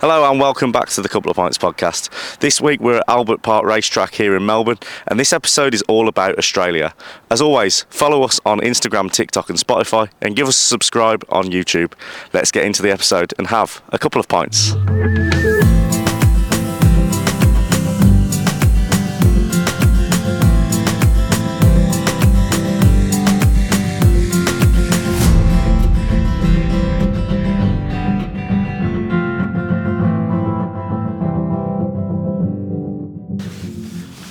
Hello 0.00 0.30
and 0.30 0.40
welcome 0.40 0.72
back 0.72 0.88
to 0.88 1.02
the 1.02 1.10
Couple 1.10 1.30
of 1.30 1.36
Pints 1.36 1.58
podcast. 1.58 2.38
This 2.38 2.58
week 2.58 2.80
we're 2.80 2.96
at 2.96 3.04
Albert 3.06 3.42
Park 3.42 3.66
Racetrack 3.66 4.14
here 4.14 4.34
in 4.34 4.46
Melbourne, 4.46 4.78
and 5.06 5.20
this 5.20 5.30
episode 5.30 5.74
is 5.74 5.82
all 5.88 6.08
about 6.08 6.38
Australia. 6.38 6.94
As 7.30 7.42
always, 7.42 7.84
follow 7.90 8.22
us 8.22 8.40
on 8.46 8.60
Instagram, 8.60 9.12
TikTok, 9.12 9.50
and 9.50 9.58
Spotify, 9.58 10.08
and 10.22 10.34
give 10.34 10.48
us 10.48 10.56
a 10.56 10.66
subscribe 10.66 11.22
on 11.28 11.48
YouTube. 11.48 11.92
Let's 12.32 12.50
get 12.50 12.64
into 12.64 12.80
the 12.80 12.90
episode 12.90 13.34
and 13.36 13.48
have 13.48 13.82
a 13.90 13.98
couple 13.98 14.20
of 14.20 14.26
pints. 14.26 14.72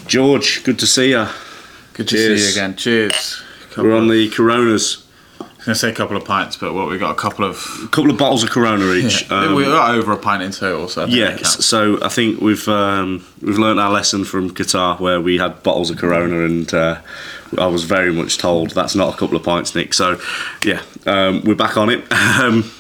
George, 0.09 0.63
good 0.63 0.79
to 0.79 0.87
see 0.87 1.11
you. 1.11 1.27
Good 1.93 2.07
to 2.07 2.15
Cheers. 2.15 2.39
see 2.39 2.45
you 2.47 2.51
again. 2.51 2.75
Cheers. 2.75 3.43
We're 3.77 3.95
on 3.95 4.07
the 4.07 4.27
Coronas. 4.29 5.05
I 5.39 5.43
was 5.43 5.51
going 5.65 5.73
to 5.73 5.75
say 5.75 5.89
a 5.91 5.93
couple 5.93 6.17
of 6.17 6.25
pints, 6.25 6.57
but 6.57 6.73
what 6.73 6.89
we 6.89 6.97
got 6.97 7.11
a 7.11 7.15
couple 7.15 7.45
of. 7.45 7.63
A 7.83 7.87
couple 7.89 8.09
of 8.09 8.17
bottles 8.17 8.43
of 8.43 8.49
Corona 8.49 8.91
each. 8.93 9.29
Um, 9.29 9.53
we 9.53 9.65
got 9.65 9.93
over 9.93 10.11
a 10.11 10.17
pint 10.17 10.41
in 10.41 10.51
total, 10.51 10.87
so 10.87 11.03
I 11.03 11.05
think 11.05 11.15
Yeah, 11.15 11.37
so 11.43 12.03
I 12.03 12.09
think 12.09 12.41
we've 12.41 12.67
um, 12.67 13.23
we've 13.39 13.59
learned 13.59 13.79
our 13.79 13.91
lesson 13.91 14.25
from 14.25 14.49
Qatar 14.49 14.99
where 14.99 15.21
we 15.21 15.37
had 15.37 15.61
bottles 15.61 15.91
of 15.91 15.97
Corona 15.97 16.43
and 16.43 16.73
uh, 16.73 17.01
I 17.59 17.67
was 17.67 17.83
very 17.83 18.11
much 18.11 18.39
told 18.39 18.71
that's 18.71 18.95
not 18.95 19.13
a 19.13 19.17
couple 19.17 19.37
of 19.37 19.43
pints, 19.43 19.75
Nick. 19.75 19.93
So 19.93 20.19
yeah, 20.65 20.81
um, 21.05 21.43
we're 21.43 21.53
back 21.53 21.77
on 21.77 21.89
it. 21.89 22.03
Um, 22.39 22.71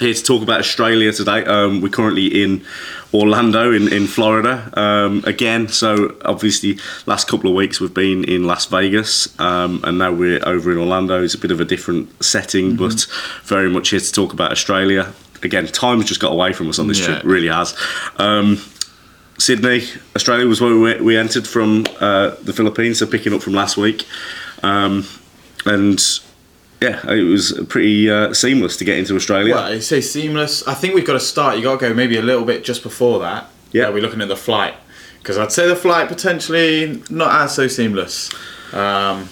here 0.00 0.14
to 0.14 0.22
talk 0.22 0.42
about 0.42 0.60
Australia 0.60 1.12
today. 1.12 1.44
Um, 1.44 1.82
we're 1.82 1.90
currently 1.90 2.42
in 2.42 2.64
Orlando 3.12 3.72
in, 3.72 3.92
in 3.92 4.06
Florida 4.06 4.70
um, 4.78 5.22
again. 5.26 5.68
So 5.68 6.16
obviously, 6.24 6.78
last 7.06 7.26
couple 7.28 7.50
of 7.50 7.56
weeks 7.56 7.80
we've 7.80 7.92
been 7.94 8.24
in 8.24 8.44
Las 8.44 8.66
Vegas, 8.66 9.38
um, 9.40 9.80
and 9.84 9.98
now 9.98 10.12
we're 10.12 10.40
over 10.46 10.70
in 10.70 10.78
Orlando. 10.78 11.22
It's 11.22 11.34
a 11.34 11.38
bit 11.38 11.50
of 11.50 11.60
a 11.60 11.64
different 11.64 12.22
setting, 12.22 12.76
but 12.76 13.06
very 13.44 13.68
much 13.68 13.90
here 13.90 14.00
to 14.00 14.12
talk 14.12 14.32
about 14.32 14.52
Australia. 14.52 15.12
Again, 15.42 15.66
time 15.66 15.98
has 15.98 16.08
just 16.08 16.20
got 16.20 16.32
away 16.32 16.52
from 16.52 16.68
us 16.68 16.78
on 16.78 16.86
this 16.86 17.00
Yeah. 17.00 17.06
trip, 17.06 17.22
really 17.24 17.48
has. 17.48 17.74
Um, 18.16 18.58
Sydney, 19.38 19.84
Australia 20.14 20.46
was 20.46 20.60
where 20.60 20.76
we, 20.76 21.00
we 21.00 21.16
entered 21.16 21.46
from 21.46 21.86
uh, 21.98 22.34
the 22.42 22.52
Philippines, 22.52 22.98
so 22.98 23.06
picking 23.06 23.32
up 23.32 23.40
from 23.42 23.54
last 23.54 23.76
week. 23.78 24.06
Um, 24.62 25.06
and 25.64 25.98
yeah, 26.80 27.10
it 27.10 27.22
was 27.24 27.52
pretty 27.68 28.10
uh, 28.10 28.32
seamless 28.32 28.76
to 28.78 28.84
get 28.84 28.98
into 28.98 29.14
Australia. 29.14 29.54
Well, 29.54 29.74
you 29.74 29.80
say 29.80 30.00
seamless. 30.00 30.66
I 30.66 30.74
think 30.74 30.94
we've 30.94 31.06
got 31.06 31.12
to 31.14 31.20
start. 31.20 31.56
You 31.56 31.62
got 31.62 31.78
to 31.78 31.88
go 31.88 31.94
maybe 31.94 32.16
a 32.16 32.22
little 32.22 32.44
bit 32.44 32.64
just 32.64 32.82
before 32.82 33.20
that. 33.20 33.48
Yeah. 33.72 33.90
We're 33.90 34.02
looking 34.02 34.20
at 34.22 34.28
the 34.28 34.36
flight 34.36 34.74
because 35.18 35.36
I'd 35.38 35.52
say 35.52 35.68
the 35.68 35.76
flight 35.76 36.08
potentially 36.08 37.02
not 37.10 37.42
as 37.42 37.54
so 37.54 37.68
seamless. 37.68 38.32
Um, 38.72 39.28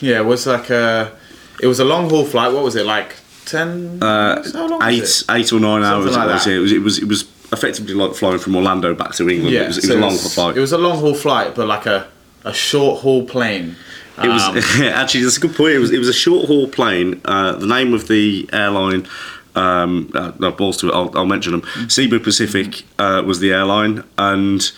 yeah, 0.00 0.18
it 0.18 0.24
was 0.24 0.46
like 0.46 0.70
a. 0.70 1.16
It 1.60 1.66
was 1.66 1.80
a 1.80 1.84
long 1.84 2.08
haul 2.08 2.24
flight. 2.24 2.52
What 2.52 2.64
was 2.64 2.76
it 2.76 2.86
like? 2.86 3.16
Ten. 3.44 4.02
Uh, 4.02 4.42
how 4.52 4.68
long 4.68 4.80
was 4.80 5.24
eight, 5.28 5.36
eight 5.36 5.52
or 5.52 5.60
nine 5.60 5.82
hours. 5.82 6.16
like 6.16 6.28
it, 6.28 6.32
was, 6.32 6.46
yeah. 6.46 6.54
it 6.54 6.58
was. 6.58 6.72
It 6.72 6.82
was. 6.82 6.98
It 6.98 7.08
was 7.08 7.22
effectively 7.50 7.94
like 7.94 8.14
flying 8.14 8.38
from 8.38 8.56
Orlando 8.56 8.94
back 8.94 9.12
to 9.14 9.28
England. 9.28 9.54
it 9.54 9.66
was, 9.66 9.78
it 9.78 9.82
was 9.82 9.90
a 9.90 9.98
long 9.98 10.12
was- 10.12 10.34
flight. 10.34 10.56
It 10.56 10.60
was 10.60 10.72
a 10.72 10.78
long 10.78 10.98
haul 10.98 11.14
flight, 11.14 11.54
but 11.54 11.66
like 11.66 11.86
a 11.86 12.08
a 12.44 12.52
short 12.52 13.02
haul 13.02 13.24
plane. 13.24 13.76
It 14.24 14.28
was 14.28 14.42
Um, 14.42 14.82
actually 14.84 15.24
that's 15.24 15.36
a 15.36 15.40
good 15.40 15.54
point. 15.54 15.72
It 15.74 15.78
was 15.78 15.90
it 15.90 15.98
was 15.98 16.08
a 16.08 16.12
short 16.12 16.46
haul 16.46 16.68
plane. 16.68 17.20
Uh, 17.24 17.52
the 17.52 17.66
name 17.66 17.94
of 17.94 18.08
the 18.08 18.48
airline. 18.52 19.06
Um, 19.54 20.10
uh, 20.14 20.32
no, 20.38 20.52
balls 20.52 20.76
to 20.78 20.88
it. 20.88 20.94
I'll, 20.94 21.10
I'll 21.16 21.26
mention 21.26 21.52
them. 21.52 21.88
Cebu 21.88 22.20
Pacific 22.20 22.84
uh, 22.98 23.22
was 23.26 23.40
the 23.40 23.52
airline, 23.52 24.04
and 24.16 24.70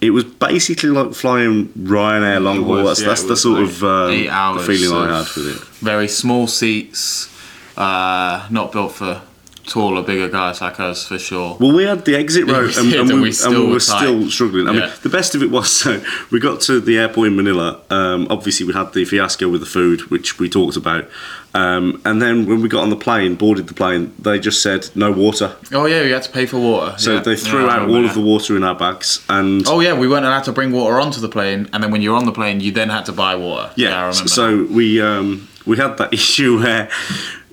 it 0.00 0.10
was 0.10 0.24
basically 0.24 0.90
like 0.90 1.12
flying 1.12 1.68
Ryanair 1.70 2.40
long 2.40 2.62
haul. 2.64 2.84
That's, 2.84 3.00
yeah, 3.00 3.08
that's 3.08 3.24
the 3.24 3.36
sort 3.36 3.60
like 3.62 3.70
of 3.70 3.84
um, 3.84 4.10
the 4.10 4.64
feeling 4.64 4.96
I 4.96 5.18
had 5.18 5.26
with 5.34 5.56
it. 5.56 5.64
very 5.80 6.06
small 6.06 6.46
seats, 6.46 7.28
uh, 7.76 8.46
not 8.50 8.70
built 8.70 8.92
for 8.92 9.22
taller, 9.68 10.02
bigger 10.02 10.28
guys 10.28 10.60
like 10.60 10.80
us 10.80 11.06
for 11.06 11.18
sure. 11.18 11.56
Well, 11.60 11.72
we 11.74 11.84
had 11.84 12.04
the 12.04 12.16
exit 12.16 12.46
Yeah, 12.48 12.54
road, 12.58 12.76
and, 12.76 12.92
and 12.92 13.08
we, 13.08 13.20
we 13.30 13.32
and 13.44 13.54
we 13.54 13.66
were 13.66 13.72
were 13.74 13.80
still 13.80 14.28
struggling. 14.30 14.68
I 14.68 14.72
mean, 14.72 14.90
the 15.02 15.08
best 15.08 15.34
of 15.34 15.42
it 15.42 15.50
was 15.50 15.70
so 15.80 16.02
we 16.30 16.40
got 16.40 16.60
to 16.62 16.80
the 16.80 16.98
airport 16.98 17.28
in 17.28 17.36
Manila. 17.36 17.80
Um, 17.90 18.26
obviously, 18.30 18.66
we 18.66 18.72
had 18.72 18.92
the 18.92 19.04
fiasco 19.04 19.48
with 19.48 19.60
the 19.60 19.66
food, 19.66 20.10
which 20.10 20.38
we 20.38 20.48
talked 20.48 20.76
about, 20.76 21.08
um, 21.54 22.00
and 22.04 22.20
then 22.20 22.46
when 22.46 22.60
we 22.62 22.68
got 22.68 22.82
on 22.82 22.90
the 22.90 22.96
plane, 22.96 23.34
boarded 23.34 23.66
the 23.68 23.74
plane, 23.74 24.12
they 24.18 24.38
just 24.38 24.62
said 24.62 24.88
no 24.94 25.10
water. 25.12 25.54
Oh 25.72 25.86
yeah, 25.86 26.02
you 26.02 26.12
had 26.14 26.22
to 26.24 26.30
pay 26.32 26.46
for 26.46 26.58
water. 26.58 26.96
So 26.98 27.14
Yeah. 27.14 27.20
they 27.20 27.36
threw 27.36 27.66
Yeah, 27.66 27.72
out 27.76 27.88
all 27.88 28.04
of 28.04 28.14
the 28.14 28.20
water 28.20 28.56
in 28.56 28.64
our 28.64 28.74
bags, 28.74 29.24
and 29.28 29.66
Oh 29.68 29.80
yeah, 29.80 29.94
we 29.94 30.08
weren't 30.08 30.24
allowed 30.26 30.44
to 30.44 30.52
bring 30.52 30.72
water 30.72 30.98
onto 31.00 31.20
the 31.20 31.28
plane, 31.28 31.68
and 31.72 31.82
then 31.82 31.90
when 31.90 32.02
you're 32.02 32.16
on 32.16 32.26
the 32.26 32.32
plane, 32.32 32.60
you 32.60 32.72
then 32.72 32.88
had 32.90 33.04
to 33.06 33.12
buy 33.12 33.34
water. 33.36 33.70
yeah, 33.76 33.96
I 34.04 34.08
remember. 34.08 34.28
so 34.28 34.64
we 34.70 35.00
um, 35.00 35.48
we 35.66 35.76
had 35.76 35.96
that 35.98 36.12
issue 36.18 36.58
where. 36.60 36.88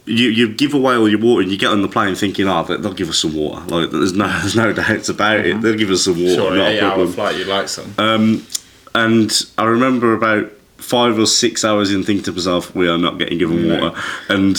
You, 0.07 0.29
you 0.29 0.53
give 0.53 0.73
away 0.75 0.95
all 0.95 1.09
your 1.09 1.19
water 1.19 1.41
and 1.41 1.51
you 1.51 1.57
get 1.57 1.71
on 1.71 1.81
the 1.81 1.88
plane 1.88 2.13
thinking, 2.13 2.47
oh, 2.47 2.63
they- 2.63 2.77
they'll 2.77 2.93
give 2.93 3.09
us 3.09 3.17
some 3.19 3.33
water. 3.35 3.66
Like 3.66 3.89
there's 3.89 4.13
no 4.13 4.27
there's 4.41 4.55
no 4.55 4.71
doubts 4.71 5.09
about 5.09 5.39
it. 5.39 5.61
They'll 5.61 5.75
give 5.77 5.89
us 5.89 6.03
some 6.03 6.13
water. 6.21 6.35
sure, 6.35 6.55
not 6.55 6.71
a 6.71 6.79
hour 6.81 7.07
flight, 7.07 7.38
you'd 7.38 7.47
like 7.47 7.67
some. 7.69 7.93
And 8.93 9.31
I 9.57 9.66
remember 9.66 10.13
about 10.13 10.51
five 10.77 11.17
or 11.19 11.25
six 11.25 11.66
hours 11.66 11.91
in 11.91 12.03
thinking 12.03 12.23
to 12.25 12.31
myself, 12.31 12.73
we 12.75 12.88
are 12.88 12.97
not 12.97 13.17
getting 13.17 13.38
given 13.39 13.67
No. 13.67 13.79
water. 13.89 14.01
And 14.29 14.57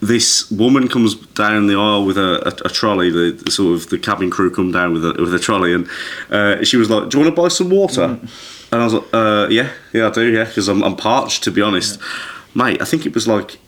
this 0.00 0.50
woman 0.50 0.88
comes 0.88 1.14
down 1.14 1.66
the 1.66 1.74
aisle 1.74 2.06
with 2.06 2.16
a, 2.16 2.40
a, 2.46 2.66
a 2.66 2.70
trolley. 2.70 3.10
The, 3.10 3.32
the 3.44 3.50
sort 3.50 3.74
of 3.74 3.90
the 3.90 3.98
cabin 3.98 4.30
crew 4.30 4.50
come 4.50 4.72
down 4.72 4.94
with 4.94 5.04
a 5.04 5.12
with 5.20 5.34
a 5.34 5.38
trolley, 5.38 5.74
and 5.74 5.86
uh, 6.30 6.64
she 6.64 6.76
was 6.78 6.88
like, 6.88 7.10
"Do 7.10 7.18
you 7.18 7.24
want 7.24 7.36
to 7.36 7.42
buy 7.42 7.48
some 7.48 7.68
water?" 7.68 8.04
And 8.72 8.80
I 8.80 8.84
was 8.84 8.94
like, 8.94 9.04
uh, 9.12 9.48
"Yeah, 9.50 9.68
yeah, 9.92 10.06
I 10.06 10.10
do, 10.10 10.24
yeah, 10.32 10.44
because 10.44 10.68
I'm, 10.68 10.82
I'm 10.82 10.96
parched, 10.96 11.42
to 11.44 11.50
be 11.50 11.60
honest, 11.60 12.00
mate. 12.54 12.80
I 12.80 12.84
think 12.86 13.04
it 13.04 13.14
was 13.14 13.26
like." 13.28 13.58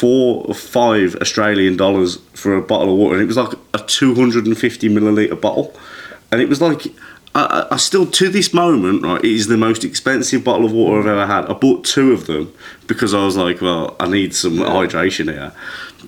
Four 0.00 0.44
or 0.46 0.54
five 0.54 1.16
Australian 1.22 1.76
dollars 1.76 2.18
for 2.34 2.54
a 2.54 2.60
bottle 2.60 2.92
of 2.92 2.98
water, 2.98 3.14
and 3.14 3.22
it 3.22 3.26
was 3.26 3.38
like 3.38 3.54
a 3.72 3.78
250 3.78 4.88
milliliter 4.90 5.40
bottle, 5.40 5.74
and 6.30 6.40
it 6.42 6.48
was 6.50 6.60
like 6.60 6.86
I, 7.34 7.66
I- 7.70 7.76
still 7.78 8.04
to 8.04 8.28
this 8.28 8.52
moment 8.52 9.02
right 9.04 9.24
it 9.24 9.30
is 9.30 9.46
the 9.46 9.56
most 9.56 9.84
expensive 9.84 10.44
bottle 10.44 10.66
of 10.66 10.72
water 10.72 11.00
I've 11.00 11.06
ever 11.06 11.26
had. 11.26 11.46
I 11.46 11.54
bought 11.54 11.84
two 11.84 12.12
of 12.12 12.26
them 12.26 12.52
because 12.86 13.14
I 13.14 13.24
was 13.24 13.36
like, 13.36 13.62
well, 13.62 13.96
I 13.98 14.06
need 14.08 14.34
some 14.34 14.54
hydration 14.54 15.32
here. 15.32 15.52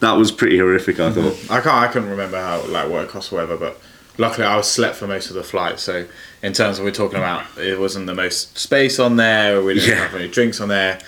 That 0.00 0.12
was 0.18 0.32
pretty 0.32 0.58
horrific. 0.58 1.00
I 1.00 1.10
thought. 1.10 1.34
I 1.50 1.60
can't. 1.62 1.66
I 1.76 1.88
couldn't 1.88 2.10
remember 2.10 2.36
how 2.36 2.66
like 2.66 2.90
what 2.90 3.04
it 3.04 3.08
cost 3.08 3.32
or 3.32 3.36
whatever, 3.36 3.56
but 3.56 3.80
luckily 4.18 4.46
I 4.46 4.56
was 4.56 4.70
slept 4.70 4.96
for 4.96 5.06
most 5.06 5.30
of 5.30 5.34
the 5.34 5.42
flight. 5.44 5.80
So 5.80 6.06
in 6.42 6.52
terms 6.52 6.78
of 6.78 6.84
we're 6.84 6.90
talking 6.90 7.18
about, 7.18 7.46
it 7.56 7.80
wasn't 7.80 8.04
the 8.06 8.14
most 8.14 8.58
space 8.58 8.98
on 8.98 9.16
there. 9.16 9.62
We 9.62 9.74
didn't 9.74 9.88
Yeah. 9.88 9.94
have 10.08 10.14
any 10.14 10.28
drinks 10.28 10.60
on 10.60 10.68
there. 10.68 11.00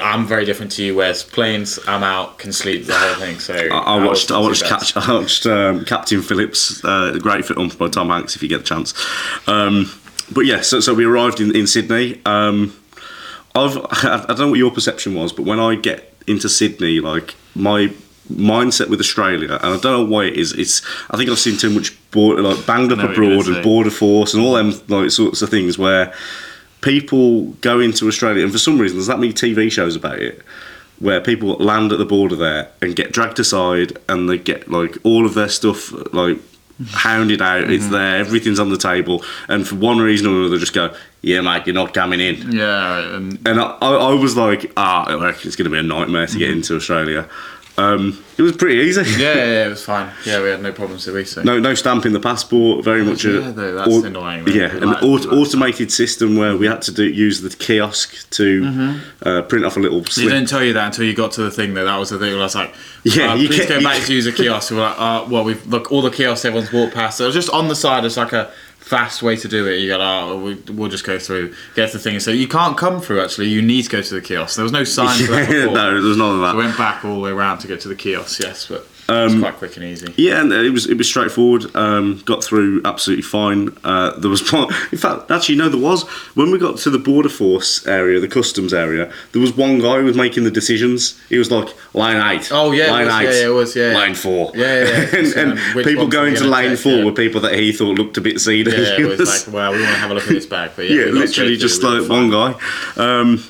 I'm 0.00 0.26
very 0.26 0.44
different 0.44 0.72
to 0.72 0.84
you. 0.84 0.96
Whereas 0.96 1.22
planes, 1.22 1.78
I'm 1.86 2.02
out, 2.02 2.38
can 2.38 2.52
sleep 2.52 2.86
the 2.86 2.94
whole 2.94 3.14
thing. 3.14 3.38
So 3.38 3.54
I, 3.54 3.96
I 3.96 4.04
watched. 4.04 4.30
I 4.30 4.38
watched. 4.38 4.64
Catch. 4.64 4.94
Catch, 4.94 5.08
I 5.08 5.12
watched 5.12 5.46
um, 5.46 5.84
Captain 5.84 6.22
Phillips. 6.22 6.84
Uh, 6.84 7.18
great 7.20 7.44
film 7.44 7.68
by 7.70 7.88
Tom 7.88 8.08
Hanks. 8.08 8.36
If 8.36 8.42
you 8.42 8.48
get 8.48 8.60
a 8.60 8.64
chance. 8.64 8.94
Um, 9.48 9.90
but 10.32 10.46
yeah, 10.46 10.62
so, 10.62 10.80
so 10.80 10.94
we 10.94 11.04
arrived 11.04 11.40
in, 11.40 11.54
in 11.54 11.66
Sydney. 11.66 12.20
Um, 12.24 12.74
I've 13.54 13.76
I 14.04 14.24
don't 14.28 14.38
know 14.38 14.48
what 14.50 14.58
your 14.58 14.70
perception 14.70 15.14
was, 15.14 15.32
but 15.32 15.44
when 15.44 15.60
I 15.60 15.74
get 15.74 16.14
into 16.26 16.48
Sydney, 16.48 17.00
like 17.00 17.34
my 17.54 17.92
mindset 18.30 18.88
with 18.88 19.00
Australia, 19.00 19.52
and 19.54 19.74
I 19.74 19.78
don't 19.78 19.84
know 19.84 20.04
why 20.04 20.24
it 20.24 20.34
is. 20.34 20.52
It's 20.52 20.82
I 21.10 21.16
think 21.16 21.30
I've 21.30 21.38
seen 21.38 21.56
too 21.56 21.70
much 21.70 21.96
border, 22.10 22.42
like 22.42 22.66
banged 22.66 22.92
up 22.92 22.98
know 22.98 23.06
what 23.06 23.16
you're 23.16 23.24
abroad 23.26 23.54
and 23.54 23.64
border 23.64 23.90
force 23.90 24.34
and 24.34 24.42
all 24.42 24.54
them 24.54 24.72
like 24.88 25.10
sorts 25.10 25.42
of 25.42 25.50
things 25.50 25.78
where 25.78 26.14
people 26.84 27.44
go 27.62 27.80
into 27.80 28.06
Australia, 28.06 28.44
and 28.44 28.52
for 28.52 28.58
some 28.58 28.78
reason 28.78 28.98
there's 28.98 29.08
that 29.08 29.18
many 29.18 29.32
TV 29.32 29.72
shows 29.72 29.96
about 29.96 30.18
it. 30.20 30.42
Where 31.00 31.20
people 31.20 31.56
land 31.56 31.90
at 31.90 31.98
the 31.98 32.04
border 32.04 32.36
there 32.36 32.70
and 32.80 32.94
get 32.94 33.10
dragged 33.10 33.40
aside, 33.40 33.98
and 34.08 34.28
they 34.28 34.38
get 34.38 34.70
like 34.70 34.96
all 35.02 35.26
of 35.26 35.34
their 35.34 35.48
stuff 35.48 35.90
like 36.14 36.38
hounded 36.90 37.42
out. 37.42 37.70
It's 37.70 37.88
there, 37.88 38.16
everything's 38.16 38.60
on 38.60 38.70
the 38.70 38.76
table, 38.76 39.24
and 39.48 39.66
for 39.66 39.74
one 39.74 39.98
reason 39.98 40.28
or 40.28 40.38
another, 40.40 40.58
just 40.58 40.72
go, 40.72 40.94
"Yeah, 41.20 41.40
mate, 41.40 41.66
you're 41.66 41.74
not 41.74 41.94
coming 41.94 42.20
in." 42.20 42.52
Yeah, 42.52 43.16
and 43.16 43.38
And 43.46 43.60
I, 43.60 43.76
I 43.80 44.14
was 44.14 44.36
like, 44.36 44.70
ah, 44.76 45.06
reckon 45.20 45.48
it's 45.48 45.56
going 45.56 45.64
to 45.64 45.70
be 45.70 45.78
a 45.78 45.82
nightmare 45.82 46.28
to 46.28 46.38
get 46.38 46.50
into 46.50 46.76
Australia. 46.76 47.28
Um, 47.76 48.22
it 48.38 48.42
was 48.42 48.52
pretty 48.56 48.80
easy. 48.80 49.00
yeah, 49.20 49.34
yeah, 49.34 49.34
yeah, 49.44 49.66
it 49.66 49.68
was 49.70 49.84
fine. 49.92 50.12
Yeah, 50.24 50.40
we 50.42 50.48
had 50.48 50.62
no 50.62 50.72
problems 50.72 51.04
did 51.06 51.14
we? 51.14 51.24
So 51.24 51.42
No, 51.42 51.58
no 51.58 51.74
stamp 51.74 52.06
in 52.06 52.12
the 52.12 52.20
passport. 52.20 52.84
Very 52.84 53.04
much 53.04 53.24
a 53.24 53.30
Yeah, 53.40 53.50
though, 53.50 53.74
that's 53.74 53.96
annoying, 54.04 54.44
man. 54.44 54.54
Yeah, 54.54 54.76
an 54.76 54.90
like- 54.90 55.02
aut- 55.02 55.26
automated 55.26 55.90
system 55.90 56.36
where 56.36 56.56
we 56.56 56.66
had 56.66 56.82
to 56.82 56.92
do 56.92 57.02
use 57.04 57.40
the 57.40 57.50
kiosk 57.50 58.30
to 58.30 59.00
uh, 59.22 59.42
print 59.42 59.64
off 59.64 59.76
a 59.76 59.80
little 59.80 60.02
They 60.02 60.22
didn't 60.22 60.46
tell 60.48 60.62
you 60.62 60.72
that 60.74 60.86
until 60.86 61.04
you 61.04 61.14
got 61.14 61.32
to 61.32 61.42
the 61.42 61.50
thing. 61.50 61.74
Though 61.74 61.84
that 61.84 61.96
was 61.96 62.10
the 62.10 62.18
thing. 62.18 62.30
Where 62.32 62.40
I 62.40 62.44
was 62.44 62.54
like, 62.54 62.72
Yeah, 63.02 63.32
uh, 63.32 63.34
you 63.34 63.48
please 63.48 63.66
can't- 63.66 63.68
go 63.70 63.82
back 63.82 64.02
to 64.04 64.14
use 64.14 64.26
a 64.26 64.32
kiosk. 64.40 64.70
We 64.70 64.76
We're 64.76 64.82
like, 64.84 65.00
uh, 65.00 65.26
well, 65.28 65.42
we've 65.44 65.66
look 65.66 65.90
all 65.90 66.02
the 66.02 66.10
kiosks 66.10 66.44
everyone's 66.44 66.72
walked 66.72 66.94
past. 66.94 67.18
So 67.18 67.24
it 67.24 67.26
was 67.28 67.34
just 67.34 67.50
on 67.50 67.66
the 67.68 67.74
side. 67.76 68.04
It's 68.04 68.16
like 68.16 68.32
a 68.32 68.52
fast 68.84 69.22
way 69.22 69.34
to 69.34 69.48
do 69.48 69.66
it. 69.66 69.78
You 69.78 69.88
go, 69.88 69.98
oh, 70.00 70.38
we, 70.44 70.54
we'll 70.72 70.90
just 70.90 71.04
go 71.06 71.18
through, 71.18 71.54
get 71.74 71.92
the 71.92 71.98
thing. 71.98 72.20
So 72.20 72.30
you 72.30 72.46
can't 72.46 72.76
come 72.76 73.00
through. 73.00 73.22
Actually, 73.22 73.48
you 73.48 73.62
need 73.62 73.82
to 73.82 73.88
go 73.88 74.02
to 74.02 74.14
the 74.14 74.20
kiosk. 74.20 74.56
There 74.56 74.62
was 74.62 74.72
no 74.72 74.84
sign 74.84 75.24
for 75.24 75.32
that 75.32 75.48
before. 75.50 75.74
no, 75.74 75.90
there 75.94 76.02
was 76.02 76.18
none 76.18 76.34
of 76.34 76.40
that. 76.42 76.54
went 76.54 76.76
back 76.76 77.02
all 77.04 77.14
the 77.14 77.20
way 77.20 77.30
around 77.30 77.58
to 77.60 77.66
get 77.66 77.80
to 77.80 77.88
the 77.88 77.94
kiosk. 77.94 78.40
Yes, 78.40 78.66
but 78.66 78.86
it's 79.08 79.38
quite 79.38 79.54
quick 79.54 79.76
and 79.76 79.84
easy. 79.84 80.12
Yeah, 80.16 80.40
and 80.40 80.52
it 80.52 80.70
was 80.70 80.88
it 80.88 80.96
was 80.96 81.08
straightforward. 81.08 81.74
Um, 81.76 82.22
got 82.24 82.42
through 82.42 82.82
absolutely 82.84 83.22
fine. 83.22 83.76
Uh, 83.84 84.18
there 84.18 84.30
was, 84.30 84.42
part- 84.42 84.70
in 84.92 84.98
fact, 84.98 85.30
actually, 85.30 85.56
no, 85.56 85.68
there 85.68 85.80
was 85.80 86.04
when 86.34 86.50
we 86.50 86.58
got 86.58 86.78
to 86.78 86.90
the 86.90 86.98
border 86.98 87.28
force 87.28 87.86
area, 87.86 88.20
the 88.20 88.28
customs 88.28 88.72
area. 88.72 89.12
There 89.32 89.42
was 89.42 89.56
one 89.56 89.78
guy 89.78 89.98
who 89.98 90.04
was 90.04 90.16
making 90.16 90.44
the 90.44 90.50
decisions. 90.50 91.20
He 91.28 91.38
was 91.38 91.50
like 91.50 91.68
line 91.94 92.16
eight. 92.34 92.50
Oh, 92.52 92.72
yeah, 92.72 92.90
line 92.90 93.06
was, 93.06 93.14
yeah, 93.14 93.30
yeah, 93.30 93.46
it 93.46 93.48
was, 93.48 93.76
yeah. 93.76 93.94
line 93.94 94.14
four. 94.14 94.52
Yeah, 94.54 94.84
yeah, 94.84 94.88
yeah. 94.88 95.18
and, 95.18 95.26
and 95.34 95.58
um, 95.58 95.84
people 95.84 96.08
going 96.08 96.34
to 96.36 96.44
lane 96.44 96.76
four 96.76 96.92
yeah. 96.92 97.04
were 97.04 97.12
people 97.12 97.40
that 97.42 97.54
he 97.54 97.72
thought 97.72 97.98
looked 97.98 98.16
a 98.16 98.20
bit 98.20 98.40
seedy. 98.40 98.70
Yeah, 98.70 99.00
it 99.00 99.18
was 99.18 99.46
like, 99.46 99.54
well, 99.54 99.72
we 99.72 99.80
want 99.80 99.94
to 99.94 99.98
have 99.98 100.10
a 100.10 100.14
look 100.14 100.24
at 100.24 100.30
this 100.30 100.46
bag, 100.46 100.72
but 100.76 100.88
yeah, 100.88 101.06
yeah, 101.06 101.12
literally 101.12 101.56
just 101.56 101.82
like 101.82 102.08
one 102.08 102.30
guy. 102.30 102.54
Um, 102.96 103.42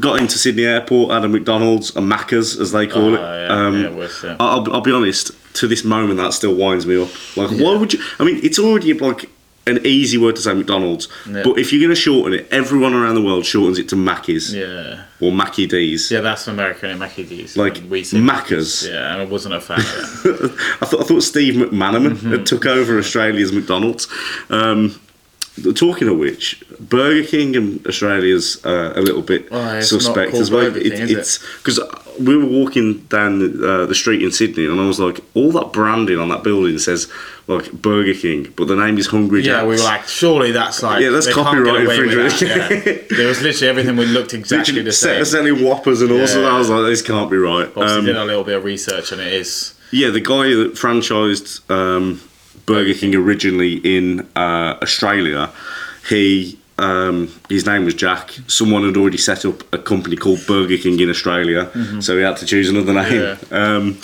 got 0.00 0.18
into 0.20 0.38
Sydney 0.38 0.64
Airport, 0.64 1.12
had 1.12 1.24
a 1.24 1.28
McDonald's, 1.28 1.90
a 1.96 2.00
Macca's 2.00 2.58
as 2.58 2.72
they 2.72 2.86
call 2.86 3.10
Oh, 3.10 3.14
it. 3.14 3.20
yeah, 3.20 3.48
um, 3.66 3.82
yeah, 3.82 3.88
was, 3.90 4.22
yeah. 4.24 4.36
I'll, 4.40 4.72
I'll 4.72 4.80
be 4.80 4.92
honest. 4.92 5.32
To 5.54 5.66
this 5.66 5.82
moment, 5.84 6.16
that 6.18 6.32
still 6.32 6.54
winds 6.54 6.86
me 6.86 7.02
up. 7.02 7.08
Like, 7.36 7.50
why 7.50 7.76
would 7.76 7.92
you? 7.92 7.98
I 8.20 8.24
mean, 8.24 8.38
it's 8.44 8.56
already 8.58 8.92
like 8.94 9.28
an 9.66 9.84
easy 9.84 10.16
word 10.16 10.36
to 10.36 10.42
say 10.42 10.54
McDonald's, 10.54 11.08
Yeah. 11.28 11.42
but 11.42 11.58
if 11.58 11.72
you're 11.72 11.80
going 11.80 11.90
to 11.94 12.00
shorten 12.00 12.38
it, 12.38 12.46
everyone 12.52 12.94
around 12.94 13.16
the 13.16 13.20
world 13.20 13.44
shortens 13.44 13.76
it 13.78 13.88
to 13.88 13.96
Macca's 13.96 14.54
Yeah. 14.54 15.02
or 15.20 15.32
Mackie 15.32 15.66
D's. 15.66 16.08
Yeah, 16.10 16.20
that's 16.20 16.46
American 16.46 16.90
and 16.90 17.00
Mackie 17.00 17.24
D's. 17.24 17.56
Like, 17.56 17.82
we 17.90 18.04
say 18.04 18.18
Macca's. 18.18 18.86
Yeah, 18.86 19.12
and 19.12 19.22
I 19.22 19.24
wasn't 19.24 19.54
a 19.54 19.60
fan. 19.60 19.80
I 19.80 20.86
thought 20.86 21.00
I 21.00 21.04
thought 21.04 21.22
Steve 21.24 21.54
McManaman 21.54 22.12
Mm-hmm. 22.12 22.30
had 22.30 22.46
took 22.46 22.64
over 22.64 22.96
Australia's 22.98 23.52
McDonald's. 23.52 24.06
Um, 24.50 24.98
talking 25.74 26.08
of 26.08 26.18
which, 26.18 26.62
Burger 26.80 27.26
King 27.26 27.56
and 27.56 27.86
Australia's 27.86 28.64
uh, 28.64 28.92
a 28.96 29.00
little 29.00 29.22
bit 29.22 29.48
Oh, 29.50 29.80
suspect 29.80 30.34
as 30.34 30.50
well. 30.50 30.70
King, 30.72 30.82
is 30.82 31.10
it's 31.10 31.38
because 31.58 31.80
we 32.18 32.36
were 32.36 32.46
walking 32.46 32.98
down 33.08 33.42
uh, 33.64 33.86
the 33.86 33.94
street 33.94 34.22
in 34.22 34.30
Sydney, 34.32 34.66
and 34.66 34.80
I 34.80 34.86
was 34.86 35.00
like, 35.00 35.20
all 35.34 35.52
that 35.52 35.72
branding 35.72 36.18
on 36.18 36.28
that 36.28 36.42
building 36.42 36.78
says 36.78 37.10
like 37.46 37.72
Burger 37.72 38.14
King, 38.14 38.52
but 38.56 38.68
the 38.68 38.76
name 38.76 38.96
is 38.98 39.08
Hungry 39.08 39.42
yeah, 39.42 39.62
we 39.62 39.74
were 39.76 39.82
like, 39.82 40.04
surely 40.06 40.52
that's 40.52 40.82
like. 40.82 41.00
Yeah, 41.02 41.10
that's 41.10 41.26
they 41.26 41.32
can't 41.32 41.64
get 41.64 41.74
copyright 41.74 41.98
infringement. 41.98 42.40
yeah. 42.40 43.16
There 43.16 43.26
was 43.28 43.42
literally 43.42 43.68
everything 43.70 43.96
we 43.96 44.06
looked 44.06 44.34
exactly 44.40 44.74
Literally 44.74 44.82
the 44.82 44.92
same. 44.92 45.24
selling 45.24 45.64
whoppers 45.64 46.00
and 46.02 46.12
all. 46.12 46.18
Yeah. 46.18 46.48
I 46.48 46.58
was 46.58 46.70
like, 46.70 46.84
this 46.86 47.02
can't 47.02 47.30
be 47.30 47.36
right. 47.38 47.66
Obviously, 47.68 47.98
Um, 47.98 48.04
did 48.04 48.16
a 48.16 48.24
little 48.24 48.44
bit 48.44 48.56
of 48.56 48.64
research, 48.64 49.10
and 49.12 49.20
it 49.20 49.32
is. 49.32 49.74
Yeah, 49.90 50.10
the 50.10 50.20
guy 50.20 50.54
that 50.54 50.74
franchised 50.74 51.68
um, 51.68 52.20
Burger 52.70 52.94
King 52.94 53.14
originally 53.16 53.74
in 53.96 54.20
uh, 54.36 54.78
Australia, 54.80 55.50
he 56.08 56.56
um, 56.78 57.28
his 57.48 57.66
name 57.66 57.84
was 57.84 57.94
Jack. 57.94 58.30
Someone 58.46 58.84
had 58.84 58.96
already 58.96 59.18
set 59.18 59.44
up 59.44 59.58
a 59.74 59.78
company 59.78 60.16
called 60.16 60.40
Burger 60.46 60.78
King 60.78 60.98
in 61.00 61.10
Australia, 61.10 61.68
so 62.00 62.16
he 62.16 62.22
had 62.22 62.36
to 62.38 62.46
choose 62.46 62.70
another 62.70 62.94
name. 62.94 63.20
Mm-hmm. 63.22 63.54
Yeah. 63.54 63.76
Um, 63.76 63.94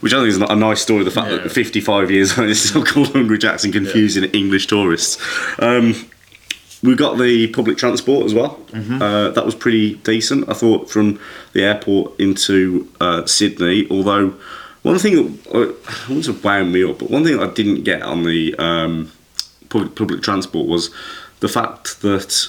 which 0.00 0.12
I 0.12 0.16
think 0.16 0.28
is 0.28 0.36
a 0.38 0.56
nice 0.56 0.82
story. 0.82 1.04
The 1.04 1.10
fact 1.10 1.30
Yeah. 1.30 1.36
that 1.38 1.52
55 1.52 2.10
years 2.10 2.36
on, 2.38 2.48
it's 2.50 2.60
still 2.60 2.84
called 2.84 3.12
Hungry 3.12 3.38
Jack's 3.38 3.64
and 3.64 3.72
confusing 3.72 4.24
English 4.24 4.66
tourists. 4.66 5.16
Um, 5.60 5.94
we 6.82 6.94
got 6.94 7.16
the 7.16 7.46
public 7.58 7.78
transport 7.78 8.26
as 8.26 8.34
well. 8.34 8.60
Mm-hmm. 8.72 9.00
Uh, 9.00 9.30
that 9.30 9.46
was 9.46 9.54
pretty 9.54 9.94
decent. 9.94 10.48
I 10.50 10.52
thought 10.52 10.90
from 10.90 11.18
the 11.54 11.62
airport 11.62 12.20
into 12.20 12.86
uh, 13.00 13.24
Sydney. 13.24 13.86
Although 13.90 14.34
one 14.86 14.98
thing 14.98 15.14
that 15.16 15.54
uh, 15.54 15.90
I 16.08 16.12
want 16.12 16.24
to 16.24 16.32
wound 16.32 16.72
me 16.72 16.84
up, 16.84 16.98
but 17.00 17.10
one 17.10 17.24
thing 17.24 17.38
I 17.40 17.48
didn't 17.52 17.82
get 17.82 18.02
on 18.02 18.22
the 18.24 18.54
um, 18.58 19.10
public, 19.68 19.96
public 19.96 20.22
transport 20.22 20.66
was 20.68 20.90
the 21.40 21.48
fact 21.48 22.02
that 22.02 22.48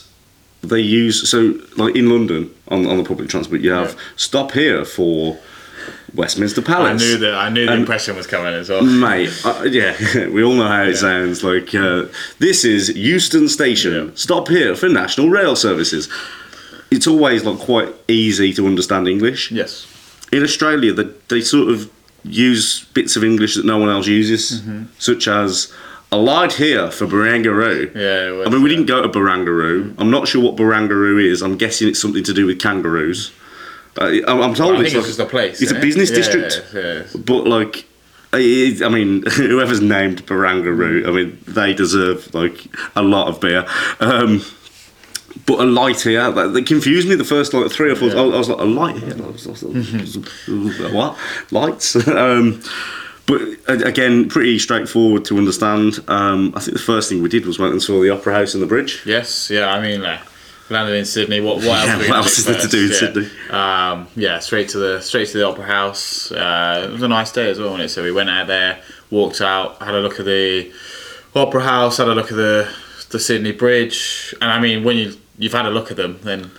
they 0.61 0.79
use 0.79 1.29
so 1.29 1.39
like 1.77 1.95
in 1.95 2.09
London 2.09 2.49
on 2.67 2.85
on 2.87 2.97
the 2.97 3.03
public 3.03 3.29
transport 3.29 3.61
you 3.61 3.71
have 3.71 3.91
Yeah. 3.93 3.99
stop 4.15 4.51
here 4.53 4.83
for 4.85 5.37
Westminster 6.15 6.61
Palace. 6.63 7.01
I 7.01 7.05
knew 7.05 7.17
that. 7.17 7.35
I 7.35 7.49
knew 7.49 7.65
the 7.65 7.71
And- 7.73 7.81
impression 7.81 8.15
was 8.15 8.27
coming 8.27 8.53
as 8.53 8.69
well. 8.69 8.81
Mate, 8.83 9.29
uh, 9.45 9.63
yeah, 9.69 9.93
we 10.35 10.43
all 10.43 10.55
know 10.55 10.67
how 10.67 10.83
it 10.83 10.97
sounds. 10.97 11.43
Like, 11.43 11.73
uh, 11.75 12.05
this 12.39 12.65
is 12.65 12.89
Euston 12.95 13.47
Station. 13.47 13.93
Yeah. 13.93 14.09
Stop 14.15 14.47
here 14.47 14.75
for 14.75 14.89
National 14.89 15.29
Rail 15.29 15.55
Services. 15.55 16.09
It's 16.89 17.07
always 17.07 17.43
like 17.43 17.59
quite 17.59 17.89
easy 18.07 18.53
to 18.53 18.65
understand 18.65 19.07
English. 19.07 19.51
Yes. 19.51 19.85
In 20.31 20.43
Australia, 20.43 20.91
they, 20.93 21.07
they 21.27 21.41
sort 21.41 21.69
of 21.69 21.89
use 22.23 22.85
bits 22.93 23.15
of 23.15 23.23
English 23.23 23.55
that 23.55 23.65
no 23.65 23.77
one 23.77 23.89
else 23.89 24.07
uses, 24.07 24.61
such 24.99 25.27
as 25.27 25.73
a 26.11 26.17
light 26.17 26.53
here 26.53 26.89
for 26.91 27.05
Barangaroo. 27.05 27.93
Yeah. 27.95 28.31
Was, 28.31 28.47
I 28.47 28.49
mean, 28.49 28.63
we 28.63 28.69
didn't 28.69 28.85
go 28.85 29.01
to 29.01 29.09
Barangaroo. 29.09 29.95
I'm 29.97 30.09
not 30.09 30.27
sure 30.27 30.41
what 30.43 30.55
Barangaroo 30.55 31.21
is. 31.23 31.41
I'm 31.41 31.57
guessing 31.57 31.87
it's 31.87 32.01
something 32.01 32.23
to 32.23 32.33
do 32.33 32.45
with 32.45 32.59
kangaroos. 32.59 33.31
Uh, 33.99 34.11
I'm 34.27 34.41
I'm 34.41 34.53
told 34.53 34.77
I 34.77 34.81
it's 34.83 34.93
like, 34.93 35.05
it's 35.07 35.29
place. 35.31 35.61
It's 35.61 35.71
a 35.71 35.77
it? 35.77 35.81
business 35.81 36.09
Yeah, 36.11 36.15
district 36.15 36.63
Yeah. 36.73 37.19
but 37.19 37.47
like 37.47 37.85
it- 38.33 38.83
I 38.83 38.89
mean, 38.89 39.23
whoever's 39.31 39.81
named 39.81 40.25
Barangaroo, 40.27 41.07
I 41.07 41.11
mean, 41.11 41.39
they 41.47 41.73
deserve 41.73 42.33
like 42.33 42.67
a 42.95 43.01
lot 43.01 43.27
of 43.27 43.39
beer. 43.41 43.65
Um, 43.99 44.43
but 45.45 45.59
a 45.59 45.63
light 45.65 46.01
here, 46.01 46.31
that, 46.31 46.53
that 46.53 46.65
confused 46.65 47.07
me 47.07 47.15
the 47.15 47.23
first 47.25 47.53
like 47.53 47.71
three 47.71 47.91
or 47.91 47.95
four. 47.95 48.09
Yeah. 48.09 48.15
I, 48.15 48.23
I 48.23 48.37
was 48.37 48.49
like, 48.49 48.59
a 48.59 48.63
light 48.65 48.95
here. 48.97 49.13
I 49.13 49.27
was- 49.27 49.47
I 49.47 49.51
was 49.51 49.63
like, 50.17 50.93
what 50.93 51.17
lights? 51.51 51.95
um, 52.07 52.61
but 53.25 53.41
again, 53.67 54.29
pretty 54.29 54.57
straightforward 54.57 55.25
to 55.25 55.37
understand. 55.37 55.99
Um, 56.07 56.53
I 56.55 56.61
think 56.61 56.77
the 56.77 56.83
first 56.83 57.09
thing 57.09 57.21
we 57.21 57.27
did 57.29 57.45
was 57.45 57.59
went 57.59 57.73
and 57.73 57.81
saw 57.83 58.01
the 58.01 58.09
Opera 58.09 58.33
House 58.33 58.53
and 58.53 58.63
the 58.63 58.67
bridge. 58.67 59.01
Yes, 59.05 59.49
yeah. 59.49 59.69
I 59.69 59.81
mean, 59.81 60.01
uh, 60.01 60.17
landed 60.69 60.95
in 60.95 61.03
Sydney. 61.03 61.41
What, 61.41 61.57
what 61.57 61.65
else? 61.65 61.87
Yeah, 61.87 61.97
what 62.09 62.17
else 62.17 62.35
do 62.35 62.39
is 62.39 62.45
there 62.45 62.61
to 62.61 62.67
do 62.69 62.81
in 62.83 62.87
first? 62.87 62.99
Sydney? 62.99 63.29
Yeah. 63.49 63.91
Um, 63.91 64.07
yeah, 64.15 64.39
straight 64.39 64.69
to 64.69 64.77
the 64.77 65.01
straight 65.01 65.27
to 65.29 65.37
the 65.39 65.45
Opera 65.45 65.65
House. 65.65 66.31
Uh, 66.31 66.85
it 66.87 66.91
was 66.93 67.01
a 67.03 67.07
nice 67.09 67.31
day 67.33 67.49
as 67.49 67.59
well, 67.59 67.71
wasn't 67.71 67.85
it? 67.85 67.89
So 67.89 68.01
we 68.01 68.13
went 68.13 68.29
out 68.29 68.47
there, 68.47 68.79
walked 69.11 69.41
out, 69.41 69.81
had 69.81 69.93
a 69.93 69.99
look 69.99 70.19
at 70.21 70.25
the 70.25 70.71
Opera 71.35 71.63
House, 71.63 71.97
had 71.97 72.07
a 72.07 72.15
look 72.15 72.31
at 72.31 72.37
the 72.37 72.73
the 73.09 73.19
Sydney 73.19 73.51
Bridge, 73.51 74.33
and 74.41 74.49
I 74.51 74.59
mean, 74.61 74.83
when 74.85 74.95
you 74.97 75.15
you've 75.37 75.53
had 75.53 75.65
a 75.65 75.69
look 75.69 75.91
at 75.91 75.97
them, 75.97 76.19
then 76.23 76.51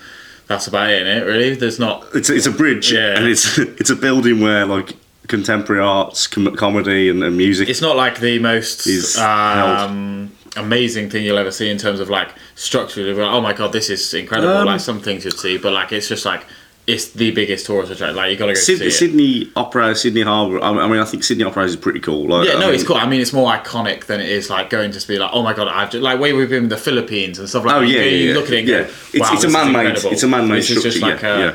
that's 0.46 0.66
about 0.66 0.90
it, 0.90 1.04
innit? 1.06 1.26
Really, 1.26 1.54
there's 1.54 1.78
not. 1.78 2.06
It's 2.14 2.30
it's 2.30 2.46
a 2.46 2.50
bridge, 2.50 2.92
Yeah. 2.92 3.16
and 3.16 3.26
it's 3.26 3.58
it's 3.80 3.90
a 3.90 3.96
building 3.96 4.40
where 4.40 4.64
like 4.66 4.94
contemporary 5.26 5.82
arts, 5.82 6.26
com- 6.26 6.56
comedy, 6.56 7.08
and, 7.10 7.22
and 7.22 7.36
music. 7.36 7.68
It's 7.68 7.82
not 7.82 7.96
like 7.96 8.18
the 8.20 8.38
most 8.38 8.86
um, 9.18 10.32
amazing 10.56 11.10
thing 11.10 11.24
you'll 11.24 11.38
ever 11.38 11.50
see 11.50 11.70
in 11.70 11.78
terms 11.78 12.00
of 12.00 12.08
like 12.08 12.30
structurally. 12.54 13.12
Like, 13.12 13.30
oh 13.32 13.40
my 13.40 13.52
god, 13.52 13.72
this 13.72 13.90
is 13.90 14.14
incredible! 14.14 14.56
Um, 14.56 14.66
like 14.66 14.80
some 14.80 15.00
things 15.00 15.24
you'd 15.24 15.38
see, 15.38 15.58
but 15.58 15.72
like 15.72 15.92
it's 15.92 16.08
just 16.08 16.24
like 16.24 16.44
it's 16.88 17.10
the 17.10 17.30
biggest 17.32 17.66
tourist 17.66 17.92
attraction. 17.92 18.16
Like 18.16 18.30
you 18.32 18.36
gotta 18.38 18.54
go 18.54 18.58
Sydney, 18.58 18.90
see 18.90 19.04
it. 19.04 19.10
Sydney 19.10 19.52
Opera, 19.54 19.94
Sydney 19.94 20.22
Harbour. 20.22 20.58
I 20.64 20.70
I 20.70 20.88
mean, 20.88 20.98
I 21.00 21.04
think 21.04 21.22
Sydney 21.22 21.44
Opera 21.44 21.64
is 21.64 21.76
pretty 21.76 22.00
cool. 22.00 22.26
Like, 22.28 22.48
Yeah, 22.48 22.54
I 22.54 22.60
no, 22.60 22.66
mean, 22.66 22.74
it's 22.76 22.82
cool. 22.84 22.96
I 22.96 23.06
mean, 23.06 23.20
it's 23.20 23.32
more 23.34 23.52
iconic 23.52 24.06
than 24.06 24.20
it 24.20 24.28
is 24.30 24.48
like 24.50 24.70
going 24.70 24.90
to 24.90 25.06
be 25.06 25.18
like, 25.18 25.30
oh 25.34 25.42
my 25.42 25.52
god, 25.52 25.68
I've 25.68 25.90
just, 25.90 26.02
like 26.02 26.18
where 26.18 26.34
we've 26.34 26.48
been 26.48 26.64
in 26.64 26.68
the 26.70 26.76
Philippines 26.78 27.38
and 27.38 27.48
stuff 27.48 27.64
like 27.66 27.74
Oh, 27.76 27.80
that. 27.80 27.86
yeah, 27.88 28.00
you, 28.00 28.00
yeah, 28.00 28.10
you 28.22 28.28
yeah. 28.30 28.34
look 28.34 28.46
at 28.46 28.52
it, 28.54 28.64
Yeah. 28.64 28.78
go, 28.78 28.80
It's- 28.80 29.20
wow, 29.20 29.34
it's 29.34 29.44
a 29.44 29.46
this 29.46 29.46
is 29.46 29.52
man-made- 29.52 30.12
it's 30.12 30.22
a 30.22 30.28
man-made 30.28 30.56
This 30.58 30.70
is 30.70 30.82
just 30.82 30.96
structure, 30.96 31.28
like, 31.30 31.54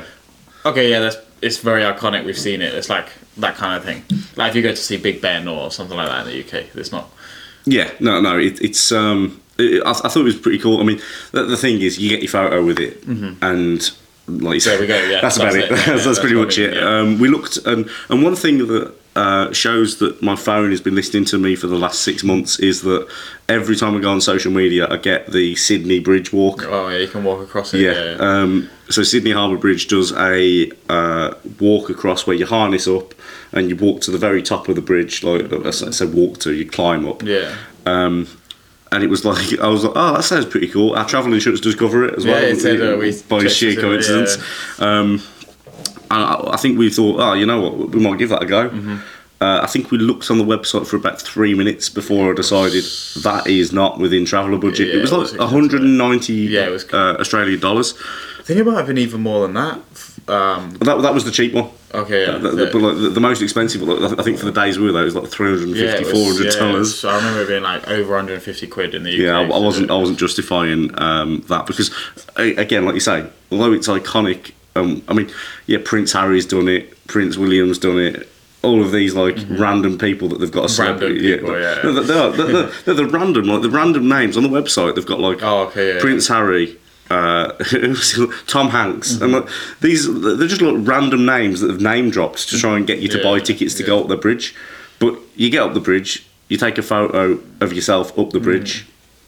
uh, 0.64 0.68
okay, 0.70 0.88
yeah, 0.90 1.00
that's 1.00 1.16
it's 1.42 1.58
very 1.58 1.82
iconic. 1.82 2.24
We've 2.24 2.38
seen 2.38 2.62
it. 2.62 2.72
It's 2.72 2.88
like 2.88 3.08
that 3.38 3.54
kind 3.56 3.76
of 3.76 3.84
thing. 3.84 4.02
Like 4.36 4.50
if 4.50 4.56
you 4.56 4.62
go 4.62 4.70
to 4.70 4.76
see 4.76 4.96
Big 4.96 5.20
Ben 5.20 5.46
or 5.48 5.70
something 5.70 5.96
like 5.96 6.08
that 6.08 6.26
in 6.26 6.32
the 6.32 6.40
UK, 6.40 6.66
it's 6.74 6.90
not. 6.92 7.10
Yeah, 7.66 7.90
no, 8.00 8.20
no, 8.20 8.38
it, 8.38 8.60
it's. 8.62 8.90
Um, 8.92 9.40
it, 9.58 9.82
I, 9.84 9.90
I 9.90 9.92
thought 10.08 10.16
it 10.16 10.22
was 10.22 10.36
pretty 10.36 10.58
cool. 10.58 10.80
I 10.80 10.84
mean, 10.84 11.00
the, 11.32 11.44
the 11.44 11.56
thing 11.56 11.80
is, 11.82 11.98
you 11.98 12.08
get 12.08 12.22
your 12.22 12.30
photo 12.30 12.64
with 12.64 12.78
it, 12.78 13.02
and 13.42 13.90
like 14.26 14.54
you 14.54 14.60
said, 14.60 14.72
There 14.72 14.80
we 14.80 14.86
go, 14.86 14.96
yeah, 15.10 15.20
that's 15.20 15.36
about 15.36 15.52
that's 15.52 15.56
it. 15.56 15.64
it, 15.64 15.70
yeah, 15.70 15.76
that's, 15.76 15.86
yeah, 15.86 15.92
that's 15.94 16.04
that's 16.06 16.18
pretty 16.18 16.34
much 16.34 16.58
I 16.58 16.62
it. 16.62 16.74
yeah. 16.74 16.98
Um, 17.00 17.18
we 17.18 17.28
looked, 17.28 17.56
and 17.66 17.88
and 18.08 18.22
one 18.22 18.34
thing 18.36 18.58
that 18.66 18.94
uh, 19.16 19.52
shows 19.52 19.98
that 19.98 20.20
my 20.22 20.34
phone 20.34 20.70
has 20.70 20.80
been 20.80 20.94
listening 20.96 21.24
to 21.26 21.38
me 21.38 21.54
for 21.54 21.66
the 21.68 21.76
last 21.78 22.00
six 22.02 22.24
months 22.24 22.58
is 22.58 22.82
that 22.82 23.06
every 23.48 23.76
time 23.76 23.96
I 23.96 24.00
go 24.00 24.10
on 24.10 24.20
social 24.20 24.50
media, 24.50 24.88
I 24.90 24.96
get 24.96 25.30
the 25.30 25.54
Sydney 25.56 26.00
Bridge 26.00 26.32
walk. 26.32 26.64
Oh 26.64 26.88
yeah, 26.88 26.98
you 26.98 27.06
can 27.08 27.22
walk 27.22 27.40
across 27.40 27.74
it. 27.74 27.80
Yeah. 27.80 27.92
Yeah, 27.92 28.16
Um, 28.18 28.70
so 28.90 29.02
Sydney 29.02 29.30
Harbour 29.32 29.56
Bridge 29.56 29.86
does 29.86 30.10
a 30.12 30.70
uh, 30.88 31.34
walk 31.60 31.90
across 31.90 32.26
where 32.26 32.34
you 32.36 32.44
harness 32.46 32.88
up 32.88 33.14
and 33.52 33.68
you 33.70 33.76
walk 33.76 34.00
to 34.02 34.10
the 34.10 34.18
very 34.18 34.42
top 34.42 34.68
of 34.68 34.74
the 34.74 34.82
bridge. 34.82 35.22
Like 35.22 35.52
I 35.52 35.70
say 35.70 35.90
say 35.92 36.06
walk 36.06 36.38
to, 36.40 36.52
you 36.52 36.68
climb 36.68 37.06
up. 37.06 37.22
yeah. 37.22 37.54
Um, 37.86 38.26
and 38.94 39.02
it 39.02 39.10
was 39.10 39.24
like 39.24 39.58
I 39.58 39.68
was 39.68 39.84
like, 39.84 39.92
oh, 39.96 40.14
that 40.14 40.22
sounds 40.22 40.46
pretty 40.46 40.68
cool. 40.68 40.94
Our 40.94 41.06
travel 41.06 41.32
insurance 41.34 41.60
does 41.60 41.74
cover 41.74 42.04
it 42.06 42.14
as 42.14 42.24
well, 42.24 42.40
Yeah, 42.40 42.48
it 42.48 42.80
uh, 42.80 42.96
we 42.96 43.20
by 43.28 43.46
sheer 43.48 43.70
it, 43.70 43.80
coincidence. 43.80 44.38
Um, 44.80 45.20
and 46.10 46.22
I, 46.22 46.50
I 46.52 46.56
think 46.56 46.78
we 46.78 46.90
thought, 46.90 47.20
oh, 47.20 47.32
you 47.32 47.44
know 47.44 47.60
what, 47.60 47.90
we 47.90 48.00
might 48.00 48.18
give 48.18 48.28
that 48.28 48.42
a 48.42 48.46
go. 48.46 48.68
Mm-hmm. 48.68 48.96
Uh, 49.40 49.60
I 49.62 49.66
think 49.66 49.90
we 49.90 49.98
looked 49.98 50.30
on 50.30 50.38
the 50.38 50.44
website 50.44 50.86
for 50.86 50.96
about 50.96 51.20
three 51.20 51.54
minutes 51.54 51.88
before 51.88 52.30
I 52.30 52.34
decided 52.34 52.84
that 53.24 53.46
is 53.46 53.72
not 53.72 53.98
within 53.98 54.24
traveller 54.24 54.58
budget. 54.58 54.88
Yeah, 54.88 54.94
it 54.94 55.00
was 55.00 55.12
like 55.12 55.38
190 55.38 56.32
Yeah, 56.32 56.66
it 56.66 56.70
was 56.70 56.84
uh, 56.92 57.16
Australian 57.18 57.60
dollars. 57.60 57.94
I 58.38 58.42
think 58.42 58.60
it 58.60 58.64
might 58.64 58.76
have 58.76 58.86
been 58.86 58.98
even 58.98 59.22
more 59.22 59.42
than 59.42 59.54
that. 59.54 59.80
Um, 60.26 60.70
That, 60.80 61.02
that 61.02 61.12
was 61.12 61.24
the 61.24 61.30
cheap 61.30 61.52
one. 61.52 61.68
okay, 61.92 62.26
yeah. 62.26 62.38
The, 62.38 62.48
the- 62.50 62.70
but 62.72 62.80
like 62.80 62.96
the, 62.96 63.08
the 63.10 63.20
most 63.20 63.42
expensive 63.42 63.86
one, 63.86 64.18
I 64.18 64.22
think 64.22 64.38
for 64.38 64.46
the 64.46 64.52
days 64.52 64.78
we 64.78 64.86
were 64.86 64.92
there, 64.92 65.02
it 65.02 65.06
was 65.06 65.14
like 65.16 65.28
350 65.28 65.78
yeah, 65.80 65.98
was- 66.00 66.10
400 66.10 66.44
yeah, 66.54 66.58
dollars. 66.60 66.98
So 66.98 67.08
I 67.10 67.16
remember 67.16 67.42
it 67.42 67.48
being 67.48 67.62
like 67.62 67.86
over 67.88 68.14
150 68.14 68.66
quid 68.68 68.94
in 68.94 69.02
the 69.02 69.10
UK. 69.12 69.18
Yeah, 69.18 69.38
I, 69.38 69.42
I 69.42 69.58
wasn't. 69.58 69.90
I 69.90 69.96
wasn't 69.96 70.18
justifying 70.18 70.90
um, 71.00 71.42
that 71.48 71.66
because, 71.66 71.90
again, 72.36 72.84
like 72.86 72.94
you 72.94 73.00
say, 73.00 73.26
although 73.52 73.72
it's 73.72 73.88
iconic, 73.88 74.52
um, 74.76 75.02
I 75.08 75.12
mean, 75.12 75.30
yeah, 75.66 75.78
Prince 75.84 76.12
Harry's 76.12 76.46
done 76.46 76.68
it, 76.68 77.06
Prince 77.06 77.36
William's 77.36 77.78
done 77.78 77.98
it, 77.98 78.28
all 78.62 78.82
of 78.82 78.92
these 78.92 79.14
like 79.14 79.36
random 79.50 79.98
people 79.98 80.28
that 80.28 80.40
they've 80.40 80.50
got 80.50 80.70
a 80.76 80.82
Random 80.82 81.12
people, 81.16 81.60
yeah. 81.60 81.80
No, 81.84 81.92
they're, 82.02 82.30
they're, 82.32 82.46
they're, 82.46 82.66
they're 82.86 82.94
the 82.94 83.06
random 83.06 83.44
like 83.44 83.60
the 83.60 83.68
random 83.70 84.08
names 84.08 84.36
on 84.38 84.42
the 84.42 84.48
website. 84.48 84.94
They've 84.94 85.04
got 85.04 85.20
like 85.20 85.42
Oh, 85.42 85.64
okay, 85.66 85.94
yeah, 85.96 86.00
Prince 86.00 86.28
Harry. 86.28 86.78
Uh, 87.10 87.52
Tom 88.46 88.70
Hanks 88.70 89.12
Mm-hmm. 89.12 89.22
and 89.24 89.32
like, 89.34 89.48
these 89.80 90.06
they're 90.22 90.46
just 90.48 90.62
like 90.62 90.76
random 90.86 91.26
names 91.26 91.60
that 91.60 91.70
have 91.70 91.80
name 91.80 92.10
dropped 92.10 92.48
to 92.48 92.58
try 92.58 92.76
and 92.78 92.86
get 92.86 93.00
you 93.00 93.08
to 93.08 93.18
Yeah, 93.18 93.24
buy 93.24 93.40
tickets 93.40 93.74
to 93.74 93.82
go 93.82 94.00
up 94.00 94.08
the 94.08 94.16
bridge 94.16 94.54
but 94.98 95.18
you 95.36 95.50
get 95.50 95.62
up 95.62 95.74
the 95.74 95.80
bridge 95.80 96.24
you 96.48 96.56
take 96.56 96.78
a 96.78 96.82
photo 96.82 97.38
of 97.60 97.72
yourself 97.74 98.18
up 98.18 98.30
the 98.30 98.40
bridge 98.40 98.86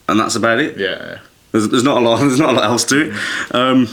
and 0.09 0.19
that's 0.19 0.37
about 0.37 0.59
it. 0.61 0.79
Yeah. 0.79 1.19
there's, 1.53 1.69
there's 1.69 1.83
not 1.83 1.99
a 1.99 2.01
lot. 2.01 2.21
There's 2.21 2.39
not 2.39 2.51
a 2.51 2.53
lot 2.53 2.65
else 2.65 2.85
to 2.87 3.11
it. 3.11 3.55
Um, 3.55 3.89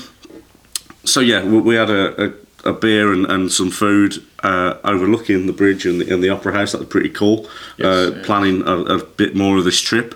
so 1.06 1.20
yeah, 1.20 1.44
we, 1.44 1.60
we 1.60 1.76
had 1.76 1.90
a, 1.90 2.28
a, 2.28 2.70
a 2.70 2.74
beer 2.74 3.12
and, 3.12 3.26
and 3.26 3.52
some 3.52 3.72
food 3.72 4.24
uh, 4.44 4.78
overlooking 4.84 5.48
the 5.48 5.54
bridge 5.54 5.86
and 5.86 6.00
the, 6.02 6.14
and 6.14 6.24
the 6.24 6.30
opera 6.30 6.54
house. 6.54 6.72
That 6.72 6.80
was 6.80 6.88
pretty 6.90 7.10
cool. 7.10 7.50
Yes, 7.78 7.86
uh, 7.86 8.14
yeah. 8.16 8.24
Planning 8.26 8.62
a, 8.68 8.76
a 8.98 9.04
bit 9.04 9.36
more 9.36 9.58
of 9.58 9.64
this 9.66 9.80
trip, 9.82 10.14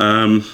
um, 0.00 0.44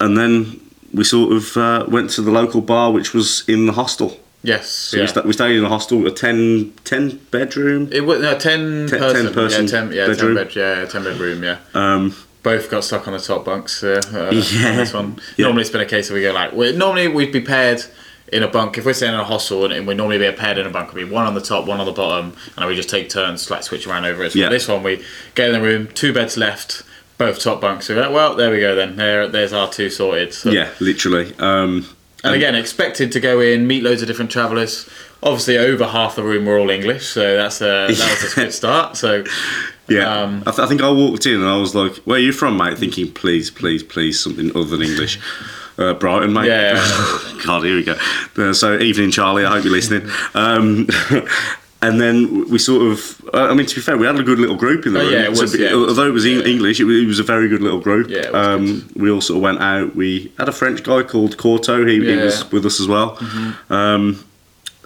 and 0.00 0.16
then 0.18 0.60
we 0.92 1.04
sort 1.04 1.32
of 1.32 1.56
uh, 1.56 1.86
went 1.88 2.10
to 2.10 2.22
the 2.22 2.30
local 2.30 2.60
bar, 2.60 2.92
which 2.92 3.12
was 3.14 3.44
in 3.48 3.66
the 3.66 3.72
hostel. 3.72 4.18
Yes. 4.42 4.68
So 4.70 4.96
yeah. 4.96 5.02
we, 5.02 5.06
sta- 5.08 5.22
we 5.26 5.32
stayed 5.34 5.56
in 5.56 5.64
a 5.64 5.68
hostel, 5.68 6.06
a 6.06 6.10
10, 6.10 6.72
10 6.84 7.16
bedroom. 7.30 7.88
It 7.92 8.00
was 8.06 8.22
no, 8.22 8.38
ten, 8.38 8.86
Ten- 8.88 8.98
person, 8.98 9.24
10 9.26 9.34
person 9.34 9.64
yeah, 9.66 9.70
ten, 9.70 9.92
yeah, 9.92 10.06
bedroom. 10.06 10.36
ten 10.36 10.44
bed, 10.46 10.56
yeah, 10.56 10.84
ten 10.86 11.04
bedroom, 11.04 11.42
yeah. 11.44 11.58
Um, 11.74 12.16
Both 12.42 12.70
got 12.70 12.82
stuck 12.84 13.06
on 13.06 13.12
the 13.12 13.20
top 13.20 13.44
bunks. 13.44 13.84
Uh, 13.84 14.00
uh, 14.14 14.30
Yeah. 14.34 14.70
on 14.70 14.76
this 14.78 14.94
one. 14.94 15.18
Yeah. 15.36 15.44
Normally, 15.44 15.60
it's 15.62 15.70
been 15.70 15.82
a 15.82 15.86
case 15.86 16.08
of 16.08 16.14
we 16.14 16.22
go 16.22 16.32
like, 16.32 16.52
we 16.52 16.72
normally 16.72 17.06
we'd 17.08 17.32
be 17.32 17.42
paired 17.42 17.84
in 18.32 18.42
a 18.42 18.48
bunk. 18.48 18.78
If 18.78 18.86
we're 18.86 18.94
staying 18.94 19.12
in 19.12 19.20
a 19.20 19.24
hostel 19.24 19.70
and, 19.70 19.86
we 19.86 19.92
normally 19.92 20.16
be 20.18 20.32
paired 20.34 20.56
in 20.56 20.66
a 20.66 20.70
bunk, 20.70 20.88
it'd 20.88 21.06
be 21.06 21.12
one 21.14 21.26
on 21.26 21.34
the 21.34 21.40
top, 21.42 21.66
one 21.66 21.78
on 21.80 21.84
the 21.86 21.92
bottom, 21.92 22.32
and 22.56 22.66
we 22.66 22.74
just 22.74 22.88
take 22.88 23.10
turns 23.10 23.50
like 23.50 23.62
switch 23.62 23.86
around 23.86 24.06
over 24.06 24.22
it. 24.24 24.32
So 24.32 24.38
Yeah. 24.38 24.48
this 24.48 24.68
one, 24.68 24.82
we 24.82 25.04
get 25.34 25.48
in 25.48 25.52
the 25.52 25.60
room, 25.60 25.88
two 25.88 26.14
beds 26.14 26.38
left, 26.38 26.82
both 27.20 27.38
top 27.38 27.60
bunks. 27.60 27.86
So 27.86 27.94
like, 27.94 28.10
well, 28.10 28.34
there 28.34 28.50
we 28.50 28.58
go 28.60 28.74
then. 28.74 28.96
There, 28.96 29.28
there's 29.28 29.52
our 29.52 29.68
two 29.70 29.90
sorted. 29.90 30.32
So- 30.34 30.50
yeah, 30.50 30.70
literally. 30.80 31.32
Um, 31.38 31.86
And 32.24 32.34
again, 32.34 32.54
expected 32.54 33.12
to 33.12 33.20
go 33.20 33.40
in, 33.40 33.66
meet 33.66 33.82
loads 33.84 34.02
of 34.02 34.08
different 34.08 34.30
travellers. 34.30 34.88
Obviously, 35.22 35.56
over 35.58 35.86
half 35.86 36.16
the 36.16 36.22
room 36.22 36.46
were 36.46 36.58
all 36.58 36.70
English, 36.70 37.06
so 37.06 37.36
that's 37.36 37.60
a 37.60 37.86
that 37.88 38.20
was 38.22 38.32
a 38.32 38.34
good 38.40 38.52
start. 38.54 38.96
So 38.96 39.22
Yeah, 39.88 40.22
Um, 40.22 40.42
I, 40.46 40.50
th- 40.50 40.60
I 40.60 40.66
think 40.66 40.82
I 40.82 40.90
walked 40.90 41.26
in 41.26 41.34
and 41.40 41.48
I 41.48 41.56
was 41.56 41.74
like, 41.74 41.96
"Where 42.06 42.16
are 42.16 42.20
you 42.28 42.32
from, 42.32 42.56
mate?" 42.56 42.78
Thinking, 42.78 43.10
"Please, 43.12 43.50
please, 43.50 43.82
please, 43.82 44.18
something 44.20 44.50
other 44.56 44.64
than 44.76 44.82
English." 44.82 45.18
Uh, 45.78 45.94
Brighton, 45.94 46.30
mate. 46.34 46.46
Yeah. 46.46 46.74
God, 47.46 47.64
here 47.64 47.74
we 47.74 47.82
go. 47.82 47.96
Uh, 48.36 48.52
so, 48.52 48.76
evening, 48.78 49.10
Charlie. 49.10 49.46
I 49.46 49.50
hope 49.52 49.64
you're 49.64 49.72
listening. 49.72 50.10
Um, 50.34 50.86
and 51.82 52.00
then 52.00 52.48
we 52.50 52.58
sort 52.58 52.82
of, 52.92 53.20
I 53.32 53.54
mean, 53.54 53.66
to 53.66 53.74
be 53.74 53.80
fair, 53.80 53.96
we 53.96 54.06
had 54.06 54.18
a 54.18 54.22
good 54.22 54.38
little 54.38 54.56
group 54.56 54.84
in 54.86 54.92
the 54.92 55.00
Oh, 55.00 55.04
room. 55.04 55.12
yeah, 55.12 55.22
it 55.24 55.30
was, 55.30 55.52
be- 55.54 55.62
yeah, 55.62 55.72
although 55.72 56.06
it 56.06 56.12
was 56.12 56.26
yeah. 56.26 56.42
English, 56.42 56.78
it 56.80 56.84
was, 56.84 56.96
it 57.02 57.06
was 57.06 57.18
a 57.18 57.22
very 57.22 57.48
good 57.48 57.62
little 57.62 57.80
group. 57.80 58.08
Yeah, 58.10 58.28
um, 58.32 58.88
we 58.96 59.10
all 59.10 59.20
sort 59.22 59.38
of 59.38 59.42
went 59.42 59.60
out. 59.60 59.96
We 59.96 60.30
had 60.38 60.48
a 60.48 60.52
French 60.52 60.82
guy 60.82 61.02
called 61.02 61.36
Corto. 61.38 61.88
He, 61.88 61.94
he. 61.94 62.00
Mm-hmm. 62.06 62.24
was 62.24 62.50
with 62.52 62.66
us 62.66 62.80
as 62.80 62.86
well. 62.86 63.18
Um, 63.70 64.24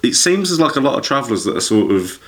it 0.03 0.15
seems 0.15 0.51
there's 0.51 0.61
like 0.61 0.77
a 0.77 0.81
lot 0.81 0.97
of 0.99 1.05
travellers 1.05 1.45
that 1.45 1.57
are 1.57 1.61
sort 1.61 1.91
of 1.91 2.19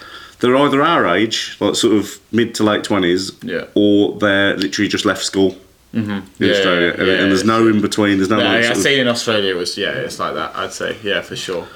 they're 0.41 0.57
either 0.57 0.83
our 0.83 1.07
age, 1.07 1.57
like 1.61 1.77
sort 1.77 1.95
of 1.95 2.19
mid 2.33 2.55
to 2.57 2.63
late 2.65 2.83
twenties, 2.85 3.33
Yeah. 3.43 3.67
or 3.75 4.19
they're 4.19 4.57
literally 4.57 4.89
just 4.89 5.05
left 5.05 5.23
school 5.23 5.57
in 5.97 6.23
Yeah, 6.39 6.53
Australia, 6.53 6.95
and, 6.99 7.07
yeah, 7.07 7.13
and 7.15 7.31
there's 7.31 7.45
no 7.45 7.67
in 7.69 7.81
between. 7.81 8.19
There's 8.19 8.29
no, 8.29 8.37
like, 8.39 8.65
I 8.65 8.75
seen 8.75 9.01
in 9.01 9.09
Australia 9.09 9.51
it 9.55 9.57
was 9.57 9.77
yeah, 9.79 9.93
it's 9.93 10.19
like 10.19 10.35
that. 10.35 10.55
I'd 10.55 10.73
say 10.73 10.97
yeah 11.03 11.23
for 11.23 11.37
sure. 11.37 11.67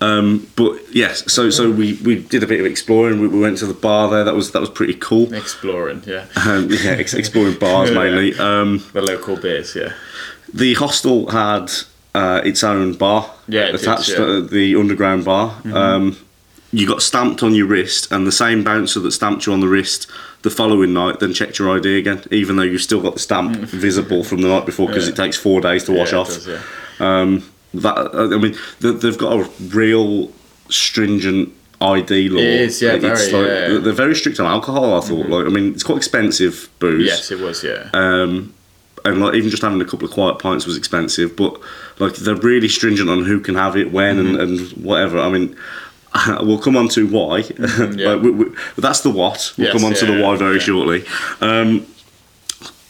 um, 0.00 0.46
but 0.56 0.72
yes, 0.94 1.32
so 1.32 1.48
so 1.50 1.70
we, 1.70 1.94
we 2.04 2.22
did 2.22 2.42
a 2.42 2.46
bit 2.46 2.60
of 2.60 2.66
exploring. 2.66 3.20
We, 3.20 3.28
we 3.28 3.40
went 3.40 3.58
to 3.58 3.66
the 3.66 3.74
bar 3.74 4.10
there. 4.10 4.24
That 4.24 4.34
was 4.34 4.52
that 4.52 4.60
was 4.60 4.70
pretty 4.70 4.94
cool. 4.94 5.32
Exploring, 5.32 6.02
yeah, 6.06 6.26
Um, 6.46 6.68
yeah, 6.70 6.90
ex- 6.92 7.14
exploring 7.22 7.58
bars 7.58 7.90
Yeah. 7.90 7.96
mainly. 7.98 8.34
Um, 8.38 8.82
the 8.92 9.02
local 9.02 9.36
beers, 9.36 9.74
yeah, 9.74 9.92
the 10.52 10.74
hostel 10.74 11.30
had 11.30 11.70
uh, 12.14 12.42
its 12.44 12.62
own 12.62 12.92
bar 12.94 13.30
Yeah, 13.48 13.62
it 13.62 13.72
did, 13.72 13.80
attached, 13.80 14.10
yeah. 14.10 14.16
Mm-hmm. 14.16 14.44
uh, 14.46 14.48
the 14.48 14.76
underground 14.76 15.24
bar. 15.24 15.56
Um, 15.72 16.16
you 16.72 16.86
got 16.86 17.02
stamped 17.02 17.42
on 17.42 17.54
your 17.54 17.66
wrist, 17.66 18.10
and 18.10 18.26
the 18.26 18.32
same 18.32 18.64
bouncer 18.64 18.98
that 19.00 19.12
stamped 19.12 19.46
you 19.46 19.52
on 19.52 19.60
the 19.60 19.68
wrist 19.68 20.08
the 20.42 20.50
following 20.50 20.92
night 20.92 21.20
then 21.20 21.32
checked 21.32 21.58
your 21.58 21.70
ID 21.76 21.98
again, 21.98 22.22
even 22.30 22.56
though 22.56 22.62
you've 22.62 22.80
still 22.82 23.00
got 23.02 23.12
the 23.14 23.20
stamp 23.20 23.56
visible 23.56 24.24
from 24.24 24.40
the 24.40 24.48
night 24.48 24.66
before 24.66 24.88
because 24.88 25.04
Mm. 25.04 25.08
Yeah. 25.08 25.12
it 25.12 25.16
takes 25.26 25.36
four 25.36 25.60
days 25.60 25.84
to 25.84 25.92
wash 25.92 26.12
Yeah, 26.12 26.18
off. 26.18 26.28
does, 26.28 26.48
yeah. 26.48 26.58
Um, 27.00 27.42
that 27.74 27.96
I 28.14 28.36
mean, 28.38 28.56
they- 28.80 28.90
they've 28.92 29.16
got 29.18 29.40
a 29.40 29.48
real 29.68 30.32
stringent 30.68 31.52
ID 31.80 32.28
law. 32.28 32.38
It 32.40 32.44
is, 32.62 32.82
yeah, 32.82 32.92
It's 32.92 33.02
very, 33.04 33.14
like- 33.16 33.30
yeah. 33.32 33.68
Mm-hmm. 33.68 33.84
They're 33.84 33.92
very 33.92 34.14
strict 34.14 34.40
on 34.40 34.46
alcohol. 34.46 34.96
I 34.96 35.00
thought, 35.00 35.28
like, 35.28 35.46
I 35.46 35.48
mean, 35.48 35.72
it's 35.74 35.82
quite 35.82 35.98
expensive 35.98 36.68
booze. 36.78 37.06
Yes, 37.06 37.30
it 37.30 37.40
was, 37.40 37.62
yeah. 37.62 37.88
Um, 37.94 38.52
and 39.04 39.20
like 39.20 39.34
even 39.34 39.50
just 39.50 39.62
having 39.62 39.80
a 39.80 39.84
couple 39.84 40.06
of 40.06 40.12
quiet 40.14 40.38
pints 40.38 40.64
was 40.64 40.76
expensive, 40.76 41.34
but 41.36 41.58
like 41.98 42.14
they're 42.14 42.36
really 42.36 42.68
stringent 42.68 43.10
on 43.10 43.24
who 43.24 43.40
can 43.40 43.56
have 43.56 43.76
it, 43.76 43.90
when, 43.92 44.18
and, 44.20 44.36
and 44.36 44.60
whatever. 44.72 45.18
I 45.18 45.28
mean, 45.28 45.56
we'll 46.40 46.58
come 46.58 46.76
on 46.76 46.88
to 46.90 47.06
why. 47.06 47.38
yeah. 47.58 48.10
like, 48.12 48.22
we, 48.22 48.30
we, 48.30 48.44
that's 48.76 49.00
the 49.00 49.10
what. 49.10 49.52
We'll 49.56 49.68
Yes, 49.68 49.76
come 49.76 49.84
on 49.84 49.94
to 49.94 50.06
the 50.06 50.22
why 50.22 50.36
very 50.36 50.54
yeah. 50.56 50.60
shortly. 50.60 51.04
Um, 51.40 51.86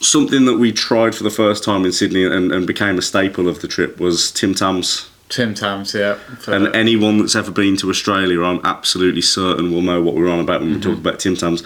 something 0.00 0.44
that 0.46 0.58
we 0.58 0.72
tried 0.72 1.14
for 1.14 1.22
the 1.22 1.30
first 1.30 1.62
time 1.64 1.84
in 1.84 1.92
Sydney 1.92 2.24
and, 2.24 2.52
and 2.52 2.66
became 2.66 2.98
a 2.98 3.02
staple 3.02 3.48
of 3.48 3.60
the 3.60 3.68
trip 3.68 4.00
was 4.00 4.32
Tim 4.32 4.54
Tams. 4.54 5.08
Tim 5.28 5.54
Tams, 5.54 5.94
yeah. 5.94 6.18
And 6.46 6.74
anyone 6.74 7.18
that's 7.18 7.34
ever 7.36 7.50
been 7.50 7.76
to 7.78 7.88
Australia, 7.88 8.42
I'm 8.42 8.60
absolutely 8.64 9.22
certain 9.22 9.72
will 9.72 9.80
know 9.80 10.02
what 10.02 10.14
we're 10.14 10.28
on 10.30 10.40
about 10.40 10.60
when 10.60 10.70
we 10.70 10.76
Mm-hmm. 10.76 10.90
talk 10.90 10.98
about 10.98 11.20
Tim 11.20 11.36
Tams. 11.36 11.62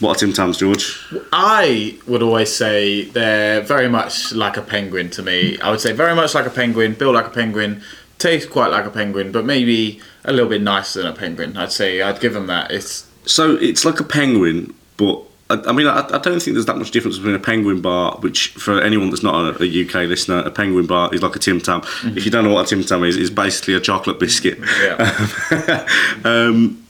What 0.00 0.16
are 0.16 0.20
Tim 0.20 0.32
Tams, 0.32 0.58
George? 0.58 0.98
I 1.32 1.98
would 2.06 2.22
always 2.22 2.54
say 2.54 3.04
they're 3.04 3.60
very 3.60 3.88
much 3.88 4.32
like 4.32 4.56
a 4.56 4.62
penguin 4.62 5.10
to 5.10 5.22
me. 5.22 5.58
I 5.60 5.70
would 5.70 5.80
say 5.80 5.92
very 5.92 6.14
much 6.14 6.34
like 6.34 6.46
a 6.46 6.50
penguin, 6.50 6.94
built 6.94 7.14
like 7.14 7.26
a 7.26 7.30
penguin, 7.30 7.82
taste 8.18 8.50
quite 8.50 8.70
like 8.70 8.84
a 8.84 8.90
penguin, 8.90 9.32
but 9.32 9.44
maybe 9.44 10.00
a 10.24 10.32
little 10.32 10.48
bit 10.48 10.62
nicer 10.62 11.02
than 11.02 11.12
a 11.12 11.14
penguin. 11.14 11.56
I'd 11.56 11.72
say 11.72 12.02
I'd 12.02 12.20
give 12.20 12.34
them 12.34 12.46
that. 12.48 12.70
It's 12.70 13.06
So 13.24 13.56
it's 13.56 13.84
like 13.84 14.00
a 14.00 14.04
penguin, 14.04 14.74
but 14.96 15.22
I, 15.50 15.62
I 15.66 15.72
mean, 15.72 15.86
I, 15.86 16.00
I 16.00 16.18
don't 16.18 16.40
think 16.42 16.54
there's 16.54 16.66
that 16.66 16.76
much 16.76 16.90
difference 16.90 17.16
between 17.16 17.34
a 17.34 17.38
penguin 17.38 17.80
bar, 17.80 18.16
which 18.20 18.48
for 18.48 18.80
anyone 18.80 19.10
that's 19.10 19.22
not 19.22 19.60
a, 19.60 19.62
a 19.62 19.84
UK 19.84 20.08
listener, 20.08 20.38
a 20.40 20.50
penguin 20.50 20.86
bar 20.86 21.14
is 21.14 21.22
like 21.22 21.36
a 21.36 21.38
Tim 21.38 21.60
Tam. 21.60 21.82
If 22.04 22.24
you 22.24 22.30
don't 22.30 22.44
know 22.44 22.52
what 22.52 22.66
a 22.66 22.68
Tim 22.68 22.82
Tam 22.82 23.04
is, 23.04 23.16
it's 23.16 23.30
basically 23.30 23.74
a 23.74 23.80
chocolate 23.80 24.18
biscuit. 24.18 24.58
yeah, 24.82 25.86
um, 26.24 26.84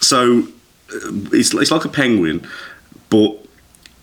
so 0.00 0.46
it's 1.32 1.52
it's 1.54 1.70
like 1.70 1.84
a 1.84 1.88
penguin, 1.88 2.46
but 3.10 3.36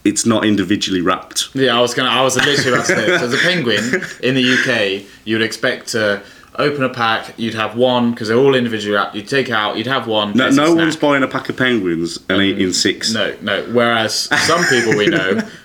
it's 0.04 0.26
not 0.26 0.46
individually 0.46 1.02
wrapped. 1.02 1.50
yeah. 1.56 1.76
I 1.76 1.82
was 1.82 1.94
gonna. 1.94 2.10
I 2.10 2.22
was 2.22 2.36
literally 2.36 2.74
about 2.74 2.86
to 2.88 2.96
say. 2.96 3.06
this. 3.08 3.22
As 3.22 3.34
a 3.34 3.38
penguin 3.38 4.02
in 4.22 4.36
the 4.36 4.54
UK, 4.54 5.06
you'd 5.26 5.42
expect 5.42 5.88
to 5.90 6.22
open 6.58 6.84
a 6.84 6.90
pack. 6.90 7.34
You'd 7.38 7.54
have 7.56 7.76
one 7.76 8.12
because 8.12 8.28
they're 8.28 8.38
all 8.38 8.56
individually 8.56 8.96
wrapped. 8.96 9.16
You'd 9.16 9.28
take 9.28 9.50
out. 9.50 9.78
You'd 9.78 9.88
have 9.88 10.08
one. 10.08 10.34
No, 10.34 10.50
no 10.50 10.66
snack. 10.66 10.78
one's 10.78 10.96
buying 10.96 11.24
a 11.24 11.28
pack 11.28 11.50
of 11.50 11.58
penguins 11.58 12.20
and 12.30 12.42
eating 12.42 12.74
six. 12.74 13.14
No, 13.14 13.36
no. 13.42 13.64
Whereas 13.72 14.14
some 14.46 14.64
people 14.66 14.98
we 14.98 15.08
know 15.08 15.42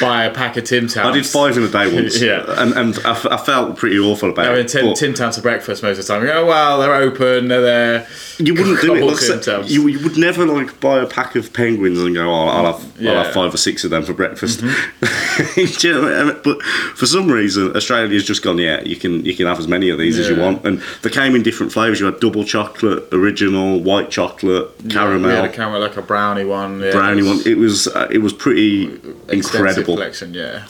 buy 0.00 0.24
a 0.24 0.32
pack 0.32 0.56
of 0.56 0.64
Tim 0.64 0.88
Tams. 0.88 1.06
I 1.08 1.12
did 1.12 1.26
five 1.26 1.56
in 1.56 1.62
a 1.64 1.68
day 1.68 1.92
once, 1.94 2.20
Yeah. 2.22 2.44
and 2.60 2.72
and 2.74 2.98
I, 3.04 3.10
f- 3.12 3.26
I 3.26 3.36
felt 3.36 3.76
pretty 3.76 3.98
awful 3.98 4.30
about 4.30 4.46
I 4.46 4.52
it. 4.52 4.56
mean, 4.56 4.66
Tim, 4.66 4.86
but- 4.86 4.96
Tim 4.96 5.14
Tams 5.14 5.36
for 5.36 5.42
breakfast 5.42 5.82
most 5.82 5.98
of 5.98 6.06
the 6.06 6.12
time. 6.12 6.22
You 6.22 6.28
go, 6.28 6.42
oh, 6.42 6.46
well, 6.46 6.80
they're 6.80 6.94
open, 6.94 7.48
they're 7.48 7.60
there. 7.60 8.06
You 8.38 8.54
wouldn't 8.54 8.80
do 8.80 8.94
it. 8.96 9.04
Like, 9.04 9.16
I 9.16 9.18
said, 9.20 9.42
Tim 9.42 9.60
Tams. 9.60 9.72
you, 9.72 9.86
you 9.88 10.02
would 10.02 10.16
never 10.16 10.44
like 10.46 10.80
buy 10.80 10.98
a 10.98 11.06
pack 11.06 11.36
of 11.36 11.52
penguins 11.52 12.00
and 12.00 12.14
go, 12.14 12.28
"Oh, 12.30 12.48
I'll 12.48 12.72
have, 12.72 12.74
I'll 12.74 13.02
Yeah. 13.02 13.10
Mm-hmm. 13.12 13.24
have 13.24 13.32
five 13.34 13.54
or 13.54 13.56
six 13.58 13.84
of 13.84 13.90
them 13.90 14.02
for 14.04 14.12
breakfast." 14.14 14.60
Do 15.54 15.88
you 15.88 15.92
know 15.92 16.08
I 16.20 16.24
mean? 16.24 16.40
But 16.44 16.62
for 16.62 17.06
some 17.06 17.30
reason, 17.30 17.76
Australia's 17.76 18.24
just 18.24 18.42
gone. 18.42 18.58
Yeah, 18.58 18.80
you 18.82 18.96
can 18.96 19.24
you 19.24 19.34
can 19.34 19.46
have 19.46 19.58
as 19.58 19.68
many 19.68 19.90
of 19.90 19.98
these 19.98 20.18
as 20.18 20.28
you 20.28 20.36
want, 20.36 20.64
and 20.64 20.80
they 21.02 21.10
came 21.10 21.34
in 21.34 21.42
different 21.42 21.72
flavors. 21.72 22.00
You 22.00 22.06
had 22.06 22.20
double 22.20 22.44
chocolate, 22.44 23.04
original, 23.12 23.80
white 23.80 24.10
chocolate, 24.10 24.68
caramel, 24.90 25.28
We 25.30 25.34
had 25.36 25.44
a 25.44 25.48
caramel, 25.52 25.80
like 25.80 25.96
a 25.96 26.02
brownie 26.02 26.44
one. 26.44 26.80
Yeah, 26.80 26.92
brownie 26.92 27.20
it 27.22 27.24
one. 27.26 27.40
It 27.46 27.58
was 27.58 27.86
uh, 27.88 28.08
it 28.10 28.18
was 28.18 28.32
pretty 28.32 28.84
extensive 29.28 29.34
incredible. 29.54 29.71
Collection, 29.74 30.34
yeah. 30.34 30.64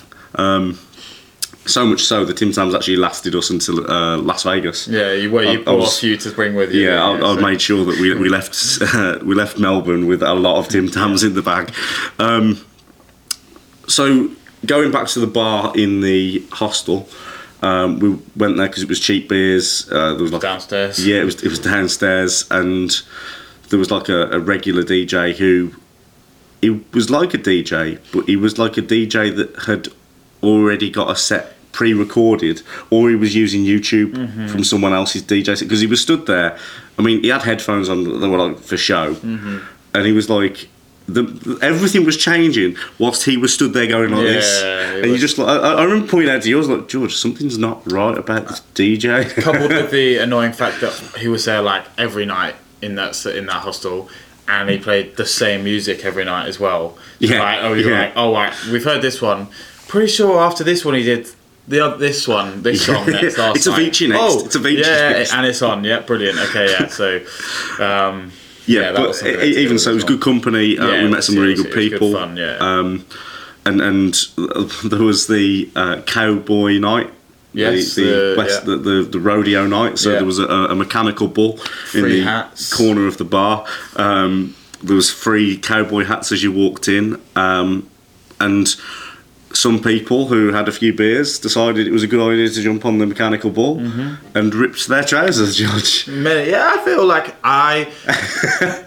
So 1.65 1.87
much 1.87 2.03
so 2.03 2.25
the 2.25 2.35
Tim 2.35 2.51
Tams 2.51 2.75
actually 2.75 2.97
lasted 2.97 3.37
us 3.37 3.49
until 3.51 3.89
uh, 3.89 4.17
Las 4.19 4.43
Vegas. 4.43 4.89
Yeah, 4.89 5.13
you, 5.13 5.31
well, 5.31 5.45
you 5.45 5.63
I- 5.65 5.71
I 5.71 5.75
was- 5.75 5.97
a 5.97 6.01
few 6.01 6.17
to 6.17 6.31
bring 6.33 6.57
with 6.57 6.73
you. 6.75 6.89
Yeah, 6.89 7.01
I, 7.05 7.13
I 7.15 7.21
so- 7.37 7.41
made 7.41 7.61
sure 7.61 7.85
that 7.85 8.01
we, 8.01 8.13
we 8.17 8.29
left 8.29 8.57
uh, 8.83 9.19
we 9.25 9.37
left 9.37 9.59
Melbourne 9.61 10.07
with 10.09 10.23
a 10.25 10.35
lot 10.35 10.59
of 10.59 10.67
Tim 10.69 10.89
Tams 10.91 11.23
in 11.23 11.35
the 11.35 11.43
bag. 11.43 11.73
Um, 12.19 12.59
so 13.87 14.29
going 14.67 14.91
back 14.91 15.07
to 15.09 15.21
the 15.21 15.27
bar 15.29 15.73
in 15.77 16.01
the 16.01 16.43
hostel, 16.51 17.09
um, 17.63 18.01
we 18.01 18.09
went 18.37 18.57
there 18.57 18.67
because 18.67 18.83
it 18.83 18.89
was 18.89 18.99
cheap 18.99 19.29
beers. 19.29 19.89
Uh, 19.89 20.15
there 20.15 20.23
was 20.23 20.33
like 20.33 20.43
downstairs. 20.43 21.07
yeah, 21.07 21.21
it 21.21 21.25
was 21.25 21.43
it 21.45 21.49
was 21.49 21.61
downstairs, 21.61 22.45
and 22.51 23.03
there 23.69 23.79
was 23.79 23.93
like 23.93 24.09
a, 24.09 24.31
a 24.33 24.41
regular 24.41 24.83
DJ 24.83 25.37
who 25.37 25.73
he 26.63 26.71
was 26.95 27.11
like 27.11 27.35
a 27.35 27.39
DJ, 27.39 27.99
but 28.13 28.25
he 28.27 28.37
was 28.37 28.57
like 28.57 28.79
a 28.79 28.83
DJ 28.83 29.35
that 29.37 29.55
had 29.67 29.89
already 30.43 30.89
got 30.91 31.11
a 31.11 31.17
set 31.17 31.55
pre-recorded, 31.73 32.63
or 32.91 33.11
he 33.11 33.17
was 33.17 33.35
using 33.35 33.63
YouTube 33.65 34.13
Mm-hmm. 34.15 34.47
from 34.49 34.63
someone 34.65 34.93
else's 34.93 35.23
DJ 35.23 35.57
set 35.57 35.67
because 35.69 35.81
he 35.81 35.87
was 35.87 36.01
stood 36.01 36.27
there. 36.27 36.57
I 36.99 37.03
mean, 37.03 37.23
he 37.23 37.29
had 37.29 37.43
headphones 37.43 37.89
on 37.89 38.05
that 38.21 38.29
were 38.29 38.39
like 38.39 38.59
for 38.59 38.77
show, 38.77 39.15
Mm-hmm. 39.15 39.59
and 39.95 40.07
he 40.07 40.13
was 40.13 40.31
like. 40.31 40.69
The, 41.09 41.59
everything 41.61 42.07
was 42.07 42.17
changing 42.17 42.77
whilst 42.97 43.25
he 43.25 43.37
was 43.37 43.53
stood 43.53 43.73
there 43.73 43.89
going 43.89 44.13
like 44.13 44.23
this, 44.23 44.63
Yeah, 44.63 44.93
it 44.93 45.03
and 45.03 45.13
you 45.13 45.19
just 45.19 45.37
like 45.37 45.49
I, 45.49 45.75
I 45.75 45.83
remember 45.83 46.07
pointing 46.07 46.31
out 46.31 46.43
to 46.43 46.49
you, 46.49 46.55
I 46.55 46.59
was 46.59 46.69
like, 46.69 46.87
George, 46.89 47.17
something's 47.17 47.59
not 47.59 47.83
right 47.91 48.17
about 48.17 48.47
this 48.47 48.63
DJ. 48.77 49.29
coupled 49.43 49.73
with 49.73 49.91
the 49.99 50.19
annoying 50.19 50.53
fact 50.53 50.81
that 50.81 50.93
he 51.19 51.27
was 51.27 51.45
there 51.45 51.61
like 51.61 51.85
every 51.99 52.25
night 52.25 52.55
in 52.81 52.95
that 52.95 53.27
in 53.27 53.47
that 53.47 53.63
hostel, 53.63 54.09
and 54.49 54.69
he 54.71 54.79
played 54.79 55.17
the 55.17 55.27
same 55.27 55.65
music 55.65 56.05
every 56.05 56.25
night 56.25 56.47
as 56.49 56.59
well. 56.61 56.97
So 57.21 57.27
Yeah, 57.27 57.39
like, 57.41 57.59
oh, 57.63 57.73
you're 57.75 57.91
yeah. 57.93 58.01
like, 58.01 58.13
oh, 58.17 58.33
right, 58.33 58.53
we've 58.71 58.85
heard 58.85 59.03
this 59.03 59.21
one. 59.23 59.49
Pretty 59.89 60.09
sure 60.11 60.41
after 60.41 60.65
this 60.65 60.85
one 60.85 60.95
he 60.95 61.03
did 61.03 61.29
the 61.69 61.81
oth- 61.81 61.99
this 62.01 62.27
one, 62.27 62.63
this 62.63 62.85
song 62.87 63.07
next. 63.07 63.39
last 63.39 63.57
It's. 63.57 63.69
Avicii 63.69 64.09
next. 64.09 64.21
Oh, 64.23 64.45
It's 64.47 64.57
Avicii 64.57 64.79
Yeah, 64.85 65.11
next. 65.11 65.33
and 65.35 65.47
it's 65.47 65.63
on. 65.63 65.85
Yeah, 65.85 66.01
brilliant. 66.01 66.39
Okay, 66.39 66.71
yeah. 66.71 66.87
So, 66.89 67.17
um, 67.79 68.33
yeah, 68.67 68.93
that 68.93 68.95
but 68.97 69.09
was 69.09 69.19
something 69.21 69.39
to 69.39 69.47
even 69.47 69.79
so, 69.79 69.91
it 69.91 69.95
was 69.95 70.05
good 70.05 70.21
company. 70.21 70.79
Uh, 70.79 70.89
Yeah, 70.89 71.05
we 71.05 71.11
met 71.11 71.25
some 71.25 71.37
really 71.37 71.55
good 71.55 71.67
it 71.67 71.75
was 71.77 71.89
good 71.89 71.91
people. 71.93 72.13
fun, 72.13 72.37
yeah. 72.37 72.57
Um, 72.59 73.05
and 73.65 73.81
and 73.81 74.15
uh, 74.39 74.65
there 74.89 75.03
was 75.03 75.27
the 75.29 75.69
uh, 75.77 76.01
cowboy 76.03 76.79
night. 76.79 77.11
Yes, 77.55 77.95
the 77.95 78.03
the, 78.05 78.11
the- 78.11 78.35
west, 78.39 78.61
yeah. 78.61 78.65
the, 78.71 78.77
the 78.77 79.03
the 79.11 79.21
rodeo 79.21 79.67
night. 79.67 79.99
So 79.99 80.11
Yeah. 80.11 80.17
there 80.17 80.25
was 80.27 80.39
a, 80.39 80.47
a 80.47 80.75
mechanical 80.75 81.29
bull 81.29 81.59
in 81.95 82.05
the 82.05 82.21
hats. 82.23 82.73
corner 82.73 83.07
of 83.07 83.17
the 83.19 83.25
bar. 83.25 83.67
Um, 83.97 84.55
there 84.83 84.97
was 84.97 85.11
free 85.11 85.57
cowboy 85.59 86.05
hats 86.05 86.33
as 86.33 86.43
you 86.43 86.51
walked 86.53 86.89
in, 86.89 87.21
um, 87.37 87.89
and 88.41 88.75
some 89.53 89.79
people 89.83 90.29
who 90.29 90.51
had 90.51 90.67
a 90.67 90.73
few 90.73 90.95
beers 90.95 91.39
decided 91.39 91.87
it 91.87 91.93
was 91.93 92.03
a 92.03 92.07
good 92.07 92.27
idea 92.27 92.49
to 92.49 92.63
jump 92.63 92.87
on 92.87 92.97
the 92.99 93.05
mechanical 93.07 93.51
bull 93.51 93.77
Mm-hmm. 93.77 94.37
and 94.37 94.55
ripped 94.55 94.89
their 94.89 95.05
trousers, 95.05 95.57
George. 95.61 96.09
Yeah, 96.09 96.73
I 96.75 96.85
feel 96.87 97.05
like 97.05 97.35
I. 97.45 97.93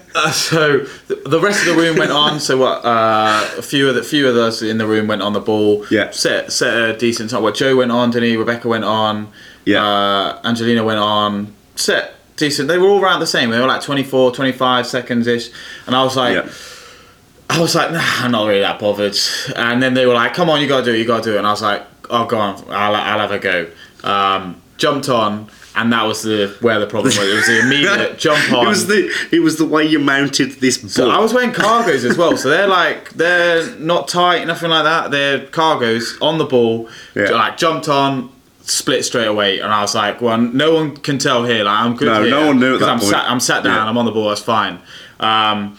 uh, 0.16 0.30
so 0.30 0.78
the, 1.08 1.16
the 1.26 1.40
rest 1.40 1.66
of 1.66 1.74
the 1.74 1.80
room 1.80 1.96
went 1.96 2.10
on. 2.10 2.40
So 2.40 2.58
what? 2.58 2.84
Uh, 2.84 3.48
a 3.58 3.62
few 3.62 3.88
of 3.88 3.94
the 3.94 4.02
few 4.02 4.28
of 4.28 4.36
us 4.36 4.62
in 4.62 4.78
the 4.78 4.86
room 4.86 5.06
went 5.06 5.22
on 5.22 5.32
the 5.32 5.40
ball. 5.40 5.86
Yeah. 5.90 6.10
Set 6.10 6.52
set 6.52 6.90
a 6.90 6.96
decent 6.96 7.30
time. 7.30 7.42
Well, 7.42 7.52
Joe 7.52 7.76
went 7.76 7.92
on, 7.92 8.10
didn't 8.10 8.28
he? 8.28 8.36
Rebecca 8.36 8.68
went 8.68 8.84
on. 8.84 9.28
Yeah. 9.64 9.86
Uh, 9.86 10.40
Angelina 10.44 10.84
went 10.84 10.98
on. 10.98 11.54
Set 11.76 12.14
decent. 12.36 12.68
They 12.68 12.78
were 12.78 12.88
all 12.88 13.00
around 13.00 13.20
the 13.20 13.26
same. 13.26 13.50
They 13.50 13.60
were 13.60 13.66
like 13.66 13.82
24, 13.82 14.32
25 14.32 14.86
seconds 14.86 15.26
ish. 15.26 15.50
And 15.86 15.94
I 15.94 16.02
was 16.02 16.16
like. 16.16 16.44
Yeah. 16.44 16.50
I 17.48 17.60
was 17.60 17.76
like, 17.76 17.92
nah, 17.92 18.00
I'm 18.02 18.32
not 18.32 18.48
really 18.48 18.60
that 18.60 18.80
bothered. 18.80 19.16
And 19.54 19.80
then 19.80 19.94
they 19.94 20.04
were 20.04 20.14
like, 20.14 20.34
come 20.34 20.50
on, 20.50 20.60
you 20.60 20.66
gotta 20.66 20.84
do 20.84 20.92
it, 20.92 20.98
you 20.98 21.04
gotta 21.04 21.22
do 21.22 21.34
it. 21.36 21.38
And 21.38 21.46
I 21.46 21.52
was 21.52 21.62
like, 21.62 21.86
oh, 22.10 22.26
go 22.26 22.38
on, 22.38 22.56
I'll, 22.70 22.96
I'll 22.96 23.20
have 23.20 23.30
a 23.30 23.38
go. 23.38 23.70
Um, 24.02 24.60
jumped 24.78 25.08
on, 25.08 25.48
and 25.76 25.92
that 25.92 26.02
was 26.04 26.22
the 26.22 26.56
where 26.60 26.80
the 26.80 26.86
problem 26.86 27.08
was. 27.16 27.18
It 27.18 27.34
was 27.34 27.46
the 27.46 27.60
immediate 27.60 28.18
jump 28.26 28.52
on. 28.52 28.66
It 28.66 28.68
was 28.68 28.86
the 28.86 29.10
it 29.30 29.40
was 29.40 29.56
the 29.58 29.66
way 29.66 29.84
you 29.84 29.98
mounted 29.98 30.52
this 30.60 30.78
bull. 30.78 30.88
So 30.90 31.10
I 31.10 31.18
was 31.18 31.32
wearing 31.32 31.52
cargos 31.52 32.04
as 32.04 32.16
well, 32.16 32.36
so 32.36 32.48
they're 32.48 32.66
like 32.66 33.10
they're 33.10 33.70
not 33.78 34.08
tight, 34.08 34.44
nothing 34.46 34.70
like 34.70 34.84
that. 34.84 35.10
They're 35.10 35.40
cargos 35.46 36.20
on 36.20 36.38
the 36.38 36.44
ball, 36.46 36.88
Yeah. 37.14 37.30
like 37.30 37.56
jumped 37.56 37.88
on, 37.88 38.30
split 38.62 39.04
straight 39.04 39.26
away, 39.28 39.60
and 39.60 39.72
I 39.72 39.82
was 39.82 39.94
like, 39.94 40.20
well, 40.20 40.38
no 40.38 40.74
one 40.74 40.96
can 40.96 41.18
tell 41.18 41.44
here. 41.44 41.64
Like 41.64 41.78
I'm 41.78 41.94
good. 41.96 42.06
No, 42.06 42.22
here, 42.22 42.30
no 42.30 42.46
one 42.48 42.58
knew 42.58 42.74
at 42.74 42.80
that 42.80 42.88
I'm 42.88 42.98
point. 42.98 43.10
Sat, 43.10 43.30
I'm 43.30 43.40
sat 43.40 43.62
down. 43.62 43.74
Yeah. 43.76 43.88
I'm 43.88 43.98
on 43.98 44.04
the 44.06 44.12
ball. 44.12 44.28
That's 44.30 44.40
fine. 44.42 44.80
Um, 45.20 45.78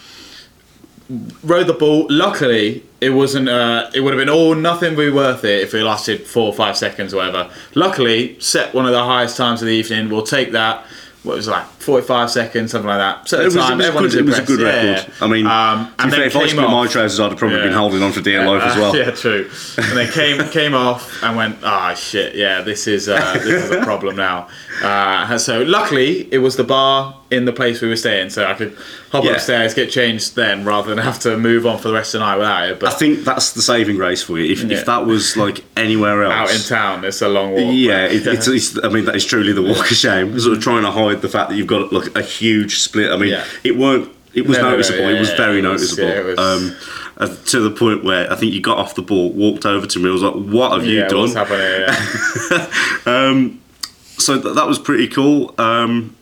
rode 1.43 1.67
the 1.67 1.73
ball. 1.73 2.07
Luckily, 2.09 2.83
it 3.01 3.11
wasn't. 3.11 3.49
Uh, 3.49 3.89
it 3.93 4.01
would 4.01 4.13
have 4.13 4.19
been 4.19 4.29
all 4.29 4.55
nothing 4.55 4.95
be 4.95 5.09
worth 5.09 5.43
it 5.43 5.61
if 5.63 5.73
it 5.73 5.83
lasted 5.83 6.25
four 6.25 6.47
or 6.47 6.53
five 6.53 6.77
seconds 6.77 7.13
or 7.13 7.17
whatever. 7.17 7.49
Luckily, 7.75 8.39
set 8.39 8.73
one 8.73 8.85
of 8.85 8.91
the 8.91 9.03
highest 9.03 9.37
times 9.37 9.61
of 9.61 9.67
the 9.67 9.73
evening. 9.73 10.09
We'll 10.09 10.23
take 10.23 10.51
that. 10.51 10.85
What 11.23 11.35
was 11.35 11.47
it 11.47 11.51
like 11.51 11.65
forty-five 11.65 12.31
seconds, 12.31 12.71
something 12.71 12.87
like 12.87 12.99
that. 12.99 13.27
Set 13.27 13.37
the 13.37 13.43
It 13.43 13.45
was, 13.47 13.55
it 13.55 13.93
was, 13.93 14.13
good, 14.13 14.19
it 14.21 14.25
was 14.25 14.39
a 14.39 14.43
good 14.43 14.59
record. 14.61 15.07
yeah. 15.07 15.25
I 15.25 15.27
mean, 15.27 15.45
um, 15.45 15.93
be 15.97 16.09
fair, 16.11 16.23
if 16.23 16.35
I 16.37 16.47
split 16.47 16.69
my 16.69 16.87
trousers, 16.87 17.19
I'd 17.19 17.29
have 17.31 17.37
probably 17.37 17.57
been 17.57 17.73
holding 17.73 18.01
on 18.01 18.13
for 18.13 18.21
dear 18.21 18.45
life 18.45 18.63
as 18.63 18.75
well. 18.77 18.95
yeah, 18.95 19.11
true. 19.11 19.49
And 19.77 19.97
they 19.97 20.07
came 20.07 20.47
came 20.51 20.73
off 20.73 21.21
and 21.23 21.35
went, 21.35 21.57
ah, 21.63 21.93
shit, 21.95 22.35
yeah, 22.35 22.61
this 22.61 22.87
is 22.87 23.09
uh, 23.09 23.33
this 23.33 23.65
is 23.65 23.71
a 23.71 23.81
problem 23.83 24.15
now. 24.15 24.47
Uh, 24.81 25.37
so 25.37 25.63
luckily, 25.63 26.31
it 26.31 26.37
was 26.37 26.55
the 26.55 26.63
bar 26.63 27.17
in 27.29 27.43
the 27.43 27.51
place 27.53 27.81
we 27.81 27.89
were 27.89 27.95
staying, 27.97 28.29
so 28.29 28.45
I 28.45 28.53
could 28.53 28.77
hop 29.11 29.23
Yeah. 29.23 29.31
upstairs, 29.31 29.73
get 29.73 29.89
changed 29.89 30.35
then, 30.35 30.63
rather 30.65 30.89
than 30.89 30.97
have 30.97 31.19
to 31.21 31.37
move 31.37 31.65
on 31.65 31.77
for 31.77 31.87
the 31.89 31.93
rest 31.93 32.13
of 32.13 32.19
the 32.19 32.25
night 32.25 32.37
without 32.37 32.69
it. 32.69 32.83
I 32.83 32.89
think 32.91 33.23
that's 33.23 33.51
the 33.53 33.61
saving 33.61 33.95
grace 33.97 34.21
for 34.21 34.37
you. 34.37 34.51
If, 34.51 34.63
Yeah. 34.63 34.77
if 34.77 34.85
that 34.85 35.05
was 35.05 35.35
like 35.37 35.63
anywhere 35.75 36.23
else, 36.23 36.33
out 36.33 36.55
in 36.55 36.61
town, 36.61 37.05
it's 37.05 37.21
a 37.21 37.29
long 37.29 37.51
walk. 37.51 37.73
Yeah, 37.73 38.07
but- 38.07 38.15
it, 38.15 38.27
it's, 38.33 38.47
it's. 38.47 38.79
I 38.83 38.89
mean, 38.89 39.05
that 39.05 39.15
is 39.15 39.25
truly 39.25 39.53
the 39.53 39.61
walk 39.63 39.89
of 39.91 39.97
shame. 39.97 40.37
Sort 40.39 40.57
of 40.57 40.63
trying 40.63 40.83
to 40.83 40.91
hide 40.91 41.21
the 41.21 41.29
fact 41.29 41.49
that 41.49 41.55
you've 41.55 41.67
got 41.67 41.91
like 41.93 42.15
a 42.15 42.21
huge 42.21 42.79
split. 42.79 43.11
I 43.11 43.17
mean, 43.17 43.37
it 43.63 43.77
weren't. 43.77 44.09
It 44.33 44.45
was 44.45 44.57
No, 44.57 44.63
no, 44.63 44.69
no, 44.69 44.75
noticeable. 44.75 44.99
yeah, 45.09 45.15
it 45.15 45.19
was 45.19 45.31
very 45.31 45.59
it 45.59 45.65
was- 45.65 45.97
noticeable. 45.97 46.23
was- 46.29 46.37
um, 46.39 46.75
uh, 47.19 47.35
to 47.47 47.59
the 47.61 47.71
point 47.71 48.03
where 48.03 48.31
I 48.31 48.35
think 48.35 48.53
you 48.53 48.61
got 48.61 48.77
off 48.77 48.93
the 48.93 49.01
ball, 49.01 49.31
walked 49.31 49.65
over 49.65 49.87
to 49.87 49.99
me. 49.99 50.09
I 50.09 50.11
was 50.13 50.21
like, 50.21 50.35
"What 50.35 50.73
have 50.73 50.85
you 50.85 50.99
done?" 51.07 51.17
what's 51.21 51.33
happening? 51.33 51.87
Yeah. 51.87 53.49
so 54.19 54.39
th- 54.41 54.55
that 54.55 54.67
was 54.67 54.77
pretty 54.79 55.07
cool. 55.07 55.55
Um, 55.57 56.15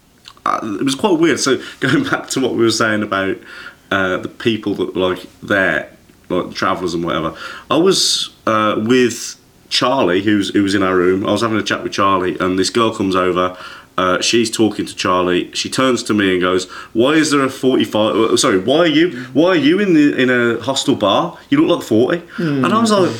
it 0.45 0.83
was 0.83 0.95
quite 0.95 1.19
weird. 1.19 1.39
So 1.39 1.61
going 1.79 2.03
back 2.03 2.29
to 2.29 2.39
what 2.39 2.51
we 2.53 2.63
were 2.63 2.71
saying 2.71 3.03
about 3.03 3.37
uh, 3.91 4.17
the 4.17 4.29
people 4.29 4.75
that 4.75 4.95
like 4.95 5.25
there, 5.41 5.91
like 6.29 6.49
the 6.49 6.53
travellers 6.53 6.93
and 6.93 7.03
whatever. 7.03 7.35
I 7.69 7.77
was 7.77 8.29
uh, 8.47 8.75
with 8.77 9.39
Charlie, 9.69 10.21
who's 10.21 10.49
who 10.49 10.63
was 10.63 10.75
in 10.75 10.83
our 10.83 10.95
room. 10.95 11.25
I 11.25 11.31
was 11.31 11.41
having 11.41 11.57
a 11.57 11.63
chat 11.63 11.83
with 11.83 11.93
Charlie, 11.93 12.37
and 12.39 12.57
this 12.57 12.69
girl 12.69 12.93
comes 12.93 13.15
over. 13.15 13.57
Uh, 13.97 14.19
she's 14.19 14.51
talking 14.51 14.85
to 14.85 14.93
Charlie. 14.95 15.49
She 15.53 15.69
turns 15.69 16.03
to 16.03 16.13
me 16.13 16.33
and 16.33 16.41
goes, 16.41 16.65
"Why 16.93 17.11
is 17.13 17.31
there 17.31 17.43
a 17.43 17.49
forty-five? 17.49 18.15
uh, 18.15 18.35
Sorry, 18.37 18.57
why 18.59 18.79
are 18.79 18.85
you? 18.87 19.11
Why 19.33 19.49
are 19.51 19.55
you 19.55 19.79
in 19.79 19.93
the 19.93 20.13
in 20.21 20.29
a 20.29 20.61
hostel 20.61 20.95
bar? 20.95 21.37
You 21.49 21.65
look 21.65 21.79
like 21.79 21.87
40. 21.87 22.21
And 22.37 22.65
I 22.65 22.79
was 22.81 22.91
like, 22.91 23.11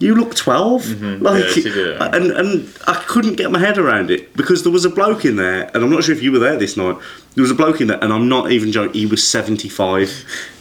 "You 0.00 0.14
look 0.14 0.34
12 0.34 1.02
Like, 1.20 1.44
Yeah, 1.44 1.50
she 1.50 1.62
did. 1.62 2.00
and 2.00 2.30
and 2.30 2.68
I 2.86 2.94
couldn't 3.06 3.36
get 3.36 3.50
my 3.50 3.58
head 3.58 3.76
around 3.76 4.10
it 4.10 4.34
because 4.34 4.62
there 4.62 4.72
was 4.72 4.84
a 4.86 4.90
bloke 4.90 5.24
in 5.26 5.36
there, 5.36 5.70
and 5.74 5.84
I'm 5.84 5.90
not 5.90 6.04
sure 6.04 6.14
if 6.14 6.22
you 6.22 6.32
were 6.32 6.38
there 6.38 6.56
this 6.56 6.76
night. 6.76 6.96
There 7.34 7.42
was 7.42 7.50
a 7.50 7.54
bloke 7.54 7.82
in 7.82 7.88
there, 7.88 8.02
and 8.02 8.12
I'm 8.14 8.28
not 8.30 8.50
even 8.50 8.72
joking. 8.72 8.94
He 8.94 9.04
was 9.06 9.22
75. 9.22 10.08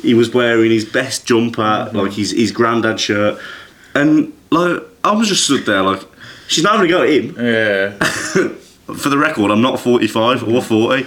He 0.02 0.14
was 0.14 0.34
wearing 0.34 0.72
his 0.72 0.84
best 0.84 1.26
jumper, 1.26 1.62
Mm-hmm. 1.62 1.98
like 1.98 2.12
his 2.12 2.32
his 2.32 2.52
granddad 2.52 3.00
shirt, 3.00 3.40
and 3.94 4.34
like 4.52 4.84
I 5.06 5.12
was 5.16 5.30
just 5.30 5.46
stood 5.46 5.66
there, 5.66 5.84
like 5.84 6.02
she's 6.50 6.64
not 6.66 6.74
having 6.76 6.90
a 6.90 6.94
go 6.94 7.04
at 7.04 7.10
him. 7.10 7.36
yeah. 7.40 8.52
For 8.86 9.10
the 9.10 9.18
record, 9.18 9.50
I'm 9.52 9.62
not 9.62 9.80
45 9.80 10.44
or 10.48 10.62
40, 10.62 11.06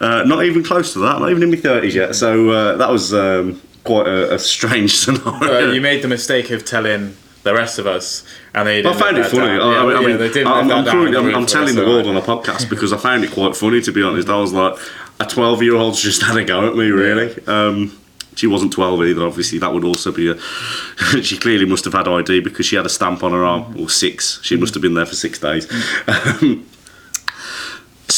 uh, 0.00 0.24
not 0.24 0.44
even 0.44 0.64
close 0.64 0.92
to 0.94 0.98
that. 1.00 1.20
Not 1.20 1.30
even 1.30 1.42
in 1.44 1.50
my 1.50 1.56
30s 1.56 1.94
yet. 1.94 2.14
So 2.16 2.50
uh, 2.50 2.76
that 2.76 2.90
was 2.90 3.14
um, 3.14 3.60
quite 3.84 4.08
a, 4.08 4.34
a 4.34 4.38
strange 4.38 4.96
scenario. 4.96 5.68
Uh, 5.68 5.72
you 5.72 5.80
made 5.80 6.02
the 6.02 6.08
mistake 6.08 6.50
of 6.50 6.64
telling 6.64 7.16
the 7.42 7.54
rest 7.54 7.78
of 7.78 7.86
us, 7.86 8.24
and 8.54 8.66
they 8.68 8.84
I 8.84 8.92
found 8.94 9.16
it 9.16 9.26
funny. 9.26 9.46
down. 9.58 9.60
I, 9.62 9.82
mean, 9.82 9.90
yeah, 9.92 9.96
I 9.98 10.06
mean, 10.06 10.18
they 10.18 10.28
didn't 10.28 10.48
I'm, 10.48 10.58
I'm, 10.58 10.68
that 10.68 10.84
down 10.86 10.92
currently- 10.92 11.18
in 11.18 11.28
I'm, 11.28 11.34
I'm 11.42 11.46
telling 11.46 11.74
the 11.76 11.86
world 11.86 12.06
on 12.06 12.16
a 12.16 12.20
podcast 12.20 12.68
because 12.68 12.92
I 12.92 12.96
found 12.96 13.24
it 13.24 13.30
quite 13.30 13.56
funny, 13.56 13.80
to 13.80 13.92
be 13.92 14.02
honest. 14.02 14.28
I 14.28 14.36
was 14.36 14.52
like, 14.52 14.76
a 15.20 15.24
12 15.24 15.62
year 15.62 15.76
old's 15.76 16.02
just 16.02 16.22
had 16.22 16.36
a 16.36 16.44
go 16.44 16.66
at 16.68 16.76
me, 16.76 16.88
really. 16.90 17.34
Um, 17.46 17.96
she 18.34 18.46
wasn't 18.46 18.72
12 18.72 19.04
either, 19.04 19.26
obviously. 19.26 19.58
That 19.58 19.72
would 19.72 19.84
also 19.84 20.12
be 20.12 20.30
a. 20.30 20.38
she 21.22 21.36
clearly 21.38 21.64
must 21.64 21.84
have 21.84 21.94
had 21.94 22.08
ID 22.08 22.40
because 22.40 22.66
she 22.66 22.76
had 22.76 22.86
a 22.86 22.90
stamp 22.90 23.22
on 23.22 23.32
her 23.32 23.44
arm, 23.44 23.74
or 23.78 23.88
six. 23.88 24.40
She 24.42 24.56
must 24.56 24.74
have 24.74 24.82
been 24.82 24.94
there 24.94 25.06
for 25.06 25.14
six 25.14 25.38
days. 25.38 25.70
Um, 26.08 26.66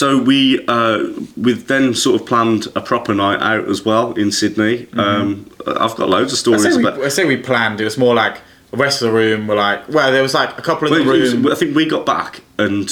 so 0.02 0.18
we 0.18 0.64
uh, 0.66 1.04
we 1.36 1.52
then 1.52 1.94
sort 1.94 2.20
of 2.20 2.26
planned 2.26 2.66
a 2.74 2.80
proper 2.80 3.14
night 3.14 3.40
out 3.40 3.68
as 3.68 3.84
well 3.84 4.14
in 4.14 4.32
Sydney. 4.32 4.88
Um, 4.94 5.48
I've 5.64 5.94
got 5.94 6.08
loads 6.08 6.32
of 6.32 6.38
I 6.38 6.40
stories 6.40 6.62
say, 6.64 6.76
we, 6.76 6.84
about. 6.88 7.00
I 7.00 7.08
say 7.08 7.24
we 7.24 7.36
planned. 7.36 7.80
It 7.80 7.84
was 7.84 7.96
more 7.96 8.12
like 8.12 8.40
the 8.72 8.78
rest 8.78 9.00
of 9.00 9.06
the 9.12 9.14
room 9.16 9.46
were 9.46 9.54
like, 9.54 9.88
well, 9.88 10.10
there 10.10 10.22
was 10.22 10.34
like 10.34 10.58
a 10.58 10.62
couple 10.62 10.88
in 10.88 11.06
Well, 11.06 11.16
the 11.16 11.38
was- 11.38 11.52
I 11.52 11.54
think 11.54 11.76
we 11.76 11.86
got 11.86 12.04
back 12.04 12.40
and 12.58 12.90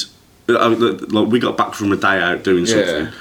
uh, 0.48 0.68
like 1.08 1.28
we 1.28 1.40
got 1.40 1.56
back 1.56 1.74
from 1.74 1.90
a 1.90 1.96
day 1.96 2.20
out 2.20 2.44
doing 2.44 2.64
Yeah. 2.66 2.74
something. 2.84 3.12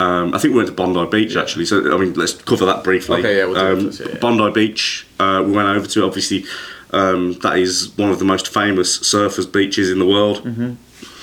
Um, 0.00 0.34
I 0.34 0.38
think 0.38 0.52
we 0.52 0.58
went 0.58 0.68
to 0.68 0.74
Bondi 0.74 1.06
Beach 1.10 1.34
actually. 1.34 1.64
So 1.64 1.94
I 1.94 1.96
mean, 1.96 2.12
let's 2.12 2.34
cover 2.34 2.66
that 2.66 2.84
briefly. 2.84 3.20
Okay, 3.20 3.38
yeah, 3.38 3.46
we'll 3.46 3.56
um, 3.56 3.86
this, 3.86 4.00
yeah, 4.00 4.08
yeah. 4.10 4.18
Bondi 4.18 4.50
Beach. 4.52 5.06
Uh, 5.18 5.42
we 5.46 5.52
went 5.52 5.68
over 5.68 5.86
to 5.86 6.04
obviously. 6.04 6.44
Um, 6.90 7.34
that 7.42 7.58
is 7.58 7.92
one 7.98 8.10
of 8.10 8.18
the 8.18 8.24
most 8.24 8.48
famous 8.48 8.98
surfers 9.00 9.50
beaches 9.50 9.90
in 9.90 9.98
the 9.98 10.06
world. 10.06 10.42
Mm-hmm. 10.42 10.72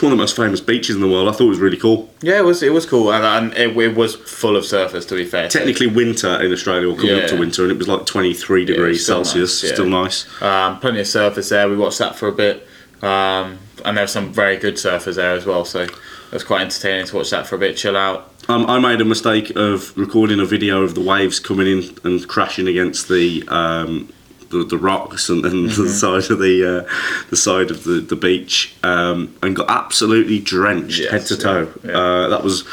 One 0.01 0.12
of 0.12 0.17
the 0.17 0.21
most 0.21 0.36
famous 0.36 0.60
beaches 0.60 0.95
in 0.95 1.01
the 1.01 1.08
world. 1.08 1.29
I 1.29 1.31
thought 1.31 1.45
it 1.45 1.49
was 1.49 1.60
really 1.60 1.77
cool. 1.77 2.10
Yeah, 2.21 2.39
it 2.39 2.43
was 2.43 2.62
it 2.62 2.73
was 2.73 2.86
cool, 2.86 3.13
and, 3.13 3.23
and 3.23 3.53
it, 3.58 3.77
it 3.77 3.95
was 3.95 4.15
full 4.15 4.58
of 4.58 4.63
surfers. 4.65 5.08
To 5.08 5.15
be 5.15 5.25
fair, 5.25 5.47
Technically, 5.47 5.88
winter 5.88 6.41
in 6.41 6.51
Australia, 6.51 6.89
or 6.89 6.95
coming 6.97 7.19
up 7.21 7.29
to 7.29 7.38
winter, 7.38 7.63
and 7.63 7.71
it 7.71 7.77
was 7.77 7.88
like 7.88 8.05
23 8.05 8.65
degrees 8.65 9.03
still 9.03 9.23
Celsius. 9.23 9.63
nice, 9.63 9.69
yeah. 9.69 9.73
Still 9.75 9.89
nice. 9.89 10.41
um, 10.41 10.79
plenty 10.79 10.99
of 10.99 11.05
surfers 11.05 11.49
there. 11.49 11.69
We 11.69 11.77
watched 11.77 11.99
that 11.99 12.15
for 12.15 12.27
a 12.27 12.34
bit, 12.34 12.67
um, 13.01 13.58
and 13.86 13.95
there 13.97 14.03
were 14.03 14.08
some 14.08 14.34
very 14.34 14.58
good 14.58 14.75
surfers 14.75 15.15
there 15.15 15.31
as 15.31 15.45
well. 15.45 15.63
So 15.63 15.84
it 15.84 15.91
was 16.31 16.43
quite 16.43 16.62
entertaining 16.62 17.05
to 17.08 17.15
watch 17.15 17.29
that 17.29 17.47
for 17.47 17.55
a 17.55 17.60
bit, 17.60 17.77
chill 17.77 17.95
out. 17.95 18.31
Um, 18.49 18.65
I 18.67 18.77
made 18.79 18.99
a 19.01 19.05
mistake 19.05 19.51
of 19.55 19.97
recording 19.97 20.39
a 20.39 20.45
video 20.45 20.84
of 20.84 20.93
the 20.93 21.01
waves 21.01 21.39
coming 21.39 21.67
in 21.67 21.97
and 22.03 22.27
crashing 22.27 22.67
against 22.67 23.08
the 23.08 23.43
um, 23.47 24.12
the, 24.59 24.63
the 24.65 24.77
rocks 24.77 25.29
and, 25.29 25.45
and 25.45 25.69
Mm-hmm. 25.69 25.83
the 25.83 25.89
side 25.89 26.31
of 26.31 26.39
the 26.39 26.55
uh, 26.87 27.25
the 27.29 27.35
side 27.37 27.71
of 27.71 27.83
the, 27.83 27.99
the 28.01 28.15
beach 28.15 28.73
um, 28.83 29.33
and 29.41 29.55
got 29.55 29.69
absolutely 29.69 30.39
drenched 30.39 30.99
Yes, 30.99 31.11
head 31.11 31.25
to 31.27 31.37
toe. 31.37 31.73
yeah, 31.83 31.91
yeah. 31.91 31.97
Uh, 31.97 32.27
that 32.29 32.43
was 32.43 32.63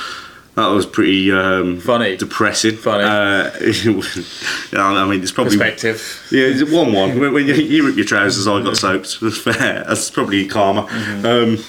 That 0.54 0.68
was 0.68 0.84
pretty 0.84 1.32
um, 1.32 1.80
Funny. 1.80 2.16
depressing. 2.16 2.76
Funny. 2.76 3.04
Uh, 3.04 3.50
I 4.74 5.08
mean, 5.08 5.22
it's 5.22 5.32
probably 5.32 5.56
Perspective. 5.56 6.28
yeah, 6.30 6.44
it's 6.46 6.70
one 6.70 6.92
one. 6.92 7.18
When, 7.20 7.32
when 7.32 7.46
you, 7.46 7.54
you 7.54 7.86
rip 7.86 7.96
your 7.96 8.04
trousers, 8.04 8.46
I 8.46 8.62
got 8.62 8.76
soaked. 8.76 9.20
That's 9.22 9.38
fair. 9.38 9.84
That's 9.88 10.10
probably 10.10 10.46
karma. 10.46 10.82
Mm-hmm. 10.82 11.26
Um, 11.26 11.64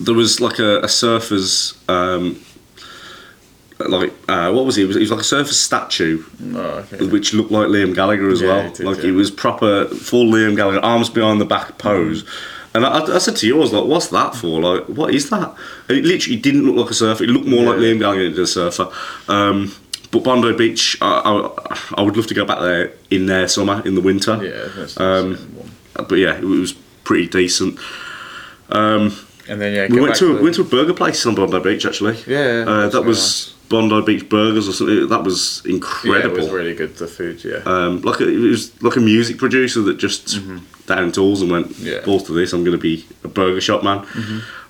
there 0.00 0.14
was 0.14 0.40
like 0.40 0.58
a, 0.58 0.80
a 0.80 0.88
surfer's. 0.88 1.74
Um, 1.88 2.40
like 3.78 4.12
uh, 4.28 4.50
what 4.52 4.64
was 4.64 4.76
he? 4.76 4.82
he? 4.82 4.86
was, 4.86 4.96
it 4.96 5.00
was 5.00 5.10
like 5.10 5.20
a 5.20 5.24
surfer's 5.24 5.58
statue, 5.60 6.22
Oh, 6.54 6.84
okay. 6.92 7.06
which 7.06 7.34
looked 7.34 7.50
like 7.50 7.68
Liam 7.68 7.94
Gallagher 7.94 8.28
as 8.30 8.40
Yeah, 8.40 8.48
well. 8.48 8.72
did, 8.72 8.86
like 8.86 8.98
yeah. 8.98 9.10
it 9.10 9.12
was 9.12 9.30
proper 9.30 9.86
full 9.86 10.26
Liam 10.32 10.56
Gallagher, 10.56 10.80
arms 10.80 11.10
behind 11.10 11.40
the 11.40 11.44
back 11.44 11.78
pose. 11.78 12.24
And 12.74 12.84
I, 12.84 13.00
I 13.14 13.18
said 13.18 13.36
to 13.36 13.46
you, 13.46 13.56
I 13.56 13.60
was 13.60 13.72
like, 13.72 13.84
"What's 13.86 14.08
that 14.08 14.34
for? 14.34 14.60
Like, 14.60 14.84
what 14.86 15.14
is 15.14 15.30
that?" 15.30 15.54
And 15.88 15.98
it 15.98 16.04
literally 16.04 16.36
didn't 16.38 16.66
look 16.66 16.76
like 16.76 16.90
a 16.90 16.94
surfer. 16.94 17.24
It 17.24 17.28
looked 17.30 17.46
more 17.46 17.64
like 17.64 17.76
Liam 17.76 17.98
Gallagher 17.98 18.30
than 18.30 18.42
a 18.42 18.46
surfer. 18.46 18.88
Um, 19.28 19.74
but 20.10 20.22
Bondi 20.22 20.52
Beach, 20.56 20.96
I, 21.00 21.20
I, 21.24 21.78
I 21.98 22.02
would 22.02 22.16
love 22.16 22.26
to 22.28 22.34
go 22.34 22.44
back 22.44 22.60
there 22.60 22.92
in 23.10 23.26
their 23.26 23.48
summer, 23.48 23.82
in 23.86 23.94
the 23.94 24.00
winter. 24.00 24.38
Yeah. 24.42 24.68
That's 24.76 24.98
Um. 25.00 25.38
But 25.94 26.16
yeah, 26.16 26.36
it 26.36 26.44
was 26.44 26.74
pretty 27.04 27.26
decent. 27.28 27.78
and 28.68 29.12
then 29.46 29.74
yeah, 29.74 29.86
We 29.88 30.00
went 30.00 30.16
to, 30.16 30.36
the- 30.36 30.42
went 30.42 30.54
to 30.56 30.62
a 30.62 30.64
burger 30.64 30.92
place 30.94 31.24
on 31.26 31.34
Bondi 31.34 31.58
Beach 31.60 31.86
actually. 31.86 32.18
Yeah, 32.26 32.64
uh, 32.66 32.88
that 32.90 33.02
was 33.02 33.54
Bondi 33.68 34.00
Beach 34.02 34.28
Burgers 34.28 34.68
or 34.68 34.72
something. 34.72 35.08
That 35.08 35.24
was 35.24 35.62
incredible. 35.66 36.36
Yeah, 36.36 36.42
it 36.42 36.44
was 36.44 36.50
really 36.50 36.74
good. 36.74 36.96
The 36.96 37.06
food, 37.06 37.44
yeah. 37.44 37.62
um, 37.66 38.00
like 38.02 38.20
a, 38.20 38.28
it 38.28 38.38
was 38.38 38.82
like 38.82 38.96
a 38.96 39.00
music 39.00 39.38
producer 39.38 39.80
that 39.82 39.98
just 39.98 40.38
down 40.86 41.10
tools 41.12 41.42
and 41.42 41.50
went 41.50 41.66
Mm-hmm. 41.68 41.86
Yeah. 41.86 42.00
balls 42.04 42.22
to 42.24 42.32
this. 42.32 42.52
I'm 42.52 42.62
going 42.64 42.76
to 42.76 42.82
be 42.82 43.06
a 43.24 43.28
burger 43.28 43.60
shop 43.60 43.82
man. 43.82 44.06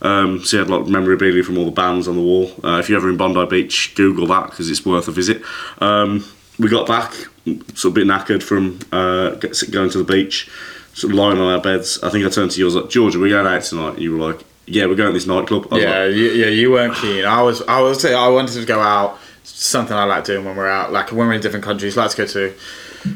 Um, 0.03 0.43
so 0.45 0.57
he 0.57 0.59
had 0.59 0.71
like 0.71 0.87
memorabilia 0.87 1.43
from 1.43 1.59
all 1.59 1.65
the 1.67 1.71
bands 1.71 2.09
on 2.09 2.17
the 2.17 2.23
wall. 2.23 2.51
Uh, 2.65 2.79
if 2.79 2.89
you're 2.89 2.99
ever 2.99 3.11
in 3.11 3.17
Bondi 3.17 3.45
Beach, 3.47 3.93
Google 3.97 4.27
that 4.29 4.51
because 4.51 4.71
it's 4.71 4.85
worth 4.87 5.09
a 5.09 5.13
visit. 5.13 5.43
Um, 5.81 6.25
we 6.59 6.69
got 6.69 6.87
back 6.87 7.13
sort 7.75 7.85
of 7.85 7.85
a 7.85 7.91
bit 7.93 8.07
knackered 8.07 8.43
from 8.43 8.79
uh, 8.93 9.31
going 9.71 9.91
to 9.91 9.99
the 9.99 10.05
beach, 10.11 10.49
sort 10.95 11.13
of 11.13 11.19
lying 11.19 11.39
on 11.39 11.53
our 11.53 11.61
beds. 11.61 12.03
I 12.03 12.09
think 12.11 12.25
I 12.25 12.31
turned 12.31 12.51
to 12.53 12.59
you. 12.59 12.65
I 12.65 12.69
was 12.69 12.75
like, 12.77 12.89
George, 12.91 13.15
are 13.15 13.19
we 13.21 13.29
going 13.29 13.47
out 13.47 13.63
tonight? 13.63 13.99
You 13.99 14.17
were 14.17 14.33
like, 14.33 14.41
Yeah, 14.67 14.87
we're 14.87 14.97
going 14.97 15.09
to 15.09 15.13
this 15.13 15.27
nightclub. 15.27 15.73
I 15.73 15.79
yeah, 15.79 16.05
like, 16.05 16.15
you, 16.15 16.31
yeah, 16.31 16.47
you 16.47 16.73
weren't 16.73 16.95
keen. 16.97 17.25
I 17.25 17.41
was, 17.43 17.63
I 17.63 17.81
was, 17.81 18.05
I 18.05 18.29
wanted 18.29 18.55
to 18.55 18.65
go 18.67 18.81
out. 18.81 19.19
Something 19.45 19.97
I 19.97 20.05
like 20.05 20.25
doing 20.25 20.45
when 20.45 20.57
we're 20.57 20.69
out, 20.69 20.93
like 20.93 21.13
when 21.13 21.29
we're 21.29 21.35
in 21.35 21.41
different 21.41 21.65
countries. 21.65 21.97
Like 21.97 22.11
to 22.11 22.17
go 22.17 22.27
to 22.27 22.55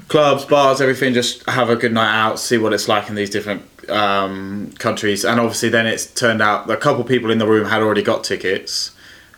clubs, 0.09 0.45
bars, 0.45 0.81
everything. 0.81 1.13
Just 1.13 1.45
have 1.51 1.69
a 1.69 1.77
good 1.77 1.93
night 1.93 2.15
out, 2.15 2.39
see 2.39 2.57
what 2.57 2.73
it's 2.73 2.89
like 2.89 3.09
in 3.09 3.17
these 3.17 3.31
different 3.31 3.63
um, 3.91 4.73
countries. 4.79 5.25
And 5.25 5.41
obviously, 5.41 5.69
then 5.69 5.87
it's 5.87 6.07
turned 6.07 6.41
out 6.41 6.71
a 6.71 6.77
couple 6.77 7.03
people 7.05 7.31
in 7.31 7.39
the 7.39 7.47
room 7.47 7.67
had 7.67 7.83
already 7.83 8.03
got 8.03 8.23
tickets. 8.23 8.93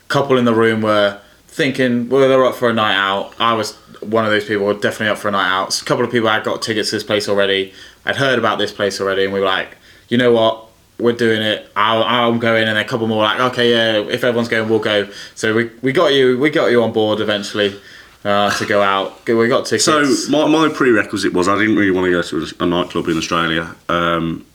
A 0.05 0.09
couple 0.09 0.37
in 0.37 0.45
the 0.45 0.55
room 0.55 0.83
were 0.83 1.19
thinking, 1.47 2.09
well, 2.09 2.29
they're 2.29 2.45
up 2.45 2.55
for 2.55 2.69
a 2.69 2.75
night 2.75 2.95
out. 2.95 3.35
I 3.41 3.55
was 3.55 3.75
one 4.01 4.25
of 4.25 4.31
those 4.31 4.45
people, 4.45 4.73
definitely 4.75 5.09
up 5.09 5.19
for 5.19 5.29
a 5.29 5.33
night 5.33 5.49
out. 5.49 5.81
A 5.81 5.85
couple 5.85 6.05
of 6.05 6.11
people 6.11 6.29
had 6.29 6.45
got 6.45 6.61
tickets 6.61 6.91
to 6.91 6.97
this 6.97 7.05
place 7.05 7.29
already. 7.29 7.73
I'd 8.05 8.17
heard 8.17 8.39
about 8.39 8.59
this 8.59 8.73
place 8.73 9.01
already, 9.01 9.25
and 9.25 9.33
we 9.33 9.41
were 9.41 9.47
like, 9.47 9.77
you 10.09 10.19
know 10.19 10.33
what? 10.33 10.62
We're 10.99 11.13
doing 11.13 11.43
it. 11.43 11.71
I'll, 11.75 12.05
I'm 12.05 12.39
going, 12.39 12.69
and 12.69 12.79
a 12.79 12.85
couple 12.85 13.07
more 13.09 13.23
like, 13.23 13.41
okay, 13.41 13.71
yeah. 13.71 13.99
If 13.99 14.23
everyone's 14.23 14.49
going, 14.49 14.69
we'll 14.69 14.79
go. 14.79 15.09
So 15.35 15.55
we, 15.55 15.71
we 15.83 15.93
got 15.93 16.13
you. 16.13 16.39
We 16.39 16.51
got 16.51 16.71
you 16.71 16.83
on 16.83 16.93
board 16.93 17.21
eventually 17.21 17.81
uh, 18.25 18.57
to 18.57 18.67
go 18.67 18.83
out. 18.83 19.27
We 19.27 19.49
got 19.49 19.67
tickets. 19.67 19.85
So 19.85 20.05
my, 20.31 20.47
my 20.47 20.69
prerequisite 20.69 21.33
was 21.33 21.49
I 21.49 21.59
didn't 21.59 21.77
really 21.77 21.91
want 21.91 22.07
to 22.07 22.11
go 22.11 22.23
to 22.23 22.63
a, 22.63 22.67
nightclub 22.67 23.09
in 23.09 23.17
Australia 23.17 23.75
um, 23.89 24.47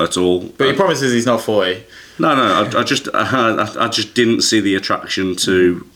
at 0.00 0.16
all. 0.16 0.48
but 0.48 0.68
he 0.68 0.72
promises 0.72 1.12
he's 1.12 1.26
not 1.26 1.40
forty. 1.40 1.84
No, 2.18 2.34
no, 2.34 2.42
I, 2.42 2.80
I 2.80 2.82
just 2.82 3.08
I, 3.14 3.84
I 3.84 3.88
just 3.88 4.14
didn't 4.14 4.42
see 4.42 4.60
the 4.60 4.74
attraction 4.74 5.36
to 5.36 5.86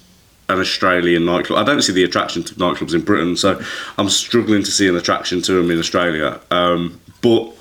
an 0.48 0.58
Australian 0.58 1.24
nightclub. 1.24 1.58
I 1.58 1.64
don't 1.64 1.82
see 1.82 1.92
the 1.92 2.04
attraction 2.04 2.42
to 2.44 2.54
nightclubs 2.54 2.94
in 2.94 3.02
Britain, 3.02 3.36
so 3.36 3.60
I'm 3.98 4.08
struggling 4.08 4.62
to 4.62 4.70
see 4.70 4.88
an 4.88 4.96
attraction 4.96 5.42
to 5.42 5.52
them 5.52 5.70
in 5.70 5.78
Australia. 5.78 6.40
Um, 6.50 7.00
but 7.22 7.54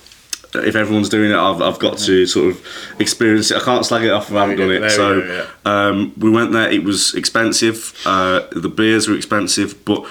if 0.56 0.76
everyone's 0.76 1.10
doing 1.10 1.32
it, 1.32 1.36
I've, 1.36 1.62
I've 1.62 1.80
got 1.80 1.98
to 2.00 2.26
sort 2.26 2.52
of 2.52 2.66
experience 3.00 3.52
it. 3.52 3.58
I 3.58 3.62
can't 3.64 3.86
slag 3.86 4.04
it 4.04 4.12
off 4.12 4.30
if 4.30 4.36
I 4.36 4.42
haven't 4.42 4.58
done 4.58 4.72
it. 4.72 4.90
So 4.92 5.48
um, 5.66 6.14
we 6.18 6.30
went 6.30 6.52
there. 6.54 6.70
It 6.72 6.84
was 6.84 7.14
expensive. 7.14 7.94
Uh, 8.06 8.42
the 8.52 8.70
beers 8.70 9.08
were 9.08 9.16
expensive, 9.16 9.86
but 9.86 10.06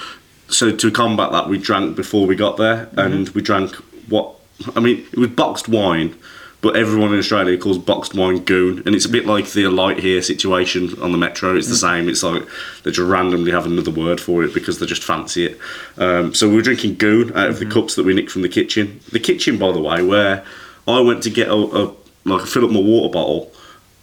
so 0.48 0.70
to 0.74 0.90
combat 0.90 1.32
that, 1.32 1.48
we 1.48 1.58
drank 1.58 1.96
before 1.96 2.26
we 2.26 2.36
got 2.36 2.56
there, 2.56 2.86
Mm-hmm. 2.86 2.98
and 3.00 3.28
we 3.30 3.42
drank 3.42 3.74
what 4.08 4.34
I 4.74 4.80
mean. 4.80 5.06
It 5.12 5.18
was 5.18 5.30
boxed 5.30 5.68
wine, 5.68 6.16
but 6.60 6.76
everyone 6.76 7.12
in 7.12 7.18
Australia 7.20 7.56
calls 7.56 7.78
boxed 7.78 8.14
wine 8.14 8.38
goon, 8.40 8.82
and 8.84 8.94
it's 8.94 9.04
a 9.04 9.08
bit 9.08 9.26
like 9.26 9.46
the 9.52 9.68
light 9.68 10.00
here 10.00 10.20
situation 10.22 11.00
on 11.00 11.12
the 11.12 11.18
metro. 11.18 11.56
It's 11.56 11.68
the 11.68 11.74
Mm. 11.74 11.80
same. 11.98 12.08
It's 12.08 12.22
like 12.22 12.42
they 12.82 12.90
just 12.90 13.08
randomly 13.08 13.52
have 13.52 13.64
another 13.66 13.92
word 13.92 14.20
for 14.20 14.42
it 14.42 14.52
because 14.52 14.78
they 14.78 14.86
just 14.86 15.04
fancy 15.04 15.46
it. 15.46 15.58
Um, 15.98 16.34
so 16.34 16.48
we 16.48 16.56
were 16.56 16.62
drinking 16.62 16.96
goon 16.96 17.30
out 17.36 17.48
of 17.48 17.58
the 17.60 17.66
cups 17.66 17.94
that 17.94 18.04
we 18.04 18.12
nicked 18.12 18.30
from 18.32 18.42
the 18.42 18.48
kitchen. 18.48 19.00
The 19.12 19.20
kitchen, 19.20 19.56
by 19.56 19.70
the 19.72 19.80
way, 19.80 20.02
where 20.02 20.44
I 20.88 20.98
went 21.00 21.22
to 21.24 21.30
get 21.30 21.48
a, 21.48 21.54
a 21.54 21.92
like 22.24 22.46
fill 22.46 22.64
up 22.64 22.70
my 22.72 22.80
water 22.80 23.12
bottle. 23.12 23.52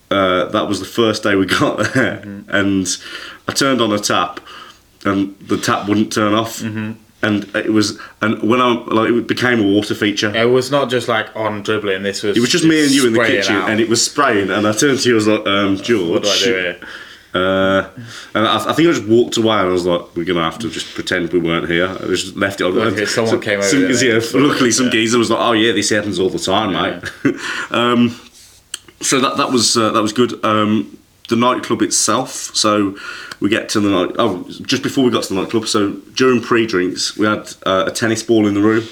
Uh, 0.09 0.45
that 0.45 0.67
was 0.69 0.79
the 0.79 0.85
first 0.85 1.23
day 1.23 1.35
we 1.35 1.45
got 1.59 1.93
there, 1.93 2.21
and 2.47 2.87
I 3.49 3.51
turned 3.53 3.81
on 3.81 3.91
a 3.91 3.99
tap, 3.99 4.39
and 5.03 5.35
the 5.39 5.57
tap 5.57 5.89
wouldn't 5.89 6.13
turn 6.13 6.33
off. 6.33 6.61
And 7.25 7.43
it 7.55 7.73
was, 7.73 7.99
and 8.21 8.41
when 8.43 8.61
I 8.61 8.73
like, 8.99 9.09
it 9.09 9.27
became 9.27 9.59
a 9.59 9.63
water 9.73 9.95
feature. 9.95 10.33
It 10.35 10.45
was 10.45 10.69
not 10.69 10.89
just 10.89 11.07
like 11.07 11.35
on 11.35 11.63
dribbling. 11.63 12.03
This 12.03 12.21
was. 12.23 12.38
It 12.38 12.41
was 12.41 12.49
just 12.51 12.65
me 12.65 12.83
and 12.83 12.91
you 12.91 13.07
in 13.07 13.13
the 13.13 13.25
kitchen, 13.25 13.55
out. 13.55 13.69
and 13.69 13.79
it 13.79 13.89
was 13.89 14.03
spraying. 14.03 14.51
And 14.51 14.67
I 14.67 14.73
turned 14.73 14.99
to 14.99 15.09
you, 15.09 15.15
I 15.15 15.21
was 15.21 15.27
like, 15.27 15.47
um, 15.47 15.75
George. 15.77 16.09
What 16.11 16.23
do 16.23 16.29
I 16.29 16.38
do 16.38 16.53
here? 16.53 16.79
Uh, 17.33 17.89
and 18.33 18.47
I, 18.47 18.69
I 18.69 18.73
think 18.73 18.88
I 18.88 18.93
just 18.93 19.07
walked 19.07 19.35
away, 19.38 19.57
and 19.57 19.67
I 19.67 19.71
was 19.71 19.85
like, 19.85 20.15
we're 20.15 20.23
gonna 20.23 20.43
have 20.43 20.59
to 20.59 20.69
just 20.69 20.93
pretend 20.95 21.33
we 21.33 21.39
weren't 21.39 21.67
here. 21.67 21.88
I 21.89 22.05
just 22.07 22.35
left 22.38 22.61
it. 22.61 22.63
on. 22.65 22.77
Okay, 22.77 23.05
someone 23.05 23.41
came 23.41 23.59
over 23.59 23.67
Some, 23.67 23.81
there. 23.81 24.19
yeah, 24.19 24.21
luckily, 24.33 24.71
some 24.71 24.85
Yeah. 24.85 24.91
geezer 24.91 25.17
was 25.17 25.29
like, 25.29 25.39
oh 25.41 25.51
yeah, 25.51 25.73
this 25.73 25.89
happens 25.89 26.17
all 26.19 26.29
the 26.29 26.39
time, 26.39 26.71
mate. 26.73 27.35
um, 27.71 28.17
so 29.01 29.19
that 29.19 29.35
that 29.38 29.51
was 29.51 29.75
uh, 29.75 29.91
that 29.91 30.01
was 30.01 30.13
good. 30.13 30.43
Um, 30.45 30.97
the 31.27 31.35
nightclub 31.35 31.81
itself. 31.81 32.29
So 32.55 32.97
we 33.39 33.49
get 33.49 33.69
to 33.69 33.79
the 33.79 33.89
night. 33.89 34.15
Oh, 34.17 34.43
just 34.61 34.83
before 34.83 35.03
we 35.03 35.11
got 35.11 35.23
to 35.23 35.33
the 35.33 35.41
nightclub. 35.41 35.67
So 35.67 35.93
during 36.15 36.41
pre-drinks, 36.41 37.17
we 37.17 37.25
had 37.25 37.53
uh, 37.65 37.85
a 37.88 37.91
tennis 37.91 38.23
ball 38.23 38.47
in 38.47 38.53
the 38.53 38.61
room 38.61 38.88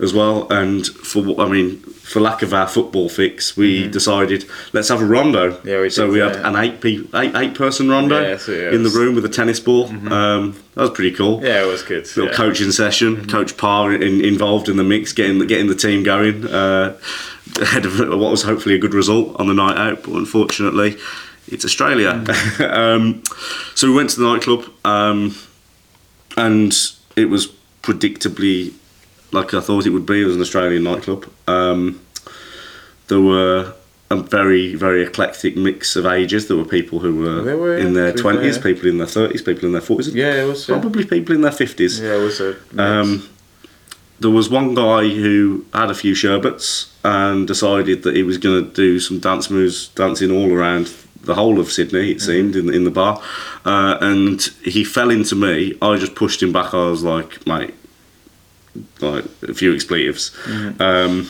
as 0.00 0.12
well. 0.12 0.50
And 0.52 0.86
for 0.86 1.40
I 1.40 1.48
mean, 1.48 1.78
for 1.80 2.20
lack 2.20 2.42
of 2.42 2.54
our 2.54 2.66
football 2.66 3.08
fix, 3.08 3.56
we 3.56 3.88
decided 3.88 4.44
let's 4.72 4.88
have 4.88 5.00
a 5.00 5.04
rondo. 5.04 5.52
Mm-hmm. 5.52 5.68
Yeah, 5.68 5.80
we 5.80 5.90
so 5.90 6.06
did, 6.06 6.12
we 6.12 6.18
had 6.20 6.34
yeah. 6.36 6.48
an 6.48 6.56
eight 6.56 6.80
pe- 6.80 7.04
eight 7.14 7.34
eight 7.34 7.54
person 7.54 7.88
rondo 7.88 8.20
Yeah, 8.20 8.36
so, 8.36 8.52
yeah, 8.52 8.70
in 8.70 8.82
the 8.82 8.90
room 8.90 9.14
with 9.14 9.24
a 9.24 9.28
tennis 9.28 9.60
ball. 9.60 9.86
Um, 10.12 10.52
that 10.74 10.82
was 10.82 10.90
pretty 10.90 11.14
cool 11.14 11.42
Yeah, 11.44 11.62
it 11.64 11.66
was 11.66 11.82
good. 11.82 12.04
little. 12.04 12.26
Mm-hmm. 12.26 12.34
coaching 12.34 12.70
session. 12.70 13.26
Coach 13.26 13.56
Parr 13.56 13.92
in, 13.92 14.24
involved 14.24 14.68
in 14.68 14.76
the 14.76 14.84
mix, 14.84 15.12
getting 15.12 15.38
getting 15.46 15.66
the 15.66 15.74
team 15.74 16.02
going 16.02 16.46
uh, 16.46 16.98
ahead 17.60 17.84
of 17.84 17.98
what 17.98 18.30
was 18.30 18.42
hopefully 18.42 18.74
a 18.74 18.78
good 18.78 18.94
result 18.94 19.38
on 19.40 19.48
the 19.48 19.54
night 19.54 19.76
out. 19.76 20.02
But 20.04 20.12
unfortunately, 20.12 20.96
it's 21.52 21.64
Australia. 21.64 22.12
Mm-hmm. 22.12 22.62
um, 22.80 23.22
so 23.74 23.88
we 23.88 23.94
went 23.94 24.10
to 24.10 24.20
the 24.20 24.26
nightclub, 24.26 24.64
um, 24.84 25.34
and 26.36 26.72
it 27.16 27.26
was 27.26 27.48
predictably 27.82 28.72
like 29.32 29.54
I 29.54 29.60
thought 29.60 29.86
it 29.86 29.90
would 29.90 30.06
be. 30.06 30.22
It 30.22 30.26
was 30.26 30.36
an 30.36 30.42
Australian 30.42 30.84
nightclub. 30.84 31.30
Um, 31.46 32.00
there 33.08 33.20
were 33.20 33.74
a 34.10 34.16
very 34.16 34.74
very 34.74 35.02
eclectic 35.02 35.56
mix 35.56 35.96
of 35.96 36.06
ages. 36.06 36.48
There 36.48 36.56
were 36.56 36.64
people 36.64 37.00
who 37.00 37.16
were, 37.16 37.56
were, 37.56 37.76
in 37.76 37.94
their 37.94 38.12
twenties, 38.12 38.56
fair. 38.56 38.74
people 38.74 38.88
in 38.88 38.98
their 38.98 39.06
thirties, 39.06 39.42
people 39.42 39.66
in 39.66 39.72
their 39.72 39.80
forties. 39.80 40.14
Yeah, 40.14 40.42
it 40.42 40.46
was. 40.46 40.68
Yeah, 40.68 40.80
Probably 40.80 41.04
people 41.04 41.34
in 41.34 41.42
their 41.42 41.52
fifties. 41.52 42.00
yeah 42.00 42.14
it 42.14 42.22
was. 42.22 42.40
Um, 42.78 43.28
there 44.20 44.30
was 44.30 44.50
one 44.50 44.74
guy 44.74 45.08
who 45.08 45.64
had 45.72 45.90
a 45.90 45.94
few 45.94 46.14
sherbets 46.14 46.92
and 47.04 47.46
decided 47.46 48.02
that 48.02 48.16
he 48.16 48.22
was 48.22 48.36
going 48.36 48.64
to 48.64 48.70
do 48.72 48.98
some 48.98 49.20
dance 49.20 49.48
moves, 49.48 49.88
dancing 49.88 50.30
all 50.32 50.52
around 50.52 50.88
the 51.22 51.34
whole 51.34 51.58
of 51.60 51.70
Sydney. 51.70 52.12
It 52.12 52.20
seemed 52.20 52.56
in 52.56 52.72
in 52.72 52.84
the 52.84 52.90
bar, 52.90 53.22
uh, 53.64 53.98
and 54.00 54.40
he 54.64 54.84
fell 54.84 55.10
into 55.10 55.34
me. 55.34 55.76
I 55.82 55.96
just 55.96 56.14
pushed 56.14 56.42
him 56.42 56.52
back. 56.52 56.72
I 56.74 56.88
was 56.88 57.02
like, 57.02 57.46
mate, 57.46 57.74
like 59.00 59.24
a 59.48 59.54
few 59.54 59.74
expletives, 59.74 60.36
um, 60.80 61.28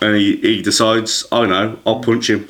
and 0.00 0.16
he, 0.16 0.36
he 0.36 0.62
decides, 0.62 1.24
I 1.32 1.46
know, 1.46 1.78
I'll 1.86 2.00
punch 2.00 2.28
him, 2.30 2.48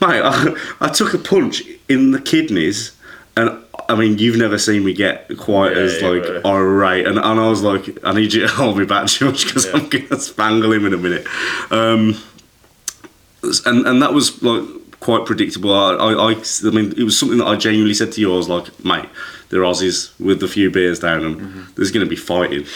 mate. 0.00 0.20
I, 0.22 0.54
I 0.80 0.88
took 0.88 1.14
a 1.14 1.18
punch 1.18 1.62
in 1.88 2.10
the 2.12 2.20
kidneys. 2.20 2.92
And 3.36 3.56
I 3.88 3.94
mean, 3.94 4.18
you've 4.18 4.36
never 4.36 4.58
seen 4.58 4.84
me 4.84 4.92
get 4.92 5.30
quite 5.38 5.76
Yeah, 5.76 5.82
as 5.84 6.02
yeah, 6.02 6.08
like 6.08 6.22
really. 6.24 6.44
irate, 6.44 7.06
and, 7.06 7.18
and 7.18 7.40
I 7.40 7.48
was 7.48 7.62
like, 7.62 7.96
I 8.04 8.12
need 8.12 8.32
you 8.32 8.40
to 8.42 8.48
hold 8.48 8.76
me 8.76 8.84
back, 8.84 9.06
George, 9.16 9.46
because 9.46 9.64
Yeah. 9.66 9.72
I'm 9.76 9.88
gonna 9.88 10.20
spangle 10.20 10.72
him 10.72 10.84
in 10.86 10.92
a 10.92 10.96
minute. 10.96 11.24
Um, 11.70 12.16
and 13.64 13.86
and 13.86 14.02
that 14.02 14.12
was 14.12 14.42
like 14.42 14.64
quite 15.00 15.26
predictable. 15.26 15.72
I, 15.72 15.94
I, 15.94 16.32
I, 16.32 16.42
I 16.64 16.70
mean, 16.70 16.92
it 16.96 17.04
was 17.04 17.18
something 17.18 17.38
that 17.38 17.46
I 17.46 17.56
genuinely 17.56 17.94
said 17.94 18.12
to 18.12 18.20
you. 18.20 18.32
I 18.32 18.36
was 18.36 18.48
like, 18.48 18.84
mate, 18.84 19.08
they're 19.50 19.62
Aussies 19.62 20.18
with 20.20 20.42
a 20.42 20.48
few 20.48 20.70
beers 20.70 21.00
down 21.00 21.22
them. 21.22 21.40
Mm-hmm. 21.40 21.72
There's 21.74 21.90
going 21.90 22.04
to 22.04 22.10
be 22.10 22.16
fighting, 22.16 22.66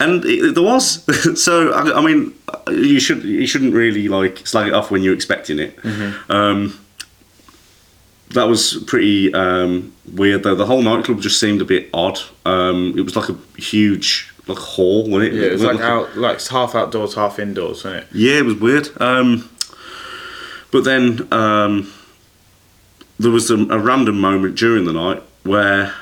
and 0.00 0.24
it, 0.24 0.54
there 0.54 0.64
was. 0.64 1.02
so 1.42 1.72
I, 1.72 1.98
I 1.98 2.00
mean, 2.04 2.34
you 2.68 3.00
should 3.00 3.24
you 3.24 3.46
shouldn't 3.46 3.74
really 3.74 4.08
like 4.08 4.46
slag 4.46 4.68
it 4.68 4.74
off 4.74 4.90
when 4.90 5.02
you're 5.02 5.14
expecting 5.14 5.58
it. 5.58 5.76
Mm-hmm. 5.78 6.32
Um, 6.32 6.80
that 8.30 8.44
was 8.44 8.84
pretty 8.86 9.32
um, 9.32 9.94
weird 10.12 10.42
though. 10.42 10.54
The 10.54 10.66
whole 10.66 10.82
nightclub 10.82 11.20
just 11.20 11.40
seemed 11.40 11.62
a 11.62 11.64
bit 11.64 11.88
odd. 11.94 12.18
Um, 12.44 12.94
it 12.96 13.02
was 13.02 13.16
like 13.16 13.28
a 13.28 13.36
huge 13.58 14.32
like 14.46 14.58
hall, 14.58 15.08
wasn't 15.08 15.34
it? 15.34 15.40
Yeah, 15.40 15.46
it 15.48 15.52
was 15.52 15.62
like 15.62 15.80
out, 15.80 16.16
like 16.16 16.36
it's 16.36 16.48
half 16.48 16.74
outdoors, 16.74 17.14
half 17.14 17.38
indoors, 17.38 17.84
wasn't 17.84 18.04
it? 18.04 18.08
Yeah, 18.12 18.38
it 18.38 18.44
was 18.44 18.56
weird. 18.56 18.88
Um, 19.00 19.48
but 20.70 20.84
then 20.84 21.26
um, 21.32 21.92
there 23.18 23.30
was 23.30 23.50
a, 23.50 23.56
a 23.56 23.78
random 23.78 24.20
moment 24.20 24.56
during 24.56 24.84
the 24.84 24.92
night 24.92 25.22
where 25.44 25.94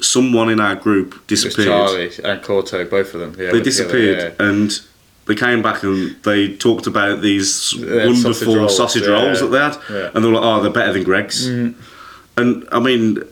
someone 0.00 0.48
in 0.50 0.60
our 0.60 0.74
group 0.74 1.26
disappeared. 1.26 1.68
Charlie 1.68 2.06
and 2.24 2.42
Corto, 2.42 2.88
both 2.88 3.14
of 3.14 3.20
them. 3.20 3.30
Yeah, 3.32 3.36
They 3.36 3.44
together, 3.46 3.64
disappeared 3.64 4.36
and 4.38 4.80
they 5.26 5.34
came 5.34 5.62
back 5.62 5.82
and 5.82 6.16
they 6.24 6.56
talked 6.56 6.86
about 6.86 7.20
these 7.20 7.74
Yeah, 7.74 8.06
wonderful 8.06 8.68
sausage 8.68 8.76
sausage 8.76 9.06
rolls, 9.06 9.40
rolls, 9.40 9.40
yeah. 9.40 9.46
that 9.46 9.78
they 9.88 9.94
had. 9.94 10.00
Yeah. 10.02 10.10
And 10.14 10.24
they 10.24 10.28
were 10.28 10.34
like, 10.34 10.44
oh, 10.44 10.62
they're 10.62 10.72
better 10.72 10.92
than 10.92 11.04
Greggs. 11.04 11.46
And 11.46 12.66
I 12.72 12.80
mean, 12.80 13.22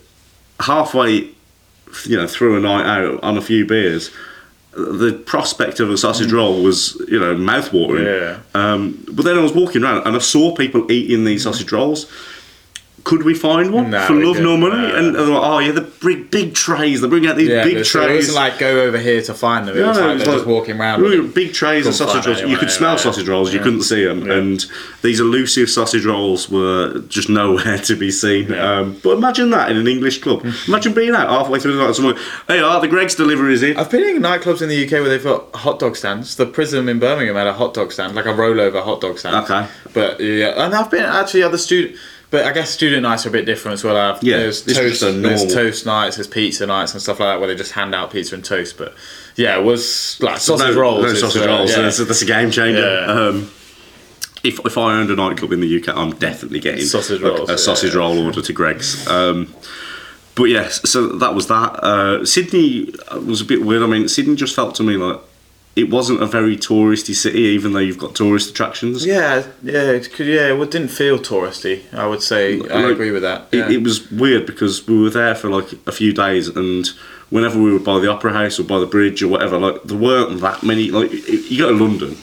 halfway, 0.60 1.30
you 2.04 2.16
know, 2.16 2.26
through 2.26 2.56
a 2.56 2.60
night 2.60 2.86
out 2.86 3.22
on 3.22 3.36
a 3.36 3.42
few 3.42 3.66
beers, 3.66 4.10
the 4.72 5.12
prospect 5.26 5.80
of 5.80 5.90
a 5.90 5.96
sausage 5.96 6.32
roll 6.32 6.62
was, 6.62 6.94
you 7.08 7.18
know, 7.18 7.36
mouth-watering. 7.36 8.06
Yeah. 8.06 8.40
Um, 8.54 9.04
but 9.10 9.24
then 9.24 9.36
I 9.36 9.40
was 9.40 9.52
walking 9.52 9.82
around 9.82 10.06
and 10.06 10.14
I 10.14 10.20
saw 10.20 10.54
people 10.54 10.90
eating 10.90 11.24
these 11.24 11.42
sausage 11.42 11.72
rolls. 11.72 12.10
Could 13.10 13.24
we 13.24 13.34
find 13.34 13.72
one 13.72 13.90
No, 13.90 14.06
for 14.06 14.14
love 14.14 14.38
nor 14.38 14.56
money? 14.56 14.76
no. 14.76 14.94
And 14.96 15.14
they're 15.16 15.22
like, 15.26 15.42
oh 15.42 15.58
yeah, 15.58 15.72
the 15.72 15.80
big 15.80 16.30
big 16.30 16.54
trays. 16.54 17.00
They 17.00 17.08
bring 17.08 17.26
out 17.26 17.34
these 17.34 17.48
Yeah, 17.48 17.64
big 17.64 17.84
so 17.84 18.02
it 18.02 18.04
trays. 18.06 18.16
wasn't 18.28 18.36
like 18.36 18.58
go 18.60 18.82
over 18.82 18.98
here 18.98 19.20
to 19.22 19.34
find 19.34 19.66
them. 19.66 19.76
It 19.76 19.84
was 19.84 19.96
No, 19.98 20.02
like 20.04 20.10
it 20.10 20.14
was 20.14 20.22
they're 20.22 20.32
like- 20.32 20.38
just 20.38 20.46
walking 20.46 20.80
around. 20.80 21.00
Really 21.02 21.26
big 21.26 21.52
trays 21.52 21.86
of 21.88 21.94
sausage 21.94 22.24
rolls. 22.24 22.40
You 22.42 22.56
could 22.56 22.70
smell 22.70 22.96
sausage 22.98 23.26
rolls. 23.28 23.52
You 23.52 23.58
couldn't 23.58 23.82
see 23.82 24.04
them, 24.04 24.30
and 24.30 24.64
these 25.02 25.18
elusive 25.18 25.68
sausage 25.68 26.04
rolls 26.06 26.48
were 26.48 27.00
just 27.08 27.28
nowhere 27.28 27.78
to 27.88 27.96
be 27.96 28.12
seen. 28.12 28.54
Um, 28.54 28.96
but 29.02 29.16
imagine 29.18 29.50
that 29.50 29.70
in 29.72 29.76
an 29.76 29.88
English 29.88 30.20
club. 30.20 30.46
imagine 30.68 30.94
being 30.94 31.14
out 31.14 31.28
halfway 31.28 31.58
through 31.58 31.72
the 31.72 31.78
night, 31.80 31.86
and 31.86 31.96
someone, 31.96 32.16
"Hey, 32.46 32.60
are 32.60 32.80
the 32.80 32.86
Greggs 32.88 33.16
deliveries 33.16 33.64
in?" 33.64 33.76
I've 33.76 33.90
been 33.90 34.04
in 34.04 34.22
nightclubs 34.22 34.62
in 34.62 34.68
the 34.68 34.84
UK 34.86 34.92
where 35.00 35.08
they've 35.08 35.24
got 35.24 35.52
hot 35.56 35.80
dog 35.80 35.96
stands. 35.96 36.36
The 36.36 36.46
Pryzm 36.46 36.88
in 36.88 37.00
Birmingham 37.00 37.34
had 37.34 37.48
a 37.48 37.52
hot 37.54 37.74
dog 37.74 37.90
stand, 37.92 38.14
like 38.14 38.26
a 38.26 38.32
rollover 38.32 38.82
hot 38.84 39.00
dog 39.00 39.18
stand. 39.18 39.34
Okay. 39.50 39.66
But 39.92 40.20
yeah, 40.20 40.64
and 40.64 40.74
I've 40.76 40.90
been 40.92 41.02
actually 41.04 41.42
other 41.42 41.58
student, 41.58 41.96
but 42.30 42.44
I 42.46 42.52
guess 42.52 42.70
student 42.70 43.02
nights 43.02 43.26
are 43.26 43.28
a 43.28 43.32
bit 43.32 43.44
different 43.44 43.74
as 43.74 43.84
well. 43.84 43.96
I've, 43.96 44.22
Yeah, 44.22 44.38
there's 44.38 44.64
toast, 44.64 45.00
there's 45.00 45.52
toast 45.52 45.84
nights, 45.84 46.16
there's 46.16 46.28
pizza 46.28 46.66
nights 46.66 46.92
and 46.92 47.02
stuff 47.02 47.18
like 47.20 47.28
that 47.28 47.40
where 47.40 47.48
they 47.48 47.56
just 47.56 47.72
hand 47.72 47.94
out 47.94 48.12
pizza 48.12 48.34
and 48.34 48.44
toast. 48.44 48.78
But 48.78 48.94
yeah, 49.36 49.58
it 49.58 49.64
was 49.64 50.18
like 50.20 50.38
sausage 50.38 50.74
no, 50.74 50.80
rolls. 50.80 51.04
No 51.04 51.14
sausage 51.14 51.42
uh, 51.42 51.48
rolls. 51.48 51.70
yeah. 51.70 51.82
That's, 51.82 51.98
that's 51.98 52.22
a 52.22 52.26
game 52.26 52.50
changer. 52.50 52.80
Yeah. 52.80 53.12
Um, 53.12 53.50
if, 54.42 54.58
if 54.64 54.78
I 54.78 54.98
owned 54.98 55.10
a 55.10 55.16
nightclub 55.16 55.52
in 55.52 55.60
the 55.60 55.82
UK, 55.82 55.94
I'm 55.94 56.12
definitely 56.12 56.60
getting 56.60 56.84
Sausage 56.84 57.20
a- 57.20 57.26
rolls, 57.26 57.48
a, 57.50 57.52
yeah. 57.52 57.56
sausage 57.56 57.94
roll 57.94 58.18
order 58.24 58.40
to 58.40 58.52
Greggs. 58.52 59.06
Um, 59.06 59.54
but 60.34 60.44
yes, 60.44 60.88
so 60.88 61.08
that 61.18 61.34
was 61.34 61.48
that. 61.48 61.74
Uh, 61.82 62.24
Sydney 62.24 62.94
was 63.26 63.40
a 63.40 63.44
bit 63.44 63.62
weird. 63.62 63.82
I 63.82 63.86
mean, 63.86 64.08
Sydney 64.08 64.36
just 64.36 64.54
felt 64.54 64.74
to 64.76 64.82
me 64.82 64.96
like 64.96 65.20
it 65.80 65.90
wasn't 65.90 66.22
a 66.22 66.26
very 66.26 66.56
touristy 66.56 67.14
city, 67.14 67.40
even 67.40 67.72
though 67.72 67.78
you've 67.80 67.98
got 67.98 68.14
tourist 68.14 68.50
attractions. 68.50 69.04
Yeah, 69.06 69.46
yeah, 69.62 69.90
it 69.92 70.12
could, 70.12 70.26
yeah. 70.26 70.52
It 70.54 70.70
didn't 70.70 70.88
feel 70.88 71.18
touristy. 71.18 71.82
I 71.94 72.06
would 72.06 72.22
say 72.22 72.60
I 72.68 72.90
agree 72.90 73.10
with 73.10 73.22
that. 73.22 73.48
It, 73.52 73.56
yeah. 73.58 73.70
it 73.70 73.82
was 73.82 74.10
weird 74.10 74.46
because 74.46 74.86
we 74.86 75.00
were 75.00 75.10
there 75.10 75.34
for 75.34 75.48
like 75.48 75.68
a 75.86 75.92
few 75.92 76.12
days, 76.12 76.48
and 76.48 76.86
whenever 77.30 77.60
we 77.60 77.72
were 77.72 77.78
by 77.78 77.98
the 77.98 78.10
opera 78.10 78.32
house 78.32 78.58
or 78.60 78.64
by 78.64 78.78
the 78.78 78.86
bridge 78.86 79.22
or 79.22 79.28
whatever, 79.28 79.58
like 79.58 79.82
there 79.84 79.98
weren't 79.98 80.40
that 80.40 80.62
many. 80.62 80.90
Like 80.90 81.10
you 81.12 81.58
go 81.58 81.70
to 81.76 81.84
London, 81.84 82.16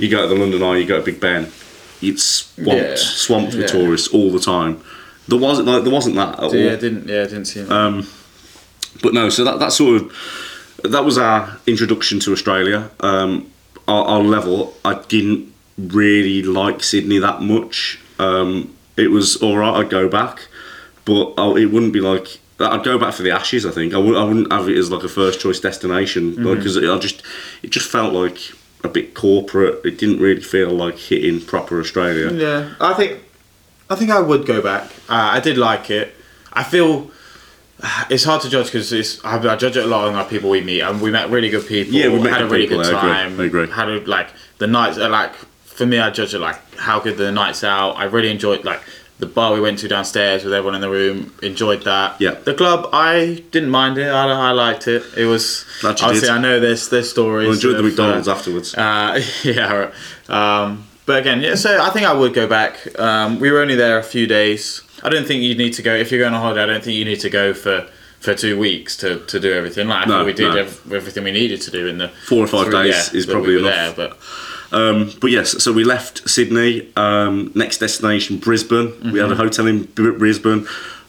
you 0.00 0.08
go 0.10 0.22
to 0.22 0.28
the 0.34 0.40
London 0.40 0.62
Eye, 0.62 0.76
you 0.78 0.86
go 0.86 0.98
to 0.98 1.04
Big 1.04 1.20
Ben, 1.20 1.50
it's 2.02 2.22
swamped, 2.22 2.68
Mm-hmm. 2.68 2.90
Yeah. 2.90 2.94
swamped 2.96 3.52
with 3.54 3.60
Yeah. 3.62 3.66
tourists 3.80 4.08
all 4.08 4.30
the 4.30 4.40
time. 4.40 4.80
There 5.28 5.38
wasn't 5.38 5.68
like 5.68 5.82
there 5.84 5.92
wasn't 5.92 6.16
that 6.16 6.34
at 6.38 6.44
all. 6.44 6.54
yeah, 6.56 6.72
it 6.72 6.80
didn't 6.80 7.06
yeah, 7.08 7.22
it 7.22 7.28
didn't 7.28 7.46
seem. 7.46 7.70
Um, 7.70 8.06
but 9.02 9.12
no, 9.14 9.28
so 9.28 9.44
that 9.44 9.58
that 9.60 9.72
sort 9.72 10.02
of 10.02 10.12
that 10.84 11.04
was 11.04 11.18
our 11.18 11.58
introduction 11.66 12.20
to 12.20 12.32
Australia. 12.32 12.90
Um, 13.00 13.50
our, 13.86 14.04
our 14.04 14.22
level, 14.22 14.74
I 14.84 15.02
didn't 15.08 15.52
really 15.76 16.42
like 16.42 16.82
Sydney 16.82 17.18
that 17.18 17.42
much. 17.42 18.00
Um, 18.18 18.74
it 18.96 19.10
was 19.10 19.36
all 19.36 19.56
right. 19.56 19.80
I'd 19.80 19.90
go 19.90 20.08
back, 20.08 20.48
but 21.04 21.34
I, 21.38 21.56
it 21.58 21.66
wouldn't 21.66 21.92
be 21.92 22.00
like 22.00 22.40
I'd 22.60 22.82
go 22.82 22.98
back 22.98 23.14
for 23.14 23.22
the 23.22 23.30
Ashes. 23.30 23.64
I 23.64 23.70
think 23.70 23.94
I 23.94 23.98
would. 23.98 24.16
I 24.16 24.24
wouldn't 24.24 24.52
have 24.52 24.68
it 24.68 24.76
as 24.76 24.90
like 24.90 25.04
a 25.04 25.08
first 25.08 25.40
choice 25.40 25.60
destination 25.60 26.34
because 26.34 26.76
I 26.76 26.98
just 26.98 27.22
it 27.62 27.70
just 27.70 27.88
felt 27.88 28.12
like 28.12 28.38
a 28.82 28.88
bit 28.88 29.14
corporate. 29.14 29.84
It 29.84 29.98
didn't 29.98 30.18
really 30.20 30.40
feel 30.40 30.70
like 30.70 30.98
hitting 30.98 31.40
proper 31.40 31.80
Australia. 31.80 32.32
Yeah, 32.32 32.74
I 32.80 32.94
think 32.94 33.22
I 33.88 33.94
think 33.94 34.10
I 34.10 34.20
would 34.20 34.44
go 34.44 34.60
back. 34.60 34.90
Uh, 35.08 35.30
I 35.34 35.40
did 35.40 35.56
like 35.56 35.90
it. 35.90 36.14
I 36.52 36.64
feel 36.64 37.10
it's 38.10 38.24
hard 38.24 38.42
to 38.42 38.50
judge 38.50 38.66
because 38.66 38.92
it's 38.92 39.24
I, 39.24 39.38
I 39.38 39.56
judge 39.56 39.76
it 39.76 39.84
a 39.84 39.86
lot 39.86 40.08
on 40.08 40.14
our 40.14 40.24
people 40.24 40.50
we 40.50 40.60
meet, 40.60 40.80
and 40.80 41.00
we 41.00 41.10
met 41.10 41.30
really 41.30 41.50
good 41.50 41.66
people. 41.66 41.94
Yeah, 41.94 42.08
we 42.08 42.20
met 42.20 42.32
had 42.32 42.42
a 42.42 42.44
good 42.44 42.52
really 42.52 42.66
people, 42.66 42.82
good 42.82 42.94
I 42.94 42.98
agree, 42.98 43.10
time. 43.10 43.40
I 43.40 43.44
agree. 43.44 43.70
Had 43.70 43.88
a, 43.88 44.00
like 44.00 44.28
the 44.58 44.66
nights 44.66 44.98
are 44.98 45.08
like 45.08 45.34
for 45.34 45.86
me. 45.86 45.98
I 45.98 46.10
judge 46.10 46.34
it 46.34 46.38
like 46.38 46.58
how 46.76 47.00
good 47.00 47.16
the 47.16 47.32
nights 47.32 47.64
out. 47.64 47.92
I 47.92 48.04
really 48.04 48.30
enjoyed 48.30 48.64
like 48.64 48.82
the 49.18 49.26
bar 49.26 49.52
we 49.52 49.60
went 49.60 49.80
to 49.80 49.88
downstairs 49.88 50.44
with 50.44 50.54
everyone 50.54 50.76
in 50.76 50.80
the 50.80 50.90
room. 50.90 51.34
Enjoyed 51.42 51.82
that. 51.82 52.20
Yeah. 52.20 52.32
The 52.34 52.54
club, 52.54 52.88
I 52.92 53.44
didn't 53.50 53.70
mind 53.70 53.98
it. 53.98 54.08
I, 54.08 54.50
I 54.50 54.52
liked 54.52 54.86
it. 54.86 55.02
It 55.16 55.24
was 55.26 55.64
Glad 55.80 56.00
obviously 56.02 56.28
did. 56.28 56.36
I 56.36 56.40
know 56.40 56.60
there's 56.60 56.88
there's 56.88 57.10
stories. 57.10 57.48
I 57.48 57.52
enjoyed 57.52 57.76
the 57.76 57.82
McDonald's 57.82 58.28
uh, 58.28 58.32
afterwards. 58.32 58.74
uh, 58.74 59.20
yeah, 59.42 59.90
um, 60.28 60.86
but 61.06 61.20
again, 61.20 61.40
yeah. 61.40 61.54
So 61.54 61.82
I 61.82 61.90
think 61.90 62.06
I 62.06 62.12
would 62.12 62.34
go 62.34 62.46
back. 62.46 62.98
Um, 62.98 63.40
we 63.40 63.50
were 63.50 63.60
only 63.60 63.74
there 63.74 63.98
a 63.98 64.04
few 64.04 64.26
days. 64.26 64.82
I 65.02 65.08
don't 65.08 65.26
think 65.26 65.42
you 65.42 65.54
need 65.54 65.72
to 65.74 65.82
go 65.82 65.94
if 65.94 66.10
you're 66.10 66.20
going 66.20 66.34
on 66.34 66.40
holiday. 66.40 66.62
I 66.62 66.66
don't 66.66 66.82
think 66.84 66.96
you 66.96 67.04
need 67.04 67.20
to 67.20 67.30
go 67.30 67.54
for, 67.54 67.86
for 68.20 68.34
two 68.34 68.58
weeks 68.58 68.96
to, 68.98 69.24
to 69.26 69.38
do 69.40 69.52
everything. 69.52 69.88
Like 69.88 70.06
I 70.06 70.08
No, 70.10 70.18
thought 70.18 70.26
we 70.26 70.32
did 70.32 70.52
no. 70.54 70.56
ev- 70.60 70.92
everything 70.92 71.24
we 71.24 71.30
needed 71.32 71.60
to 71.62 71.70
do 71.70 71.86
in 71.86 71.98
the 71.98 72.08
Four 72.26 72.44
or 72.44 72.46
five 72.46 72.66
three- 72.66 72.90
days 72.90 73.14
is 73.14 73.26
probably 73.26 73.54
we 73.56 73.60
enough. 73.60 73.96
There, 73.96 74.08
but 74.08 74.18
Um, 74.70 75.10
but 75.20 75.30
yes, 75.30 75.62
so 75.62 75.72
we 75.72 75.84
left 75.84 76.28
Sydney. 76.28 76.88
Um, 76.96 77.52
next 77.54 77.78
destination, 77.78 78.36
Brisbane. 78.38 79.12
We 79.12 79.18
had 79.18 79.32
a 79.32 79.34
hotel 79.36 79.66
in 79.66 79.84
Brisbane. 79.94 80.66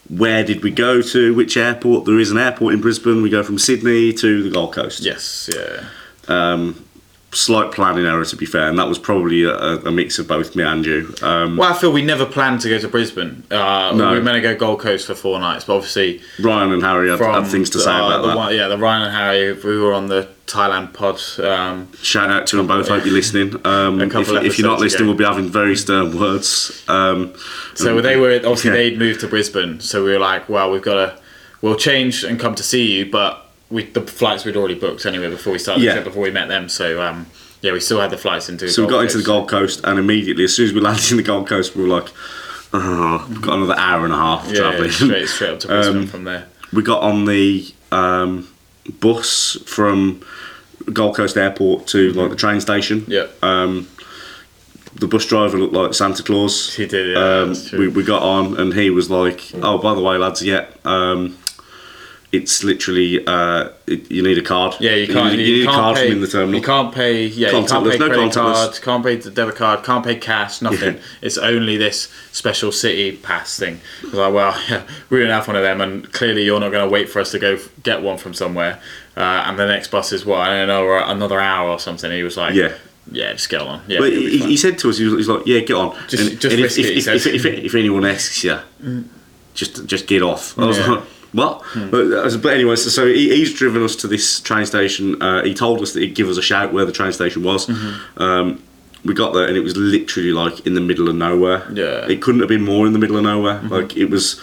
Where 0.08 0.44
did 0.46 0.64
we 0.64 0.72
go 0.72 1.02
to? 1.02 1.34
Which 1.36 1.58
airport? 1.58 2.06
There 2.06 2.18
is 2.20 2.32
an 2.32 2.38
airport 2.38 2.74
in 2.74 2.82
Brisbane. 2.82 3.22
We 3.22 3.30
go 3.30 3.44
from 3.44 3.60
Sydney 3.60 4.14
to 4.14 4.44
the 4.44 4.50
Gold 4.50 4.74
Coast. 4.74 5.02
yes, 5.02 5.50
yeah. 5.54 5.84
Um, 6.28 6.86
slight 7.32 7.72
planning 7.72 8.06
error, 8.06 8.26
to 8.26 8.36
be 8.36 8.46
fair, 8.46 8.68
and 8.70 8.80
that 8.80 8.88
was 8.88 8.98
probably 8.98 9.44
a, 9.44 9.54
a 9.54 9.92
mix 9.92 10.18
of 10.18 10.28
both 10.28 10.56
me 10.56 10.64
and 10.64 10.84
you. 10.86 11.14
Um, 11.22 11.58
Well, 11.58 11.72
I 11.72 11.78
feel 11.78 11.92
we 11.92 12.02
never 12.02 12.26
planned 12.26 12.62
to 12.62 12.70
go 12.70 12.80
to 12.80 12.88
Brisbane. 12.88 13.44
Uh, 13.52 13.94
No. 13.96 14.12
We 14.12 14.18
were 14.18 14.24
meant 14.24 14.36
to 14.36 14.42
go 14.42 14.56
Gold 14.56 14.80
Coast 14.80 15.06
for 15.08 15.14
four 15.16 15.40
nights, 15.40 15.66
but 15.66 15.76
obviously 15.76 16.22
Ryan 16.42 16.72
and 16.72 16.82
Harry 16.84 17.10
had, 17.10 17.20
had 17.20 17.46
things 17.48 17.70
to 17.72 17.80
say 17.80 17.92
uh, 17.92 18.08
about 18.08 18.22
the 18.24 18.28
that. 18.30 18.36
One, 18.38 18.56
yeah, 18.56 18.68
the 18.68 18.78
Ryan 18.78 19.04
and 19.04 19.14
Harry. 19.16 19.54
We 19.54 19.78
were 19.80 19.94
on 19.94 20.08
the 20.08 20.28
Thailand 20.48 20.94
pod. 20.94 21.22
Um, 21.46 21.88
Shout 22.02 22.32
out 22.32 22.48
to 22.48 22.56
them 22.58 22.66
both. 22.66 22.88
Hope 22.88 23.06
you're 23.06 23.14
listening. 23.14 23.56
Um, 23.66 24.02
if, 24.02 24.16
if 24.30 24.58
you're 24.58 24.68
not 24.68 24.80
listening, 24.80 25.02
ago. 25.04 25.10
we'll 25.12 25.18
be 25.18 25.24
having 25.26 25.50
very 25.50 25.76
stern 25.76 26.18
words. 26.20 26.84
Um, 26.88 27.34
So 27.76 28.02
they 28.02 28.18
were 28.18 28.38
obviously 28.38 28.72
Yeah. 28.72 28.76
they'd 28.78 28.98
moved 28.98 29.20
to 29.20 29.28
Brisbane, 29.28 29.80
so 29.82 30.04
we 30.04 30.12
were 30.14 30.20
like, 30.20 30.50
well, 30.50 30.72
we've 30.72 30.82
got 30.82 30.96
to, 30.96 31.20
we'll 31.62 31.76
change 31.76 32.24
and 32.24 32.40
come 32.40 32.56
to 32.56 32.64
see 32.64 32.98
you, 32.98 33.06
but 33.12 33.46
we 33.70 33.84
the 33.86 34.02
flights 34.02 34.46
we'd 34.46 34.56
already 34.58 34.76
booked 34.76 35.06
anyway 35.06 35.30
before 35.30 35.54
we 35.54 35.60
started 35.60 35.84
Yeah. 35.84 35.92
the 35.92 36.02
trip 36.02 36.06
before 36.06 36.24
we 36.24 36.32
met 36.32 36.48
them. 36.48 36.70
So 36.70 37.02
um, 37.02 37.28
yeah, 37.62 37.72
we 37.74 37.80
still 37.80 38.00
had 38.02 38.10
the 38.10 38.18
flights 38.18 38.50
into. 38.50 38.68
So 38.70 38.84
we 38.84 38.88
Gold 38.90 39.00
got 39.00 39.06
into 39.06 39.18
the 39.18 39.24
Gold 39.24 39.50
Coast, 39.50 39.82
and 39.84 40.00
immediately, 40.00 40.44
as 40.46 40.56
soon 40.56 40.66
as 40.66 40.74
we 40.74 40.80
landed 40.88 41.12
in 41.12 41.18
the 41.18 41.24
Gold 41.24 41.48
Coast, 41.48 41.76
we 41.76 41.84
were 41.84 41.90
like, 41.90 42.10
oh, 42.74 43.26
we've 43.30 43.42
got 43.42 43.58
another 43.58 43.76
hour 43.78 44.06
and 44.06 44.14
a 44.14 44.18
half 44.18 44.48
Yeah, 44.48 44.60
travelling. 44.60 44.90
yeah, 44.92 44.96
straight 44.96 45.28
straight 45.28 45.50
up 45.52 45.60
to 45.62 45.68
Brisbane 45.68 45.98
Um, 46.04 46.08
from 46.08 46.24
there. 46.24 46.48
we 46.74 46.82
got 46.84 47.02
on 47.04 47.26
the 47.26 47.68
um, 47.92 48.48
bus 49.00 49.58
from 49.66 50.22
Gold 50.94 51.16
Coast 51.16 51.38
Airport 51.38 51.86
to 51.88 52.12
like 52.14 52.30
the 52.30 52.36
train 52.36 52.62
station. 52.62 53.04
Yeah, 53.08 53.28
Um, 53.44 53.88
the 54.96 55.08
bus 55.08 55.26
driver 55.26 55.58
looked 55.58 55.74
like 55.74 55.94
Santa 55.94 56.24
Claus. 56.24 56.74
he 56.76 56.86
did. 56.88 57.16
Yeah, 57.16 57.42
Um, 57.42 57.56
we, 57.78 57.88
we 57.90 58.04
got 58.04 58.24
on, 58.24 58.58
and 58.60 58.74
he 58.74 58.90
was 58.90 59.10
like, 59.10 59.52
"Oh, 59.62 59.78
by 59.78 59.94
the 59.94 60.02
way, 60.02 60.18
lads, 60.18 60.42
yeah, 60.44 60.66
um, 60.86 61.38
it's 62.32 62.64
literally 62.64 63.26
uh, 63.26 63.70
it, 63.88 64.12
you 64.12 64.22
need 64.22 64.38
a 64.38 64.42
card. 64.44 64.76
yeah, 64.80 64.94
you 64.94 65.08
can't. 65.12 65.34
You, 65.34 65.40
You, 65.44 65.54
need 65.56 65.62
a 65.64 65.66
can't 65.66 65.76
card 65.76 65.96
pay, 65.96 66.08
from 66.08 66.16
in 66.18 66.22
the 66.22 66.28
terminal. 66.28 66.56
You 66.60 66.66
can't 66.66 66.94
pay. 66.94 67.26
Yeah, 67.26 67.48
you 67.58 67.66
can't 67.68 67.84
pay 67.90 67.98
no 67.98 68.08
credit 68.08 68.18
contactless. 68.32 68.34
card. 68.34 68.82
Can't 68.82 69.04
pay 69.04 69.16
the 69.16 69.32
debit 69.32 69.56
card. 69.56 69.84
Can't 69.84 70.06
pay 70.06 70.16
cash. 70.16 70.62
Nothing. 70.62 70.96
Yeah. 70.96 71.02
It's 71.22 71.38
only 71.40 71.78
this 71.78 72.12
special 72.32 72.72
city 72.72 73.18
pass 73.18 73.58
thing. 73.58 73.82
I 74.04 74.06
was 74.06 74.14
like, 74.14 74.34
well, 74.34 74.62
yeah, 74.70 74.84
we 75.10 75.20
don't 75.20 75.30
have 75.30 75.48
one 75.48 75.56
of 75.56 75.64
them, 75.64 75.82
and 75.82 76.12
clearly 76.14 76.44
you're 76.46 76.60
not 76.60 76.72
going 76.72 76.88
to 76.88 76.92
wait 76.92 77.10
for 77.10 77.20
us 77.20 77.32
to 77.32 77.40
go 77.40 77.54
f- 77.54 77.70
get 77.82 78.02
one 78.04 78.18
from 78.18 78.34
somewhere. 78.36 78.80
Uh, 79.18 79.44
and 79.48 79.58
the 79.58 79.66
next 79.66 79.90
bus 79.90 80.14
is 80.14 80.24
what 80.26 80.40
I 80.42 80.50
don't 80.60 80.68
know, 80.68 81.04
another 81.04 81.40
hour 81.40 81.70
or 81.70 81.80
something. 81.80 82.12
He 82.12 82.22
was 82.24 82.38
like, 82.38 82.54
Yeah. 82.54 82.74
yeah, 83.12 83.32
just 83.34 83.50
get 83.50 83.60
on. 83.62 83.82
Yeah, 83.88 84.00
But 84.00 84.14
he, 84.14 84.38
he 84.38 84.56
said 84.56 84.78
to 84.80 84.90
us, 84.90 84.98
he 85.00 85.06
was, 85.06 85.16
he's 85.16 85.28
like, 85.28 85.46
"Yeah, 85.48 85.60
get 85.62 85.76
on." 85.76 85.98
Just- 86.08 86.40
just 86.40 86.46
if, 86.56 86.62
risk 86.62 86.78
if, 86.80 86.86
it, 86.86 86.98
if, 87.08 87.26
if, 87.26 87.26
if, 87.26 87.46
if 87.66 87.76
anyone 87.76 88.06
asks 88.06 88.44
you, 88.44 88.60
just 89.56 89.86
just 89.88 90.06
get 90.08 90.22
off. 90.22 90.58
I 90.60 90.66
was 90.68 90.78
Yeah. 90.78 90.88
Like, 90.88 91.04
"What?" 91.32 91.64
But, 91.92 92.12
uh, 92.12 92.38
but 92.38 92.54
anyway, 92.54 92.76
so, 92.76 92.90
so 92.90 93.08
he, 93.08 93.30
he's 93.30 93.54
driven 93.54 93.84
us 93.84 93.96
to 93.98 94.08
this 94.08 94.40
train 94.40 94.66
station. 94.66 95.22
Uh, 95.22 95.44
he 95.44 95.54
told 95.54 95.82
us 95.82 95.94
that 95.94 96.02
he'd 96.02 96.16
give 96.16 96.28
us 96.28 96.38
a 96.38 96.42
shout 96.42 96.74
where 96.74 96.86
the 96.86 96.92
train 96.92 97.12
station 97.14 97.44
was. 97.44 97.68
Mm-hmm. 97.68 98.22
Um, 98.22 98.64
we 99.06 99.14
got 99.14 99.34
there 99.34 99.48
and 99.48 99.56
it 99.56 99.62
was 99.62 99.78
literally 99.78 100.32
like 100.32 100.66
in 100.66 100.74
the 100.74 100.82
middle 100.82 101.08
of 101.08 101.16
nowhere. 101.16 101.66
Yeah. 101.72 102.06
It 102.08 102.22
couldn't 102.22 102.42
have 102.42 102.50
been 102.50 102.66
more 102.66 102.86
in 102.86 102.94
the 102.94 103.00
middle 103.00 103.18
of 103.18 103.24
nowhere. 103.24 103.62
Like 103.62 103.96
it 103.96 104.10
was 104.10 104.42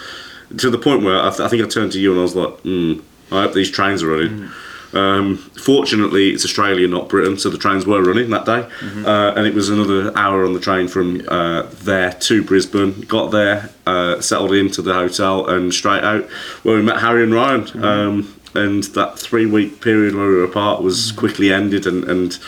to 0.57 0.69
the 0.69 0.77
point 0.77 1.03
where 1.03 1.19
I, 1.19 1.29
th- 1.29 1.41
I 1.41 1.47
think 1.47 1.63
I 1.63 1.67
turned 1.67 1.91
to 1.91 1.99
you 1.99 2.11
and 2.11 2.19
I 2.19 2.23
was 2.23 2.35
like, 2.35 2.49
mm, 2.63 3.01
I 3.31 3.43
hope 3.43 3.53
these 3.53 3.69
trains 3.69 4.01
are 4.01 4.07
running. 4.07 4.49
Um, 4.93 5.37
fortunately, 5.37 6.29
it's 6.29 6.45
Australia, 6.45 6.87
not 6.87 7.09
Britain, 7.09 7.37
so 7.37 7.49
the 7.49 7.57
trains 7.57 7.85
were 7.85 8.01
running 8.01 8.29
that 8.29 8.45
day, 8.45 8.67
uh, 9.05 9.33
and 9.35 9.45
it 9.45 9.53
was 9.53 9.69
another 9.69 10.17
hour 10.17 10.45
on 10.45 10.53
the 10.53 10.59
train 10.59 10.87
from 10.87 11.21
uh, 11.27 11.63
there 11.83 12.11
to 12.13 12.43
Brisbane. 12.43 13.01
Got 13.01 13.31
there, 13.31 13.69
uh, 13.85 14.21
settled 14.21 14.53
into 14.53 14.81
the 14.81 14.93
hotel, 14.93 15.45
and 15.47 15.73
straight 15.73 16.03
out 16.03 16.23
where 16.63 16.75
we 16.77 16.81
met 16.83 16.99
Harry 17.01 17.23
and 17.23 17.33
Ryan. 17.33 17.83
Um, 17.83 18.33
and 18.55 18.83
that 18.95 19.19
three 19.19 19.45
week 19.45 19.81
period 19.81 20.15
where 20.15 20.27
we 20.27 20.35
were 20.35 20.43
apart 20.45 20.81
was 20.81 21.11
quickly 21.11 21.51
ended, 21.53 21.85
and, 21.85 22.03
and 22.05 22.39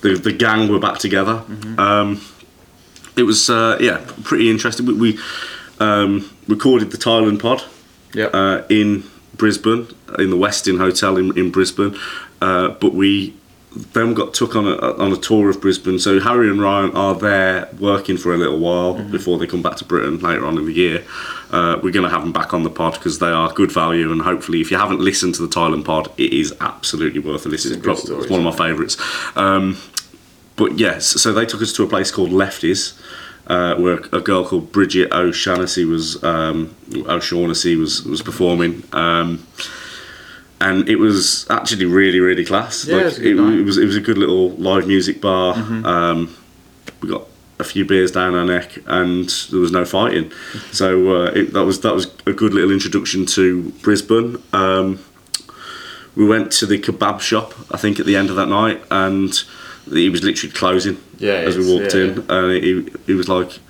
the 0.00 0.14
the 0.14 0.32
gang 0.32 0.68
were 0.72 0.80
back 0.80 0.98
together. 0.98 1.44
Um, 1.78 2.20
it 3.16 3.24
was 3.24 3.48
uh, 3.50 3.76
yeah 3.80 4.00
pretty 4.24 4.50
interesting. 4.50 4.86
We, 4.86 4.94
we 4.94 5.18
um, 5.78 6.30
recorded 6.48 6.90
the 6.90 6.96
Thailand 6.98 7.40
pod 7.40 7.62
Yep. 8.14 8.30
uh, 8.34 8.62
in 8.68 9.04
Brisbane 9.34 9.88
in 10.18 10.30
the 10.30 10.36
Westin 10.36 10.78
Hotel 10.78 11.16
in, 11.16 11.36
in 11.38 11.50
Brisbane, 11.50 11.96
uh, 12.40 12.68
but 12.70 12.94
we 12.94 13.34
then 13.74 14.12
got 14.12 14.34
took 14.34 14.54
on 14.54 14.66
a 14.66 14.76
on 14.76 15.12
a 15.12 15.16
tour 15.16 15.48
of 15.48 15.60
Brisbane. 15.60 15.98
So 15.98 16.20
Harry 16.20 16.50
and 16.50 16.60
Ryan 16.60 16.90
are 16.94 17.14
there 17.14 17.68
working 17.80 18.18
for 18.18 18.34
a 18.34 18.36
little 18.36 18.58
while 18.58 19.02
before 19.02 19.38
they 19.38 19.46
come 19.46 19.62
back 19.62 19.76
to 19.76 19.84
Britain 19.84 20.18
later 20.18 20.44
on 20.44 20.58
in 20.58 20.66
the 20.66 20.72
year. 20.72 21.04
Uh, 21.50 21.78
we're 21.82 21.92
going 21.92 22.04
to 22.04 22.10
have 22.10 22.22
them 22.22 22.32
back 22.32 22.52
on 22.54 22.62
the 22.64 22.70
pod 22.70 22.94
because 22.94 23.18
they 23.18 23.28
are 23.28 23.52
good 23.52 23.72
value, 23.72 24.12
and 24.12 24.22
hopefully, 24.22 24.60
if 24.60 24.70
you 24.70 24.76
haven't 24.76 25.00
listened 25.00 25.34
to 25.36 25.46
the 25.46 25.48
Thailand 25.48 25.84
pod, 25.84 26.10
it 26.18 26.32
is 26.32 26.54
absolutely 26.60 27.20
worth 27.20 27.46
a 27.46 27.48
listen. 27.48 27.72
It's 27.72 27.86
It's, 27.86 28.02
story, 28.02 28.22
it's 28.22 28.30
one 28.30 28.40
of 28.40 28.44
my 28.44 28.66
favourites. 28.66 28.96
Um, 29.36 29.78
but 30.56 30.78
yes, 30.78 31.06
so 31.06 31.32
they 31.32 31.46
took 31.46 31.62
us 31.62 31.72
to 31.74 31.82
a 31.82 31.88
place 31.88 32.10
called 32.10 32.30
Lefties, 32.30 32.98
uh, 33.46 33.74
where 33.76 33.98
a 34.12 34.20
girl 34.20 34.46
called 34.46 34.72
Bridget 34.72 35.12
O'Shaughnessy 35.12 35.84
was 35.84 36.22
um, 36.22 36.74
O'Shaughnessy 37.08 37.76
was 37.76 38.04
was 38.04 38.22
performing. 38.22 38.82
Um, 38.92 39.46
and 40.60 40.88
it 40.88 40.96
was 40.96 41.44
actually 41.50 41.86
really, 41.86 42.20
really 42.20 42.44
class. 42.44 42.86
Yeah, 42.86 42.98
it 42.98 43.04
was 43.04 43.18
a 43.18 43.20
good 43.20 43.26
it. 43.26 43.36
Mm-hmm. 43.36 43.60
it 43.60 43.64
was 43.64 43.78
it 43.78 43.84
was 43.84 43.96
a 43.96 44.00
good 44.00 44.18
little 44.18 44.50
live 44.50 44.86
music 44.86 45.20
bar. 45.20 45.54
Um, 45.56 46.36
we 47.00 47.08
got 47.08 47.26
a 47.58 47.64
few 47.64 47.84
beers 47.84 48.12
down 48.12 48.34
our 48.34 48.44
neck, 48.44 48.78
and 48.86 49.28
there 49.50 49.60
was 49.60 49.72
no 49.72 49.84
fighting. 49.84 50.30
So 50.72 51.24
uh, 51.24 51.30
it, 51.32 51.52
that 51.52 51.64
was 51.64 51.80
that 51.80 51.94
was 51.94 52.06
a 52.26 52.32
good 52.32 52.54
little 52.54 52.70
introduction 52.70 53.26
to 53.26 53.70
Brisbane. 53.82 54.42
Um, 54.52 55.00
we 56.14 56.26
went 56.26 56.52
to 56.52 56.66
the 56.66 56.78
kebab 56.78 57.20
shop, 57.20 57.54
I 57.70 57.76
think, 57.76 57.98
at 57.98 58.06
the 58.06 58.16
end 58.16 58.30
of 58.30 58.36
that 58.36 58.48
night, 58.48 58.82
and 58.90 59.32
it 59.90 60.10
was 60.10 60.22
literally 60.22 60.52
closing 60.52 60.96
Yeah, 61.22 61.34
as 61.48 61.56
we 61.56 61.64
walked 61.72 61.94
yeah, 61.94 62.02
in, 62.02 62.24
and 62.28 62.52
he, 62.64 62.92
he 63.06 63.14
was 63.14 63.28
like, 63.28 63.60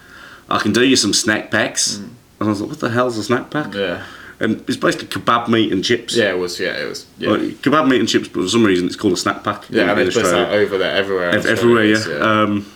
"I 0.48 0.58
can 0.58 0.72
do 0.72 0.82
you 0.84 0.96
some 0.96 1.12
snack 1.12 1.50
packs," 1.50 1.96
and 1.96 2.16
I 2.40 2.44
was 2.46 2.60
like, 2.60 2.70
"What 2.70 2.80
the 2.80 2.90
hell's 2.90 3.18
a 3.18 3.24
snack 3.24 3.50
pack?" 3.50 3.72
Mm. 3.72 3.74
Yeah. 3.74 4.04
And 4.40 4.64
it's 4.66 4.76
basically 4.76 5.06
kebab 5.06 5.48
meat 5.48 5.70
and 5.72 5.84
chips. 5.84 6.16
Yeah, 6.16 6.30
it 6.30 6.38
was. 6.38 6.58
Yeah, 6.58 6.82
it 6.82 6.88
was. 6.88 7.06
Yeah. 7.18 7.30
Like, 7.30 7.40
kebab 7.62 7.88
meat 7.88 8.00
and 8.00 8.08
chips, 8.08 8.26
but 8.26 8.42
for 8.42 8.48
some 8.48 8.64
reason 8.64 8.86
it's 8.86 8.96
called 8.96 9.12
a 9.12 9.16
snack 9.16 9.44
pack. 9.44 9.70
yeah, 9.70 9.90
and 9.90 10.00
in 10.00 10.06
it's 10.06 10.16
just 10.16 10.26
Australia. 10.26 10.48
like 10.48 10.66
over 10.66 10.78
there, 10.78 10.96
everywhere. 10.96 11.30
Ev- 11.30 11.46
everywhere, 11.46 11.92
Australia, 11.92 12.18
yeah. 12.18 12.42
Um, 12.42 12.72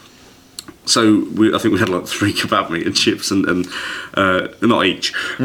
so 0.84 1.26
we, 1.34 1.52
I 1.52 1.58
think 1.58 1.72
we 1.72 1.80
had 1.80 1.88
like 1.88 2.06
three 2.16 2.32
kebab 2.32 2.70
meat 2.70 2.86
and 2.86 2.94
chips, 2.94 3.30
and, 3.30 3.44
and 3.46 3.66
uh, 4.14 4.48
not 4.62 4.84
each 4.86 5.12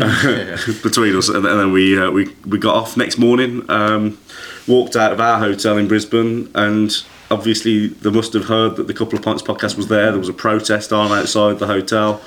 between 0.83 1.15
us, 1.15 1.29
and, 1.29 1.45
and 1.45 1.59
then 1.59 1.71
we 1.71 1.97
uh, 1.97 2.11
we 2.11 2.35
we 2.45 2.59
got 2.59 2.75
off 2.75 2.97
next 2.97 3.17
morning, 3.17 3.63
um, 3.69 4.19
walked 4.67 4.95
out 4.95 5.11
of 5.13 5.19
our 5.19 5.39
hotel 5.39 5.77
in 5.77 5.87
Brisbane, 5.87 6.51
and 6.53 6.91
obviously 7.31 7.87
they 7.87 8.11
must 8.11 8.33
have 8.33 8.45
heard 8.45 8.75
that 8.75 8.87
the 8.87 8.93
couple 8.93 9.17
of 9.17 9.23
pints 9.23 9.41
podcast 9.41 9.75
was 9.77 9.87
there. 9.87 10.11
There 10.11 10.19
was 10.19 10.29
a 10.29 10.33
protest 10.33 10.91
on 10.93 11.11
outside 11.11 11.57
the 11.59 11.67
hotel. 11.67 12.21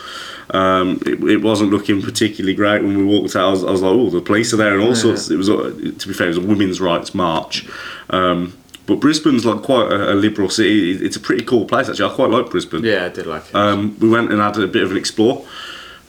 Um, 0.50 1.00
it, 1.06 1.22
it 1.24 1.42
wasn't 1.42 1.70
looking 1.70 2.02
particularly 2.02 2.54
great 2.54 2.82
when 2.82 2.98
we 2.98 3.04
walked 3.04 3.34
out. 3.36 3.48
I 3.48 3.50
was, 3.50 3.64
I 3.64 3.70
was 3.70 3.82
like, 3.82 3.92
"Oh, 3.92 4.10
the 4.10 4.20
police 4.20 4.52
are 4.52 4.56
there," 4.58 4.74
and 4.78 4.82
all 4.86 4.94
sorts. 4.94 5.30
It 5.30 5.36
was, 5.36 5.48
uh, 5.48 5.72
to 5.98 6.08
be 6.08 6.12
fair, 6.14 6.26
it 6.26 6.34
was 6.36 6.38
a 6.38 6.42
women's 6.42 6.80
rights 6.80 7.14
march. 7.14 7.66
Um, 8.10 8.52
but 8.86 8.96
Brisbane's 9.00 9.46
like 9.46 9.62
quite 9.62 9.90
a, 9.90 10.12
a 10.12 10.14
liberal 10.14 10.50
city. 10.50 10.92
It's 10.92 11.16
a 11.16 11.20
pretty 11.20 11.44
cool 11.44 11.64
place 11.64 11.88
actually. 11.88 12.10
I 12.10 12.14
quite 12.14 12.30
like 12.30 12.50
Brisbane. 12.50 12.84
yeah, 12.84 13.06
I 13.06 13.08
did 13.08 13.26
like 13.26 13.48
it. 13.48 13.54
Um, 13.54 13.96
we 14.00 14.08
went 14.10 14.30
and 14.30 14.40
had 14.42 14.58
a 14.58 14.66
bit 14.66 14.82
of 14.82 14.90
an 14.90 14.98
explore. 14.98 15.46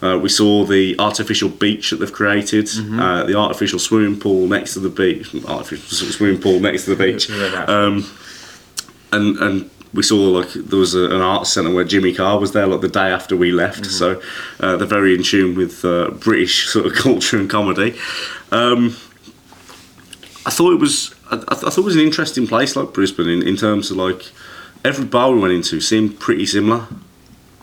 Uh, 0.01 0.19
we 0.21 0.27
saw 0.27 0.65
the 0.65 0.93
artificial 0.99 1.47
beach 1.47 1.89
that 1.91 1.95
they've 2.01 2.12
created, 2.12 2.65
Mm-hmm. 2.65 2.99
uh, 2.99 3.23
the 3.23 3.36
artificial 3.36 3.79
swimming 3.79 4.19
pool 4.19 4.45
next 4.47 4.73
to 4.73 4.81
the 4.81 4.89
beach, 4.89 5.34
artificial 5.47 6.08
swimming 6.12 6.41
pool 6.41 6.60
next 6.60 6.84
to 6.84 6.93
the 6.93 7.01
beach, 7.01 7.29
Yeah, 7.29 7.63
um, 7.69 8.05
and 9.15 9.38
and 9.38 9.69
we 9.95 10.04
saw 10.04 10.15
like 10.15 10.49
there 10.54 10.80
was 10.80 10.93
a, 10.93 11.06
an 11.06 11.21
art 11.21 11.47
centre 11.47 11.73
where 11.73 11.86
Jimmy 11.86 12.13
Carr 12.13 12.39
was 12.39 12.51
there 12.51 12.67
like 12.67 12.82
the 12.82 12.89
day 12.89 13.12
after 13.12 13.36
we 13.36 13.51
left. 13.51 13.84
Mm-hmm. 13.84 13.91
So 13.91 14.21
uh, 14.60 14.75
they're 14.75 14.88
very 14.88 15.15
in 15.15 15.23
tune 15.23 15.56
with 15.56 15.86
uh, 15.86 16.12
British 16.12 16.67
sort 16.73 16.86
of 16.86 16.93
culture 16.93 17.38
and 17.38 17.49
comedy. 17.49 17.97
Um, 18.51 18.97
I 20.45 20.51
thought 20.51 20.73
it 20.73 20.80
was 20.80 21.15
I, 21.32 21.38
I 21.38 21.56
thought 21.56 21.78
it 21.78 21.84
was 21.84 21.95
an 21.95 22.01
interesting 22.01 22.45
place 22.45 22.75
like 22.75 22.93
Brisbane 22.93 23.30
in, 23.30 23.47
in 23.47 23.56
terms 23.56 23.89
of 23.89 23.97
like 23.97 24.32
every 24.84 25.06
bar 25.06 25.32
we 25.32 25.39
went 25.39 25.54
into 25.54 25.80
seemed 25.80 26.19
pretty 26.19 26.45
similar. 26.45 26.88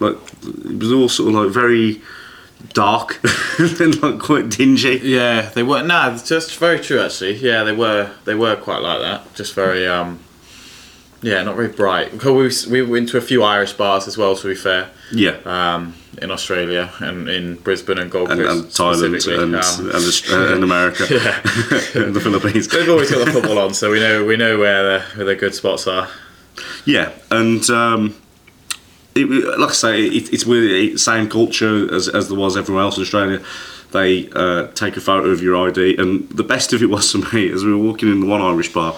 Like 0.00 0.16
it 0.42 0.78
was 0.78 0.90
all 0.90 1.08
sort 1.08 1.28
of 1.28 1.34
like 1.34 1.50
very 1.50 2.00
dark 2.72 3.20
and 3.58 4.02
like 4.02 4.18
quite 4.18 4.48
dingy. 4.48 5.00
Yeah, 5.02 5.50
they 5.50 5.62
were. 5.62 5.82
Nah, 5.82 6.14
it's 6.14 6.26
just 6.26 6.56
very 6.56 6.80
true. 6.80 7.00
Actually, 7.00 7.34
yeah, 7.34 7.62
they 7.62 7.72
were. 7.72 8.10
They 8.24 8.34
were 8.34 8.56
quite 8.56 8.80
like 8.80 9.00
that. 9.00 9.34
Just 9.34 9.54
very. 9.54 9.86
um 9.86 10.18
Yeah, 11.22 11.42
not 11.44 11.54
very 11.56 11.68
bright. 11.68 12.10
Because 12.12 12.66
we 12.66 12.82
we 12.82 12.90
went 12.90 13.08
to 13.10 13.16
a 13.16 13.20
few 13.20 13.42
Irish 13.44 13.72
bars 13.74 14.08
as 14.08 14.18
well. 14.18 14.34
To 14.36 14.48
be 14.48 14.54
fair, 14.54 14.88
Yeah. 15.12 15.36
um, 15.44 15.94
in 16.20 16.30
Australia 16.30 16.90
and 16.98 17.28
in 17.28 17.54
Brisbane 17.56 17.98
and 17.98 18.10
Gold 18.10 18.28
Coast 18.28 18.40
and 18.40 18.64
Thailand 18.64 19.26
and, 19.28 19.54
Um, 19.54 19.90
and, 19.94 20.22
uh, 20.50 20.54
and 20.54 20.64
America 20.64 21.04
and 21.94 22.14
the 22.16 22.20
Philippines. 22.20 22.68
They've 22.68 22.88
always 22.88 23.10
got 23.10 23.24
the 23.24 23.32
football 23.32 23.58
on, 23.58 23.72
so 23.74 23.90
we 23.90 24.00
know 24.00 24.24
we 24.24 24.36
know 24.36 24.58
where 24.58 24.82
the 24.82 25.04
where 25.16 25.26
the 25.26 25.36
good 25.36 25.54
spots 25.54 25.86
are. 25.86 26.08
Yeah, 26.84 27.10
and 27.30 27.68
um, 27.70 28.14
it, 29.14 29.26
like 29.58 29.70
I 29.70 29.72
say, 29.72 30.02
it, 30.04 30.32
it's 30.32 30.44
really 30.46 30.90
the 30.92 30.98
same 30.98 31.28
culture 31.28 31.92
as, 31.94 32.08
as 32.08 32.28
there 32.28 32.38
was 32.38 32.56
everywhere 32.56 32.82
else 32.84 32.96
in 32.96 33.02
Australia. 33.02 33.40
They 33.92 34.28
uh, 34.34 34.68
take 34.74 34.96
a 34.96 35.00
photo 35.00 35.28
of 35.28 35.42
your 35.42 35.56
ID, 35.68 35.96
and 35.98 36.28
the 36.30 36.42
best 36.42 36.72
of 36.72 36.82
it 36.82 36.90
was 36.90 37.10
for 37.12 37.18
me 37.34 37.50
as 37.52 37.62
we 37.64 37.70
were 37.70 37.78
walking 37.88 38.10
in 38.10 38.20
the 38.20 38.26
one 38.26 38.40
Irish 38.40 38.72
bar. 38.72 38.96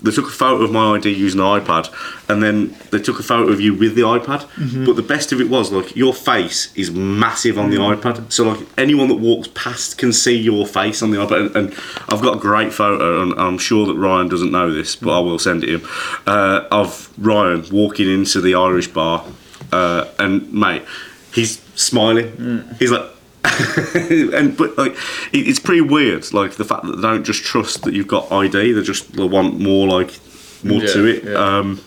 They 0.00 0.12
took 0.12 0.26
a 0.26 0.30
photo 0.30 0.62
of 0.62 0.70
my 0.70 0.94
ID 0.94 1.10
using 1.10 1.38
the 1.38 1.44
iPad, 1.44 1.92
and 2.28 2.40
then 2.40 2.76
they 2.92 3.00
took 3.00 3.18
a 3.18 3.22
photo 3.22 3.50
of 3.52 3.60
you 3.60 3.74
with 3.74 3.96
the 3.96 4.02
iPad. 4.02 4.46
But 4.86 4.94
the 4.94 5.02
best 5.02 5.32
of 5.32 5.40
it 5.40 5.48
was 5.50 5.72
like 5.72 5.96
your 5.96 6.14
face 6.14 6.72
is 6.76 6.90
massive 6.92 7.58
on 7.58 7.70
the 7.70 7.78
iPad, 7.78 8.30
so 8.32 8.44
like 8.44 8.60
anyone 8.78 9.08
that 9.08 9.16
walks 9.16 9.48
past 9.54 9.98
can 9.98 10.12
see 10.12 10.36
your 10.36 10.66
face 10.66 11.02
on 11.02 11.10
the 11.10 11.16
iPad. 11.16 11.46
And, 11.46 11.56
and 11.56 11.74
I've 12.08 12.22
got 12.22 12.36
a 12.36 12.40
great 12.40 12.72
photo, 12.72 13.22
and 13.22 13.34
I'm 13.40 13.58
sure 13.58 13.86
that 13.86 13.94
Ryan 13.94 14.28
doesn't 14.28 14.52
know 14.52 14.72
this, 14.72 14.94
but 14.94 15.16
I 15.18 15.20
will 15.20 15.38
send 15.38 15.64
it 15.64 15.66
to 15.66 15.78
him 15.78 15.88
uh, 16.26 16.68
of 16.70 17.10
Ryan 17.18 17.64
walking 17.72 18.08
into 18.08 18.40
the 18.40 18.54
Irish 18.54 18.86
bar, 18.88 19.24
uh, 19.72 20.06
and 20.18 20.52
mate, 20.52 20.84
he's 21.32 21.60
smiling. 21.74 22.76
He's 22.78 22.92
like. 22.92 23.17
and 24.34 24.56
but 24.56 24.76
like 24.78 24.92
it, 25.32 25.46
it's 25.48 25.58
pretty 25.58 25.80
weird 25.80 26.32
like 26.32 26.52
the 26.56 26.64
fact 26.64 26.84
that 26.84 26.96
they 26.96 27.02
don't 27.02 27.24
just 27.24 27.42
trust 27.44 27.82
that 27.82 27.94
you've 27.94 28.08
got 28.08 28.30
ID 28.32 28.72
they 28.72 28.82
just 28.82 29.12
they 29.14 29.24
want 29.24 29.58
more 29.60 29.86
like 29.88 30.18
more 30.64 30.80
to 30.80 31.04
it 31.06 31.24
yeah. 31.24 31.34
um 31.34 31.80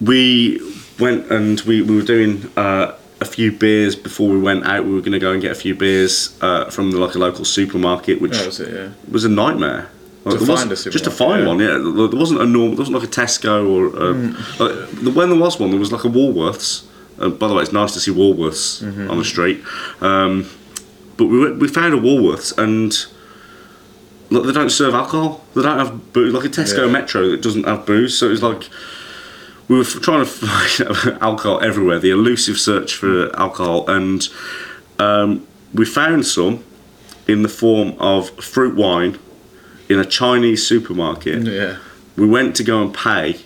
we 0.00 0.60
went 0.98 1.30
and 1.30 1.60
we, 1.62 1.82
we 1.82 1.96
were 1.96 2.02
doing 2.02 2.50
uh, 2.56 2.94
a 3.20 3.24
few 3.24 3.52
beers 3.52 3.94
before 3.96 4.28
we 4.28 4.38
went 4.38 4.66
out. 4.66 4.84
We 4.84 4.92
were 4.92 5.00
going 5.00 5.12
to 5.12 5.18
go 5.18 5.32
and 5.32 5.40
get 5.40 5.52
a 5.52 5.54
few 5.54 5.74
beers 5.74 6.36
uh, 6.42 6.70
from 6.70 6.90
the, 6.90 6.98
like 6.98 7.14
a 7.14 7.18
local 7.18 7.44
supermarket, 7.44 8.20
which 8.20 8.32
was 8.44 8.60
it. 8.60 8.72
Yeah. 8.72 8.90
was 9.10 9.24
a 9.24 9.28
nightmare. 9.28 9.90
Like, 10.24 10.38
To 10.38 10.46
find 10.46 10.70
a 10.70 10.76
just 10.76 11.04
to 11.04 11.10
find 11.10 11.42
yeah. 11.42 11.48
one, 11.48 11.58
yeah. 11.58 12.06
There 12.08 12.18
wasn't 12.18 12.40
a 12.40 12.46
normal, 12.46 12.70
there 12.76 12.78
wasn't 12.78 12.98
like 12.98 13.08
a 13.08 13.10
Tesco 13.10 13.68
or 13.68 13.86
a, 13.86 14.14
Hmm. 14.14 15.04
like, 15.04 15.14
when 15.16 15.30
there 15.30 15.38
was 15.38 15.58
one, 15.58 15.70
there 15.70 15.80
was 15.80 15.90
like 15.92 16.04
a 16.04 16.08
Woolworths. 16.08 16.84
Uh, 17.22 17.28
by 17.30 17.48
the 17.48 17.54
way, 17.54 17.62
it's 17.62 17.72
nice 17.72 17.92
to 17.94 18.00
see 18.00 18.10
Woolworths 18.10 18.82
Mm-hmm. 18.82 19.10
on 19.10 19.18
the 19.18 19.24
street. 19.24 19.62
Um, 20.00 20.46
but 21.16 21.26
we 21.26 21.38
went, 21.40 21.58
we 21.58 21.68
found 21.68 21.94
a 21.94 21.98
Woolworths 21.98 22.56
and 22.58 22.92
look, 24.30 24.46
they 24.46 24.52
don't 24.52 24.70
serve 24.70 24.94
alcohol. 24.94 25.44
They 25.54 25.62
don't 25.62 25.78
have 25.78 26.12
booze, 26.12 26.32
like 26.34 26.44
a 26.44 26.48
Tesco 26.48 26.86
Yeah. 26.86 26.92
Metro 26.92 27.28
that 27.30 27.42
doesn't 27.42 27.64
have 27.66 27.86
booze. 27.86 28.16
So 28.18 28.26
it 28.26 28.30
was 28.30 28.42
like 28.42 28.68
we 29.68 29.76
were 29.76 29.82
f- 29.82 30.00
trying 30.00 30.24
to 30.24 30.30
find 30.30 31.22
alcohol 31.22 31.60
everywhere. 31.62 31.98
The 31.98 32.10
elusive 32.10 32.58
search 32.58 32.94
for 32.96 33.34
alcohol, 33.38 33.88
and 33.88 34.28
um, 34.98 35.46
we 35.74 35.84
found 35.84 36.26
some 36.26 36.64
in 37.28 37.42
the 37.42 37.48
form 37.48 37.94
of 37.98 38.30
fruit 38.42 38.74
wine 38.74 39.18
in 39.88 39.98
a 39.98 40.04
Chinese 40.04 40.66
supermarket. 40.66 41.44
Yeah. 41.46 41.76
We 42.16 42.26
went 42.26 42.56
to 42.56 42.64
go 42.64 42.82
and 42.82 42.92
pay, 42.92 43.38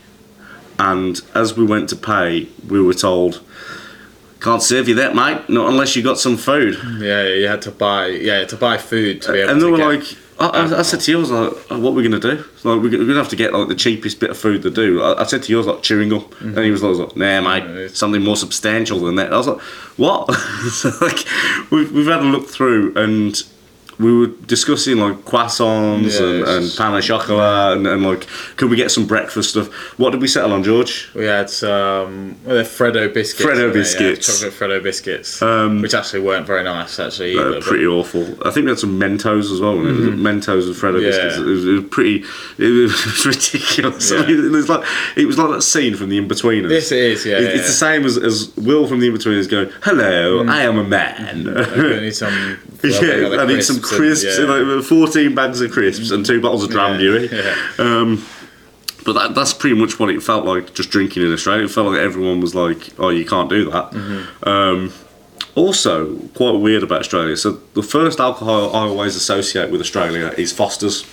and 0.79 1.20
as 1.35 1.57
we 1.57 1.64
went 1.64 1.89
to 1.91 1.97
pay, 1.97 2.49
we 2.68 2.81
were 2.81 2.95
told, 2.95 3.43
"Can't 4.41 4.62
serve 4.62 4.89
you 4.89 4.95
that, 4.97 5.14
mate. 5.14 5.49
Not 5.49 5.68
unless 5.68 5.97
you 5.97 6.03
got 6.03 6.18
some 6.18 6.37
food." 6.37 6.79
Yeah, 6.99 7.29
you 7.29 7.47
had 7.49 7.62
to 7.62 7.70
buy 7.70 8.09
yeah 8.09 8.45
to 8.45 8.57
buy 8.57 8.79
food 8.79 9.22
to 9.22 9.33
be 9.33 9.41
able 9.41 9.51
and 9.51 9.61
to 9.61 9.66
they 9.66 9.72
were 9.72 9.79
like, 9.79 10.05
I, 10.39 10.49
I, 10.49 10.79
I 10.79 10.83
said 10.83 11.01
to 11.01 11.11
you, 11.11 11.16
I 11.16 11.20
was 11.20 11.31
like, 11.31 11.53
oh, 11.70 11.81
"What 11.81 11.91
are 11.91 11.95
we 11.95 12.03
gonna 12.03 12.20
do? 12.20 12.45
Like, 12.62 12.83
we're 12.83 12.91
gonna 12.91 13.14
have 13.14 13.31
to 13.31 13.37
get 13.37 13.55
like 13.55 13.68
the 13.68 13.74
cheapest 13.74 14.20
bit 14.20 14.31
of 14.31 14.37
food 14.37 14.62
to 14.62 14.70
do." 14.70 15.03
I, 15.03 15.22
I 15.22 15.24
said 15.24 15.43
to 15.45 15.51
you, 15.51 15.57
I 15.57 15.59
was 15.59 15.66
like, 15.66 15.83
"Chewing 15.83 16.11
gum," 16.11 16.20
mm-hmm. 16.20 16.57
and 16.57 16.64
he 16.64 16.70
was 16.70 16.83
like, 16.83 17.16
"Nah, 17.16 17.41
mate, 17.41 17.91
something 17.93 18.22
more 18.22 18.37
substantial 18.37 19.01
than 19.01 19.14
that." 19.16 19.33
I 19.33 19.37
was 19.37 19.49
like, 19.49 19.61
"What?" 19.97 20.33
so, 20.72 20.93
like, 21.01 21.24
we've 21.70 21.91
we've 21.93 22.07
had 22.07 22.20
a 22.20 22.24
look 22.24 22.49
through, 22.49 22.95
and 22.97 23.43
we 23.99 24.12
were 24.12 24.26
discussing 24.47 24.99
like 24.99 25.16
croissants 25.24 26.20
Yeah, 26.20 26.26
and, 26.26 26.44
and 26.64 26.74
pain 26.76 26.92
au 26.94 27.01
chocolat, 27.01 27.76
and, 27.76 27.86
and 27.86 28.03
like, 28.03 28.26
could 28.57 28.70
we 28.70 28.76
get 28.76 28.90
some 28.90 29.07
breakfast 29.07 29.51
stuff? 29.51 29.72
What 29.99 30.11
did 30.11 30.20
we 30.20 30.28
settle 30.28 30.53
on, 30.53 30.62
George? 30.62 31.11
We 31.14 31.24
had 31.24 31.49
some 31.51 32.36
well, 32.44 32.62
Freddo 32.64 33.12
biscuits. 33.12 33.44
Freddo 33.49 33.72
biscuits. 33.72 34.28
Yeah, 34.28 34.49
chocolate 34.51 34.53
Freddo 34.61 34.82
biscuits, 34.82 35.40
Um, 35.42 35.80
which 35.82 35.94
actually 35.94 36.20
weren't 36.20 36.47
very 36.47 36.62
nice 36.64 36.99
actually. 36.99 37.36
Uh, 37.38 37.40
either, 37.40 37.53
but- 37.55 37.62
pretty 37.62 37.86
awful. 37.86 38.22
I 38.47 38.51
think 38.51 38.64
we 38.64 38.70
had 38.70 38.78
some 38.78 38.99
Mentos 39.01 39.51
as 39.53 39.61
well. 39.61 39.74
it? 39.78 39.90
Mentos 40.16 40.66
and 40.66 40.74
Freddo 40.74 40.97
Mm-hmm. 40.97 41.05
Yeah. 41.05 41.11
biscuits. 41.11 41.36
It 41.38 41.44
was, 41.44 41.66
it 41.66 41.72
was 41.72 41.84
pretty. 41.90 42.24
It 42.59 42.70
was 42.70 43.26
ridiculous. 43.26 44.12
I 44.12 44.26
mean, 44.26 44.44
it 44.47 44.51
was 44.51 44.68
like 44.68 44.84
it 45.16 45.26
was 45.26 45.38
like 45.38 45.51
that 45.51 45.62
scene 45.62 45.94
from 45.97 46.09
The 46.11 46.20
Inbetweeners. 46.20 46.68
This 46.68 46.92
is, 46.92 47.24
yeah, 47.26 47.36
It- 47.38 47.42
yeah, 47.42 47.49
it's 47.51 47.66
the 47.66 47.72
same 47.72 48.05
as, 48.05 48.16
as 48.18 48.55
Will 48.57 48.86
from 48.86 49.01
The 49.01 49.09
Inbetweeners 49.11 49.49
going, 49.51 49.70
"Hello, 49.82 50.44
I 50.47 50.62
am 50.62 50.78
a 50.78 50.84
man." 50.84 51.49
I 51.57 52.01
need 52.01 52.14
some. 52.14 52.59
well, 52.93 53.01
they 53.03 53.20
got 53.20 53.32
yeah, 53.32 53.41
I 53.43 53.47
need 53.47 53.62
some 53.62 53.76
and- 53.76 53.84
crisps. 53.84 54.39
yeah. 54.39 54.45
like, 54.45 54.84
Fourteen 54.84 55.34
bags 55.34 55.61
of 55.61 55.70
crisps 55.72 56.11
and 56.11 56.24
two 56.24 56.41
bottles 56.41 56.64
of 56.64 56.70
Dram 56.70 56.99
Dewey. 56.99 57.28
Yeah. 57.32 57.55
Um, 57.78 58.24
but 59.05 59.12
that, 59.12 59.34
that's 59.37 59.53
pretty 59.53 59.76
much 59.76 60.01
what 60.01 60.11
it 60.11 60.20
felt 60.20 60.45
like 60.45 60.74
just 60.74 60.91
drinking 60.91 61.22
in 61.22 61.32
Australia. 61.32 61.64
It 61.66 61.70
felt 61.70 61.87
like 61.93 62.01
everyone 62.01 62.41
was 62.41 62.55
like, 62.57 62.91
"Oh, 62.99 63.11
you 63.11 63.24
can't 63.24 63.49
do 63.49 63.70
that." 63.70 63.91
Mm-hmm. 63.93 64.49
Um, 64.49 64.93
also, 65.55 66.16
quite 66.34 66.53
weird 66.59 66.82
about 66.82 67.01
Australia. 67.01 67.37
So 67.37 67.61
the 67.74 67.82
first 67.82 68.18
alcohol 68.20 68.74
I 68.74 68.80
always 68.80 69.14
associate 69.16 69.70
with 69.70 69.80
Australia 69.80 70.34
is 70.37 70.53
Foster's. 70.53 71.05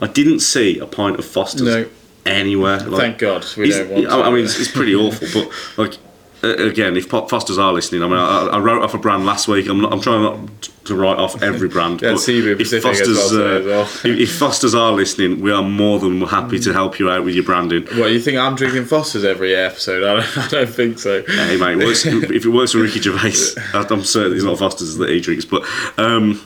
I 0.00 0.06
didn't 0.06 0.40
see 0.40 0.78
a 0.78 0.86
pint 0.86 1.18
of 1.18 1.24
Foster's 1.24 1.62
No. 1.62 1.86
anywhere. 2.24 2.78
Like, 2.80 3.00
Thank 3.00 3.18
God 3.18 3.44
we 3.56 3.70
don't 3.70 3.90
want. 3.90 4.06
I, 4.06 4.20
I 4.22 4.30
mean, 4.30 4.44
it's, 4.44 4.58
it's 4.58 4.70
pretty 4.70 4.94
awful, 4.94 5.28
but 5.34 5.50
like. 5.76 5.98
Again, 6.42 6.96
if 6.96 7.08
Pop 7.10 7.28
Fosters 7.28 7.58
are 7.58 7.72
listening, 7.72 8.02
I 8.02 8.06
mean, 8.06 8.16
I, 8.16 8.46
I 8.52 8.58
wrote 8.60 8.82
off 8.82 8.94
a 8.94 8.98
brand 8.98 9.26
last 9.26 9.46
week. 9.46 9.68
I'm 9.68 9.80
not. 9.82 9.92
I'm 9.92 10.00
trying 10.00 10.22
not 10.22 10.70
to 10.86 10.94
write 10.94 11.18
off 11.18 11.42
every 11.42 11.68
brand. 11.68 12.00
Yeah, 12.02 12.12
but 12.14 12.28
if 12.28 12.82
Fosters, 12.82 13.32
well 13.32 13.62
uh, 13.62 13.64
well. 13.66 13.82
if, 13.82 14.04
if 14.06 14.38
Fosters 14.38 14.74
are 14.74 14.92
listening, 14.92 15.40
we 15.42 15.52
are 15.52 15.62
more 15.62 15.98
than 15.98 16.20
happy 16.22 16.58
to 16.60 16.72
help 16.72 16.98
you 16.98 17.10
out 17.10 17.24
with 17.24 17.34
your 17.34 17.44
branding. 17.44 17.84
What 17.98 18.10
you 18.12 18.20
think? 18.20 18.38
I'm 18.38 18.54
drinking 18.54 18.86
Foster's 18.86 19.24
every 19.24 19.54
episode. 19.54 20.02
I 20.02 20.16
don't, 20.22 20.38
I 20.44 20.48
don't 20.48 20.68
think 20.70 20.98
so. 20.98 21.22
Hey 21.26 21.56
mate, 21.58 21.76
works, 21.76 22.06
if 22.06 22.44
it 22.44 22.48
works 22.48 22.72
for 22.72 22.78
Ricky 22.78 23.00
Gervais, 23.00 23.60
I'm 23.74 24.02
certain 24.04 24.34
it's 24.34 24.44
not 24.44 24.58
Foster's 24.58 24.96
that 24.96 25.10
he 25.10 25.20
drinks. 25.20 25.44
But 25.44 25.64
um, 25.98 26.40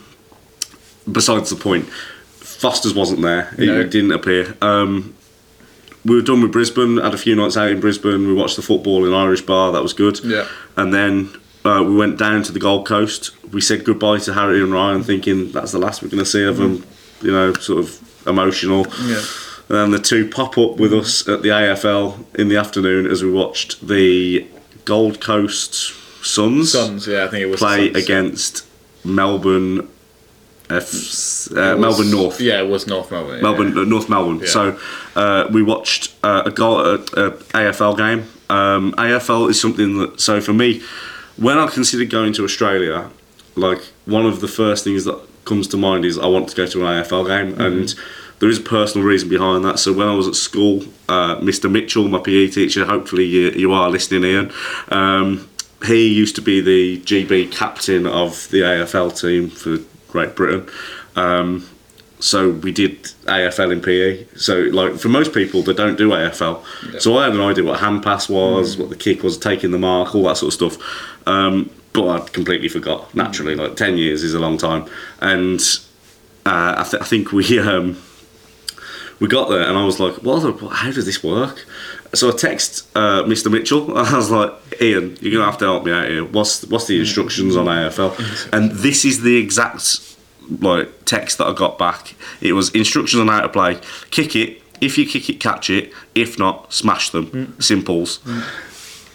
besides 1.10 1.50
the 1.50 1.56
point, 1.56 1.86
Foster's 1.86 2.94
wasn't 2.94 3.22
there. 3.22 3.54
It, 3.58 3.66
No. 3.66 3.80
it 3.80 3.90
didn't 3.90 4.12
appear. 4.12 4.56
Um, 4.60 5.13
we 6.04 6.16
were 6.16 6.22
done 6.22 6.42
with 6.42 6.52
Brisbane. 6.52 6.98
Had 6.98 7.14
a 7.14 7.18
few 7.18 7.34
nights 7.34 7.56
out 7.56 7.70
in 7.70 7.80
Brisbane. 7.80 8.26
We 8.26 8.34
watched 8.34 8.56
the 8.56 8.62
football 8.62 9.04
in 9.06 9.12
Irish 9.12 9.42
Bar. 9.42 9.72
That 9.72 9.82
was 9.82 9.92
good. 9.92 10.20
Yeah. 10.24 10.46
And 10.76 10.92
then 10.92 11.30
uh, 11.64 11.82
we 11.86 11.94
went 11.94 12.18
down 12.18 12.42
to 12.44 12.52
the 12.52 12.58
Gold 12.58 12.86
Coast. 12.86 13.30
We 13.52 13.60
said 13.60 13.84
goodbye 13.84 14.18
to 14.18 14.34
Harry 14.34 14.62
and 14.62 14.72
Ryan, 14.72 15.02
thinking 15.02 15.50
that's 15.52 15.72
the 15.72 15.78
last 15.78 16.02
we're 16.02 16.08
going 16.08 16.22
to 16.22 16.26
see 16.28 16.44
of 16.44 16.58
them. 16.58 16.84
You 17.22 17.32
know, 17.32 17.52
sort 17.54 17.78
of 17.80 18.26
emotional. 18.26 18.86
Yeah. 19.02 19.22
And 19.68 19.78
then 19.78 19.90
the 19.92 19.98
two 19.98 20.28
pop 20.28 20.58
up 20.58 20.76
with 20.76 20.92
us 20.92 21.26
at 21.26 21.40
the 21.40 21.48
AFL 21.48 22.22
in 22.34 22.48
the 22.48 22.56
afternoon 22.56 23.06
as 23.06 23.22
we 23.22 23.30
watched 23.32 23.86
the 23.86 24.46
Gold 24.84 25.22
Coast 25.22 25.94
Suns, 26.22 26.72
Suns, 26.72 27.06
yeah, 27.06 27.24
I 27.24 27.28
think 27.28 27.42
it 27.42 27.46
was 27.46 27.60
play 27.60 27.92
Suns. 27.92 28.04
against 28.04 28.66
Melbourne 29.04 29.88
F, 30.70 30.72
uh, 30.72 30.76
was- 30.80 31.50
Melbourne 31.78 32.10
North. 32.10 32.40
Yeah, 32.40 32.60
it 32.62 32.68
was 32.68 32.86
North 32.86 33.10
Melbourne. 33.10 33.36
yeah. 33.36 33.42
Melbourne, 33.42 33.78
uh, 33.78 33.84
North 33.84 34.08
Melbourne. 34.08 34.40
Yeah. 34.40 34.46
So 34.48 34.78
uh, 35.16 35.48
we 35.52 35.62
watched 35.62 36.14
uh, 36.22 36.42
a, 36.46 36.50
goal, 36.50 36.80
a, 36.80 36.94
a 36.94 37.30
AFL 37.52 37.96
game. 37.96 38.26
Um, 38.50 38.92
AFL 38.92 39.50
is 39.50 39.60
something 39.60 39.98
that. 39.98 40.20
So 40.20 40.40
for 40.40 40.52
me, 40.52 40.82
when 41.36 41.58
I 41.58 41.66
considered 41.66 42.10
going 42.10 42.32
to 42.34 42.44
Australia, 42.44 43.10
like 43.56 43.82
one 44.06 44.26
of 44.26 44.40
the 44.40 44.48
first 44.48 44.84
things 44.84 45.04
that 45.04 45.18
comes 45.44 45.68
to 45.68 45.76
mind 45.76 46.04
is 46.04 46.18
I 46.18 46.26
want 46.26 46.48
to 46.48 46.56
go 46.56 46.66
to 46.66 46.86
an 46.86 47.02
AFL 47.02 47.26
game, 47.26 47.52
Mm-hmm. 47.52 47.60
and 47.60 47.94
there 48.40 48.48
is 48.48 48.58
a 48.58 48.62
personal 48.62 49.06
reason 49.06 49.28
behind 49.28 49.64
that. 49.64 49.78
So 49.78 49.92
when 49.92 50.08
I 50.08 50.14
was 50.14 50.26
at 50.26 50.34
school, 50.34 50.82
uh, 51.08 51.36
Mr. 51.36 51.70
Mitchell, 51.70 52.08
my 52.08 52.18
PE 52.18 52.48
teacher, 52.48 52.84
hopefully 52.84 53.24
you, 53.24 53.50
you 53.50 53.72
are 53.72 53.88
listening, 53.90 54.24
Ian. 54.24 54.52
Um, 54.88 55.48
he 55.86 56.08
used 56.08 56.34
to 56.36 56.42
be 56.42 56.60
the 56.60 57.00
GB 57.02 57.52
captain 57.52 58.06
of 58.06 58.48
the 58.50 58.60
AFL 58.62 59.18
team 59.20 59.50
for 59.50 59.78
Great 60.14 60.36
Britain. 60.36 60.64
Um, 61.16 61.68
so 62.20 62.50
we 62.50 62.70
did 62.70 63.02
AFL 63.26 63.72
in 63.72 63.80
PE. 63.80 64.24
So 64.36 64.60
like 64.60 64.94
for 64.94 65.08
most 65.08 65.34
people, 65.34 65.62
they 65.62 65.72
don't 65.74 65.98
do 65.98 66.10
AFL. 66.10 66.62
So 67.00 67.18
I 67.18 67.24
had 67.24 67.32
an 67.32 67.40
idea 67.40 67.64
what 67.64 67.80
hand 67.80 68.04
pass 68.04 68.28
was, 68.28 68.76
what 68.78 68.90
the 68.90 68.96
kick 68.96 69.24
was, 69.24 69.36
taking 69.36 69.72
the 69.72 69.78
mark, 69.78 70.14
all 70.14 70.22
that 70.28 70.36
sort 70.36 70.54
of 70.54 70.72
stuff. 70.72 71.26
Um, 71.26 71.68
but 71.92 72.08
I 72.08 72.28
completely 72.28 72.68
forgot. 72.68 73.12
Naturally, 73.12 73.56
like 73.56 73.74
ten 73.74 73.98
years 73.98 74.22
is 74.22 74.34
a 74.34 74.38
long 74.38 74.56
time, 74.56 74.86
and 75.20 75.60
uh, 76.46 76.74
I, 76.78 76.86
th- 76.88 77.02
I 77.02 77.06
think 77.06 77.32
we 77.32 77.58
um, 77.58 78.00
we 79.18 79.26
got 79.26 79.48
there, 79.48 79.62
and 79.68 79.76
I 79.76 79.84
was 79.84 79.98
like, 79.98 80.14
"What? 80.22 80.40
the- 80.42 80.68
How 80.68 80.92
does 80.92 81.06
this 81.06 81.22
work?" 81.24 81.66
So 82.14 82.28
I 82.28 82.36
text 82.36 82.86
uh, 82.94 83.24
Mr. 83.24 83.50
Mitchell. 83.50 83.96
I 84.12 84.16
was 84.16 84.30
like, 84.30 84.52
"Ian, 84.80 85.16
you're 85.20 85.32
gonna 85.32 85.44
have 85.44 85.58
to 85.58 85.64
help 85.64 85.84
me 85.84 85.92
out 85.92 86.08
here. 86.08 86.24
What's 86.24 86.64
what's 86.66 86.86
the 86.86 86.98
instructions 86.98 87.56
on 87.56 87.66
AFL?" 87.66 88.14
And 88.52 88.70
this 88.72 89.04
is 89.04 89.22
the 89.22 89.36
exact 89.36 90.00
like 90.60 91.04
text 91.04 91.38
that 91.38 91.46
I 91.46 91.52
got 91.52 91.78
back. 91.78 92.14
It 92.40 92.52
was 92.52 92.70
instructions 92.70 93.20
on 93.20 93.28
how 93.28 93.40
to 93.40 93.48
play. 93.48 93.78
Kick 94.10 94.36
it. 94.36 94.60
If 94.80 94.98
you 94.98 95.06
kick 95.06 95.30
it, 95.30 95.40
catch 95.40 95.70
it. 95.70 95.92
If 96.14 96.38
not, 96.38 96.72
smash 96.72 97.10
them. 97.10 97.56
Simples. 97.60 98.20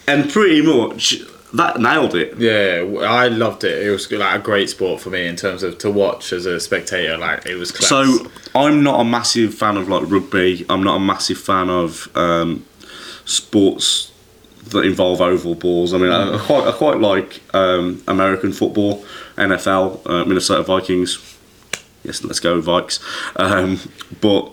And 0.08 0.30
pretty 0.30 0.62
much 0.62 1.20
that 1.52 1.80
nailed 1.80 2.14
it. 2.14 2.36
Yeah, 2.38 2.84
I 3.02 3.28
loved 3.28 3.64
it. 3.64 3.86
It 3.86 3.90
was 3.90 4.10
like 4.10 4.40
a 4.40 4.42
great 4.42 4.70
sport 4.70 5.00
for 5.00 5.10
me 5.10 5.26
in 5.26 5.36
terms 5.36 5.62
of 5.62 5.78
to 5.78 5.90
watch 5.90 6.32
as 6.32 6.46
a 6.46 6.60
spectator. 6.60 7.16
Like 7.16 7.46
it 7.46 7.56
was 7.56 7.72
class. 7.72 7.88
So 7.88 8.30
I'm 8.54 8.82
not 8.82 9.00
a 9.00 9.04
massive 9.04 9.54
fan 9.54 9.76
of 9.76 9.88
like 9.88 10.08
rugby. 10.10 10.64
I'm 10.68 10.82
not 10.82 10.96
a 10.96 11.00
massive 11.00 11.38
fan 11.38 11.68
of 11.68 12.08
um, 12.16 12.64
sports 13.24 14.09
that 14.68 14.84
involve 14.84 15.20
oval 15.20 15.54
balls. 15.54 15.92
I 15.94 15.98
mean, 15.98 16.10
I, 16.10 16.34
I 16.34 16.38
quite 16.38 16.66
I 16.68 16.72
quite 16.72 16.98
like 16.98 17.40
um, 17.54 18.02
American 18.06 18.52
football, 18.52 19.04
NFL, 19.36 20.06
uh, 20.06 20.24
Minnesota 20.24 20.62
Vikings. 20.62 21.36
Yes, 22.04 22.22
let's 22.24 22.40
go 22.40 22.60
Vikes. 22.60 23.00
Um, 23.36 23.78
but 24.20 24.52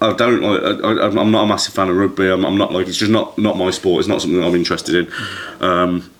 I 0.00 0.12
don't 0.14 0.40
like. 0.42 0.62
I, 0.84 1.06
I'm 1.20 1.30
not 1.30 1.44
a 1.44 1.46
massive 1.46 1.74
fan 1.74 1.88
of 1.88 1.96
rugby. 1.96 2.28
I'm, 2.28 2.44
I'm 2.44 2.58
not 2.58 2.72
like 2.72 2.86
it's 2.86 2.98
just 2.98 3.10
not 3.10 3.36
not 3.38 3.56
my 3.56 3.70
sport. 3.70 4.00
It's 4.00 4.08
not 4.08 4.20
something 4.20 4.40
that 4.40 4.46
I'm 4.46 4.54
interested 4.54 4.94
in. 4.94 5.12
Um, 5.60 6.10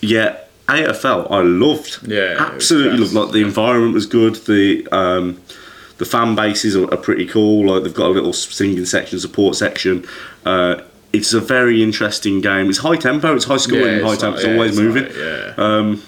yeah, 0.00 0.38
AFL 0.68 1.30
I 1.30 1.40
loved. 1.40 2.06
Yeah, 2.06 2.36
absolutely 2.38 2.98
loved. 2.98 3.12
Like 3.12 3.32
the 3.32 3.42
environment 3.42 3.94
was 3.94 4.06
good. 4.06 4.36
The 4.36 4.86
um, 4.92 5.40
the 5.98 6.04
fan 6.04 6.34
bases 6.34 6.76
are, 6.76 6.92
are 6.92 6.96
pretty 6.96 7.26
cool. 7.26 7.68
Like 7.68 7.84
they've 7.84 7.94
got 7.94 8.06
a 8.06 8.14
little 8.14 8.32
singing 8.32 8.84
section, 8.86 9.18
support 9.18 9.56
section. 9.56 10.06
Uh, 10.44 10.82
it's 11.12 11.32
a 11.34 11.40
very 11.40 11.82
interesting 11.82 12.40
game. 12.40 12.68
It's 12.70 12.78
high 12.78 12.96
tempo. 12.96 13.34
It's 13.34 13.44
high 13.44 13.56
scoring. 13.58 13.98
Yeah, 13.98 14.02
high 14.02 14.12
it's 14.14 14.22
tempo. 14.22 14.36
like- 14.36 14.38
It's 14.38 14.46
yeah, 14.46 14.54
always 14.54 14.70
it's 14.70 14.80
moving. 14.80 15.04
like- 15.04 15.16
yeah. 15.16 15.54
Um, 15.56 16.02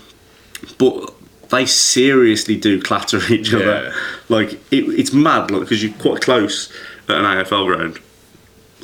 but 0.79 1.15
they 1.51 1.67
seriously 1.67 2.57
do 2.57 2.81
clatter 2.81 3.21
each 3.33 3.53
Yeah. 3.53 3.59
other. 3.59 3.95
Like 4.29 4.53
it, 4.73 4.85
it's 4.99 5.13
mad, 5.13 5.51
like 5.51 5.61
because 5.61 5.83
you're 5.83 5.93
quite 5.95 6.21
close 6.23 6.73
at 7.09 7.17
an 7.19 7.25
AFL 7.25 7.67
ground, 7.67 7.99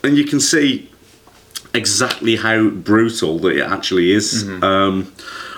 and 0.04 0.16
you 0.18 0.24
can 0.24 0.40
see 0.40 0.88
exactly 1.72 2.36
how 2.36 2.68
brutal 2.68 3.38
that 3.38 3.56
it 3.56 3.62
actually 3.62 4.12
is. 4.12 4.44
Mm-hmm. 4.44 4.62
Um, 4.64 5.12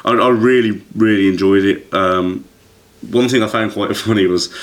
I, 0.04 0.12
I 0.12 0.28
really, 0.28 0.82
really 0.94 1.28
enjoyed 1.28 1.64
it. 1.64 1.92
Um, 1.92 2.44
one 3.10 3.28
thing 3.28 3.42
I 3.42 3.48
found 3.48 3.72
quite 3.72 3.96
funny 4.08 4.26
was 4.26 4.54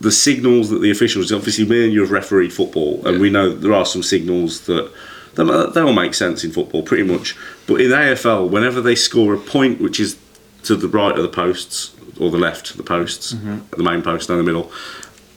the 0.00 0.10
signals 0.10 0.70
that 0.70 0.80
the 0.80 0.90
officials. 0.90 1.30
Obviously, 1.32 1.64
me 1.64 1.84
and 1.84 1.92
you 1.92 2.00
have 2.00 2.10
refereed 2.10 2.52
football, 2.52 3.00
and 3.06 3.16
Yeah. 3.16 3.20
we 3.22 3.30
know 3.30 3.50
that 3.50 3.60
there 3.60 3.72
are 3.72 3.86
some 3.86 4.02
signals 4.02 4.62
that. 4.62 4.90
They, 5.36 5.44
they 5.44 5.80
all 5.80 5.92
make 5.92 6.14
sense 6.14 6.44
in 6.44 6.52
football, 6.52 6.82
pretty 6.82 7.02
much. 7.02 7.36
But 7.66 7.80
in 7.80 7.90
AFL, 7.90 8.48
whenever 8.50 8.80
they 8.80 8.94
score 8.94 9.34
a 9.34 9.38
point 9.38 9.80
which 9.80 9.98
is 10.00 10.16
to 10.64 10.76
the 10.76 10.88
right 10.88 11.16
of 11.16 11.22
the 11.22 11.28
posts 11.28 11.94
or 12.20 12.30
the 12.30 12.38
left 12.38 12.70
of 12.70 12.76
the 12.76 12.82
posts, 12.82 13.30
the 13.30 13.82
main 13.82 14.02
post 14.02 14.28
down 14.28 14.38
the 14.38 14.44
middle, 14.44 14.70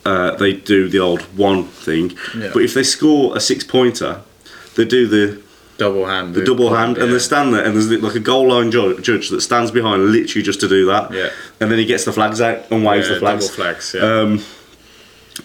uh, 0.06 0.36
they 0.36 0.54
do 0.54 0.88
the 0.88 1.00
old 1.00 1.22
one 1.38 1.66
thing. 1.66 2.12
Yeah. 2.38 2.52
But 2.54 2.64
if 2.64 2.74
they 2.74 2.84
score 2.84 3.36
a 3.36 3.40
six 3.40 3.64
pointer, 3.64 4.22
they 4.76 4.86
do 4.86 5.08
the 5.08 5.42
double 5.78 6.06
hand. 6.06 6.34
the 6.34 6.46
double 6.46 6.74
hand, 6.74 6.98
and 6.98 7.12
they 7.12 7.20
stand 7.20 7.54
there, 7.54 7.66
and 7.66 7.76
there's 7.76 7.90
like 8.02 8.16
a 8.16 8.20
goal 8.20 8.50
line 8.50 8.72
ju- 8.72 9.00
judge 9.02 9.30
that 9.30 9.42
stands 9.42 9.72
behind 9.72 10.06
literally 10.12 10.44
just 10.44 10.60
to 10.62 10.68
do 10.68 10.86
that. 10.86 11.12
Yeah. 11.12 11.30
And 11.60 11.72
then 11.72 11.80
he 11.80 11.86
gets 11.86 12.06
the 12.06 12.14
flags 12.14 12.40
out 12.40 12.70
and 12.72 12.86
waves 12.86 13.08
yeah, 13.08 13.16
the 13.16 13.20
flags. 13.20 13.48
Double 13.48 13.64
flags. 13.64 13.94
Yeah. 13.94 14.02
Um, 14.02 14.44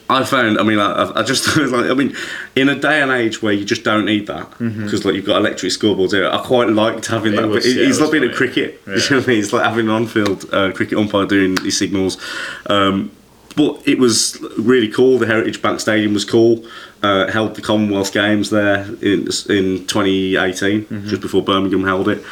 I 0.09 0.23
found, 0.23 0.57
I 0.59 0.63
mean, 0.63 0.79
I, 0.79 1.11
I 1.15 1.23
just 1.23 1.55
like, 1.57 1.85
I 1.89 1.93
mean, 1.93 2.15
in 2.55 2.69
a 2.69 2.75
day 2.79 3.01
and 3.01 3.11
age 3.11 3.41
where 3.41 3.53
you 3.53 3.65
just 3.65 3.83
don't 3.83 4.05
need 4.05 4.27
that 4.27 4.49
because 4.59 5.05
like 5.05 5.15
you've 5.15 5.25
got 5.25 5.37
electric 5.37 5.71
scoreboards 5.71 6.11
here, 6.11 6.27
I 6.29 6.37
quite 6.39 6.69
liked 6.69 7.05
having 7.07 7.33
It 7.33 7.37
that. 7.37 7.47
was- 7.47 7.65
It- 7.65 7.77
yeah, 7.77 7.87
it's 7.89 7.97
it 7.97 8.01
like 8.03 8.11
being 8.11 8.23
funny. 8.23 8.35
cricket. 8.35 8.81
Yeah. 8.87 8.93
You 9.03 9.09
know 9.11 9.17
what 9.17 9.25
I 9.25 9.27
mean? 9.31 9.39
It's 9.39 9.53
like 9.53 9.65
having 9.65 9.85
an 9.87 9.91
on-field 9.93 10.45
uh, 10.53 10.71
cricket 10.71 10.97
umpire 10.97 11.25
doing 11.25 11.55
these 11.55 11.77
signals. 11.77 12.17
Um, 12.67 13.11
but 13.55 13.81
it 13.87 13.99
was 13.99 14.39
really 14.57 14.87
cool. 14.87 15.19
The 15.19 15.27
Heritage 15.27 15.61
Bank 15.61 15.79
Stadium 15.79 16.13
was 16.13 16.25
cool. 16.25 16.65
Uh, 17.03 17.31
held 17.31 17.53
the 17.55 17.61
Commonwealth 17.61 18.11
Games 18.11 18.49
there 18.49 18.85
in 19.01 19.27
in 19.49 19.85
2018, 19.85 20.87
just 21.07 21.21
before 21.21 21.43
Birmingham 21.43 21.83
held 21.83 22.07
it, 22.09 22.23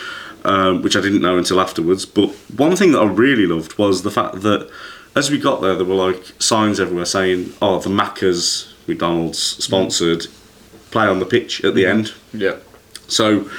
um, 0.45 0.82
which 0.82 0.95
I 0.95 1.01
didn't 1.01 1.22
know 1.22 1.38
until 1.38 1.59
afterwards. 1.62 2.05
But 2.07 2.30
one 2.57 2.76
thing 2.76 2.91
that 2.93 3.01
I 3.01 3.05
really 3.05 3.45
loved 3.45 3.78
was 3.78 4.01
the 4.01 4.09
fact 4.09 4.41
that 4.41 4.68
as 5.16 5.30
we 5.30 5.38
got 5.38 5.62
there, 5.62 5.76
there 5.76 5.86
were 5.86 5.95
like 5.95 6.34
signs 6.39 6.80
everywhere 6.80 7.05
saying, 7.05 7.53
"Oh, 7.62 7.80
the 7.80 7.89
Macca's 7.89 8.74
McDonald's 8.88 9.39
sponsored 9.39 10.28
play 10.91 11.07
on 11.07 11.20
the 11.20 11.26
pitch 11.26 11.64
at 11.64 11.76
the 11.76 11.86
end." 11.86 12.14
Yeah. 12.34 12.57
So, 13.07 13.49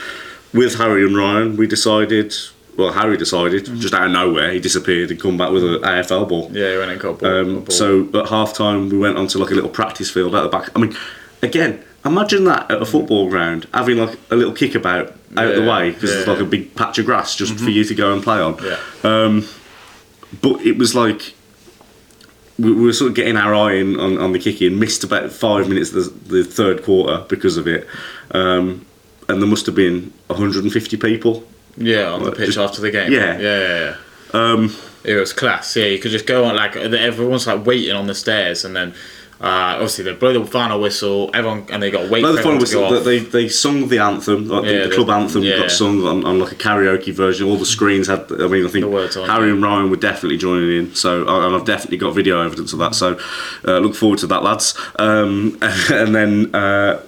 with 0.55 0.76
Harry 0.76 1.05
and 1.05 1.16
Ryan, 1.16 1.57
we 1.57 1.66
decided. 1.66 2.34
Well, 2.74 2.94
Harry 2.94 3.18
decided 3.18 3.66
just 3.66 3.92
out 3.92 4.07
of 4.07 4.12
nowhere 4.12 4.50
he 4.50 4.59
disappeared 4.59 5.11
and 5.11 5.20
come 5.20 5.36
back 5.36 5.50
with 5.50 5.62
an 5.62 5.82
AFL 5.82 6.26
ball. 6.26 6.50
Yeah, 6.53 6.72
he 6.72 6.78
went 6.78 6.90
and 6.90 6.98
got 6.98 7.11
a 7.11 7.12
ball. 7.12 7.30
Um, 7.30 7.57
a 7.57 7.61
ball. 7.61 7.70
so 7.70 8.09
at 8.14 8.28
half 8.30 8.55
time, 8.55 8.88
we 8.88 8.96
went 8.96 9.18
onto 9.18 9.38
like 9.38 9.50
a 9.50 9.55
little 9.55 9.68
practice 9.68 10.11
field 10.11 10.34
at 10.34 10.40
the 10.40 10.48
back. 10.48 10.70
I 10.74 10.80
mean, 10.80 10.96
again, 11.42 11.84
imagine 12.03 12.44
that 12.44 12.70
at 12.70 12.80
a 12.80 12.86
football 12.86 13.28
ground 13.28 13.68
having 13.74 13.98
like 13.98 14.18
a 14.30 14.36
little 14.36 14.55
kickabout 14.55 15.14
out 15.36 15.46
of 15.48 15.57
the 15.57 15.70
way 15.70 15.90
because 15.90 16.26
yeah. 16.26 16.32
like 16.32 16.40
a 16.40 16.46
big 16.46 16.74
patch 16.74 16.98
of 16.98 17.05
grass 17.05 17.36
just 17.36 17.59
for 17.59 17.68
you 17.68 17.84
to 17.84 17.94
go 17.94 18.14
and 18.14 18.22
play 18.22 18.40
on. 18.40 18.57
Yeah. 18.62 18.78
Um, 19.05 19.46
but 20.40 20.62
it 20.62 20.78
was 20.78 20.94
like 20.94 21.34
we, 22.59 22.72
we 22.72 22.82
were 22.82 22.92
sort 22.92 23.11
of 23.11 23.14
getting 23.14 23.36
our 23.36 23.55
eye 23.55 23.74
in 23.74 23.98
on, 23.98 24.18
on 24.18 24.32
the 24.32 24.38
kicking, 24.38 24.78
missed 24.78 25.05
about 25.05 25.30
five 25.32 25.68
minutes 25.68 25.92
of 25.92 26.28
the, 26.28 26.36
the 26.42 26.44
third 26.44 26.82
quarter 26.84 27.24
because 27.28 27.57
of 27.57 27.66
it. 27.66 27.86
Um, 28.32 28.84
and 29.28 29.40
there 29.40 29.48
must 29.48 29.66
have 29.66 29.74
been 29.74 30.12
150 30.26 30.96
people. 30.96 31.44
Yeah, 31.76 32.11
on 32.12 32.22
the 32.22 32.32
pitch 32.32 32.46
just- 32.55 32.59
after 32.59 32.80
the 32.82 32.90
game. 32.90 33.12
yeah. 33.12 33.38
yeah, 33.38 33.59
yeah. 33.61 33.94
yeah. 34.34 34.40
Um, 34.40 34.74
It 35.05 35.14
was 35.16 35.32
class. 35.32 35.74
Yeah, 35.76 35.86
you 35.86 35.98
could 35.98 36.11
just 36.12 36.26
go 36.26 36.44
on 36.44 36.55
like 36.57 36.76
everyone's 36.76 37.46
like 37.46 37.64
waiting 37.66 37.94
on 37.96 38.07
the 38.07 38.14
stairs, 38.14 38.64
and 38.64 38.74
then 38.76 38.94
uh, 39.43 39.72
obviously 39.74 40.05
they 40.05 40.12
blow 40.12 40.32
the 40.38 40.47
final 40.47 40.80
whistle. 40.80 41.30
Everyone 41.34 41.66
and 41.70 41.82
they 41.82 41.90
got 41.90 42.09
wait 42.09 42.22
for 42.22 42.32
the 42.32 42.43
final 42.43 42.62
everyone 42.62 42.64
to 42.66 42.72
go 42.74 42.90
whistle. 42.90 43.05
They, 43.05 43.18
they 43.18 43.49
sung 43.49 43.88
the 43.88 43.99
anthem, 43.99 44.47
like 44.49 44.64
Yeah, 44.64 44.82
the, 44.84 44.88
the 44.88 44.95
club 44.95 45.11
anthem 45.11 45.43
yeah. 45.43 45.59
got 45.59 45.70
sung 45.70 46.03
on, 46.07 46.24
on 46.24 46.38
like 46.38 46.53
a 46.53 46.55
karaoke 46.55 47.12
version. 47.12 47.49
All 47.49 47.57
the 47.57 47.66
screens 47.66 48.07
had. 48.07 48.30
I 48.30 48.47
mean, 48.47 48.64
I 48.64 48.68
think 48.68 48.84
Harry 49.26 49.51
and 49.51 49.62
Ryan 49.62 49.90
were 49.90 49.97
definitely 49.97 50.38
joining 50.38 50.70
in. 50.76 50.95
So, 50.95 51.22
and 51.26 51.57
I've 51.57 51.64
definitely 51.64 51.99
got 51.99 52.14
video 52.14 52.40
evidence 52.40 52.72
of 52.72 52.78
that. 52.78 52.95
So, 52.95 53.18
uh, 53.66 53.78
look 53.78 53.95
forward 53.97 54.20
to 54.20 54.26
that, 54.28 54.43
lads. 54.45 54.78
Um, 54.99 55.59
and 55.90 56.14
then 56.14 56.55
uh, 56.55 57.03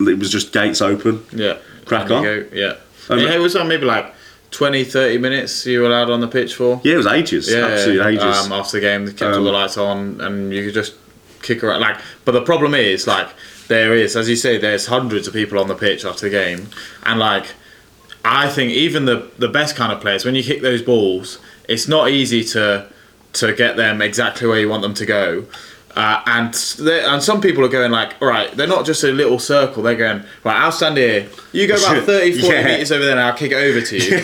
it 0.00 0.18
was 0.18 0.30
just 0.30 0.52
gates 0.52 0.80
open. 0.80 1.24
yeah, 1.32 1.56
Crack 1.84 2.10
on. 2.10 2.22
go, 2.22 2.44
yeah. 2.52 2.74
And- 3.08 3.20
yeah, 3.20 3.34
it 3.34 3.40
was 3.40 3.56
on 3.56 3.66
maybe 3.68 3.84
like 3.86 4.12
20, 4.52 4.84
30 4.84 5.18
minutes 5.18 5.66
you 5.66 5.80
were 5.80 5.86
allowed 5.86 6.10
on 6.10 6.20
the 6.20 6.28
pitch 6.28 6.54
for. 6.54 6.80
Yeah, 6.84 6.94
it 6.94 6.96
was 6.98 7.06
ages. 7.06 7.50
Yeah, 7.52 7.66
absolutely 7.66 8.14
ages. 8.14 8.46
Um, 8.46 8.52
after 8.52 8.76
the 8.76 8.80
game, 8.82 9.06
they 9.06 9.12
kept 9.12 9.22
all 9.32 9.38
Um, 9.38 9.44
the 9.44 9.50
lights 9.52 9.76
on, 9.76 10.20
and 10.20 10.52
you 10.52 10.64
could 10.64 10.74
just 10.74 10.94
kick 11.46 11.62
around. 11.62 11.80
Like, 11.80 12.00
but 12.24 12.32
the 12.32 12.42
problem 12.42 12.74
is, 12.74 13.06
like, 13.06 13.28
there 13.68 13.94
is, 13.94 14.16
as 14.16 14.28
you 14.28 14.36
say, 14.36 14.58
there's 14.58 14.86
hundreds 14.86 15.26
of 15.26 15.34
people 15.34 15.58
on 15.58 15.68
the 15.68 15.74
pitch 15.74 16.04
after 16.04 16.26
the 16.26 16.30
game, 16.30 16.68
and 17.04 17.18
like, 17.18 17.54
I 18.24 18.48
think 18.48 18.72
even 18.72 19.04
the 19.04 19.30
the 19.38 19.48
best 19.48 19.76
kind 19.76 19.92
of 19.92 20.00
players, 20.00 20.24
when 20.24 20.34
you 20.34 20.42
kick 20.42 20.62
those 20.62 20.82
balls, 20.82 21.38
it's 21.68 21.88
not 21.88 22.10
easy 22.10 22.42
to 22.44 22.88
to 23.34 23.54
get 23.54 23.76
them 23.76 24.00
exactly 24.00 24.46
where 24.48 24.60
you 24.60 24.68
want 24.68 24.82
them 24.82 24.94
to 24.94 25.06
go. 25.06 25.46
Uh, 25.96 26.22
and 26.26 26.48
and 26.78 27.22
some 27.22 27.40
people 27.40 27.64
are 27.64 27.68
going 27.68 27.90
like, 27.90 28.14
all 28.20 28.28
right, 28.28 28.54
they're 28.54 28.66
not 28.66 28.84
just 28.84 29.02
a 29.02 29.10
little 29.10 29.38
circle. 29.38 29.82
They're 29.82 29.94
going 29.96 30.22
right. 30.44 30.56
I'll 30.56 30.70
stand 30.70 30.98
here. 30.98 31.26
You 31.52 31.66
go 31.66 31.76
about 31.76 32.02
30, 32.04 32.38
40 32.40 32.54
Yeah. 32.54 32.64
meters 32.66 32.92
over 32.92 33.02
there, 33.02 33.12
and 33.12 33.20
I'll 33.20 33.32
kick 33.32 33.52
it 33.52 33.54
over 33.54 33.80
to 33.80 33.96
you. 33.96 34.02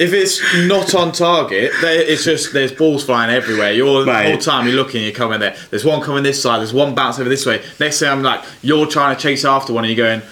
if 0.00 0.12
it's 0.12 0.42
not 0.66 0.92
on 0.96 1.12
target, 1.12 1.70
it's 1.82 2.24
just 2.24 2.52
there's 2.52 2.72
balls 2.72 3.04
flying 3.04 3.30
everywhere. 3.30 3.72
You're 3.72 4.04
the 4.04 4.22
whole 4.24 4.38
time 4.38 4.66
you're 4.66 4.74
looking, 4.74 5.04
you're 5.04 5.12
coming 5.12 5.38
there. 5.38 5.56
There's 5.70 5.84
one 5.84 6.00
coming 6.02 6.24
this 6.24 6.42
side. 6.42 6.58
There's 6.58 6.74
one 6.74 6.96
bounce 6.96 7.20
over 7.20 7.28
this 7.28 7.46
way. 7.46 7.62
Next 7.78 8.00
thing 8.00 8.08
I'm 8.08 8.24
like, 8.24 8.42
you're 8.62 8.86
trying 8.86 9.14
to 9.14 9.22
chase 9.22 9.44
after 9.44 9.72
one, 9.72 9.84
and 9.84 9.96
you're 9.96 10.04
going. 10.06 10.22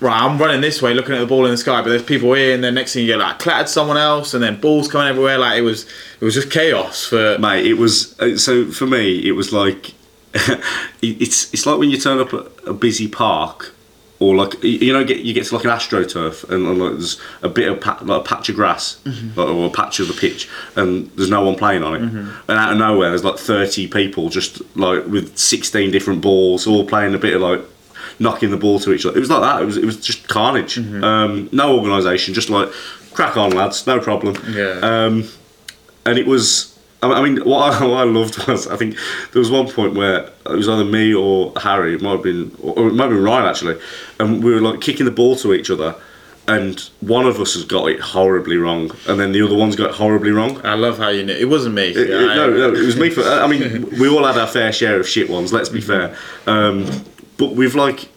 Right, 0.00 0.20
I'm 0.22 0.36
running 0.38 0.60
this 0.60 0.82
way, 0.82 0.92
looking 0.92 1.14
at 1.14 1.20
the 1.20 1.26
ball 1.26 1.44
in 1.46 1.52
the 1.52 1.56
sky, 1.56 1.80
but 1.80 1.88
there's 1.88 2.02
people 2.02 2.34
here, 2.34 2.52
and 2.54 2.62
then 2.62 2.74
next 2.74 2.92
thing 2.92 3.02
you 3.02 3.12
get 3.12 3.18
like 3.20 3.38
clattered 3.38 3.68
someone 3.68 3.96
else, 3.96 4.34
and 4.34 4.42
then 4.42 4.60
balls 4.60 4.88
coming 4.88 5.06
everywhere. 5.06 5.38
Like 5.38 5.56
it 5.56 5.62
was, 5.62 5.84
it 6.20 6.24
was 6.24 6.34
just 6.34 6.50
chaos 6.50 7.06
for. 7.06 7.38
Mate, 7.38 7.64
it 7.64 7.74
was 7.74 8.18
uh, 8.20 8.36
so 8.36 8.66
for 8.70 8.86
me. 8.86 9.18
It 9.26 9.32
was 9.32 9.52
like 9.52 9.94
it's 11.02 11.52
it's 11.52 11.66
like 11.66 11.78
when 11.78 11.90
you 11.90 11.98
turn 11.98 12.18
up 12.18 12.32
at 12.34 12.46
a 12.66 12.72
busy 12.72 13.08
park, 13.08 13.72
or 14.18 14.34
like 14.34 14.62
you- 14.62 14.70
you 14.70 14.92
know, 14.92 15.04
get 15.04 15.20
you 15.20 15.32
get 15.32 15.46
to 15.46 15.54
like 15.56 15.64
an 15.64 15.70
astroturf, 15.70 16.44
and, 16.50 16.66
and 16.66 16.78
like 16.78 16.92
there's 16.92 17.20
a 17.42 17.48
bit 17.48 17.68
of 17.70 17.80
pa- 17.80 17.98
like 18.02 18.20
a 18.22 18.24
patch 18.24 18.48
of 18.48 18.56
grass, 18.56 18.98
Mm-hmm. 19.04 19.38
like, 19.38 19.48
or 19.48 19.66
a 19.66 19.70
patch 19.70 20.00
of 20.00 20.08
the 20.08 20.14
pitch, 20.14 20.48
and 20.76 21.10
there's 21.16 21.30
no 21.30 21.42
one 21.44 21.54
playing 21.56 21.82
on 21.82 21.94
it, 21.94 22.02
and 22.02 22.28
out 22.58 22.72
of 22.72 22.78
nowhere 22.78 23.10
there's 23.10 23.24
like 23.24 23.38
thirty 23.38 23.86
people 23.86 24.28
just 24.28 24.60
like 24.76 25.06
with 25.06 25.36
sixteen 25.38 25.90
different 25.90 26.20
balls, 26.20 26.66
all 26.66 26.86
playing 26.86 27.14
a 27.14 27.18
bit 27.18 27.34
of 27.34 27.40
like 27.42 27.60
knocking 28.18 28.50
the 28.50 28.56
ball 28.56 28.78
to 28.80 28.92
each 28.92 29.04
other. 29.06 29.16
It 29.16 29.20
was 29.20 29.30
like 29.30 29.40
that. 29.40 29.62
It 29.62 29.66
was 29.66 29.76
it 29.76 29.84
was 29.84 30.00
just 30.00 30.28
carnage. 30.28 30.76
Mm-hmm. 30.76 31.02
Um, 31.04 31.48
no 31.52 31.76
organisation, 31.78 32.34
just 32.34 32.50
like 32.50 32.70
crack 33.12 33.36
on, 33.36 33.52
lads, 33.52 33.86
no 33.86 34.00
problem. 34.00 34.36
Yeah. 34.52 34.80
Um, 34.82 35.28
and 36.06 36.18
it 36.18 36.26
was. 36.26 36.73
I 37.12 37.22
mean, 37.22 37.38
what 37.44 37.72
I, 37.72 37.84
what 37.86 38.00
I 38.00 38.04
loved 38.04 38.46
was 38.48 38.66
I 38.66 38.76
think 38.76 38.96
there 39.32 39.40
was 39.40 39.50
one 39.50 39.68
point 39.68 39.94
where 39.94 40.24
it 40.46 40.56
was 40.56 40.68
either 40.68 40.84
me 40.84 41.14
or 41.14 41.52
Harry, 41.60 41.94
it 41.94 42.02
might 42.02 42.12
have 42.12 42.22
been, 42.22 42.54
or 42.62 42.88
it 42.88 42.94
might 42.94 43.04
have 43.04 43.12
been 43.12 43.22
Ryan 43.24 43.46
actually, 43.46 43.78
and 44.20 44.42
we 44.42 44.54
were 44.54 44.60
like 44.60 44.80
kicking 44.80 45.04
the 45.06 45.12
ball 45.12 45.36
to 45.36 45.52
each 45.54 45.70
other, 45.70 45.94
and 46.46 46.78
one 47.00 47.26
of 47.26 47.40
us 47.40 47.54
has 47.54 47.64
got 47.64 47.86
it 47.88 48.00
horribly 48.00 48.56
wrong, 48.56 48.90
and 49.08 49.18
then 49.18 49.32
the 49.32 49.42
other 49.42 49.56
one's 49.56 49.76
got 49.76 49.90
it 49.90 49.96
horribly 49.96 50.30
wrong. 50.30 50.60
I 50.64 50.74
love 50.74 50.98
how 50.98 51.08
you 51.08 51.24
knew. 51.24 51.34
It 51.34 51.48
wasn't 51.48 51.74
me. 51.74 51.88
It- 51.90 51.96
it- 51.96 52.10
no, 52.10 52.50
no, 52.50 52.72
it 52.74 52.84
was 52.84 52.96
me. 52.96 53.10
For, 53.16 53.22
I 53.22 53.46
mean, 53.46 53.88
we 53.98 54.08
all 54.08 54.24
had 54.24 54.36
our 54.38 54.46
fair 54.46 54.72
share 54.72 54.98
of 55.00 55.08
shit 55.08 55.28
ones. 55.30 55.52
Let's 55.52 55.68
be 55.68 55.80
fair, 55.80 56.16
um, 56.46 56.86
but 57.36 57.52
we've 57.52 57.74
like. 57.74 58.08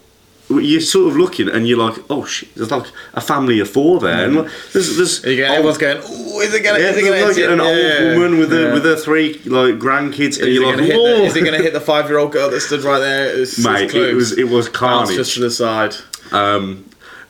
You're 0.50 0.80
sort 0.80 1.10
of 1.12 1.18
looking 1.18 1.50
and 1.50 1.68
you're 1.68 1.78
like, 1.78 1.96
oh 2.10 2.24
shit, 2.24 2.56
there's 2.56 2.72
like 2.72 2.86
a 3.14 3.20
family 3.20 3.60
of 3.60 3.70
four 3.70 4.00
there. 4.00 4.26
And 4.26 4.36
like, 4.36 4.52
there's, 4.72 4.96
there's 4.96 5.20
get, 5.20 5.50
old- 5.50 5.58
everyone's 5.58 5.78
going, 5.78 5.98
oh, 6.02 6.40
is 6.42 6.54
it 6.54 6.64
gonna, 6.64 6.80
yeah, 6.80 6.90
is 6.92 6.98
it 6.98 7.02
gonna 7.04 7.26
like 7.26 7.36
hit 7.36 7.50
an 7.52 7.60
Yeah, 7.60 7.66
old 8.12 8.18
woman 8.20 8.40
with 8.40 8.54
yeah. 8.54 8.60
her 8.60 8.74
with 8.74 8.86
her 8.86 8.96
three 8.96 9.34
like 9.46 9.76
grandkids, 9.76 10.40
and 10.40 10.48
Is 10.48 10.48
it, 10.48 10.52
you're 10.54 10.66
like, 10.66 10.78
the, 10.78 11.24
is 11.26 11.36
it 11.36 11.44
gonna 11.44 11.58
hit 11.58 11.74
the 11.74 11.82
five 11.82 12.08
year 12.08 12.18
old 12.18 12.32
girl 12.32 12.50
that 12.50 12.62
stood 12.62 12.84
right 12.84 13.00
there? 13.00 13.28
It's, 13.42 13.58
it's 13.58 13.68
mate, 13.68 13.94
it 13.94 14.14
was 14.16 14.38
it 14.38 14.46
was 14.46 14.70
carnage. 14.70 15.16
just 15.16 15.34
to 15.34 15.42
the 15.42 15.52
side. 15.52 15.96
Um, 16.32 16.87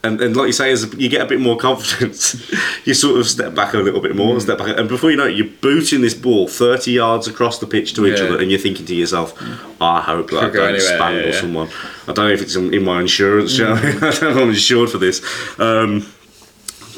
and, 0.08 0.22
and 0.22 0.36
like 0.36 0.48
you 0.48 0.54
say, 0.54 0.72
as 0.72 0.92
you 0.96 1.10
get 1.10 1.22
a 1.22 1.26
bit 1.26 1.40
more 1.40 1.58
confidence, 1.58 2.52
you 2.86 2.94
sort 2.94 3.20
of 3.20 3.28
step 3.28 3.54
back 3.54 3.74
a 3.74 3.78
little 3.78 4.00
bit 4.02 4.14
Mm. 4.14 4.16
more, 4.18 4.40
step 4.40 4.58
back, 4.58 4.78
and 4.78 4.88
before 4.90 5.12
you 5.12 5.18
know 5.18 5.28
it, 5.28 5.36
you're 5.36 5.48
booting 5.62 6.02
this 6.02 6.14
ball 6.14 6.48
30 6.48 6.92
yards 6.92 7.28
across 7.28 7.60
the 7.60 7.68
pitch 7.68 7.94
to 7.96 8.06
each 8.08 8.20
Yeah. 8.20 8.26
other, 8.28 8.40
and 8.42 8.50
you're 8.50 8.60
thinking 8.60 8.86
to 8.88 8.96
yourself, 8.96 9.34
I 9.82 10.02
hope 10.02 10.32
that 10.32 10.38
I 10.38 10.42
Could 10.50 10.54
don't 10.54 10.70
anywhere, 10.76 10.80
spangle 10.98 11.22
yeah, 11.22 11.34
yeah. 11.36 11.42
someone. 11.42 11.70
I 12.08 12.14
don't 12.14 12.28
know 12.28 12.34
if 12.34 12.42
it's 12.42 12.56
in, 12.56 12.84
my 12.84 13.02
insurance, 13.02 13.54
Mm. 13.60 13.76
I 13.76 13.82
don't 13.92 14.22
know 14.22 14.30
if 14.30 14.38
I'm 14.38 14.50
insured 14.50 14.90
for 14.90 14.98
this. 14.98 15.22
Um, 15.60 16.06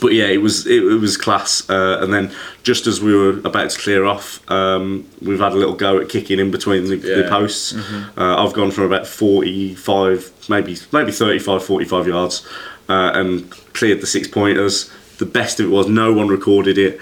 but 0.02 0.14
yeah, 0.14 0.28
it 0.28 0.38
was 0.42 0.66
it, 0.66 0.82
it 0.82 1.00
was 1.02 1.18
class. 1.18 1.70
Uh, 1.70 2.00
and 2.02 2.14
then 2.14 2.32
just 2.64 2.88
as 2.88 3.02
we 3.02 3.14
were 3.14 3.32
about 3.44 3.70
to 3.72 3.78
clear 3.78 4.06
off, 4.06 4.40
um, 4.50 5.06
we've 5.22 5.40
had 5.42 5.52
a 5.52 5.56
little 5.58 5.76
go 5.76 6.00
at 6.00 6.08
kicking 6.08 6.40
in 6.40 6.52
between 6.52 6.86
the, 6.86 6.96
the 6.96 7.08
Yeah. 7.10 7.16
Mm-hmm. 7.16 7.30
posts. 7.30 7.74
Uh, 8.18 8.36
I've 8.46 8.54
gone 8.54 8.72
from 8.72 8.86
about 8.86 9.06
45, 9.08 10.32
maybe 10.48 10.78
maybe 10.94 11.12
35, 11.12 11.64
45 11.66 12.08
yards, 12.08 12.48
uh, 12.90 13.12
and 13.14 13.50
cleared 13.74 14.02
the 14.02 14.08
six 14.08 14.28
pointers. 14.28 14.92
The 15.20 15.26
best 15.26 15.60
of 15.60 15.66
it 15.66 15.70
was 15.70 15.88
no 15.90 16.14
one 16.14 16.30
recorded 16.30 16.78
it, 16.78 16.98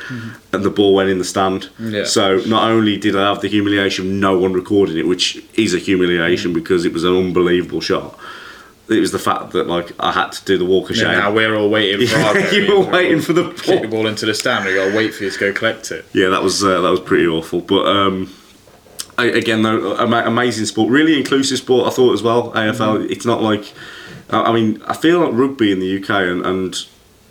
and 0.52 0.64
the 0.64 0.72
ball 0.72 0.96
went 0.96 1.10
in 1.10 1.20
the 1.20 1.24
stand. 1.24 1.64
Mm-hmm. 1.64 1.90
Yeah. 1.94 2.04
So 2.06 2.38
not 2.48 2.70
only 2.72 2.98
did 2.98 3.16
I 3.16 3.30
have 3.30 3.42
the 3.42 3.48
humiliation, 3.48 4.08
of 4.08 4.12
no 4.12 4.38
one 4.40 4.54
recorded 4.54 4.96
it, 4.98 5.08
which 5.08 5.44
is 5.56 5.74
a 5.76 5.78
humiliation 5.80 6.52
Mm-hmm. 6.52 6.60
because 6.60 6.84
it 6.86 6.94
was 6.94 7.04
an 7.04 7.16
unbelievable 7.16 7.80
shot. 7.82 8.18
It 8.90 9.00
was 9.02 9.12
the 9.12 9.20
fact 9.20 9.52
that 9.52 9.68
like 9.68 9.92
I 10.00 10.14
had 10.14 10.32
to 10.32 10.46
do 10.46 10.58
the 10.58 10.66
walk 10.66 10.90
of 10.90 10.96
shame. 10.96 11.10
now 11.12 11.32
we're 11.32 11.54
all 11.56 11.70
waiting 11.70 12.08
for 12.08 12.18
our 12.18 12.40
Yeah, 12.40 12.52
you 12.54 12.80
were 12.80 12.86
waiting 12.90 13.20
for 13.22 13.34
the 13.34 13.52
kick 13.52 13.82
the 13.82 13.88
ball. 13.88 13.98
ball 14.04 14.08
into 14.08 14.26
the 14.26 14.34
stand. 14.34 14.66
We 14.66 14.74
got 14.76 14.90
to 14.92 14.96
wait 14.98 15.14
for 15.14 15.24
you 15.26 15.30
to 15.30 15.40
go 15.40 15.52
collect 15.54 15.92
it. 15.92 16.06
Yeah, 16.14 16.30
that 16.30 16.42
was 16.42 16.64
uh, 16.64 16.82
that 16.82 16.90
was 16.90 17.02
pretty 17.02 17.28
awful. 17.28 17.60
But 17.62 17.86
um, 17.86 18.34
I, 19.18 19.26
again, 19.26 19.62
though, 19.62 19.96
amazing 19.98 20.66
sport, 20.66 20.90
really 20.90 21.18
inclusive 21.20 21.58
sport. 21.60 21.86
I 21.88 21.92
thought 21.92 22.14
as 22.14 22.24
well. 22.24 22.52
AFL. 22.54 23.12
It's 23.12 23.26
not 23.26 23.42
like 23.44 23.74
I 24.30 24.44
I 24.44 24.52
mean, 24.54 24.82
I 24.86 24.94
feel 24.96 25.20
like 25.20 25.34
rugby 25.34 25.72
in 25.72 25.80
the 25.80 25.98
UK, 26.02 26.10
and, 26.10 26.46
and 26.46 26.76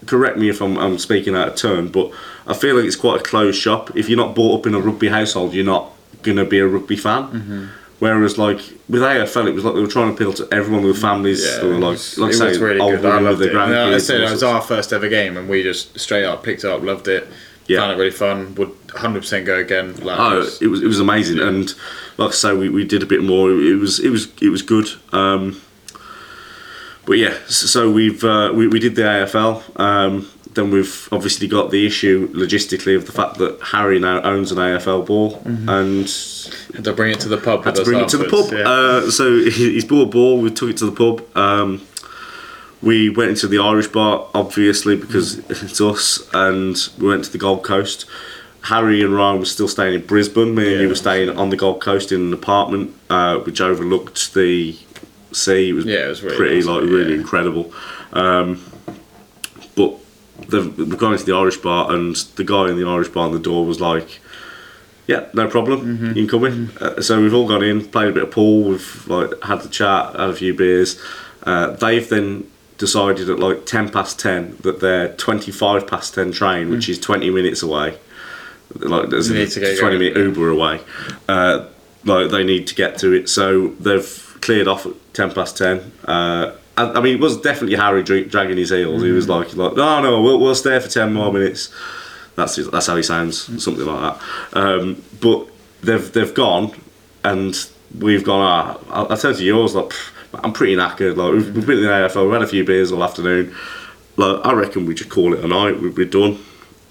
correct 0.07 0.38
me 0.38 0.49
if 0.49 0.61
I'm, 0.61 0.76
I'm 0.78 0.99
speaking 0.99 1.34
out 1.34 1.49
of 1.49 1.57
turn, 1.57 1.88
but 1.88 2.11
I 2.47 2.55
feel 2.55 2.76
like 2.76 2.84
it's 2.84 2.97
quite 2.97 3.20
a 3.20 3.24
closed 3.24 3.61
shop. 3.61 3.97
If 3.97 4.09
you're 4.09 4.16
not 4.16 4.34
brought 4.34 4.61
up 4.61 4.66
in 4.66 4.74
a 4.74 4.78
rugby 4.80 5.09
household, 5.09 5.53
you're 5.55 5.64
not 5.64 5.90
gonna 6.22 6.44
be 6.44 6.59
a 6.59 6.66
rugby 6.66 6.97
fan. 6.97 7.22
Mm-hmm. 7.24 7.64
Whereas, 7.99 8.36
like 8.36 8.59
with 8.90 9.01
AFL, 9.03 9.49
it 9.49 9.55
was 9.55 9.64
like 9.64 9.74
they 9.74 9.80
were 9.80 9.86
trying 9.86 10.09
to 10.09 10.14
appeal 10.14 10.32
to 10.34 10.47
everyone 10.55 10.84
with 10.84 11.01
families. 11.01 11.42
Yeah, 11.44 11.62
were 11.64 11.78
like, 11.78 11.99
like 12.18 12.32
it 12.32 12.34
say, 12.36 12.49
was 12.49 12.59
really 12.59 12.78
old 12.80 13.01
good. 13.01 13.07
I 13.07 13.20
loved 13.20 13.40
it. 13.40 13.55
No, 13.55 13.94
I 13.94 13.99
said 13.99 14.20
it 14.20 14.30
was 14.30 14.42
our 14.42 14.61
first 14.61 14.92
ever 14.92 15.09
game, 15.09 15.36
and 15.38 15.49
we 15.49 15.62
just 15.62 15.99
straight 15.99 16.24
up 16.24 16.42
picked 16.42 16.64
it 16.64 16.70
up, 16.70 16.82
loved 16.82 17.09
it. 17.09 17.26
Yeah. 17.66 17.80
Found 17.80 17.92
it 17.92 17.97
really 17.97 18.11
fun. 18.12 18.55
Would 18.57 18.68
100 18.68 19.20
percent 19.20 19.47
go 19.47 19.57
again. 19.57 19.97
Like, 19.97 20.18
Oh, 20.20 20.36
it 20.36 20.38
was- 20.38 20.62
it 20.62 20.66
was 20.68 20.82
it 20.82 20.86
was 20.86 21.01
amazing, 21.01 21.40
and 21.40 21.72
like 22.18 22.28
I 22.28 22.32
say, 22.32 22.55
we, 22.55 22.68
we 22.68 22.84
did 22.84 23.03
a 23.03 23.07
bit 23.07 23.22
more. 23.24 23.51
It 23.51 23.76
was 23.80 23.99
it 23.99 24.11
was 24.11 24.28
it 24.42 24.51
was 24.51 24.61
good. 24.62 24.88
Um, 25.12 25.61
but 27.07 27.19
yeah, 27.19 27.35
so 27.49 27.91
we've 27.91 28.23
uh, 28.25 28.53
we 28.55 28.69
we 28.69 28.79
did 28.79 28.95
the 28.97 29.03
AFL. 29.03 29.79
Um, 29.81 30.29
then 30.55 30.71
we've 30.71 31.09
obviously 31.13 31.47
got 31.47 31.71
the 31.71 31.87
issue 31.87 32.29
logistically 32.33 32.97
of 32.97 33.05
the 33.05 33.13
fact 33.13 33.37
that 33.39 33.61
Harry 33.61 33.99
now 33.99 34.23
owns 34.23 34.51
an 34.53 34.57
AFL 34.59 35.05
ball 35.07 35.43
and 35.45 36.09
Had 36.75 36.85
to 36.85 36.95
bring 36.95 37.13
it 37.13 37.21
to 37.21 37.29
the 37.29 37.37
pub. 37.37 37.63
had 37.65 37.75
to 37.75 37.85
bring 37.85 38.01
it 38.01 38.09
to 38.09 38.17
the 38.17 38.25
pub. 38.25 38.51
yeah. 38.53 38.65
Uh, 38.67 39.11
so 39.11 39.37
he's 39.51 39.85
bought 39.85 40.09
a 40.09 40.11
ball. 40.11 40.41
We 40.41 40.51
took 40.51 40.71
it 40.71 40.79
to 40.79 40.87
the 40.91 40.93
pub. 40.93 41.37
Um, 41.37 41.83
we 42.83 43.11
went 43.11 43.31
into 43.31 43.49
the 43.49 43.59
Irish 43.59 43.89
bar, 43.89 44.29
obviously, 44.35 44.97
because 44.97 45.39
it's 45.51 45.79
us, 45.81 46.27
and 46.33 46.77
we 46.99 47.09
went 47.09 47.25
to 47.25 47.33
the 47.33 47.39
Gold 47.39 47.63
Coast. 47.63 48.07
Harry 48.63 49.03
and 49.03 49.15
Ryan 49.15 49.39
were 49.39 49.45
still 49.45 49.69
staying 49.69 49.95
in 49.95 50.07
Brisbane. 50.07 50.55
Me 50.55 50.63
and 50.69 50.73
Yeah. 50.77 50.81
you 50.83 50.89
were 50.89 50.95
staying 50.95 51.29
on 51.37 51.51
the 51.51 51.57
Gold 51.57 51.81
Coast 51.83 52.13
in 52.13 52.21
an 52.23 52.33
apartment 52.33 52.95
uh, 53.11 53.37
which 53.41 53.61
overlooked 53.61 54.33
the 54.35 54.77
sea. 55.37 55.70
It 55.70 55.72
was, 55.74 55.84
Yeah, 55.84 56.07
it 56.07 56.09
was 56.09 56.22
really 56.22 56.37
pretty, 56.37 56.57
nice, 56.57 56.66
like, 56.66 56.82
really 56.82 57.14
yeah. 57.14 57.20
incredible. 57.20 57.72
Um, 58.12 58.64
but 59.74 59.95
we've 60.51 60.99
gone 60.99 61.12
into 61.12 61.24
the 61.24 61.34
Irish 61.34 61.59
bar, 61.59 61.93
and 61.93 62.16
the 62.37 62.45
guy 62.45 62.68
in 62.68 62.76
the 62.76 62.87
Irish 62.87 63.09
bar 63.09 63.26
on 63.26 63.32
the 63.32 63.39
door 63.39 63.64
was 63.66 63.80
like, 63.80 64.20
yeah, 65.07 65.26
no 65.34 65.47
problem. 65.47 65.80
Mm-hmm. 65.80 66.07
You 66.07 66.14
can 66.14 66.28
come 66.28 66.45
in. 66.45 66.70
Uh, 66.80 67.01
so 67.01 67.22
we've 67.22 67.34
all 67.34 67.47
gone 67.47 67.62
in, 67.62 67.87
played 67.87 68.09
a 68.09 68.12
bit 68.12 68.24
of 68.24 68.30
pool. 68.32 68.70
We've 68.70 69.09
like 69.09 69.30
had 69.43 69.61
the 69.61 69.68
chat, 69.68 70.16
had 70.18 70.30
a 70.30 70.34
few 70.34 70.53
beers. 70.53 71.01
Uh, 71.45 71.70
they've 71.70 72.09
then 72.09 72.51
decided 72.76 73.30
at 73.30 73.39
like 73.39 73.66
ten 73.66 73.89
past 73.89 74.18
ten 74.18 74.57
that 74.62 74.80
their 74.80 75.14
twenty-five 75.14 75.87
past 75.87 76.14
ten 76.14 76.32
train, 76.32 76.70
which 76.70 76.89
is 76.89 76.99
twenty 76.99 77.30
minutes 77.30 77.62
away, 77.62 77.99
like 78.74 79.09
there's 79.11 79.30
a 79.30 79.34
need 79.34 79.51
to 79.51 79.61
get 79.61 79.78
twenty 79.78 79.99
going, 79.99 80.14
minute. 80.14 80.37
Uber 80.37 80.49
away. 80.49 80.80
Uh, 81.28 81.66
like 82.05 82.30
they 82.30 82.43
need 82.43 82.66
to 82.66 82.74
get 82.74 82.99
to 82.99 83.12
it, 83.12 83.28
so 83.28 83.68
they've 83.78 84.26
cleared 84.47 84.68
off 84.68 84.86
at 84.86 84.92
ten 85.12 85.30
past 85.32 85.59
ten. 85.59 85.92
Uh, 86.05 86.53
I, 86.78 86.82
I 86.92 87.01
mean, 87.01 87.14
it 87.16 87.20
was 87.20 87.36
definitely 87.40 87.76
Harry 87.76 88.03
dra- 88.03 88.24
dragging 88.24 88.57
his 88.57 88.70
heels. 88.70 89.03
He 89.03 89.09
Mm. 89.09 89.14
was 89.14 89.28
like, 89.28 89.55
like, 89.57 89.74
no, 89.76 90.01
no, 90.03 90.22
we'll, 90.22 90.38
we'll 90.40 90.55
stay 90.55 90.78
for 90.80 90.88
ten 90.88 91.12
more 91.12 91.32
minutes. 91.32 91.70
That's 92.36 92.57
his, 92.57 92.70
that's 92.70 92.86
how 92.86 92.97
he 92.97 93.03
sounds, 93.03 93.62
something 93.62 93.84
like 93.86 94.01
that. 94.53 94.59
Um, 94.59 95.03
but 95.20 95.49
they've 95.82 96.12
they've 96.12 96.34
gone, 96.34 96.72
and 97.24 97.55
we've 97.99 98.24
gone. 98.24 98.40
Ah, 98.42 99.05
I, 99.09 99.12
I 99.14 99.16
turned 99.16 99.36
to 99.38 99.44
yours 99.44 99.74
like, 99.74 99.86
"Pff, 99.90 100.11
I'm 100.44 100.53
pretty 100.53 100.76
knackered. 100.76 101.16
Like 101.16 101.32
we've, 101.32 101.55
we've 101.55 101.66
been 101.66 101.78
in 101.78 101.84
the 101.84 101.90
AFL, 101.90 102.24
we've 102.24 102.32
had 102.34 102.42
a 102.42 102.47
few 102.47 102.64
beers 102.64 102.92
all 102.92 103.03
afternoon. 103.03 103.55
Like 104.16 104.44
I 104.47 104.53
reckon 104.53 104.86
we 104.86 104.94
just 104.94 105.11
call 105.11 105.32
it 105.34 105.44
a 105.44 105.49
night. 105.49 105.80
We, 105.80 105.88
we're 105.90 106.07
done. 106.07 106.38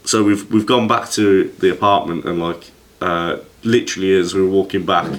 So 0.04 0.24
we've 0.24 0.52
we've 0.52 0.66
gone 0.66 0.88
back 0.88 1.10
to 1.12 1.50
the 1.60 1.72
apartment 1.72 2.26
and 2.26 2.40
like 2.40 2.72
uh, 3.02 3.38
literally 3.66 4.14
as 4.16 4.34
we 4.34 4.42
were 4.42 4.50
walking 4.50 4.86
back, 4.86 5.12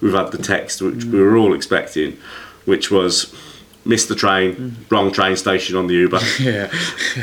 we've 0.00 0.14
had 0.14 0.30
the 0.32 0.38
text 0.38 0.82
which 0.82 1.04
we 1.04 1.20
were 1.20 1.36
all 1.36 1.54
expecting, 1.54 2.18
which 2.64 2.90
was. 2.90 3.34
Missed 3.88 4.08
the 4.08 4.16
train, 4.16 4.74
wrong 4.90 5.12
train 5.12 5.36
station 5.36 5.76
on 5.76 5.86
the 5.86 5.94
Uber. 5.94 6.18
yeah. 6.40 6.68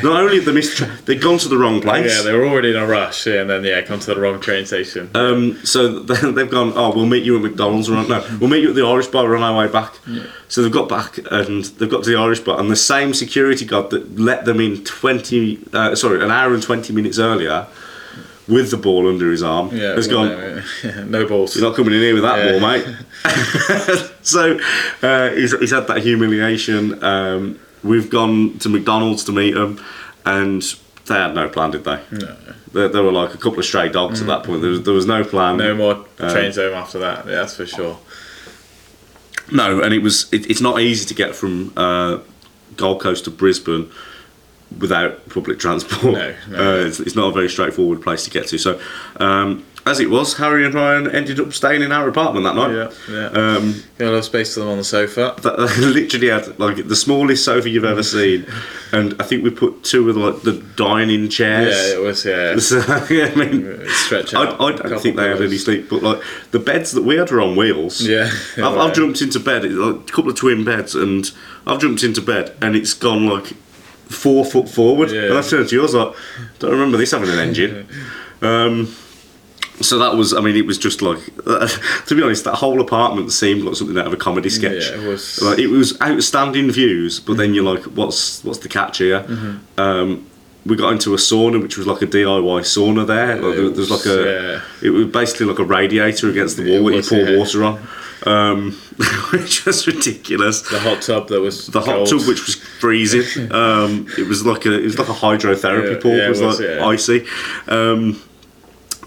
Not 0.02 0.18
only 0.22 0.36
have 0.36 0.46
they 0.46 0.52
missed, 0.52 0.78
the 0.78 0.86
tra- 0.86 0.98
they've 1.04 1.20
gone 1.20 1.36
to 1.36 1.48
the 1.48 1.58
wrong 1.58 1.82
place. 1.82 2.10
Yeah, 2.16 2.22
they 2.22 2.32
were 2.32 2.46
already 2.46 2.70
in 2.70 2.76
a 2.76 2.86
rush, 2.86 3.26
yeah, 3.26 3.42
and 3.42 3.50
then 3.50 3.64
yeah, 3.64 3.82
come 3.82 4.00
to 4.00 4.14
the 4.14 4.18
wrong 4.18 4.40
train 4.40 4.64
station. 4.64 5.10
Um, 5.14 5.56
so 5.62 5.98
they've 5.98 6.50
gone. 6.50 6.72
Oh, 6.74 6.90
we'll 6.96 7.04
meet 7.04 7.22
you 7.22 7.36
at 7.36 7.42
McDonald's. 7.42 7.90
Or 7.90 8.02
no, 8.08 8.26
we'll 8.40 8.48
meet 8.48 8.62
you 8.62 8.70
at 8.70 8.76
the 8.76 8.86
Irish 8.86 9.08
bar. 9.08 9.24
We're 9.24 9.36
on 9.36 9.42
our 9.42 9.58
way 9.58 9.70
back. 9.70 9.92
Yeah. 10.06 10.24
So 10.48 10.62
they've 10.62 10.72
got 10.72 10.88
back 10.88 11.18
and 11.30 11.64
they've 11.64 11.90
got 11.90 12.02
to 12.04 12.10
the 12.10 12.16
Irish 12.16 12.40
bar, 12.40 12.58
and 12.58 12.70
the 12.70 12.76
same 12.76 13.12
security 13.12 13.66
guard 13.66 13.90
that 13.90 14.18
let 14.18 14.46
them 14.46 14.58
in 14.58 14.82
twenty, 14.84 15.58
uh, 15.74 15.94
sorry, 15.94 16.24
an 16.24 16.30
hour 16.30 16.54
and 16.54 16.62
twenty 16.62 16.94
minutes 16.94 17.18
earlier, 17.18 17.66
with 18.46 18.70
the 18.70 18.76
ball 18.76 19.08
under 19.08 19.30
his 19.30 19.42
arm, 19.42 19.70
yeah, 19.74 19.94
has 19.94 20.08
well, 20.08 20.28
gone. 20.28 20.38
no, 20.38 20.62
yeah, 20.84 21.04
no 21.04 21.26
balls. 21.26 21.56
You're 21.56 21.68
not 21.68 21.76
coming 21.76 21.94
in 21.94 22.00
here 22.00 22.14
with 22.14 22.22
that 22.24 22.44
Yeah. 22.44 22.58
ball, 22.58 22.60
mate. 22.60 24.10
so 24.22 24.58
uh, 25.02 25.30
he's, 25.30 25.58
he's 25.58 25.70
had 25.70 25.86
that 25.86 26.02
humiliation. 26.02 27.02
Um, 27.02 27.58
we've 27.82 28.10
gone 28.10 28.58
to 28.58 28.68
McDonald's 28.68 29.24
to 29.24 29.32
meet 29.32 29.56
him, 29.56 29.82
and 30.26 30.62
they 31.06 31.14
had 31.14 31.34
no 31.34 31.48
plan, 31.48 31.70
did 31.70 31.84
they? 31.84 32.00
No. 32.12 32.36
There, 32.72 32.88
there 32.88 33.02
were 33.02 33.12
like 33.12 33.34
a 33.34 33.38
couple 33.38 33.60
of 33.60 33.64
stray 33.64 33.88
dogs 33.88 34.20
at 34.20 34.26
that 34.26 34.42
point. 34.44 34.60
There 34.60 34.70
was, 34.70 34.82
there 34.82 34.94
was 34.94 35.06
no 35.06 35.22
plan. 35.24 35.58
No 35.58 35.74
more 35.74 36.04
Uh, 36.18 36.32
trains 36.32 36.56
home 36.56 36.74
after 36.74 36.98
that. 36.98 37.24
Yeah, 37.26 37.36
that's 37.36 37.56
for 37.56 37.66
sure. 37.66 37.98
No, 39.52 39.80
and 39.80 39.92
it 39.94 40.02
was. 40.02 40.32
It, 40.32 40.50
it's 40.50 40.60
not 40.60 40.80
easy 40.80 41.06
to 41.06 41.14
get 41.14 41.36
from 41.36 41.72
uh, 41.76 42.18
Gold 42.76 43.00
Coast 43.00 43.24
to 43.24 43.30
Brisbane 43.30 43.90
without 44.78 45.28
public 45.28 45.58
transport. 45.58 46.14
No, 46.14 46.34
no. 46.48 46.64
Uh, 46.74 46.86
it's, 46.86 47.00
it's 47.00 47.14
not 47.14 47.28
a 47.28 47.32
very 47.32 47.48
straightforward 47.48 48.02
place 48.02 48.24
to 48.24 48.30
get 48.30 48.46
to. 48.48 48.58
So, 48.58 48.80
um, 49.16 49.64
as 49.86 50.00
it 50.00 50.08
was, 50.08 50.36
Harry 50.38 50.64
and 50.64 50.74
Ryan 50.74 51.10
ended 51.10 51.38
up 51.38 51.52
staying 51.52 51.82
in 51.82 51.92
our 51.92 52.08
apartment 52.08 52.44
that 52.44 52.54
night. 52.56 52.72
Yeah, 52.72 53.14
yeah. 53.14 53.26
Um, 53.26 53.82
Got 53.98 54.06
a 54.06 54.10
lot 54.12 54.18
of 54.18 54.24
space 54.24 54.54
for 54.54 54.60
them 54.60 54.70
on 54.70 54.78
the 54.78 54.84
sofa. 54.84 55.34
that 55.42 55.58
literally 55.78 56.28
had 56.28 56.58
like 56.58 56.88
the 56.88 56.96
smallest 56.96 57.44
sofa 57.44 57.68
you've 57.68 57.84
ever 57.84 58.02
seen, 58.02 58.46
and 58.92 59.14
I 59.20 59.24
think 59.24 59.44
we 59.44 59.50
put 59.50 59.84
two 59.84 60.08
of 60.08 60.16
like 60.16 60.40
the 60.42 60.52
dining 60.76 61.28
chairs. 61.28 61.74
Yeah, 61.74 61.96
it 61.96 62.00
was. 62.00 62.24
Yeah, 62.24 62.56
So, 62.58 62.78
yeah, 63.10 63.26
I 63.26 63.34
mean, 63.34 63.86
stretch 63.88 64.32
I, 64.32 64.46
out. 64.46 64.60
I 64.60 64.70
a 64.70 64.76
don't 64.88 65.00
think 65.02 65.16
they 65.16 65.28
had 65.28 65.42
any 65.42 65.58
sleep, 65.58 65.90
but 65.90 66.02
like 66.02 66.22
the 66.52 66.60
beds 66.60 66.92
that 66.92 67.02
we 67.02 67.16
had 67.16 67.30
were 67.30 67.42
on 67.42 67.54
wheels. 67.54 68.00
Yeah, 68.00 68.30
I've. 68.56 68.78
I've 68.78 68.94
jumped 68.94 69.20
into 69.20 69.38
bed, 69.40 69.64
it's 69.66 69.74
like 69.74 69.96
a 69.96 70.12
couple 70.12 70.30
of 70.30 70.36
twin 70.36 70.64
beds, 70.64 70.94
and 70.94 71.30
I've 71.66 71.80
jumped 71.80 72.02
into 72.02 72.22
bed, 72.22 72.56
and 72.62 72.74
it's 72.74 72.94
gone 72.94 73.26
like 73.26 73.52
four 74.08 74.44
foot 74.44 74.68
forward. 74.68 75.10
Yeah. 75.10 75.22
And 75.24 75.34
I've 75.38 75.48
turned 75.48 75.68
to 75.68 75.74
yours 75.74 75.94
like, 75.94 76.14
don't 76.58 76.70
remember 76.72 76.96
this 76.96 77.10
having 77.12 77.30
an 77.30 77.38
engine. 77.38 77.86
um, 78.42 78.94
so 79.80 79.98
that 79.98 80.14
was, 80.16 80.32
I 80.32 80.40
mean, 80.40 80.54
it 80.56 80.66
was 80.66 80.78
just 80.78 81.02
like, 81.02 81.18
to 81.44 82.14
be 82.14 82.22
honest, 82.22 82.44
that 82.44 82.54
whole 82.54 82.80
apartment 82.80 83.32
seemed 83.32 83.62
like 83.64 83.74
something 83.74 83.98
out 83.98 84.06
of 84.06 84.12
a 84.12 84.16
comedy 84.16 84.48
sketch. 84.48 84.88
Yeah, 84.90 85.02
it 85.02 85.08
was- 85.08 85.42
Like 85.42 85.58
it 85.58 85.66
was 85.66 86.00
outstanding 86.00 86.70
views, 86.70 87.18
but 87.18 87.36
then 87.36 87.54
you're 87.54 87.64
like, 87.64 87.82
what's 87.84 88.44
what's 88.44 88.60
the 88.60 88.68
catch 88.68 88.98
here? 88.98 89.20
Mm-hmm. 89.22 89.80
Um, 89.80 90.26
we 90.64 90.76
got 90.76 90.92
into 90.92 91.12
a 91.12 91.16
sauna, 91.18 91.60
which 91.60 91.76
was 91.76 91.86
like 91.86 92.00
a 92.02 92.06
DIY 92.06 92.60
sauna 92.62 93.06
there. 93.06 93.36
Like, 93.36 93.56
there, 93.56 93.68
there's 93.70 93.90
like 93.90 94.06
a, 94.06 94.60
Yeah. 94.80 94.86
it 94.88 94.90
was 94.90 95.06
basically 95.08 95.46
like 95.46 95.58
a 95.58 95.64
radiator 95.64 96.30
against 96.30 96.56
the 96.56 96.70
wall 96.80 96.88
that 96.90 96.94
you 96.96 97.02
pour 97.02 97.36
water 97.38 97.64
on, 97.64 97.86
um, 98.26 98.72
which 99.32 99.64
was 99.66 99.86
ridiculous. 99.86 100.62
The 100.62 100.78
hot 100.80 101.02
tub 101.02 101.28
that 101.28 101.40
was 101.40 101.66
The 101.68 101.80
hot 101.80 101.86
cold. 101.96 102.08
tub, 102.08 102.20
which 102.28 102.44
was 102.46 102.54
freezing, 102.80 103.50
um, 103.52 104.06
it 104.18 104.26
was 104.28 104.44
like 104.46 104.66
a 104.66 104.72
it 104.78 104.84
was 104.84 104.98
like 104.98 105.08
a 105.08 105.12
hydrotherapy 105.12 105.94
Yeah, 105.94 106.00
pool. 106.00 106.16
yeah, 106.16 106.26
it 106.26 106.28
was, 106.30 106.40
it 106.40 106.46
was, 106.46 106.60
like 106.60 106.68
yeah. 106.68 106.86
icy, 106.86 107.26
um, 107.68 108.20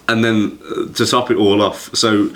and 0.08 0.24
then 0.24 0.58
uh, 0.70 0.92
to 0.94 1.06
top 1.06 1.30
it 1.30 1.36
all 1.36 1.62
off, 1.62 1.94
so. 1.94 2.30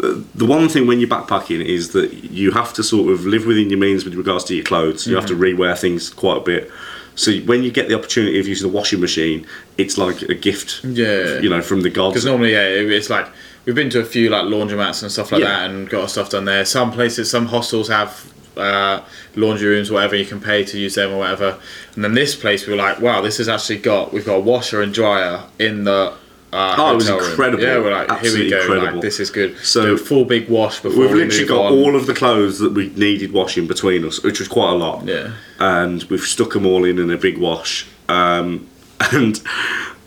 The 0.00 0.22
the 0.36 0.46
one 0.46 0.68
thing 0.68 0.86
when 0.86 1.00
you're 1.00 1.08
backpacking 1.08 1.60
is 1.64 1.90
that 1.90 2.12
you 2.12 2.52
have 2.52 2.72
to 2.74 2.84
sort 2.84 3.12
of 3.12 3.26
live 3.26 3.46
within 3.46 3.68
your 3.68 3.80
means 3.80 4.04
with 4.04 4.14
regards 4.14 4.44
to 4.44 4.54
your 4.54 4.62
clothes. 4.64 5.08
You 5.08 5.16
have 5.16 5.26
to 5.26 5.34
Mm-hmm. 5.34 5.60
rewear 5.60 5.76
things 5.76 6.08
quite 6.08 6.36
a 6.36 6.40
bit. 6.40 6.70
So 7.16 7.32
when 7.50 7.64
you 7.64 7.72
get 7.72 7.88
the 7.88 7.94
opportunity 7.96 8.38
of 8.38 8.46
using 8.46 8.70
the 8.70 8.72
washing 8.72 9.00
machine, 9.00 9.44
it's 9.76 9.98
like 9.98 10.22
a 10.22 10.34
gift. 10.36 10.84
Yeah. 10.84 11.40
You 11.40 11.50
know, 11.50 11.60
from 11.62 11.80
the 11.80 11.90
gods. 11.90 12.12
Because 12.14 12.26
normally, 12.26 12.52
yeah, 12.52 12.62
it's 12.98 13.10
like 13.10 13.26
we've 13.68 13.74
been 13.74 13.90
to 13.90 14.00
a 14.00 14.04
few 14.04 14.30
like 14.30 14.44
laundromats 14.44 15.02
and 15.02 15.12
stuff 15.12 15.30
like 15.30 15.42
Yeah. 15.42 15.48
that, 15.48 15.70
and 15.70 15.88
got 15.90 16.00
our 16.00 16.08
stuff 16.08 16.30
done 16.30 16.46
there. 16.46 16.64
Some 16.64 16.90
places, 16.90 17.30
some 17.30 17.44
hostels 17.46 17.88
have 17.88 18.32
uh, 18.56 19.02
laundry 19.36 19.68
rooms, 19.68 19.90
whatever 19.90 20.16
you 20.16 20.24
can 20.24 20.40
pay 20.40 20.64
to 20.64 20.78
use 20.78 20.94
them 20.94 21.12
or 21.12 21.18
whatever. 21.18 21.58
And 21.94 22.02
then 22.02 22.14
this 22.14 22.34
place, 22.34 22.66
we 22.66 22.72
were 22.72 22.78
like, 22.78 22.98
wow, 23.00 23.20
this 23.20 23.36
has 23.36 23.46
actually 23.48 23.78
got 23.78 24.12
we've 24.14 24.24
got 24.24 24.36
a 24.36 24.40
washer 24.40 24.80
and 24.82 24.92
dryer 24.94 25.42
in 25.58 25.84
the. 25.84 26.14
Uh, 26.50 26.74
Oh, 26.78 26.92
it 26.92 26.94
was 26.94 27.04
hotel 27.08 27.20
room. 27.20 27.30
incredible. 27.32 27.62
Yeah, 27.62 27.78
we're 27.78 27.92
like, 27.92 28.20
here 28.22 28.32
we 28.32 28.48
go. 28.48 28.58
incredible. 28.60 28.92
Like, 28.94 29.02
this 29.02 29.20
is 29.20 29.28
good. 29.30 29.58
So- 29.58 29.98
full 29.98 30.24
big 30.24 30.48
wash 30.48 30.80
before 30.80 31.00
We've 31.02 31.12
we 31.12 31.24
literally 31.24 31.46
got 31.46 31.66
on. 31.66 31.72
all 31.74 31.94
of 31.94 32.06
the 32.06 32.14
clothes 32.14 32.58
that 32.60 32.72
we 32.72 32.88
needed 32.96 33.32
washing 33.34 33.66
between 33.66 34.02
us, 34.06 34.22
which 34.22 34.38
was 34.38 34.48
quite 34.48 34.70
a 34.72 34.74
lot. 34.76 35.04
Yeah. 35.04 35.32
And 35.60 36.02
we've 36.04 36.22
stuck 36.22 36.54
them 36.54 36.64
all 36.64 36.86
in 36.86 36.98
in 36.98 37.10
a 37.10 37.18
big 37.18 37.36
wash. 37.36 37.86
Um, 38.08 38.66
and 39.12 39.42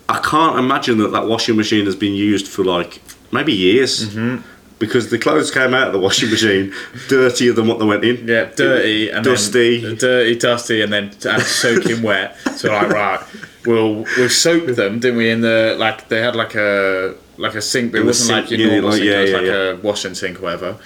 I 0.08 0.18
can't 0.18 0.58
imagine 0.58 0.98
that 0.98 1.12
that 1.12 1.28
washing 1.28 1.56
machine 1.56 1.84
has 1.86 1.94
been 1.94 2.14
used 2.14 2.48
for 2.48 2.64
like 2.64 3.00
maybe 3.32 3.52
years. 3.52 4.08
Mm-hmm. 4.08 4.48
Because 4.78 5.10
the 5.10 5.18
clothes 5.18 5.52
came 5.52 5.74
out 5.74 5.86
of 5.86 5.92
the 5.92 6.00
washing 6.00 6.28
machine 6.28 6.74
dirtier 7.08 7.52
than 7.52 7.68
what 7.68 7.78
they 7.78 7.84
went 7.84 8.02
in. 8.04 8.26
Yeah, 8.26 8.46
dirty 8.46 9.10
and 9.10 9.24
Dusty. 9.24 9.80
then 9.80 9.94
dirty, 9.94 10.34
dusty, 10.36 10.82
and 10.82 10.92
then 10.92 11.04
and 11.24 11.42
soaking 11.44 12.02
wet. 12.08 12.36
So 12.56 12.72
like, 12.72 12.88
right, 12.88 13.20
we'll 13.64 14.02
we 14.18 14.28
soaked 14.28 14.74
them, 14.74 14.98
didn't 14.98 15.18
we? 15.18 15.30
In 15.30 15.40
the 15.40 15.76
like, 15.78 16.08
they 16.08 16.20
had 16.20 16.34
like 16.34 16.56
a 16.56 17.14
like 17.36 17.54
a 17.54 17.62
sink, 17.62 17.92
but 17.92 18.00
it 18.00 18.04
wasn't 18.06 18.26
sink, 18.26 18.50
like 18.50 18.58
your 18.58 18.58
yeah, 18.68 18.72
normal 18.74 18.90
like- 18.90 18.98
sink. 18.98 19.08
yeah, 19.08 19.18
it 19.18 19.22
was 19.22 19.30
yeah, 19.30 19.36
like 19.36 19.46
yeah. 19.46 19.52
a 19.52 19.76
washing 19.76 20.14
sink 20.16 20.40
or 20.40 20.42
whatever. 20.42 20.76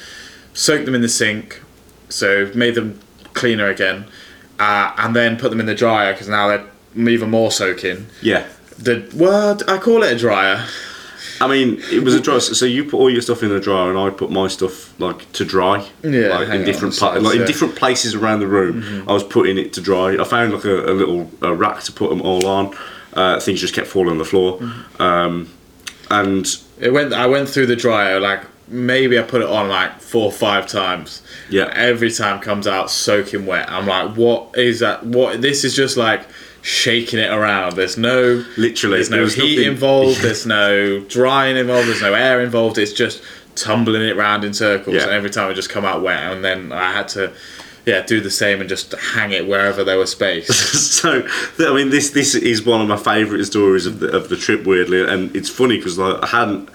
Soaked 0.53 0.85
them 0.85 0.95
in 0.95 1.01
the 1.01 1.09
sink, 1.09 1.63
so 2.11 2.51
made 2.55 2.75
them 2.75 3.01
cleaner 3.33 3.69
again, 3.71 4.05
uh, 4.59 4.93
and 4.99 5.17
then 5.17 5.39
put 5.39 5.49
them 5.49 5.59
in 5.61 5.65
the 5.65 5.75
dryer 5.75 6.13
because 6.13 6.29
now 6.29 6.49
they're 6.49 6.67
even 7.09 7.31
more 7.31 7.51
soaking. 7.51 8.09
Yeah. 8.21 8.47
The 8.77 9.11
well, 9.15 9.59
I 9.69 9.79
call 9.79 10.03
it 10.03 10.13
a 10.13 10.19
dryer. 10.19 10.67
I 11.41 11.49
mean, 11.49 11.81
it 11.93 12.03
was 12.03 12.15
a 12.15 12.21
dryer. 12.21 12.41
So 12.41 12.65
you 12.67 12.85
put 12.85 12.95
all 12.99 13.11
your 13.11 13.23
stuff 13.23 13.43
in 13.43 13.49
the 13.51 13.61
dryer, 13.61 13.91
and 13.91 13.99
I 13.99 14.11
put 14.11 14.31
my 14.31 14.49
stuff 14.49 14.99
like 15.01 15.31
to 15.33 15.45
dry. 15.45 15.87
Yeah, 16.03 16.29
like 16.39 16.49
in 16.49 16.65
different 16.65 16.99
pa- 16.99 17.15
like 17.15 17.37
in 17.41 17.47
different 17.47 17.77
places 17.77 18.15
around 18.15 18.41
the 18.41 18.47
room. 18.47 19.05
I 19.09 19.13
was 19.13 19.25
putting 19.25 19.59
it 19.59 19.73
to 19.75 19.81
dry. 19.81 20.17
I 20.19 20.25
found 20.25 20.53
like 20.53 20.65
a, 20.65 20.87
a 20.91 20.95
little 20.95 21.31
a 21.43 21.55
rack 21.55 21.83
to 21.85 21.93
put 21.93 22.11
them 22.11 22.23
all 22.23 22.47
on. 22.47 22.75
Uh, 23.15 23.41
things 23.41 23.61
just 23.61 23.75
kept 23.75 23.87
falling 23.87 24.11
on 24.11 24.19
the 24.19 24.25
floor, 24.25 24.61
um, 24.99 25.49
and 26.11 26.47
It 26.79 26.93
went. 26.93 27.13
I 27.13 27.27
went 27.27 27.49
through 27.49 27.67
the 27.67 27.77
dryer 27.77 28.21
like 28.21 28.43
maybe 28.69 29.19
I 29.19 29.23
put 29.23 29.43
it 29.43 29.49
on 29.49 29.69
like 29.69 30.01
four 30.01 30.25
or 30.27 30.33
five 30.33 30.67
times. 30.67 31.23
Yeah. 31.49 31.71
Every 31.75 32.11
time 32.11 32.41
comes 32.41 32.67
out 32.67 32.91
soaking 32.91 33.47
wet. 33.47 33.71
I'm 33.71 33.87
like, 33.87 34.17
what 34.17 34.57
is 34.59 34.81
that? 34.81 35.05
What 35.05 35.41
this 35.41 35.65
is 35.65 35.75
just 35.75 35.97
like 35.97 36.27
shaking 36.67 37.21
it 37.21 37.31
around. 37.31 37.77
There's 37.77 37.97
no 37.97 38.45
Literally, 38.57 38.97
There's 38.97 39.09
no 39.11 39.17
there 39.19 39.25
was 39.25 39.35
heat 39.35 39.57
nothing- 39.57 39.73
involved. 39.73 40.21
There's 40.21 40.45
no 40.59 40.99
drying 41.01 41.57
involved. 41.57 41.87
There's 41.89 42.03
no 42.03 42.13
air 42.15 42.41
involved. 42.41 42.77
It's 42.77 42.93
just 42.93 43.23
tumbling 43.55 44.03
it 44.03 44.17
round 44.17 44.43
in 44.45 44.53
circles. 44.53 44.97
Yeah. 44.97 45.03
And 45.05 45.13
every 45.13 45.31
time 45.31 45.49
it 45.51 45.55
just 45.55 45.71
come 45.71 45.85
out 45.85 46.03
wet, 46.03 46.33
and 46.33 46.45
then 46.45 46.73
I 46.73 46.93
had 46.93 47.09
to. 47.09 47.33
Yeah, 47.87 48.03
do 48.03 48.21
the 48.21 48.33
same 48.33 48.59
and 48.59 48.69
just 48.69 48.91
hang 49.15 49.31
it 49.31 49.47
wherever 49.47 49.85
there 49.85 49.97
was 49.97 50.11
space. 50.11 50.49
so 51.01 51.23
I 51.61 51.73
mean 51.73 51.91
this 51.91 52.11
this 52.11 52.35
is 52.35 52.67
one 52.67 52.81
of 52.81 52.89
my 52.89 52.97
favourite 52.97 53.45
stories 53.45 53.87
of 53.87 54.01
the 54.01 54.09
of 54.09 54.29
the 54.29 54.37
trip 54.37 54.67
weirdly 54.67 55.05
and 55.09 55.35
it's 55.37 55.49
funny 55.49 55.77
because 55.77 55.97
like, 55.97 56.21
I 56.21 56.27
hadn't 56.27 56.69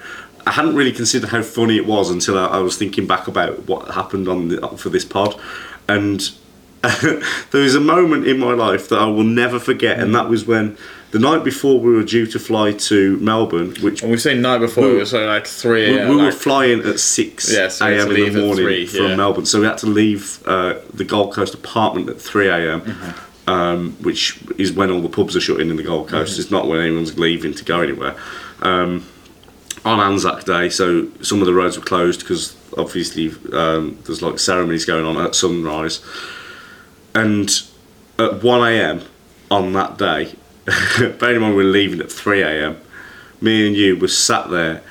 I 0.46 0.52
hadn't 0.52 0.74
really 0.74 0.90
considered 0.90 1.28
how 1.28 1.42
funny 1.42 1.76
it 1.76 1.84
was 1.84 2.08
until 2.08 2.38
I, 2.38 2.46
I 2.46 2.58
was 2.60 2.78
thinking 2.78 3.06
back 3.06 3.28
about 3.28 3.66
what 3.68 3.90
happened 3.90 4.26
on 4.26 4.48
the, 4.48 4.66
for 4.78 4.88
this 4.88 5.04
pod 5.04 5.38
and 5.86 6.30
there 7.52 7.62
was 7.62 7.74
a 7.74 7.80
moment 7.80 8.26
in 8.26 8.38
my 8.38 8.52
life 8.52 8.88
that 8.88 8.98
I 8.98 9.06
will 9.06 9.22
never 9.24 9.58
forget 9.60 10.00
and 10.00 10.14
that 10.14 10.28
was 10.28 10.44
when 10.46 10.76
the 11.12 11.18
night 11.18 11.44
before 11.44 11.78
we 11.78 11.94
were 11.94 12.02
due 12.02 12.26
to 12.26 12.38
fly 12.38 12.72
to 12.72 13.16
Melbourne 13.18 13.74
which 13.82 14.02
And 14.02 14.10
we 14.10 14.16
say 14.18 14.34
night 14.34 14.58
before, 14.58 14.88
it 14.90 14.94
was 14.98 15.12
like 15.12 15.46
3 15.46 16.08
we, 16.08 16.16
we 16.16 16.22
were 16.22 16.32
flying 16.32 16.80
at 16.80 16.98
6 16.98 17.52
Yeah, 17.52 17.68
so 17.68 17.86
a.m. 17.86 18.10
in 18.10 18.32
the 18.32 18.40
morning 18.40 18.64
three, 18.64 18.86
from 18.86 19.10
yeah. 19.10 19.16
Melbourne. 19.16 19.46
So 19.46 19.60
we 19.60 19.66
had 19.66 19.78
to 19.78 19.86
leave 19.86 20.42
uh, 20.46 20.74
the 20.92 21.04
Gold 21.04 21.32
Coast 21.34 21.54
apartment 21.54 22.08
at 22.08 22.20
3 22.20 22.48
a.m., 22.48 22.80
Mm-hmm. 22.80 23.50
um, 23.50 23.92
which 24.00 24.40
is 24.58 24.72
when 24.72 24.90
all 24.90 25.00
the 25.00 25.08
pubs 25.08 25.36
are 25.36 25.40
shutting 25.40 25.70
in 25.70 25.76
the 25.76 25.82
Gold 25.82 26.08
Coast. 26.08 26.32
Mm-hmm. 26.32 26.40
It's 26.42 26.50
not 26.50 26.66
when 26.66 26.80
anyone's 26.80 27.18
leaving 27.18 27.54
to 27.54 27.64
go 27.64 27.80
anywhere. 27.80 28.16
Um, 28.60 29.04
on 29.84 29.98
Anzac 30.00 30.44
Day, 30.44 30.68
so 30.68 31.08
some 31.22 31.40
of 31.40 31.46
the 31.46 31.54
roads 31.54 31.76
were 31.76 31.84
closed 31.84 32.20
because 32.20 32.56
obviously 32.78 33.32
um, 33.52 33.98
there's 34.04 34.22
like 34.22 34.38
ceremonies 34.38 34.84
going 34.84 35.04
on 35.04 35.16
at 35.24 35.34
sunrise. 35.34 36.00
And 37.14 37.50
at 38.18 38.42
1 38.42 38.72
a.m. 38.72 39.02
on 39.50 39.72
that 39.74 39.98
day, 39.98 40.34
bearing 41.18 41.36
in 41.36 41.42
mind 41.42 41.56
we 41.56 41.64
were 41.64 41.70
leaving 41.70 42.00
at 42.00 42.10
3 42.10 42.42
a.m., 42.42 42.80
me 43.40 43.66
and 43.66 43.76
you 43.76 43.96
were 43.96 44.08
sat 44.08 44.50
there 44.50 44.82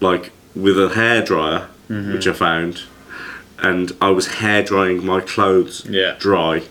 like 0.00 0.30
with 0.54 0.78
a 0.78 0.88
hairdryer, 0.88 1.68
Mm-hmm. 1.88 2.14
which 2.14 2.26
I 2.26 2.32
found, 2.32 2.82
and 3.58 3.92
I 4.00 4.08
was 4.08 4.26
hair 4.26 4.62
drying 4.62 5.04
my 5.04 5.20
clothes 5.20 5.84
Yeah. 5.86 6.16
dry. 6.18 6.62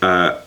Uh, 0.00 0.40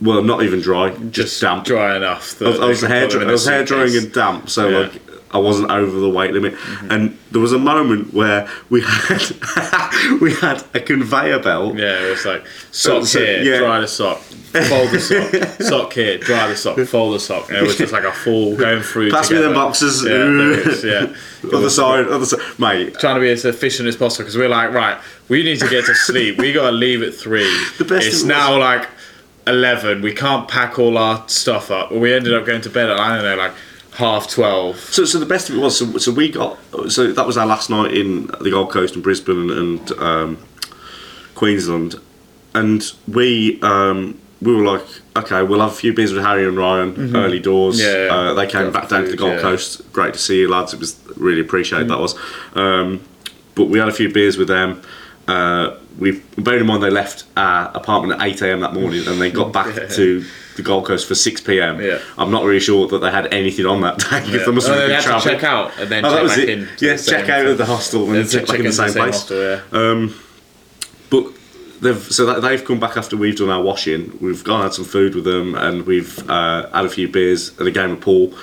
well, 0.00 0.22
not 0.22 0.44
even 0.44 0.60
dry, 0.60 0.90
just, 0.90 1.12
just 1.12 1.40
damp. 1.40 1.64
dry 1.64 1.96
enough. 1.96 2.40
I 2.40 2.44
was, 2.50 2.60
I 2.60 2.66
was 2.66 2.80
hair, 2.82 3.20
in 3.20 3.26
was 3.28 3.46
hair 3.46 3.64
drying 3.64 3.96
and 3.96 4.12
damp, 4.12 4.48
so 4.48 4.68
Yeah. 4.68 4.78
like 4.78 5.03
I 5.34 5.38
wasn't 5.38 5.68
over 5.70 5.98
the 5.98 6.08
weight 6.08 6.32
limit. 6.32 6.54
Mm-hmm. 6.54 6.90
And 6.92 7.18
there 7.32 7.40
was 7.40 7.52
a 7.52 7.58
moment 7.58 8.14
where 8.14 8.48
we 8.70 8.82
had 8.82 9.20
we 10.20 10.32
had 10.34 10.64
a 10.74 10.80
conveyor 10.80 11.40
belt. 11.40 11.76
Yeah, 11.76 12.06
it 12.06 12.10
was 12.10 12.24
like 12.24 12.46
sock 12.70 13.04
So- 13.04 13.18
here, 13.18 13.42
yeah. 13.42 13.58
dry 13.58 13.80
the 13.80 13.88
sock, 13.88 14.18
fold 14.18 14.90
the 14.90 15.00
sock, 15.00 15.60
sock 15.60 15.92
here, 15.92 16.18
dry 16.18 16.46
the 16.46 16.56
sock, 16.56 16.78
fold 16.86 17.16
the 17.16 17.20
sock. 17.20 17.48
And 17.48 17.58
it 17.58 17.62
was 17.64 17.76
just 17.76 17.92
like 17.92 18.04
a 18.04 18.12
full 18.12 18.56
going 18.56 18.82
through. 18.82 19.10
Pass 19.10 19.28
me 19.28 19.36
together. 19.36 19.48
them 19.48 19.54
boxes. 19.54 20.04
Yeah, 20.04 20.10
there 20.86 21.10
yeah. 21.10 21.16
Other 21.52 21.68
side, 21.68 22.06
other 22.06 22.24
side, 22.24 22.40
mate. 22.58 22.94
Trying 23.00 23.16
to 23.16 23.20
be 23.20 23.28
as 23.30 23.44
efficient 23.44 23.86
as 23.88 23.96
possible 23.96 24.24
because 24.24 24.36
we're 24.38 24.48
like, 24.48 24.72
right, 24.72 24.98
we 25.28 25.42
need 25.42 25.58
to 25.60 25.68
get 25.68 25.84
to 25.84 25.94
sleep. 25.94 26.38
we 26.38 26.52
got 26.54 26.70
to 26.70 26.72
leave 26.76 27.02
at 27.02 27.12
three. 27.12 27.52
The 27.76 27.84
best 27.84 28.06
it's 28.06 28.22
now 28.22 28.56
like 28.58 28.88
eleven. 29.46 30.00
We 30.00 30.14
can't 30.14 30.48
pack 30.48 30.78
all 30.78 30.96
our 30.96 31.28
stuff 31.28 31.70
up. 31.70 31.90
We 31.92 32.14
ended 32.14 32.32
up 32.32 32.46
going 32.46 32.62
to 32.62 32.70
bed 32.70 32.88
at 32.88 32.98
I 32.98 33.16
don't 33.16 33.24
know, 33.24 33.36
like 33.36 33.52
half 33.94 34.28
twelve. 34.28 34.78
So, 34.78 35.04
so 35.04 35.18
the 35.18 35.26
best 35.26 35.48
of 35.50 35.56
it 35.56 35.60
was, 35.60 35.78
so, 35.78 35.98
so 35.98 36.12
we 36.12 36.30
got, 36.30 36.58
so 36.88 37.12
that 37.12 37.26
was 37.26 37.36
our 37.36 37.46
last 37.46 37.70
night 37.70 37.92
in 37.94 38.26
the 38.40 38.50
Gold 38.50 38.70
Coast 38.70 38.94
and 38.94 39.02
Brisbane 39.02 39.50
and 39.50 39.92
um, 39.92 40.38
Queensland, 41.34 41.96
and 42.54 42.82
we 43.08 43.60
um, 43.62 44.20
we 44.42 44.54
were 44.54 44.64
like, 44.64 44.84
okay, 45.16 45.42
we'll 45.42 45.60
have 45.60 45.70
a 45.72 45.74
few 45.74 45.92
beers 45.94 46.12
with 46.12 46.22
Harry 46.22 46.46
and 46.46 46.56
Ryan 46.56 47.16
early 47.16 47.40
doors. 47.40 47.80
Mm-hmm. 47.80 47.96
Yeah, 47.96 48.06
yeah. 48.06 48.30
Uh, 48.30 48.34
they 48.34 48.46
came 48.46 48.72
back 48.72 48.88
down 48.88 49.04
to 49.04 49.10
the 49.10 49.16
Gold 49.16 49.34
yeah. 49.34 49.40
Coast. 49.40 49.90
Great 49.92 50.12
to 50.14 50.18
see 50.18 50.40
you 50.40 50.48
lads. 50.50 50.74
It 50.74 50.80
was 50.80 50.98
really 51.16 51.40
appreciated 51.40 51.86
Mm. 51.86 51.90
that 51.90 51.98
was. 52.00 52.14
Um, 52.54 53.00
but 53.54 53.66
we 53.66 53.78
had 53.78 53.88
a 53.88 53.92
few 53.92 54.12
beers 54.12 54.36
with 54.36 54.48
them. 54.48 54.82
Uh, 55.26 55.76
we 55.98 56.20
bearing 56.36 56.60
in 56.60 56.66
mind 56.66 56.82
they 56.82 56.90
left 56.90 57.24
our 57.36 57.70
apartment 57.74 58.20
at 58.20 58.26
eight 58.26 58.42
am 58.42 58.60
that 58.60 58.74
morning 58.74 59.06
and 59.06 59.20
they 59.20 59.30
got 59.30 59.52
back 59.58 59.74
Yeah. 59.76 59.86
to 59.86 60.24
the 60.56 60.62
Gold 60.62 60.86
Coast 60.86 61.06
for 61.08 61.14
six 61.14 61.40
pm. 61.40 61.80
Yeah. 61.80 61.98
I'm 62.18 62.30
not 62.30 62.44
really 62.44 62.60
sure 62.60 62.86
that 62.88 62.98
they 62.98 63.10
had 63.10 63.32
anything 63.32 63.64
on 63.66 63.80
that 63.82 63.98
day. 63.98 64.24
Yeah. 64.26 64.38
There 64.44 64.52
must 64.52 64.68
Oh, 64.68 64.72
have 64.72 64.88
they 64.88 65.10
been 65.10 65.20
check 65.20 65.44
out 65.44 65.72
and 65.78 65.88
then 65.90 66.04
Oh, 66.04 66.08
check 66.10 66.16
that 66.16 66.22
was 66.22 66.32
back 66.32 66.38
it. 66.40 66.48
in. 66.50 66.68
Yeah, 66.80 66.96
the 66.96 67.02
check 67.02 67.28
out 67.28 67.46
of 67.46 67.58
the 67.58 67.64
hostel 67.64 68.04
and 68.06 68.14
then 68.16 68.28
check 68.28 68.46
back 68.46 68.56
in 68.56 68.62
the 68.64 68.68
into 68.70 68.76
same, 68.88 68.92
place. 68.92 69.14
hostel, 69.14 69.40
yeah. 69.40 70.08
But 71.10 71.24
they've 71.80 72.02
so 72.02 72.26
that 72.26 72.42
they've 72.42 72.64
come 72.64 72.80
back 72.80 72.96
after 72.96 73.16
we've 73.16 73.36
done 73.36 73.50
our 73.50 73.62
washing. 73.62 74.16
We've 74.20 74.42
gone 74.44 74.56
and 74.56 74.64
had 74.64 74.74
some 74.74 74.84
food 74.84 75.14
with 75.14 75.24
them, 75.24 75.54
and 75.54 75.86
we've 75.86 76.18
uh, 76.28 76.68
had 76.70 76.84
a 76.84 76.88
few 76.90 77.08
beers 77.08 77.56
and 77.58 77.68
a 77.68 77.70
game 77.70 77.92
of 77.92 78.00
pool. 78.00 78.34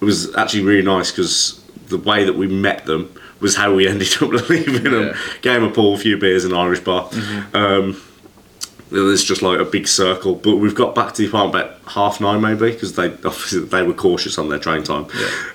It 0.00 0.04
was 0.04 0.34
actually 0.36 0.62
really 0.64 0.82
nice 0.84 1.10
because 1.10 1.60
the 1.88 1.98
way 1.98 2.24
that 2.24 2.34
we 2.34 2.46
met 2.46 2.84
them 2.86 3.12
was 3.40 3.56
how 3.56 3.74
we 3.74 3.86
ended 3.88 4.12
up 4.22 4.30
leaving 4.48 4.82
them. 4.84 5.08
Yeah. 5.08 5.16
Game 5.42 5.62
of 5.64 5.74
pool, 5.74 5.94
a 5.94 5.98
few 5.98 6.16
beers, 6.16 6.44
in 6.44 6.52
an 6.52 6.58
Irish 6.58 6.80
bar. 6.80 7.10
Um, 7.54 8.00
there's 8.90 9.24
just 9.24 9.42
like 9.42 9.58
a 9.58 9.64
big 9.64 9.88
circle, 9.88 10.36
but 10.36 10.56
we've 10.56 10.74
got 10.74 10.94
back 10.94 11.12
to 11.14 11.22
the 11.22 11.28
apartment 11.28 11.64
about 11.66 11.92
half 11.92 12.20
nine 12.20 12.40
maybe 12.40 12.70
because 12.70 12.94
they 12.94 13.06
obviously 13.12 13.60
they 13.64 13.82
were 13.82 13.92
cautious 13.92 14.38
on 14.38 14.48
their 14.48 14.60
train 14.60 14.84
time. 14.84 15.06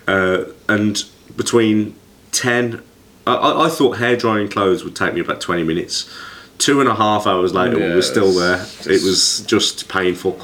Uh, 0.07 0.43
and 0.67 1.05
between 1.37 1.95
ten, 2.33 2.81
I- 3.25 3.65
I, 3.65 3.69
thought 3.69 3.97
hair 3.99 4.17
drying 4.17 4.49
clothes 4.49 4.83
would 4.83 4.95
take 4.97 5.13
me 5.13 5.21
about 5.21 5.39
twenty 5.39 5.63
minutes. 5.63 6.09
Two 6.57 6.79
and 6.81 6.89
a 6.89 6.93
half 6.93 7.25
hours 7.25 7.53
later, 7.53 7.77
we 7.77 7.83
Yeah, 7.87 7.95
were 7.95 8.01
still 8.01 8.31
there. 8.33 8.61
it's 8.61 8.85
It 8.85 9.01
was 9.01 9.41
just 9.47 9.87
painful. 9.87 10.39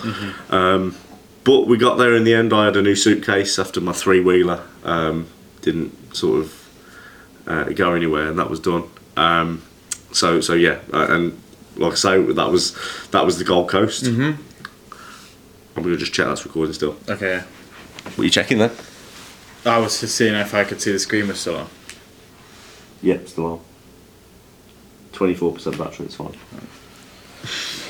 Um, 0.50 0.96
but 1.44 1.68
we 1.68 1.78
got 1.78 1.98
there 1.98 2.16
in 2.16 2.24
the 2.24 2.34
end. 2.34 2.54
I 2.54 2.66
had 2.66 2.76
a 2.78 2.82
new 2.82 2.96
suitcase 2.96 3.60
after 3.60 3.80
my 3.82 3.92
three 3.94 4.20
wheeler 4.22 4.64
um, 4.84 5.28
didn't 5.62 6.16
sort 6.16 6.40
of 6.40 6.67
uh, 7.48 7.64
go 7.66 7.94
anywhere, 7.94 8.28
and 8.28 8.38
that 8.40 8.50
was 8.50 8.60
done. 8.60 8.84
Um, 9.16 9.64
so 10.12 10.42
so 10.42 10.54
yeah, 10.54 10.80
uh, 10.94 11.08
and 11.10 11.42
like 11.76 11.94
I 11.94 11.96
say, 11.96 12.22
that 12.22 12.52
was 12.52 12.78
that 13.12 13.26
was 13.26 13.38
the 13.40 13.44
Gold 13.44 13.70
Coast. 13.70 14.04
Mm-hmm. 14.04 14.42
I'm 15.76 15.84
gonna 15.84 15.98
just 15.98 16.14
check 16.14 16.28
that's 16.28 16.46
recording 16.46 16.74
still. 16.74 16.98
Okay. 17.08 17.42
What 18.04 18.20
are 18.20 18.24
you 18.24 18.30
checking 18.30 18.58
then? 18.58 18.72
I 19.66 19.78
was 19.80 20.00
just 20.00 20.16
seeing 20.16 20.34
if 20.34 20.54
I 20.54 20.64
could 20.64 20.82
see 20.82 20.92
the 20.92 21.00
screen 21.00 21.28
was 21.28 21.40
still 21.40 21.58
on. 21.58 21.68
Yeah, 23.02 23.18
still 23.26 23.46
on. 23.46 23.60
Twenty-four 25.12 25.54
percent 25.54 25.78
battery. 25.78 26.06
It's 26.06 26.16
fine. 26.16 26.36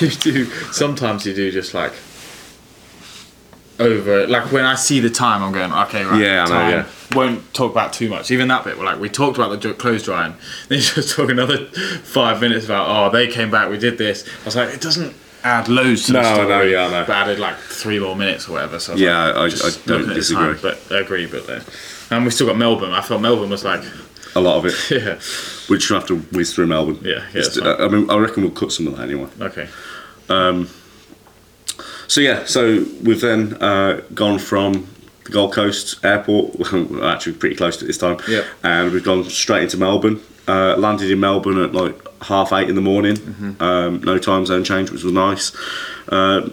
You 0.00 0.08
do. 0.10 0.46
Sometimes 0.72 1.24
you 1.24 1.34
do 1.34 1.52
just 1.52 1.74
like 1.74 1.92
over. 3.78 4.26
Like 4.26 4.50
when 4.50 4.64
I 4.64 4.74
see 4.74 4.98
the 5.00 5.10
time, 5.10 5.42
I'm 5.42 5.52
going, 5.52 5.72
okay, 5.72 6.04
right. 6.04 6.20
Yeah, 6.20 6.44
I 6.44 6.48
know, 6.48 6.54
time. 6.54 6.70
yeah. 6.70 6.86
Won't 7.14 7.54
talk 7.54 7.70
about 7.72 7.92
too 7.92 8.08
much. 8.08 8.30
Even 8.30 8.48
that 8.48 8.64
bit, 8.64 8.78
we're 8.78 8.84
like 8.84 8.98
we 9.00 9.08
talked 9.08 9.36
about 9.38 9.60
the 9.60 9.72
clothes 9.74 10.02
drying. 10.04 10.34
Then 10.68 10.78
you 10.78 10.84
just 10.84 11.14
talk 11.16 11.30
another 11.30 11.66
five 12.02 12.40
minutes 12.40 12.64
about 12.66 12.86
oh 12.88 13.10
they 13.10 13.26
came 13.28 13.50
back, 13.50 13.68
we 13.70 13.78
did 13.78 13.98
this. 13.98 14.26
I 14.42 14.44
was 14.44 14.56
like, 14.56 14.70
it 14.74 14.80
doesn't 14.80 15.14
add 15.44 15.68
loads 15.68 16.06
to 16.06 16.12
the 16.12 16.22
No, 16.22 16.34
story. 16.34 16.48
no, 16.48 16.62
yeah, 16.62 16.86
I 16.86 16.90
know. 16.90 17.04
But 17.06 17.16
added 17.16 17.38
like 17.38 17.56
three 17.56 17.98
more 17.98 18.16
minutes 18.16 18.48
or 18.48 18.52
whatever. 18.52 18.78
So 18.78 18.94
I 18.94 18.96
Yeah, 18.96 19.24
like, 19.26 19.36
I- 19.36 19.48
just 19.48 19.64
I 19.64 19.86
don't 19.86 20.08
the 20.08 20.14
disagree. 20.14 20.44
time, 20.54 20.58
but 20.62 20.80
I 20.90 21.00
agree, 21.00 21.26
but 21.26 21.46
then. 21.46 21.62
And 22.10 22.24
we 22.24 22.30
still 22.30 22.46
got 22.46 22.56
Melbourne. 22.56 22.92
I 22.92 23.00
felt 23.02 23.20
Melbourne 23.20 23.50
was 23.50 23.64
like, 23.64 23.82
A 24.34 24.40
lot 24.40 24.56
of 24.56 24.66
it. 24.66 24.74
yeah, 24.90 25.14
We 25.68 25.76
just 25.78 25.90
have 25.90 26.06
to 26.06 26.16
whiz 26.32 26.54
through 26.54 26.66
Melbourne. 26.68 26.98
Yeah, 27.02 27.24
yeah. 27.34 27.76
I 27.78 27.88
mean, 27.88 28.08
I 28.10 28.16
reckon 28.18 28.42
we'll 28.42 28.52
cut 28.52 28.72
some 28.72 28.86
of 28.86 28.96
that 28.96 29.02
anyway. 29.04 29.28
okay. 29.40 29.68
Um, 30.28 30.68
so 32.06 32.20
yeah, 32.20 32.44
so 32.44 32.84
we've 33.02 33.20
then 33.20 33.54
uh, 33.62 34.00
gone 34.14 34.38
from 34.38 34.86
the 35.24 35.30
Gold 35.30 35.52
Coast 35.52 36.04
airport, 36.04 36.54
actually 37.02 37.32
pretty 37.34 37.56
close 37.56 37.76
to 37.78 37.84
this 37.84 37.98
time, 37.98 38.18
Yeah. 38.28 38.44
and 38.62 38.92
we've 38.92 39.04
gone 39.04 39.24
straight 39.24 39.62
into 39.64 39.76
Melbourne. 39.78 40.20
Uh, 40.46 40.76
landed 40.76 41.10
in 41.10 41.18
Melbourne 41.20 41.58
at 41.58 41.72
like 41.72 41.96
half 42.24 42.52
eight 42.52 42.68
in 42.68 42.74
the 42.74 42.82
morning. 42.82 43.16
Mm-hmm. 43.16 43.62
Um, 43.62 44.00
no 44.02 44.18
time 44.18 44.44
zone 44.44 44.62
change, 44.64 44.90
which 44.90 45.02
was 45.02 45.12
nice. 45.12 45.56
Uh, 46.08 46.50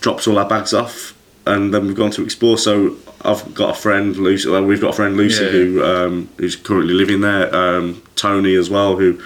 dropped 0.00 0.26
all 0.26 0.38
our 0.38 0.48
bags 0.48 0.74
off, 0.74 1.14
and 1.46 1.72
then 1.72 1.86
we've 1.86 1.94
gone 1.96 2.10
to 2.12 2.24
explore. 2.24 2.58
So 2.58 2.96
I've 3.22 3.54
got 3.54 3.70
a 3.70 3.80
friend, 3.80 4.16
Lucy. 4.16 4.48
Well, 4.50 4.64
we've 4.64 4.80
got 4.80 4.90
a 4.90 4.92
friend, 4.96 5.16
Lucy, 5.16 5.44
Yeah. 5.44 5.50
who 5.50 5.84
um, 5.84 6.28
who's 6.38 6.56
currently 6.56 6.94
living 6.94 7.20
there. 7.20 7.54
Um, 7.54 8.02
Tony 8.16 8.56
as 8.56 8.68
well, 8.70 8.96
who 8.96 9.20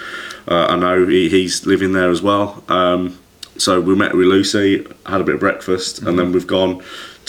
uh, 0.46 0.66
I 0.68 0.76
know 0.76 1.06
he, 1.06 1.30
he's 1.30 1.64
living 1.64 1.92
there 1.94 2.10
as 2.10 2.20
well. 2.20 2.62
Um, 2.68 3.18
so 3.56 3.80
we 3.80 3.94
met 3.94 4.14
with 4.14 4.26
Lucy, 4.26 4.86
had 5.06 5.20
a 5.20 5.24
bit 5.24 5.34
of 5.36 5.40
breakfast, 5.40 5.98
and 6.00 6.08
Mm-hmm. 6.08 6.16
then 6.18 6.32
we've 6.32 6.46
gone 6.46 6.82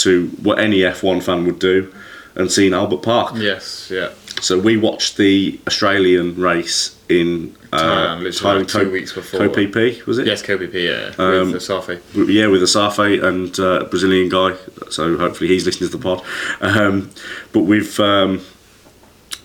to 0.04 0.28
what 0.42 0.60
any 0.60 0.80
F1 0.80 1.24
fan 1.24 1.46
would 1.46 1.60
do, 1.60 1.94
and 2.36 2.52
seen 2.52 2.74
Albert 2.74 3.04
Park. 3.04 3.34
Yes, 3.36 3.90
yeah. 3.92 4.10
So 4.42 4.58
we 4.58 4.76
watched 4.78 5.18
the 5.18 5.60
Australian 5.68 6.36
race 6.36 6.98
in 7.10 7.56
uh, 7.72 7.78
Thailand, 7.78 8.24
literally 8.24 8.60
like 8.60 8.68
two 8.68 8.86
Co- 8.86 8.90
weeks 8.90 9.14
before. 9.14 9.40
Co-PP, 9.40 10.06
was 10.06 10.18
it? 10.18 10.26
Yes, 10.26 10.42
KPP, 10.42 10.74
yeah. 10.74 11.24
Um, 11.24 11.52
with 11.52 11.62
Safi. 11.62 12.02
yeah, 12.14 12.48
with 12.48 12.62
Asafe 12.64 13.24
and 13.24 13.60
uh, 13.60 13.84
Brazilian 13.86 14.30
guy. 14.30 14.56
So 14.90 15.18
hopefully 15.18 15.48
he's 15.50 15.66
listening 15.66 15.90
to 15.92 15.98
the 15.98 16.04
pod. 16.04 16.24
Um, 16.62 17.12
but 17.54 17.62
we've 17.62 18.00
um, 18.00 18.42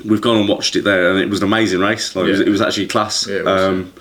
we've 0.04 0.20
gone 0.22 0.38
and 0.38 0.48
watched 0.48 0.76
it 0.76 0.82
there, 0.84 1.10
and 1.10 1.20
it 1.20 1.28
was 1.28 1.40
an 1.42 1.48
amazing 1.48 1.80
race. 1.80 2.14
Like 2.16 2.26
it, 2.26 2.30
was, 2.30 2.40
it 2.40 2.48
was 2.48 2.60
actually 2.62 2.86
class. 2.86 3.26
Yeah, 3.26 3.42
was, 3.42 3.62
um, 3.62 3.92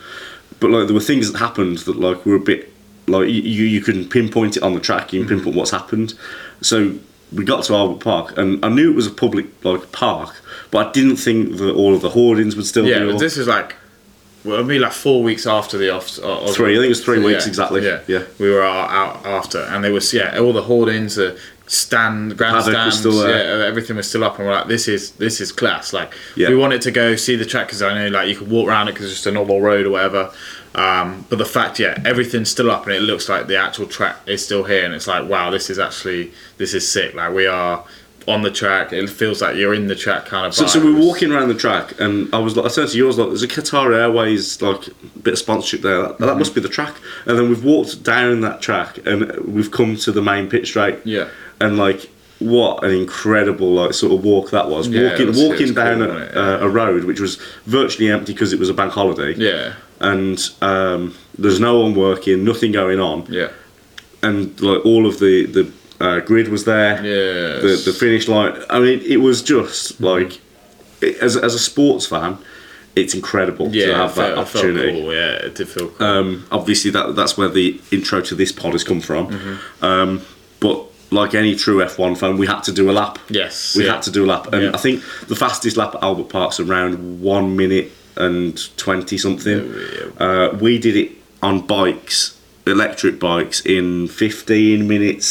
but 0.59 0.69
like 0.71 0.85
there 0.87 0.93
were 0.93 1.01
things 1.01 1.31
that 1.31 1.37
happened 1.37 1.79
that 1.79 1.97
like 1.97 2.25
were 2.25 2.35
a 2.35 2.39
bit 2.39 2.71
like 3.07 3.27
you 3.27 3.41
you 3.65 3.81
can 3.81 4.07
pinpoint 4.07 4.57
it 4.57 4.63
on 4.63 4.73
the 4.73 4.79
track. 4.79 5.13
You 5.13 5.25
can 5.25 5.35
pinpoint 5.37 5.55
what's 5.55 5.71
happened. 5.71 6.13
So 6.61 6.95
we 7.33 7.43
got 7.43 7.63
to 7.65 7.75
Albert 7.75 8.03
Park, 8.03 8.37
and 8.37 8.63
I 8.63 8.69
knew 8.69 8.91
it 8.91 8.95
was 8.95 9.07
a 9.07 9.11
public 9.11 9.45
like 9.63 9.91
park, 9.91 10.35
but 10.71 10.87
I 10.87 10.91
didn't 10.91 11.17
think 11.17 11.57
that 11.57 11.73
all 11.73 11.93
of 11.95 12.01
the 12.01 12.09
hoardings 12.09 12.55
would 12.55 12.65
still 12.65 12.85
Yeah, 12.85 12.99
be. 12.99 13.11
all- 13.11 13.17
this 13.19 13.37
is 13.37 13.47
like, 13.47 13.75
well, 14.43 14.55
it'll 14.55 14.67
be 14.67 14.77
like 14.79 14.91
four 14.93 15.23
weeks 15.23 15.47
after 15.47 15.77
the 15.77 15.89
off. 15.89 16.17
Of, 16.19 16.53
Three, 16.55 16.73
I 16.73 16.75
think 16.75 16.85
it 16.85 16.89
was 16.89 17.03
three 17.03 17.19
weeks 17.19 17.45
yeah, 17.45 17.49
exactly, 17.49 17.83
Yeah, 17.85 17.99
yeah. 18.07 18.23
We 18.39 18.49
were 18.51 18.63
out, 18.63 18.89
out 18.91 19.25
after, 19.25 19.59
and 19.59 19.83
there 19.83 19.91
was 19.91 20.13
yeah, 20.13 20.37
all 20.37 20.53
the 20.53 20.61
hoardings, 20.61 21.15
the 21.15 21.37
stand, 21.67 22.37
grandstands, 22.37 23.01
there. 23.03 23.59
yeah, 23.59 23.65
everything 23.65 23.95
was 23.95 24.07
still 24.07 24.23
up, 24.23 24.37
and 24.37 24.47
we're 24.47 24.53
like, 24.53 24.67
this 24.67 24.87
is 24.87 25.11
this 25.11 25.41
is 25.41 25.51
class. 25.51 25.93
Like, 25.93 26.13
Yeah. 26.35 26.49
we 26.49 26.55
wanted 26.55 26.81
to 26.83 26.91
go 26.91 27.15
see 27.15 27.35
the 27.35 27.45
track 27.45 27.67
because 27.67 27.81
I 27.81 27.93
know 27.93 28.07
like 28.09 28.27
you 28.29 28.35
could 28.35 28.49
walk 28.49 28.67
around 28.67 28.87
it 28.87 28.93
because 28.93 29.05
it's 29.07 29.15
just 29.15 29.27
a 29.27 29.31
normal 29.31 29.61
road 29.61 29.85
or 29.85 29.91
whatever. 29.91 30.31
Um, 30.75 31.25
but 31.29 31.37
the 31.37 31.45
fact, 31.45 31.79
yeah, 31.79 31.97
everything's 32.05 32.49
still 32.49 32.69
up, 32.69 32.85
and 32.85 32.93
it 32.93 33.01
looks 33.01 33.29
like 33.29 33.47
the 33.47 33.57
actual 33.57 33.87
track 33.87 34.17
is 34.27 34.43
still 34.43 34.63
here, 34.65 34.83
and 34.85 34.93
it's 34.93 35.07
like, 35.07 35.27
wow, 35.29 35.49
this 35.49 35.69
is 35.69 35.79
actually 35.79 36.31
this 36.57 36.73
is 36.73 36.89
sick. 36.89 37.13
Like 37.15 37.33
we 37.33 37.47
are 37.47 37.83
on 38.27 38.41
the 38.41 38.49
track. 38.51 38.91
It 38.91 39.07
feels 39.09 39.39
like 39.41 39.55
you're 39.55 39.73
in 39.75 39.85
the 39.87 39.95
track 39.95 40.25
kind 40.25 40.47
of. 40.47 40.53
So, 40.55 40.65
so 40.65 40.83
we 40.83 40.91
were 40.91 40.99
walking 40.99 41.31
around 41.31 41.47
the 41.47 41.53
track, 41.55 41.93
and 42.01 42.27
I 42.33 42.39
was 42.39 42.57
like, 42.57 42.65
I 42.65 42.69
said 42.69 42.89
to 42.89 42.97
yours, 42.97 43.17
like, 43.19 43.27
there's 43.29 43.43
a 43.43 43.47
Qatar 43.47 43.95
Airways 43.95 44.61
like 44.61 44.89
bit 45.23 45.33
of 45.33 45.39
sponsorship 45.39 45.81
there. 45.81 46.01
That, 46.01 46.11
Mm-hmm. 46.15 46.25
that 46.25 46.37
must 46.37 46.53
be 46.55 46.59
the 46.61 46.67
track. 46.69 46.95
And 47.25 47.37
then 47.39 47.47
we've 47.49 47.63
walked 47.63 48.03
down 48.03 48.41
that 48.41 48.61
track, 48.61 48.97
and 49.05 49.31
we've 49.45 49.71
come 49.71 49.95
to 49.97 50.11
the 50.11 50.21
main 50.23 50.49
pit 50.49 50.65
straight. 50.67 50.99
Yeah. 51.05 51.29
And 51.59 51.77
like, 51.77 52.09
what 52.39 52.83
an 52.83 52.91
incredible 52.91 53.73
like 53.73 53.93
sort 53.93 54.13
of 54.13 54.23
walk 54.23 54.51
that 54.51 54.69
was. 54.69 54.87
Yeah, 54.87 55.09
walking 55.09 55.27
was- 55.27 55.41
walking 55.41 55.73
down 55.73 55.99
cool, 55.99 56.11
a. 56.11 56.25
Yeah. 56.25 56.65
a, 56.65 56.67
road 56.67 57.05
which 57.05 57.19
was 57.19 57.37
virtually 57.65 58.11
empty 58.11 58.33
because 58.33 58.53
it 58.53 58.59
was 58.59 58.69
a 58.69 58.73
bank 58.73 58.91
holiday. 58.91 59.33
Yeah, 59.35 59.73
And 59.99 60.39
um, 60.61 61.15
there's 61.37 61.59
no 61.59 61.79
one 61.79 61.95
working, 61.95 62.43
nothing 62.43 62.71
going 62.71 62.99
on, 62.99 63.25
yeah, 63.29 63.49
and 64.21 64.59
like 64.61 64.85
all 64.85 65.05
of 65.05 65.19
the 65.19 65.45
the 65.45 65.71
uh, 65.99 66.19
grid 66.19 66.49
was 66.49 66.65
there 66.65 66.95
yeah. 66.97 67.61
the, 67.61 67.81
the 67.85 67.93
finish 67.93 68.27
line. 68.27 68.61
I 68.69 68.79
mean, 68.79 68.99
it 68.99 69.17
was 69.17 69.41
just 69.41 70.01
like, 70.01 70.41
it, 71.01 71.17
as, 71.19 71.37
as 71.37 71.53
a 71.53 71.59
sports 71.59 72.05
fan, 72.05 72.37
it's 72.95 73.13
incredible 73.13 73.73
yeah, 73.73 73.87
to 73.87 73.95
have 73.95 74.15
that 74.15 74.35
felt, 74.35 74.47
felt 74.49 74.65
opportunity. 74.65 75.01
cool. 75.01 75.13
Yeah, 75.13 75.31
it 75.45 75.55
did 75.55 75.69
feel 75.69 75.89
cool. 75.89 76.07
Um, 76.07 76.47
obviously, 76.51 76.91
that 76.91 77.15
that's 77.15 77.37
where 77.37 77.49
the 77.49 77.79
intro 77.91 78.21
to 78.21 78.35
this 78.35 78.51
pod 78.51 78.73
has 78.73 78.83
come 78.83 79.01
from. 79.01 79.27
Mm-hmm. 79.27 79.85
Um, 79.85 80.21
but 80.59 80.85
like 81.15 81.33
any 81.33 81.55
true 81.55 81.77
F1 81.83 82.17
fan, 82.17 82.37
we 82.37 82.47
had 82.47 82.61
to 82.63 82.71
do 82.71 82.89
a 82.91 82.93
lap. 83.01 83.17
yes, 83.29 83.75
We 83.75 83.85
yeah. 83.85 83.93
had 83.93 84.03
to 84.03 84.11
do 84.11 84.25
a 84.25 84.29
lap, 84.33 84.53
and 84.53 84.61
Yeah. 84.63 84.71
I 84.73 84.77
think 84.77 85.01
the 85.27 85.35
fastest 85.35 85.75
lap 85.77 85.95
at 85.95 86.03
Albert 86.03 86.29
Park's 86.29 86.59
around 86.59 87.21
one 87.21 87.55
minute 87.55 87.91
and 88.17 88.51
twenty 88.77 89.17
something. 89.17 89.59
Yeah, 90.19 90.25
Uh, 90.25 90.57
we 90.65 90.77
did 90.79 90.95
it 90.95 91.11
on 91.41 91.55
bikes, 91.67 92.35
electric 92.67 93.19
bikes, 93.19 93.59
in 93.65 94.07
fifteen 94.07 94.87
minutes, 94.87 95.25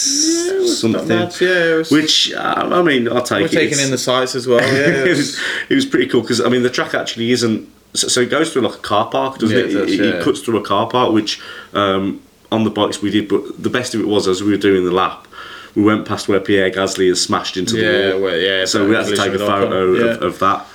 something. 0.80 1.08
Not 1.08 1.40
yeah, 1.40 1.76
was, 1.76 1.90
Which 1.90 2.32
uh, 2.32 2.68
I 2.78 2.82
mean, 2.82 3.08
I'll 3.08 3.22
take 3.22 3.38
it. 3.38 3.42
we're 3.44 3.48
taking 3.60 3.72
It's- 3.78 3.84
in 3.86 3.90
the 3.90 3.98
sights 3.98 4.34
as 4.34 4.46
well. 4.46 4.60
Yeah, 4.74 5.04
it, 5.04 5.16
was, 5.16 5.38
it 5.70 5.74
was 5.74 5.86
pretty 5.86 6.06
cool 6.06 6.20
because 6.22 6.40
I 6.40 6.48
mean 6.48 6.62
the 6.62 6.70
track 6.78 6.94
actually 6.94 7.30
isn't. 7.32 7.68
So, 7.94 8.08
so 8.08 8.20
it 8.20 8.30
goes 8.30 8.52
through 8.52 8.62
like 8.62 8.74
a 8.74 8.86
car 8.92 9.06
park, 9.08 9.38
doesn't 9.38 9.56
Yeah, 9.56 9.64
it? 9.64 9.88
it 9.90 10.00
it, 10.00 10.00
it 10.16 10.22
cuts 10.24 10.40
through 10.40 10.58
a 10.58 10.62
car 10.62 10.88
park, 10.88 11.12
which 11.12 11.40
um, 11.74 12.20
on 12.50 12.64
the 12.64 12.70
bikes 12.70 13.00
we 13.00 13.10
did. 13.10 13.28
But 13.28 13.62
the 13.62 13.70
best 13.70 13.94
of 13.94 14.00
it 14.00 14.08
was 14.08 14.26
as 14.28 14.42
we 14.42 14.50
were 14.50 14.56
doing 14.68 14.84
the 14.84 14.90
lap, 14.90 15.26
we 15.74 15.82
went 15.82 16.06
past 16.06 16.28
where 16.28 16.40
Pierre 16.40 16.70
Gasly 16.70 17.08
has 17.08 17.20
smashed 17.22 17.56
into 17.56 17.76
yeah, 17.76 17.90
the 18.08 18.12
wall. 18.14 18.22
well, 18.22 18.36
yeah. 18.36 18.64
so 18.64 18.88
we 18.88 18.94
had 18.94 19.06
to 19.06 19.16
take 19.16 19.32
a 19.32 19.38
collision 19.38 19.40
with 19.40 19.40
Ocon. 19.42 19.60
photo 19.60 19.92
Yeah. 19.94 20.10
of, 20.14 20.22
of 20.22 20.38
that. 20.38 20.66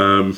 Um, 0.00 0.36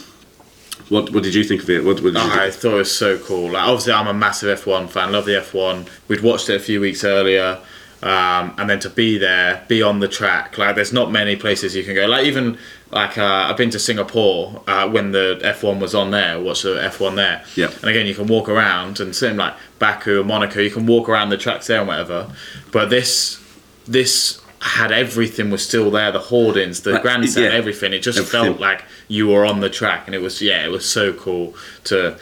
what 0.90 1.10
what 1.12 1.22
did 1.22 1.34
you 1.34 1.44
think 1.44 1.62
of 1.62 1.70
it? 1.70 1.82
What, 1.84 2.02
what 2.02 2.12
did 2.14 2.22
you 2.22 2.30
I 2.32 2.50
think? 2.50 2.54
thought 2.54 2.74
it 2.74 2.78
was 2.78 2.94
so 2.96 3.18
cool. 3.18 3.52
Like, 3.52 3.62
obviously, 3.66 3.92
I'm 3.94 4.06
a 4.06 4.12
massive 4.14 4.60
F1 4.60 4.90
fan. 4.90 5.12
Love 5.12 5.24
the 5.24 5.32
F1. 5.32 5.88
We'd 6.08 6.20
watched 6.20 6.48
it 6.50 6.56
a 6.56 6.58
few 6.60 6.78
weeks 6.80 7.04
earlier, 7.04 7.58
um, 8.02 8.54
and 8.58 8.68
then 8.68 8.80
to 8.80 8.90
be 8.90 9.16
there, 9.16 9.64
be 9.66 9.80
on 9.82 10.00
the 10.00 10.08
track. 10.08 10.58
Like, 10.58 10.74
there's 10.74 10.92
not 10.92 11.10
many 11.10 11.36
places 11.36 11.74
you 11.74 11.84
can 11.84 11.94
go. 11.94 12.06
Like, 12.06 12.26
even 12.26 12.58
like 12.90 13.16
uh, 13.16 13.46
I've 13.48 13.56
been 13.56 13.70
to 13.70 13.78
Singapore 13.78 14.62
uh, 14.66 14.86
when 14.88 15.12
the 15.12 15.40
F1 15.42 15.80
was 15.80 15.94
on 15.94 16.10
there. 16.10 16.38
Watched 16.38 16.64
the 16.64 16.74
F1 16.76 17.16
there. 17.16 17.42
Yeah. 17.56 17.70
And 17.80 17.84
again, 17.84 18.06
you 18.06 18.14
can 18.14 18.26
walk 18.26 18.48
around, 18.50 19.00
and 19.00 19.16
same 19.16 19.36
like 19.38 19.54
Baku 19.78 20.20
or 20.20 20.24
Monaco, 20.24 20.60
you 20.60 20.70
can 20.70 20.84
walk 20.86 21.08
around 21.08 21.30
the 21.30 21.38
tracks 21.38 21.66
there 21.68 21.78
and 21.78 21.88
whatever. 21.88 22.30
But 22.72 22.90
this, 22.90 23.40
this 23.86 24.40
had 24.60 24.90
everything 24.92 25.50
was 25.50 25.64
still 25.66 25.90
there. 25.90 26.10
The 26.10 26.18
hoardings, 26.18 26.80
the 26.82 26.92
Like, 26.92 27.02
grandstand, 27.02 27.52
yeah. 27.52 27.58
everything. 27.58 27.92
It 27.92 28.00
just 28.00 28.18
Everything. 28.18 28.44
felt 28.44 28.60
like 28.60 28.82
you 29.08 29.28
were 29.28 29.44
on 29.44 29.60
the 29.60 29.68
track, 29.70 30.04
and 30.06 30.14
it 30.14 30.22
was 30.22 30.40
yeah, 30.40 30.64
it 30.64 30.70
was 30.70 30.88
so 30.88 31.12
cool 31.12 31.54
to 31.84 32.16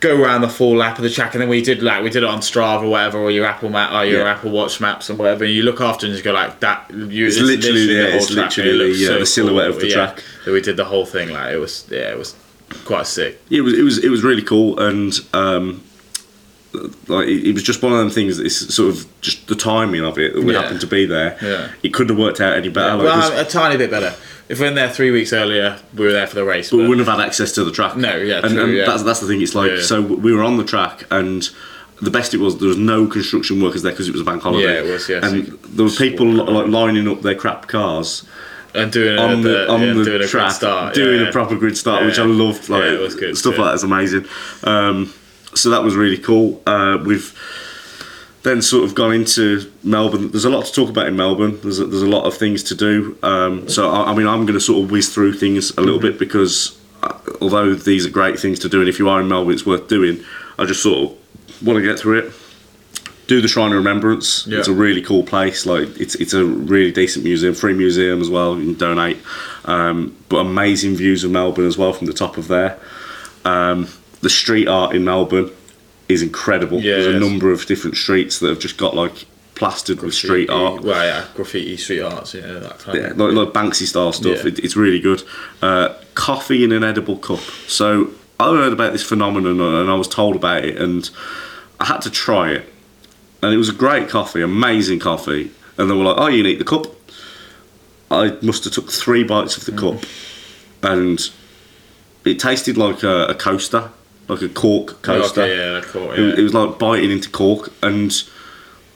go 0.00 0.20
around 0.20 0.42
the 0.42 0.48
full 0.48 0.76
lap 0.76 0.98
of 0.98 1.04
the 1.04 1.10
track. 1.10 1.34
And 1.34 1.40
then 1.42 1.48
we 1.48 1.62
did 1.62 1.82
like 1.82 2.02
we 2.02 2.10
did 2.10 2.22
it 2.24 2.28
on 2.28 2.40
Strava 2.40 2.82
or 2.82 2.88
whatever, 2.90 3.18
or 3.18 3.30
your 3.30 3.46
Apple 3.46 3.70
map, 3.70 3.92
or 3.92 4.04
your 4.04 4.22
Yeah. 4.24 4.32
Apple 4.32 4.50
Watch 4.50 4.80
maps 4.80 5.08
and 5.08 5.18
whatever. 5.18 5.44
And 5.44 5.52
you 5.54 5.62
look 5.62 5.80
after 5.80 6.06
and 6.06 6.12
just 6.14 6.24
go 6.24 6.32
like 6.32 6.58
that. 6.60 6.90
You, 6.92 7.26
It's 7.26 7.38
literally- 7.38 7.94
yeah, 7.94 8.02
the 8.02 8.16
it's 8.16 8.30
literally 8.30 8.70
it 8.70 8.74
looks 8.74 9.06
the, 9.06 9.18
the 9.20 9.26
silhouette 9.26 9.68
of 9.70 9.80
the 9.80 9.86
yeah, 9.88 9.94
track. 9.94 10.22
that 10.44 10.50
we 10.52 10.60
did 10.60 10.76
the 10.76 10.84
whole 10.84 11.06
thing. 11.06 11.28
Like 11.30 11.54
it 11.54 11.58
was 11.58 11.86
yeah, 11.90 12.10
it 12.10 12.18
was 12.18 12.34
quite 12.84 13.06
sick. 13.06 13.40
it 13.48 13.60
was 13.60 13.74
it 13.78 13.82
was 13.82 13.98
it 14.04 14.08
was 14.08 14.24
really 14.24 14.42
cool 14.42 14.78
and 14.80 15.12
um, 15.34 15.82
like 17.08 17.26
it, 17.28 17.48
it 17.48 17.52
was 17.54 17.62
just 17.62 17.82
one 17.82 17.92
of 17.92 17.98
them 17.98 18.10
things 18.10 18.36
that 18.36 18.46
is 18.46 18.74
sort 18.74 18.94
of 18.94 19.06
just 19.20 19.46
the 19.48 19.54
timing 19.54 20.04
of 20.04 20.18
it 20.18 20.34
that 20.34 20.42
we 20.44 20.52
Yeah. 20.52 20.62
happened 20.62 20.80
to 20.80 20.86
be 20.86 21.06
there 21.06 21.36
Yeah. 21.42 21.68
it 21.82 21.92
couldn't 21.94 22.16
have 22.16 22.18
worked 22.18 22.40
out 22.40 22.52
any 22.54 22.68
better 22.68 22.96
like, 22.96 23.04
well, 23.04 23.40
a 23.40 23.44
tiny 23.44 23.76
bit 23.76 23.90
better. 23.90 24.14
If 24.48 24.60
we 24.60 24.68
were 24.68 24.74
there 24.74 24.88
three 24.88 25.10
weeks 25.10 25.32
earlier, 25.32 25.76
we 25.94 26.04
were 26.06 26.12
there 26.12 26.26
for 26.28 26.36
the 26.36 26.44
race. 26.44 26.70
but 26.70 26.76
we 26.76 26.86
wouldn't 26.88 27.06
have 27.06 27.18
had 27.18 27.26
access 27.26 27.50
to 27.52 27.64
the 27.64 27.72
track 27.72 27.96
No, 27.96 28.16
yeah, 28.16 28.40
and, 28.44 28.50
true, 28.54 28.62
and 28.64 28.72
yeah. 28.72 28.84
that's 28.86 29.02
that's 29.02 29.20
the 29.20 29.26
thing 29.26 29.42
it's 29.42 29.54
like 29.54 29.70
Yeah. 29.72 29.82
so 29.82 30.00
we 30.02 30.32
were 30.32 30.42
on 30.44 30.56
the 30.56 30.64
track 30.64 31.04
and 31.10 31.48
the 32.02 32.10
best 32.10 32.34
it 32.34 32.40
was 32.40 32.58
there 32.58 32.68
was 32.68 32.76
no 32.76 33.06
construction 33.06 33.60
workers 33.62 33.82
there 33.82 33.92
because 33.92 34.08
it 34.08 34.12
was 34.12 34.20
a 34.20 34.24
bank 34.24 34.42
holiday 34.42 34.74
Yeah, 34.74 34.80
it 34.82 34.92
was, 34.92 35.08
yeah, 35.08 35.20
so 35.20 35.26
and 35.28 35.46
there 35.70 35.84
were 35.86 35.90
people 35.92 36.26
like 36.30 36.66
lining 36.68 37.08
up 37.08 37.22
their 37.22 37.34
crap 37.34 37.68
cars 37.68 38.24
and 38.74 38.92
doing 38.92 39.18
on 39.18 39.38
a, 39.38 39.42
the, 39.42 39.70
on 39.70 39.80
yeah, 39.80 39.94
the 39.94 40.04
doing 40.04 40.22
a 40.22 40.26
track, 40.28 40.48
good 40.50 40.54
start, 40.56 40.94
doing 40.94 41.22
yeah. 41.22 41.28
a 41.28 41.32
proper 41.32 41.56
grid 41.56 41.78
start, 41.78 42.04
which 42.04 42.18
I 42.18 42.24
loved. 42.26 42.68
Like 42.68 42.82
Yeah, 42.82 42.92
it 42.92 43.00
was 43.00 43.14
good, 43.14 43.34
stuff 43.38 43.54
yeah. 43.56 43.62
like 43.62 43.72
that's 43.72 43.82
amazing. 43.84 44.26
Um, 44.64 45.12
so 45.56 45.70
that 45.70 45.82
was 45.82 45.96
really 45.96 46.18
cool. 46.18 46.62
Uh, 46.66 46.98
we've 47.04 47.34
then 48.46 48.62
sort 48.62 48.84
of 48.84 48.94
gone 48.94 49.12
into 49.12 49.70
Melbourne. 49.82 50.30
There's 50.30 50.44
a 50.44 50.50
lot 50.50 50.64
to 50.66 50.72
talk 50.72 50.88
about 50.88 51.08
in 51.08 51.16
Melbourne. 51.16 51.58
There's 51.62 51.80
a, 51.80 51.86
there's 51.86 52.02
a 52.02 52.08
lot 52.08 52.26
of 52.26 52.36
things 52.36 52.62
to 52.64 52.76
do. 52.76 53.18
Um, 53.22 53.68
so 53.68 53.90
I, 53.90 54.12
I 54.12 54.14
mean, 54.14 54.28
I'm 54.28 54.46
going 54.46 54.54
to 54.54 54.60
sort 54.60 54.84
of 54.84 54.90
whiz 54.90 55.12
through 55.12 55.34
things 55.34 55.76
a 55.76 55.80
little 55.80 55.98
bit 55.98 56.16
because 56.16 56.78
uh, 57.02 57.18
although 57.40 57.74
these 57.74 58.06
are 58.06 58.10
great 58.10 58.38
things 58.38 58.60
to 58.60 58.68
do, 58.68 58.80
and 58.80 58.88
if 58.88 59.00
you 59.00 59.08
are 59.08 59.20
in 59.20 59.28
Melbourne, 59.28 59.54
it's 59.54 59.66
worth 59.66 59.88
doing. 59.88 60.22
I 60.58 60.64
just 60.64 60.82
sort 60.82 61.10
of 61.10 61.66
want 61.66 61.78
to 61.78 61.82
get 61.82 61.98
through 61.98 62.20
it. 62.20 62.32
Do 63.26 63.40
the 63.40 63.48
Shrine 63.48 63.72
of 63.72 63.78
Remembrance. 63.78 64.46
Yeah. 64.46 64.60
It's 64.60 64.68
a 64.68 64.72
really 64.72 65.02
cool 65.02 65.24
place. 65.24 65.66
Like 65.66 65.88
it's 66.00 66.14
it's 66.14 66.32
a 66.32 66.44
really 66.44 66.92
decent 66.92 67.24
museum, 67.24 67.52
free 67.52 67.74
museum 67.74 68.20
as 68.20 68.30
well. 68.30 68.56
You 68.56 68.66
can 68.66 68.74
donate. 68.74 69.18
Um, 69.64 70.16
but 70.28 70.36
amazing 70.36 70.94
views 70.94 71.24
of 71.24 71.32
Melbourne 71.32 71.66
as 71.66 71.76
well 71.76 71.92
from 71.92 72.06
the 72.06 72.12
top 72.12 72.36
of 72.36 72.46
there. 72.46 72.78
Um, 73.44 73.88
the 74.20 74.30
street 74.30 74.68
art 74.68 74.94
in 74.94 75.04
Melbourne 75.04 75.50
is 76.08 76.22
incredible. 76.22 76.80
Yeah, 76.80 76.96
There's 76.96 77.16
a 77.16 77.18
number 77.20 77.50
of 77.52 77.66
different 77.66 77.96
streets 77.96 78.38
that 78.40 78.48
have 78.48 78.58
just 78.58 78.76
got 78.76 78.94
like 78.94 79.26
plastered 79.54 80.00
with 80.02 80.14
street 80.14 80.50
art. 80.50 80.82
Well, 80.82 81.04
yeah, 81.04 81.24
graffiti, 81.34 81.76
street 81.76 82.02
arts, 82.02 82.34
yeah, 82.34 82.42
that 82.46 82.78
kind 82.78 82.98
Yeah, 82.98 83.06
of. 83.10 83.18
like, 83.18 83.32
like 83.32 83.48
Banksy 83.48 83.86
style 83.86 84.12
stuff. 84.12 84.42
Yeah. 84.42 84.48
It, 84.48 84.58
it's 84.60 84.76
really 84.76 85.00
good. 85.00 85.22
Uh, 85.62 85.94
coffee 86.14 86.62
in 86.64 86.72
an 86.72 86.84
edible 86.84 87.16
cup. 87.18 87.40
So 87.66 88.10
I 88.38 88.50
heard 88.54 88.72
about 88.72 88.92
this 88.92 89.02
phenomenon 89.02 89.60
and 89.60 89.90
I 89.90 89.94
was 89.94 90.08
told 90.08 90.36
about 90.36 90.64
it 90.64 90.76
and 90.76 91.08
I 91.80 91.86
had 91.86 92.00
to 92.02 92.10
try 92.10 92.50
it. 92.52 92.72
And 93.42 93.52
it 93.52 93.56
was 93.58 93.68
a 93.68 93.72
great 93.74 94.08
coffee, 94.08 94.42
amazing 94.42 94.98
coffee. 94.98 95.50
And 95.78 95.90
they 95.90 95.94
were 95.94 96.04
like, 96.04 96.16
"Oh, 96.18 96.26
you 96.28 96.44
eat 96.46 96.58
the 96.58 96.64
cup." 96.64 96.86
I 98.10 98.36
must 98.40 98.64
have 98.64 98.72
took 98.72 98.90
three 98.90 99.24
bites 99.24 99.56
of 99.58 99.64
the 99.66 99.72
Mm. 99.72 99.78
cup, 100.00 100.08
and 100.82 101.30
it 102.24 102.38
tasted 102.38 102.76
like 102.78 103.02
a, 103.02 103.26
a 103.26 103.34
coaster, 103.34 103.90
like 104.28 104.42
a 104.42 104.48
cork 104.48 105.02
coaster. 105.02 105.42
Okay, 105.42 105.56
yeah. 105.56 105.78
It, 105.78 105.86
Yeah. 105.94 106.26
was- 106.26 106.38
it 106.38 106.42
was 106.42 106.54
like 106.54 106.78
biting 106.78 107.10
into 107.10 107.28
cork, 107.30 107.72
and 107.82 108.12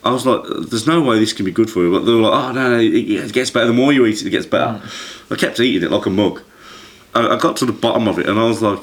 I 0.05 0.11
was 0.13 0.25
like, 0.27 0.43
"There's 0.71 0.87
no 0.87 1.01
way 1.03 1.19
this 1.19 1.33
can 1.33 1.45
be 1.45 1.53
good 1.53 1.71
for 1.71 1.83
you." 1.83 1.91
But 1.93 2.05
they 2.07 2.13
were 2.13 2.23
like, 2.23 2.33
"Oh 2.45 2.53
no, 2.53 2.79
it, 2.79 2.95
it 2.95 3.33
gets 3.33 3.51
better. 3.51 3.67
The 3.67 3.73
more 3.73 3.93
you 3.93 4.07
eat 4.07 4.21
it, 4.23 4.27
it 4.27 4.31
gets 4.31 4.47
better." 4.47 4.81
Mm. 4.81 5.33
I 5.33 5.37
kept 5.37 5.61
eating 5.61 5.83
it 5.85 5.91
like 5.93 6.07
a 6.07 6.11
mug. 6.11 6.43
I, 7.15 7.35
I 7.35 7.39
got 7.39 7.57
to 7.59 7.67
the 7.67 7.73
bottom 7.73 8.09
of 8.09 8.19
it, 8.19 8.29
and 8.29 8.39
I 8.39 8.45
was 8.45 8.61
like, 8.63 8.83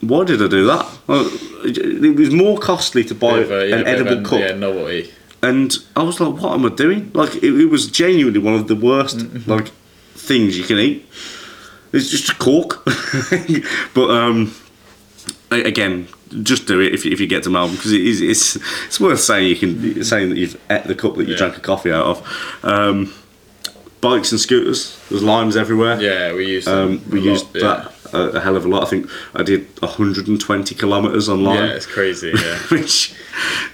"Why 0.00 0.24
did 0.24 0.42
I 0.42 0.48
do 0.48 0.66
that?" 0.66 0.86
Like, 1.06 1.26
it, 1.64 1.78
it 1.78 2.16
was 2.16 2.30
more 2.32 2.58
costly 2.58 3.04
to 3.04 3.14
buy 3.14 3.38
a- 3.38 3.66
yeah, 3.66 3.76
an 3.76 3.86
edible 3.86 4.22
cup, 4.22 4.40
Yeah, 4.40 4.52
novelty. 4.54 5.12
and 5.42 5.74
I 5.94 6.02
was 6.02 6.20
like, 6.20 6.40
"What 6.42 6.52
am 6.52 6.66
I 6.66 6.70
doing?" 6.70 7.10
Like, 7.14 7.36
it, 7.36 7.44
it 7.60 7.66
was 7.70 7.86
genuinely 7.86 8.40
one 8.40 8.54
of 8.54 8.66
the 8.68 8.76
worst 8.76 9.18
Mm-hmm. 9.18 9.50
like 9.50 9.68
things 10.14 10.58
you 10.58 10.64
can 10.64 10.78
eat. 10.78 11.06
It's 11.92 12.10
just 12.10 12.28
a 12.30 12.34
cork, 12.34 12.84
but 13.94 14.10
um, 14.10 14.52
again, 15.50 16.08
just 16.42 16.66
do 16.66 16.80
it 16.80 16.92
if 16.94 17.04
you, 17.04 17.12
if 17.12 17.20
you 17.20 17.26
get 17.26 17.42
to 17.44 17.50
Melbourne 17.50 17.76
because 17.76 17.92
it 17.92 18.00
is 18.00 18.20
it's 18.20 18.56
it's 18.86 18.98
worth 19.00 19.20
saying 19.20 19.46
you 19.48 19.56
can 19.56 20.02
saying 20.04 20.30
that 20.30 20.38
you've 20.38 20.60
ate 20.70 20.84
the 20.84 20.94
cup 20.94 21.14
that 21.16 21.24
you 21.26 21.32
Yeah. 21.32 21.38
drank 21.38 21.56
a 21.56 21.60
coffee 21.60 21.92
out 21.92 22.06
of. 22.06 22.58
Um, 22.64 23.12
bikes 24.00 24.30
and 24.32 24.40
scooters. 24.40 24.98
There's 25.08 25.22
limes 25.22 25.56
everywhere. 25.56 26.00
Yeah, 26.00 26.32
we 26.34 26.46
used 26.46 26.68
Um, 26.68 27.02
we 27.10 27.18
a 27.18 27.22
lot, 27.22 27.30
used 27.30 27.46
yeah. 27.54 27.60
that 27.62 27.92
a, 28.14 28.18
a 28.36 28.40
hell 28.40 28.56
of 28.56 28.64
a 28.64 28.68
lot. 28.68 28.82
I 28.84 28.86
think 28.86 29.08
I 29.34 29.42
did 29.42 29.66
120 29.80 30.74
kilometers 30.74 31.28
on 31.28 31.42
lime, 31.42 31.56
Yeah, 31.64 31.74
it's 31.74 31.86
crazy. 31.86 32.32
Yeah, 32.34 32.58
which 32.70 33.14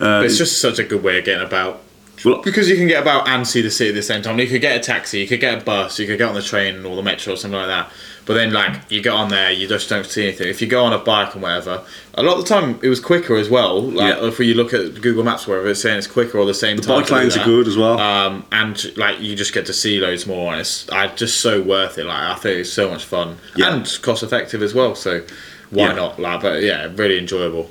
uh, 0.00 0.22
it's 0.24 0.38
just 0.38 0.60
such 0.60 0.78
a 0.78 0.84
good 0.84 1.02
way 1.02 1.18
of 1.18 1.24
getting 1.24 1.44
about. 1.46 1.82
well, 2.24 2.40
Because 2.42 2.68
you 2.70 2.76
can 2.76 2.86
get 2.86 3.02
about 3.02 3.28
and 3.28 3.46
see 3.46 3.60
the 3.62 3.70
city 3.70 3.90
at 3.90 3.94
the 3.96 4.02
same 4.02 4.22
time. 4.22 4.38
You 4.38 4.46
could 4.46 4.60
get 4.60 4.76
a 4.76 4.80
taxi, 4.80 5.20
you 5.20 5.26
could 5.28 5.40
get 5.40 5.60
a 5.60 5.64
bus, 5.64 5.98
you 5.98 6.06
could 6.06 6.18
get 6.18 6.28
on 6.28 6.34
the 6.34 6.42
train 6.42 6.84
or 6.86 6.96
the 6.96 7.02
metro 7.02 7.34
or 7.34 7.36
something 7.36 7.58
like 7.58 7.68
that. 7.68 7.90
But 8.24 8.34
then, 8.34 8.52
like, 8.52 8.88
you 8.88 9.02
get 9.02 9.12
on 9.12 9.30
there, 9.30 9.50
you 9.50 9.66
just 9.66 9.88
don't 9.88 10.06
see 10.06 10.22
anything. 10.28 10.46
If 10.48 10.60
you 10.62 10.68
go 10.68 10.84
on 10.84 10.92
a 10.92 10.98
bike 10.98 11.34
and 11.34 11.42
whatever, 11.42 11.82
a 12.14 12.22
lot 12.22 12.38
of 12.38 12.44
the 12.44 12.48
time 12.48 12.78
it 12.80 12.88
was 12.88 13.00
quicker 13.00 13.34
as 13.36 13.50
well. 13.50 13.82
Like, 13.82 14.16
Yeah. 14.16 14.26
if 14.28 14.38
you 14.38 14.54
look 14.54 14.72
at 14.72 15.00
Google 15.00 15.24
Maps, 15.24 15.46
wherever 15.48 15.68
it's 15.68 15.80
saying 15.80 15.98
it's 15.98 16.06
quicker 16.06 16.38
or 16.38 16.46
the 16.46 16.54
same 16.54 16.76
time. 16.78 16.96
The 16.96 17.02
bike 17.02 17.10
lanes 17.10 17.36
are 17.36 17.44
good 17.44 17.66
as 17.66 17.76
well. 17.76 17.98
Um, 17.98 18.44
and 18.52 18.96
like 18.96 19.20
you 19.20 19.34
just 19.34 19.52
get 19.52 19.66
to 19.66 19.72
see 19.72 19.98
loads 19.98 20.24
more, 20.26 20.52
and 20.52 20.60
it's 20.60 20.88
I 20.90 21.08
just 21.08 21.40
so 21.40 21.60
worth 21.62 21.98
it. 21.98 22.04
Like 22.06 22.16
I 22.16 22.34
think 22.36 22.60
it's 22.60 22.72
so 22.72 22.88
much 22.88 23.04
fun 23.04 23.38
Yeah. 23.56 23.74
and 23.74 23.98
cost 24.02 24.22
effective 24.22 24.62
as 24.62 24.72
well. 24.72 24.94
So 24.94 25.22
why 25.70 25.88
Yeah. 25.88 25.94
not? 25.94 26.20
Like, 26.20 26.42
but 26.42 26.62
yeah, 26.62 26.88
really 26.94 27.18
enjoyable. 27.18 27.70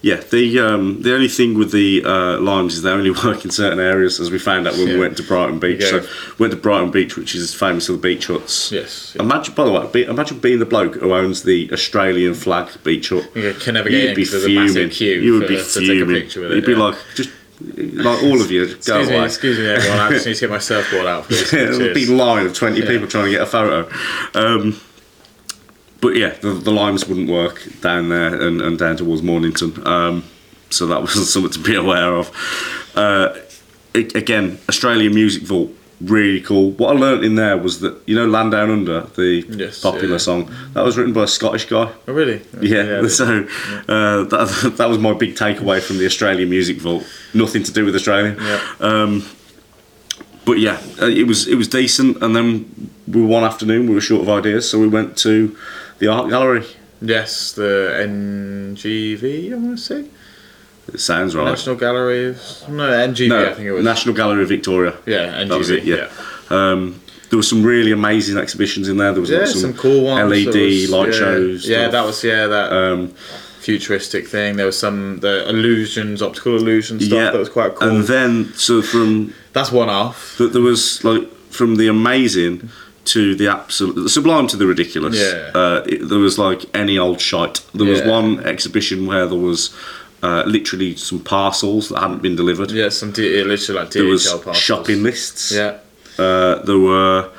Yeah, 0.00 0.16
the 0.30 0.60
um, 0.60 1.02
the 1.02 1.12
only 1.12 1.26
thing 1.26 1.58
with 1.58 1.72
the 1.72 2.04
uh, 2.04 2.38
limes 2.38 2.74
is 2.74 2.82
they 2.82 2.90
only 2.90 3.10
work 3.24 3.44
in 3.44 3.50
certain 3.50 3.80
areas, 3.80 4.20
as 4.20 4.30
we 4.30 4.38
found 4.38 4.68
out 4.68 4.74
when 4.74 4.86
we 4.88 4.96
went 4.98 5.16
to 5.16 5.24
Brighton 5.24 5.58
Beach. 5.58 5.80
Yeah. 5.82 6.02
So 6.02 6.06
went 6.38 6.52
to 6.52 6.56
Brighton 6.56 6.92
Beach, 6.92 7.16
which 7.16 7.34
is 7.34 7.52
famous 7.52 7.86
for 7.86 7.92
the 7.92 7.98
beach 7.98 8.28
huts. 8.28 8.70
Yes. 8.70 9.16
Imagine, 9.18 9.54
by 9.54 9.64
the 9.64 9.72
way, 9.72 9.88
be, 9.92 10.04
imagine 10.04 10.38
being 10.38 10.60
the 10.60 10.66
bloke 10.66 10.94
who 10.94 11.12
owns 11.12 11.42
the 11.42 11.68
Australian 11.72 12.34
flag 12.34 12.70
beach 12.84 13.08
hut. 13.08 13.28
You 13.34 13.54
can 13.54 13.74
never 13.74 13.88
get 13.88 14.00
You'd 14.00 14.08
in 14.10 14.14
be 14.16 14.22
'cause 14.24 14.30
there's 14.32 14.44
a 14.46 14.50
massive 14.50 14.74
fuming. 14.74 14.90
queue 14.90 15.20
You 15.20 15.32
would 15.34 15.42
for- 15.42 15.48
be 15.48 15.56
to 15.56 15.64
take 15.64 15.82
a 15.82 15.86
fuming. 15.86 16.16
it, 16.16 16.34
You'd 16.36 16.64
be 16.66 16.74
like, 16.76 16.94
just 17.16 17.30
like 17.60 18.22
all 18.22 18.40
of 18.40 18.52
you, 18.52 18.66
go 18.66 18.72
Excuse 18.74 19.08
me, 19.08 19.14
away. 19.16 19.24
excuse 19.24 19.58
me, 19.58 19.66
everyone. 19.66 19.98
I 19.98 20.10
just 20.10 20.26
need 20.26 20.34
to 20.34 20.40
get 20.42 20.50
my 20.50 20.58
surfboard 20.58 21.06
out. 21.06 21.26
Yeah, 21.52 21.58
a 21.74 21.78
big 21.92 22.06
Cheers. 22.06 22.10
line 22.10 22.46
of 22.46 22.54
20 22.54 22.78
Yeah. 22.78 22.86
people 22.86 23.08
trying 23.08 23.24
to 23.24 23.30
get 23.32 23.40
a 23.42 23.46
photo. 23.46 23.90
Um, 24.34 24.80
but 26.00 26.14
yeah, 26.16 26.30
the, 26.40 26.50
the 26.50 26.70
limes 26.70 27.06
wouldn't 27.08 27.28
work 27.30 27.66
down 27.80 28.08
there 28.08 28.34
and, 28.40 28.60
and 28.60 28.78
down 28.78 28.96
towards 28.96 29.22
Mornington. 29.22 29.86
Um, 29.86 30.24
so 30.70 30.86
that 30.86 31.00
was 31.02 31.32
something 31.32 31.50
to 31.52 31.58
be 31.58 31.74
aware 31.74 32.14
of. 32.14 32.30
Uh, 32.94 33.34
a- 33.94 34.18
again, 34.18 34.58
Australian 34.68 35.14
Music 35.14 35.42
Vault, 35.42 35.70
really 36.00 36.40
cool. 36.40 36.70
What 36.72 36.94
I 36.94 36.98
learnt 36.98 37.24
in 37.24 37.34
there 37.34 37.56
was 37.56 37.80
that, 37.80 38.00
you 38.06 38.14
know, 38.14 38.26
Land 38.26 38.52
Down 38.52 38.70
Under, 38.70 39.00
the 39.16 39.44
Yes, 39.48 39.80
popular 39.80 40.12
yeah. 40.12 40.18
song, 40.18 40.54
that 40.74 40.84
was 40.84 40.96
written 40.96 41.12
by 41.12 41.24
a 41.24 41.26
Scottish 41.26 41.64
guy. 41.64 41.90
Oh, 42.06 42.12
really? 42.12 42.42
Yeah, 42.60 43.00
they- 43.00 43.08
so 43.08 43.46
uh, 43.88 44.22
that, 44.24 44.74
that 44.78 44.88
was 44.88 44.98
my 44.98 45.14
big 45.14 45.34
takeaway 45.34 45.80
from 45.82 45.98
the 45.98 46.06
Australian 46.06 46.50
Music 46.50 46.76
Vault. 46.78 47.04
Nothing 47.34 47.62
to 47.64 47.72
do 47.72 47.84
with 47.84 47.94
Australia. 47.96 48.36
Yeah. 48.38 48.62
Um, 48.80 49.24
but 50.44 50.58
yeah, 50.58 50.80
uh, 51.02 51.06
it 51.06 51.26
was 51.26 51.46
it 51.46 51.56
was 51.56 51.68
decent. 51.68 52.22
And 52.22 52.34
then 52.34 52.90
we 53.06 53.20
one 53.22 53.44
afternoon 53.44 53.86
we 53.86 53.94
were 53.94 54.00
short 54.00 54.22
of 54.22 54.30
ideas, 54.30 54.68
so 54.70 54.78
we 54.78 54.88
went 54.88 55.16
to 55.18 55.54
the 55.98 56.08
art 56.08 56.28
gallery. 56.30 56.64
Yes, 57.00 57.52
the 57.52 57.94
NGV. 58.06 59.52
I 59.52 59.56
want 59.56 59.78
to 59.78 59.84
say 59.84 60.04
It 60.92 61.00
sounds 61.00 61.36
right. 61.36 61.44
National 61.44 61.76
Gallery. 61.76 62.30
Of, 62.30 62.36
no, 62.68 62.88
NGV. 62.90 63.28
no, 63.28 63.50
I 63.50 63.54
think 63.54 63.66
it 63.66 63.72
was. 63.72 63.84
National 63.84 64.14
Gallery 64.14 64.42
of 64.42 64.48
Victoria. 64.48 64.94
yeah, 65.06 65.42
NGV. 65.44 65.48
That 65.48 65.58
was 65.58 65.70
it. 65.70 65.84
yeah. 65.84 65.96
Yeah. 65.96 66.10
Um, 66.50 67.00
there 67.30 67.36
were 67.36 67.42
some 67.42 67.62
really 67.62 67.92
amazing 67.92 68.38
exhibitions 68.38 68.88
in 68.88 68.96
there. 68.96 69.12
There 69.12 69.20
was 69.20 69.30
Yeah, 69.30 69.38
like, 69.40 69.48
some, 69.48 69.60
some, 69.60 69.74
cool 69.74 70.04
ones. 70.04 70.30
LED 70.30 70.54
was- 70.54 70.90
light 70.90 71.08
yeah. 71.12 71.18
shows. 71.18 71.68
Yeah, 71.68 71.78
stuff. 71.82 71.92
that 71.92 72.04
was 72.06 72.24
yeah 72.24 72.46
that 72.46 72.72
Um, 72.72 73.08
futuristic 73.60 74.26
thing. 74.26 74.56
There 74.56 74.66
was 74.66 74.78
some 74.78 75.18
the 75.20 75.46
illusions, 75.48 76.22
optical 76.22 76.56
illusion 76.56 76.98
stuff 77.00 77.12
yeah, 77.12 77.30
that 77.30 77.38
was 77.38 77.50
quite 77.50 77.74
cool. 77.74 77.88
And 77.88 78.04
then 78.04 78.52
so 78.54 78.80
from 78.82 79.34
That's 79.52 79.70
one 79.70 79.90
off. 79.90 80.36
that 80.38 80.52
there 80.54 80.62
was 80.62 81.04
like 81.04 81.30
from 81.50 81.76
the 81.76 81.86
amazing 81.88 82.70
to 83.14 83.34
the 83.40 83.48
absolute 83.58 83.94
the 84.06 84.08
sublime 84.18 84.46
to 84.52 84.56
the 84.56 84.66
ridiculous 84.74 85.16
Yeah. 85.16 85.50
uh, 85.60 85.82
it, 85.92 86.08
there 86.10 86.18
was 86.28 86.36
like 86.38 86.60
any 86.74 86.96
old 86.98 87.20
shite 87.20 87.58
there 87.78 87.86
was 87.94 88.02
one 88.18 88.28
exhibition 88.54 88.98
where 89.10 89.26
there 89.32 89.38
was 89.50 89.60
uh, 90.22 90.42
literally 90.46 90.90
some 90.96 91.20
parcels 91.20 91.88
that 91.88 91.98
hadn't 92.04 92.22
been 92.22 92.36
delivered 92.36 92.70
Yeah, 92.70 92.90
some 92.90 93.10
D- 93.12 93.42
literally 93.44 93.80
like 93.80 93.90
DHL 93.90 93.92
there 93.94 94.04
was 94.16 94.26
parcels. 94.26 94.56
shopping 94.58 95.02
lists 95.02 95.52
Yeah, 95.52 95.72
uh, 96.18 96.54
there 96.68 96.78
were 96.90 97.30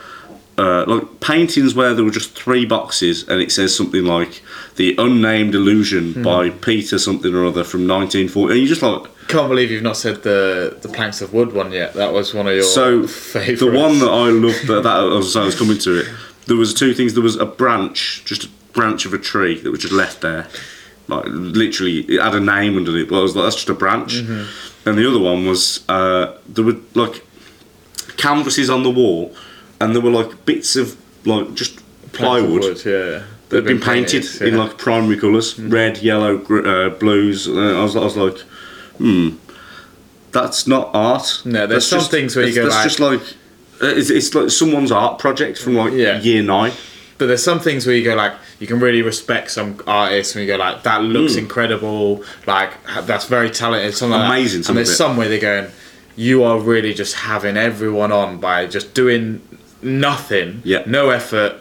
uh, 0.57 0.83
like 0.87 1.05
paintings 1.19 1.73
where 1.75 1.93
there 1.93 2.03
were 2.07 2.11
just 2.21 2.31
three 2.43 2.65
boxes 2.65 3.27
and 3.29 3.41
it 3.41 3.51
says 3.51 3.69
something 3.75 4.03
like 4.17 4.41
the 4.75 4.95
unnamed 4.97 5.53
illusion 5.55 6.13
Hmm. 6.13 6.23
by 6.23 6.49
peter 6.49 6.97
something 6.99 7.33
or 7.33 7.45
other 7.51 7.63
from 7.63 7.81
1940 7.87 8.53
and 8.53 8.61
you 8.61 8.67
just 8.75 8.81
like 8.81 9.03
can't 9.29 9.47
believe 9.47 9.71
you've 9.71 9.83
not 9.83 9.95
said 9.95 10.23
the 10.23 10.77
the 10.81 10.89
planks 10.89 11.21
of 11.21 11.33
wood 11.33 11.53
one 11.53 11.71
yet. 11.71 11.93
That 11.93 12.11
was 12.13 12.33
one 12.33 12.47
of 12.47 12.53
your 12.53 12.63
So 12.63 13.07
favorites. 13.07 13.61
the 13.61 13.71
one 13.71 13.99
that 13.99 14.09
I 14.09 14.29
loved 14.45 14.67
that, 14.67 14.83
that 14.83 14.95
I 14.97 15.03
was, 15.03 15.35
I 15.37 15.45
was 15.45 15.55
coming 15.57 15.77
to 15.79 15.99
it. 16.01 16.07
There 16.47 16.57
was 16.57 16.73
two 16.73 16.93
things. 16.93 17.13
There 17.13 17.23
was 17.23 17.35
a 17.35 17.45
branch, 17.45 18.23
just 18.25 18.43
a 18.45 18.49
branch 18.73 19.05
of 19.05 19.13
a 19.13 19.17
tree 19.19 19.59
that 19.61 19.69
was 19.71 19.81
just 19.81 19.93
left 19.93 20.21
there, 20.21 20.47
like 21.07 21.25
literally 21.27 21.99
it 22.13 22.19
had 22.21 22.35
a 22.35 22.39
name 22.39 22.75
underneath. 22.75 23.09
But 23.09 23.19
I 23.19 23.21
was 23.21 23.35
like, 23.35 23.45
that's 23.45 23.55
just 23.57 23.69
a 23.69 23.73
branch. 23.75 24.15
Mm-hmm. 24.15 24.89
And 24.89 24.97
the 24.97 25.07
other 25.07 25.19
one 25.19 25.45
was 25.45 25.83
uh, 25.87 26.35
there 26.47 26.65
were 26.65 26.77
like 26.95 27.23
canvases 28.17 28.69
on 28.69 28.83
the 28.83 28.89
wall, 28.91 29.35
and 29.79 29.93
there 29.95 30.01
were 30.01 30.09
like 30.11 30.45
bits 30.45 30.75
of 30.75 30.97
like 31.25 31.53
just 31.53 31.79
plywood 32.13 32.63
wood, 32.63 32.85
yeah. 32.85 33.23
that 33.49 33.57
had 33.57 33.65
been 33.65 33.79
painted, 33.79 34.23
in 34.25 34.31
yeah. 34.31 34.47
Mm-hmm. 34.47 34.57
like 34.57 34.77
primary 34.77 35.17
colours, 35.17 35.59
red, 35.59 35.99
yellow, 35.99 36.37
gr- 36.37 36.67
uh, 36.67 36.89
blues. 36.89 37.45
And 37.47 37.59
I 37.59 37.83
was, 37.83 37.95
I 37.95 37.99
was 37.99 38.17
like, 38.17 38.37
hmm, 38.99 39.29
that's 40.31 40.67
not 40.67 40.91
art. 40.93 41.41
No, 41.45 41.65
there's 41.65 41.69
That's 41.69 41.85
some 41.87 41.99
just- 41.99 42.11
things 42.11 42.35
where 42.35 42.45
you 42.47 42.53
go 42.53 42.63
That's 42.63 42.75
like- 42.75 42.83
just 42.85 42.99
like. 42.99 43.21
uh, 43.81 43.87
It's, 43.97 44.09
it's 44.09 44.33
like 44.35 44.49
someone's 44.51 44.91
art 44.91 45.19
project 45.19 45.57
from 45.57 45.75
like 45.75 45.93
Yeah. 45.93 46.19
year 46.21 46.43
nine. 46.43 46.71
But 47.17 47.27
there's 47.27 47.43
some 47.43 47.59
things 47.59 47.85
where 47.85 47.95
you 47.95 48.03
go 48.05 48.15
like 48.15 48.33
you 48.59 48.67
can 48.67 48.79
really 48.79 49.01
respect 49.01 49.51
some 49.51 49.77
artists 49.87 50.35
and 50.35 50.45
you 50.45 50.47
go 50.51 50.57
like 50.57 50.83
that 50.83 51.03
looks 51.03 51.35
incredible, 51.35 52.23
like 52.47 52.71
that's 53.05 53.25
very 53.25 53.49
talented, 53.49 53.93
something 53.95 54.17
like. 54.19 54.29
Amazing, 54.29 54.63
some 54.63 54.77
And 54.77 54.85
there's 54.85 54.95
some 54.95 55.17
where 55.17 55.27
they're 55.27 55.39
going, 55.39 55.67
you 56.15 56.43
are 56.43 56.59
really 56.59 56.93
just 56.93 57.15
having 57.15 57.57
everyone 57.57 58.11
on 58.13 58.37
by 58.37 58.65
just 58.67 58.93
doing 58.93 59.41
nothing, 59.81 60.61
Yeah. 60.63 60.83
no 60.85 61.09
effort. 61.09 61.55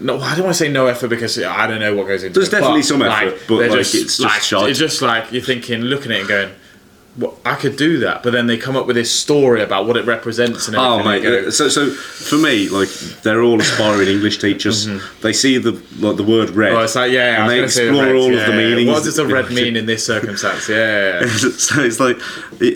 No, 0.00 0.20
I 0.20 0.34
don't 0.34 0.44
want 0.44 0.56
to 0.56 0.64
say 0.64 0.70
no 0.70 0.86
effort 0.86 1.08
because 1.08 1.38
I 1.42 1.66
don't 1.66 1.80
know 1.80 1.94
what 1.94 2.06
goes 2.06 2.22
into 2.22 2.38
There's 2.38 2.48
it. 2.48 2.52
definitely 2.52 2.80
but, 2.80 2.86
some 2.86 3.02
effort, 3.02 3.40
but, 3.48 3.58
they're 3.58 3.70
like, 3.70 3.80
it's 3.80 3.92
just 3.92 4.20
like. 4.20 4.68
It's 4.70 4.78
just 4.78 5.02
like 5.02 5.32
you're 5.32 5.42
thinking, 5.42 5.80
looking 5.82 6.12
at 6.12 6.18
it 6.18 6.20
and 6.20 6.28
going, 6.28 6.50
well, 7.18 7.36
I 7.44 7.56
could 7.56 7.76
do 7.76 7.98
that, 7.98 8.22
but 8.22 8.32
then 8.32 8.46
they 8.46 8.56
come 8.56 8.76
up 8.76 8.86
with 8.86 8.94
this 8.94 9.12
story 9.12 9.60
about 9.60 9.86
what 9.86 9.96
it 9.96 10.06
represents 10.06 10.68
and 10.68 10.76
oh, 10.76 11.00
everything. 11.00 11.26
Oh 11.26 11.42
mate, 11.46 11.50
so 11.50 11.68
so 11.68 11.90
for 11.90 12.36
me, 12.36 12.68
like 12.68 12.88
they're 13.22 13.42
all 13.42 13.60
aspiring 13.60 14.08
English 14.08 14.38
teachers. 14.38 14.86
Mm-hmm. 14.86 15.20
They 15.22 15.32
see 15.32 15.58
the 15.58 15.72
like 15.98 16.16
the 16.16 16.22
word 16.22 16.50
red, 16.50 16.72
Oh, 16.72 16.80
it's 16.80 16.94
like 16.94 17.10
yeah, 17.10 17.42
and 17.44 17.62
was 17.62 17.74
they 17.74 17.88
explore 17.88 18.04
red, 18.06 18.14
all 18.14 18.32
yeah, 18.32 18.40
of 18.40 18.46
the 18.46 18.52
meanings. 18.56 18.90
What 18.90 19.02
does 19.04 19.18
a 19.18 19.26
red 19.26 19.50
mean 19.50 19.74
in 19.76 19.86
this 19.86 20.06
circumstance? 20.06 20.68
Yeah, 20.68 21.26
so 21.26 21.82
it's 21.82 21.98
like, 21.98 22.18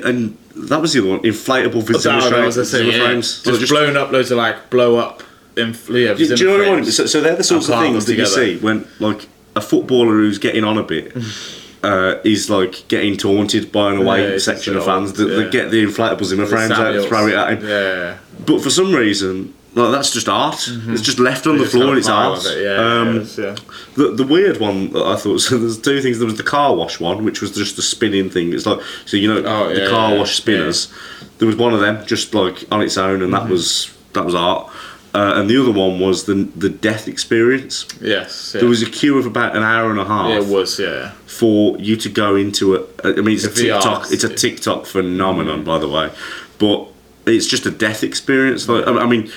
and 0.05 0.36
that 0.57 0.80
was 0.80 0.93
the 0.93 1.01
other 1.01 1.11
one, 1.11 1.20
inflatable 1.20 1.82
Zimmer 2.01 2.30
that 2.30 2.45
was 2.45 2.57
the 2.57 2.84
yeah. 2.84 3.07
frames. 3.07 3.43
Just, 3.43 3.61
Like, 3.61 3.68
blown 3.68 3.97
up 3.97 4.11
loads 4.11 4.30
of 4.30 4.38
like 4.38 4.70
blow 4.70 4.97
up. 4.97 5.22
Inf- 5.57 5.90
yeah, 5.90 6.14
Do, 6.14 6.34
do 6.34 6.45
you 6.45 6.51
know 6.51 6.59
what 6.70 6.78
I 6.78 6.80
mean? 6.80 6.90
So, 6.90 7.07
so 7.07 7.20
they're 7.20 7.36
the 7.36 7.45
sorts 7.45 7.68
of 7.68 7.78
things 7.78 8.07
that 8.07 8.16
you 8.16 8.26
see 8.26 8.59
when, 8.59 8.88
like, 9.01 9.28
a 9.55 9.61
footballer 9.61 10.12
who's 10.12 10.38
getting 10.38 10.64
on 10.64 10.78
a 10.78 10.82
bit 10.82 11.12
uh, 11.83 12.16
is 12.24 12.49
like 12.51 12.87
getting 12.89 13.16
taunted 13.16 13.72
by 13.72 13.93
an 13.93 13.99
away 14.03 14.33
Yeah, 14.33 14.39
section 14.39 14.76
of 14.76 14.85
fans 14.85 15.12
that, 15.14 15.22
old, 15.30 15.33
that 15.47 15.53
get 15.53 15.70
the 15.70 15.85
inflatable 15.85 16.24
Zimmer 16.24 16.47
frames 16.47 16.70
out 16.72 16.95
and 16.95 17.05
throw 17.07 17.26
it 17.26 17.35
at 17.35 17.59
him. 17.59 17.68
Yeah, 17.68 18.18
But 18.47 18.62
for 18.62 18.70
some 18.70 18.95
reason, 18.95 19.55
like, 19.74 19.91
that's 19.91 20.12
just 20.12 20.28
art. 20.28 20.68
It's 20.68 21.01
just 21.03 21.18
left 21.18 21.47
on 21.47 21.59
the 21.59 21.64
floor 21.64 21.89
and 21.91 21.99
it's 21.99 22.09
art. 22.09 22.45
it, 22.45 22.62
Yeah, 22.64 23.01
Um, 23.01 23.16
yeah. 23.39 23.57
the, 23.97 24.12
the 24.14 24.26
weird 24.26 24.59
one 24.61 24.93
that 24.93 25.03
I 25.05 25.16
thought 25.16 25.39
so 25.41 25.59
there's 25.59 25.78
two 25.80 26.01
things. 26.03 26.18
There 26.18 26.26
was 26.26 26.37
the 26.37 26.43
car 26.43 26.74
wash 26.76 27.01
one, 27.01 27.24
which 27.24 27.41
was 27.41 27.53
just 27.53 27.76
the 27.76 27.83
spinning 27.83 28.28
thing. 28.30 28.53
It's 28.53 28.66
like 28.66 28.80
so 29.07 29.16
you 29.16 29.33
know 29.33 29.43
Oh, 29.45 29.72
the 29.74 29.80
yeah, 29.83 29.89
car 29.91 30.12
yeah, 30.12 30.18
wash 30.18 30.37
spinners. 30.37 30.93
There 31.39 31.47
was 31.47 31.57
one 31.57 31.72
of 31.74 31.80
them 31.80 32.05
just 32.07 32.33
like 32.35 32.64
on 32.70 32.83
its 32.83 32.97
own, 32.97 33.22
and 33.22 33.33
that 33.33 33.43
Mm-hmm. 33.43 33.51
was 33.53 33.93
that 34.12 34.24
was 34.26 34.35
art. 34.35 34.70
Uh, 35.15 35.35
and 35.37 35.51
the 35.51 35.61
other 35.61 35.73
one 35.73 36.01
was 36.01 36.25
the 36.25 36.35
the 36.35 36.71
death 36.71 37.07
experience. 37.07 37.87
Yes, 38.01 38.53
yeah. 38.55 38.61
There 38.61 38.69
was 38.69 38.81
a 38.83 38.91
queue 38.91 39.19
of 39.19 39.27
about 39.27 39.55
an 39.55 39.63
hour 39.63 39.91
and 39.91 40.01
a 40.01 40.07
half 40.07 40.31
yeah, 40.31 40.41
it 40.41 40.47
was 40.47 40.81
yeah. 40.81 41.11
for 41.27 41.77
you 41.79 41.97
to 41.97 42.09
go 42.09 42.35
into 42.35 42.75
it. 42.75 42.89
I 43.05 43.13
mean, 43.21 43.35
it's 43.35 43.45
a 43.45 43.51
VR, 43.51 43.75
TikTok. 43.75 44.11
It's 44.11 44.25
a 44.25 44.35
TikTok 44.35 44.87
phenomenon, 44.87 45.65
by 45.65 45.79
the 45.79 45.89
way, 45.89 46.11
but 46.59 46.89
it's 47.27 47.47
just 47.47 47.67
a 47.67 47.71
death 47.71 48.03
experience. 48.03 48.69
Like 48.69 48.87
I 48.87 49.01
I 49.01 49.07
mean. 49.07 49.31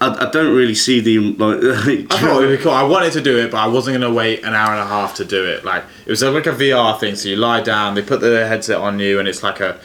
I, 0.00 0.28
I 0.28 0.30
don't 0.30 0.54
really 0.54 0.76
see 0.76 1.00
the 1.00 1.18
like. 1.18 1.58
I 2.12 2.20
thought 2.20 2.40
it 2.40 2.46
would 2.46 2.56
be 2.56 2.62
cool. 2.62 2.70
I 2.70 2.84
wanted 2.84 3.14
to 3.14 3.20
do 3.20 3.36
it, 3.36 3.50
but 3.50 3.58
I 3.58 3.66
wasn't 3.66 3.98
going 3.98 4.08
to 4.08 4.16
wait 4.16 4.44
an 4.44 4.54
hour 4.54 4.70
and 4.70 4.80
a 4.80 4.86
half 4.86 5.16
to 5.16 5.24
do 5.24 5.44
it. 5.44 5.64
Like 5.64 5.82
it 6.06 6.10
was 6.10 6.22
like 6.22 6.46
a 6.46 6.52
VR 6.52 7.00
thing. 7.00 7.16
So 7.16 7.28
you 7.28 7.34
lie 7.34 7.62
down, 7.62 7.96
they 7.96 8.02
put 8.02 8.20
the 8.20 8.46
headset 8.46 8.76
on 8.76 9.00
you, 9.00 9.18
and 9.18 9.26
it's 9.26 9.42
like 9.42 9.58
a 9.58 9.80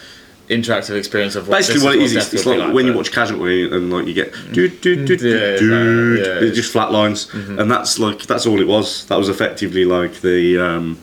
interactive 0.53 0.97
experience 0.97 1.35
of 1.35 1.47
what, 1.47 1.57
Basically, 1.57 1.83
what 1.83 1.95
it 1.95 2.01
is, 2.01 2.15
it's, 2.15 2.33
it's 2.33 2.45
will 2.45 2.57
like, 2.57 2.73
when 2.73 2.85
you 2.85 2.93
watch 2.93 3.11
Casualty 3.11 3.69
and 3.71 3.91
like 3.91 4.07
you 4.07 4.13
get 4.13 4.33
do 4.51 4.67
do 4.67 5.05
do 5.05 5.17
do 5.17 5.57
do, 5.59 6.23
it 6.41 6.53
just 6.53 6.71
flat 6.71 6.91
lines, 6.91 7.33
and 7.33 7.69
that's 7.69 7.99
like 7.99 8.23
that's 8.23 8.45
all 8.45 8.59
it 8.59 8.67
was. 8.67 9.05
That 9.07 9.17
was 9.17 9.29
effectively 9.29 9.85
like 9.85 10.21
the 10.21 10.59
um, 10.59 10.99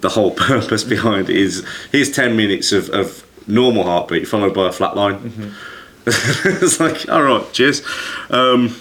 the 0.00 0.10
whole 0.10 0.30
purpose 0.48 0.84
behind 0.84 1.30
it 1.30 1.36
is 1.36 1.66
here's 1.90 2.10
ten 2.10 2.36
minutes 2.36 2.72
of, 2.72 2.90
of 2.90 3.26
normal 3.46 3.84
heartbeat 3.84 4.28
followed 4.28 4.54
by 4.54 4.68
a 4.68 4.72
flat 4.72 4.96
line. 4.96 5.54
it's 6.06 6.80
like, 6.80 7.08
all 7.08 7.22
right, 7.22 7.52
cheers. 7.52 7.82
Um, 8.30 8.74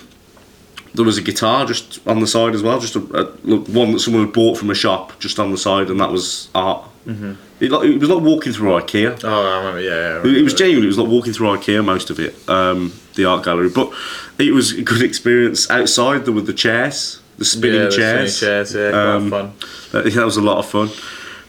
there 0.94 1.06
was 1.06 1.18
a 1.18 1.22
guitar 1.22 1.66
just 1.66 2.06
on 2.08 2.20
the 2.20 2.28
side 2.28 2.54
as 2.54 2.64
well, 2.64 2.80
just 2.80 2.96
a, 2.96 3.00
a, 3.00 3.24
look, 3.44 3.68
one 3.68 3.92
that 3.94 4.00
someone 4.00 4.26
had 4.26 4.34
bought 4.34 4.58
from 4.58 4.70
a 4.70 4.76
shop 4.76 5.18
just 5.20 5.40
on 5.40 5.52
the 5.52 5.58
side, 5.58 5.90
and 5.90 6.00
that 6.00 6.12
was 6.12 6.50
art. 6.54 6.84
Mm-hmm. 7.06 7.34
It, 7.64 7.72
like, 7.72 7.90
it 7.90 8.00
was 8.00 8.10
like 8.10 8.22
walking 8.24 8.54
through 8.54 8.70
IKEA. 8.72 9.24
Oh, 9.24 9.52
I 9.54 9.58
remember. 9.58 9.82
Yeah, 9.82 9.90
yeah. 9.90 9.96
I 9.96 10.00
It, 10.00 10.18
remember 10.20 10.40
it 10.40 10.44
was 10.44 10.54
that. 10.54 10.60
genuine. 10.60 10.84
It 10.84 10.88
was 10.88 10.98
like 10.98 11.08
walking 11.10 11.34
through 11.34 11.48
IKEA 11.48 11.84
most 11.84 12.10
of 12.10 12.20
it, 12.20 12.36
um, 12.50 12.94
the 13.16 13.26
art 13.26 13.44
gallery. 13.46 13.70
But 13.70 13.92
it 14.38 14.52
was 14.54 14.74
a 14.74 14.82
good 14.82 15.02
experience. 15.02 15.70
Outside 15.70 16.26
there 16.26 16.34
were 16.34 16.42
the 16.42 16.54
chairs, 16.54 17.22
the 17.38 17.46
spinning 17.46 17.80
yeah, 17.82 17.86
the 17.86 17.92
chairs. 17.92 18.38
spinning 18.38 18.66
chairs. 18.66 18.76
Yeah, 18.76 18.92
quite 18.92 19.16
Um, 19.16 19.30
fun. 19.30 19.54
Uh, 19.94 20.10
that 20.10 20.26
was 20.26 20.38
a 20.38 20.42
lot 20.42 20.58
of 20.60 20.66
fun. 20.68 20.90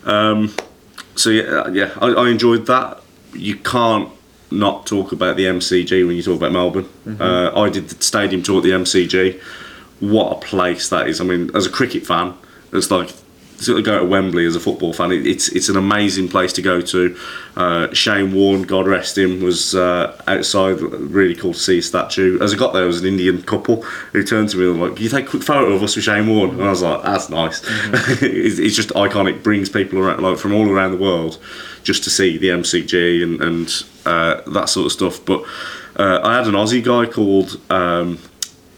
Um, 0.05 0.55
so 1.15 1.31
yeah, 1.31 1.69
yeah, 1.69 1.91
I, 2.01 2.09
I 2.09 2.29
enjoyed 2.31 2.67
that. 2.67 3.01
You 3.35 3.57
can't 3.57 4.09
not 4.51 4.87
talk 4.87 5.13
about 5.13 5.37
the 5.37 5.45
MCG 5.47 6.07
when 6.07 6.17
you 6.17 6.23
talk 6.23 6.37
about 6.37 6.53
Melbourne. 6.53 6.89
Uh, 7.21 7.51
I 7.59 7.71
did 7.71 7.89
the 7.89 8.03
stadium 8.03 8.43
tour 8.43 8.59
at 8.59 8.63
the 8.65 8.71
MCG. 8.71 9.41
What 10.01 10.37
a 10.37 10.41
place 10.41 10.89
that 10.91 11.09
is! 11.09 11.21
I 11.21 11.25
mean, 11.25 11.51
as 11.55 11.65
a 11.67 11.71
cricket 11.71 12.05
fan, 12.07 12.35
it's 12.73 12.91
like 12.91 13.11
of 13.69 13.85
go 13.85 13.99
to 13.99 14.05
Wembley 14.05 14.47
as 14.47 14.57
a 14.57 14.61
football 14.61 14.93
fan. 14.93 15.13
It, 15.13 15.27
it's 15.27 15.49
it's 15.51 15.69
an 15.69 15.77
amazing 15.77 16.29
place 16.29 16.53
to 16.55 16.63
go 16.63 16.81
to. 16.81 17.17
Uh, 17.57 17.93
Shane 17.93 18.33
Warne, 18.33 18.63
God 18.63 18.87
rest 18.87 19.19
him, 19.19 19.43
was 19.43 19.75
uh, 19.75 20.21
outside. 20.27 20.81
Really 20.81 21.35
cool 21.35 21.53
to 21.53 21.59
see 21.59 21.77
his 21.77 21.89
statue. 21.89 22.39
As 22.41 22.53
I 22.53 22.57
got 22.57 22.73
there, 22.73 22.83
there 22.83 22.87
was 22.87 23.01
an 23.01 23.07
Indian 23.07 23.43
couple 23.43 23.83
who 24.13 24.23
turned 24.23 24.49
to 24.51 24.57
me 24.57 24.71
and 24.71 24.81
were 24.81 24.89
like, 24.89 24.97
"Can 24.97 25.05
you 25.05 25.11
take 25.11 25.27
a 25.27 25.31
quick 25.31 25.43
photo 25.43 25.73
of 25.73 25.83
us 25.83 25.97
with 25.97 26.05
Shane 26.05 26.29
Warne?" 26.29 26.51
And 26.51 26.63
I 26.63 26.71
was 26.71 26.83
like, 26.83 27.03
"That's 27.03 27.29
nice." 27.29 27.63
it's, 28.23 28.59
it's 28.59 28.77
just 28.77 28.91
iconic. 28.91 29.43
Brings 29.43 29.69
people 29.69 29.99
around 29.99 30.23
like 30.23 30.39
from 30.39 30.55
all 30.55 30.69
around 30.69 30.93
the 30.93 30.99
world 30.99 31.39
just 31.83 32.05
to 32.05 32.11
see 32.11 32.39
the 32.39 32.49
MCG 32.49 33.23
and 33.23 33.41
and 33.41 33.85
uh, 34.07 34.41
that 34.51 34.69
sort 34.69 34.87
of 34.87 34.93
stuff. 34.93 35.25
But 35.25 35.43
uh, 35.97 36.21
I 36.23 36.37
had 36.37 36.47
an 36.47 36.55
Aussie 36.55 36.83
guy 36.83 37.11
called 37.11 37.61
um, 37.71 38.19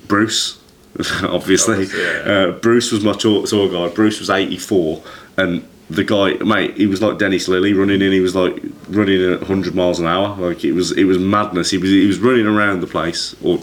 Bruce. 0.09 0.59
Obviously, 1.25 1.75
Obviously, 1.75 2.01
yeah. 2.03 2.19
uh, 2.49 2.51
Bruce 2.53 2.93
was 2.93 3.03
my 3.03 3.13
tour, 3.13 3.47
tour 3.47 3.69
guide. 3.69 3.95
Bruce 3.95 4.21
was 4.21 4.31
84, 4.31 5.03
and 5.37 5.67
the 5.91 6.05
guy, 6.05 6.35
mate, 6.45 6.77
he 6.77 6.87
was 6.87 7.03
like 7.03 7.19
Dennis 7.19 7.49
Lillee 7.49 7.77
running 7.77 8.01
in. 8.01 8.13
He 8.13 8.21
was 8.21 8.35
like 8.35 8.63
running 8.89 9.21
at 9.33 9.41
100 9.41 9.75
miles 9.75 9.99
an 10.01 10.07
hour. 10.07 10.37
Like 10.37 10.65
it 10.65 10.73
was, 10.73 10.93
it 10.93 11.05
was 11.05 11.19
madness. 11.19 11.71
He 11.71 11.79
was, 11.79 11.91
he 11.91 12.07
was 12.07 12.19
running 12.21 12.47
around 12.47 12.81
the 12.81 12.87
place. 12.87 13.35
Or 13.43 13.59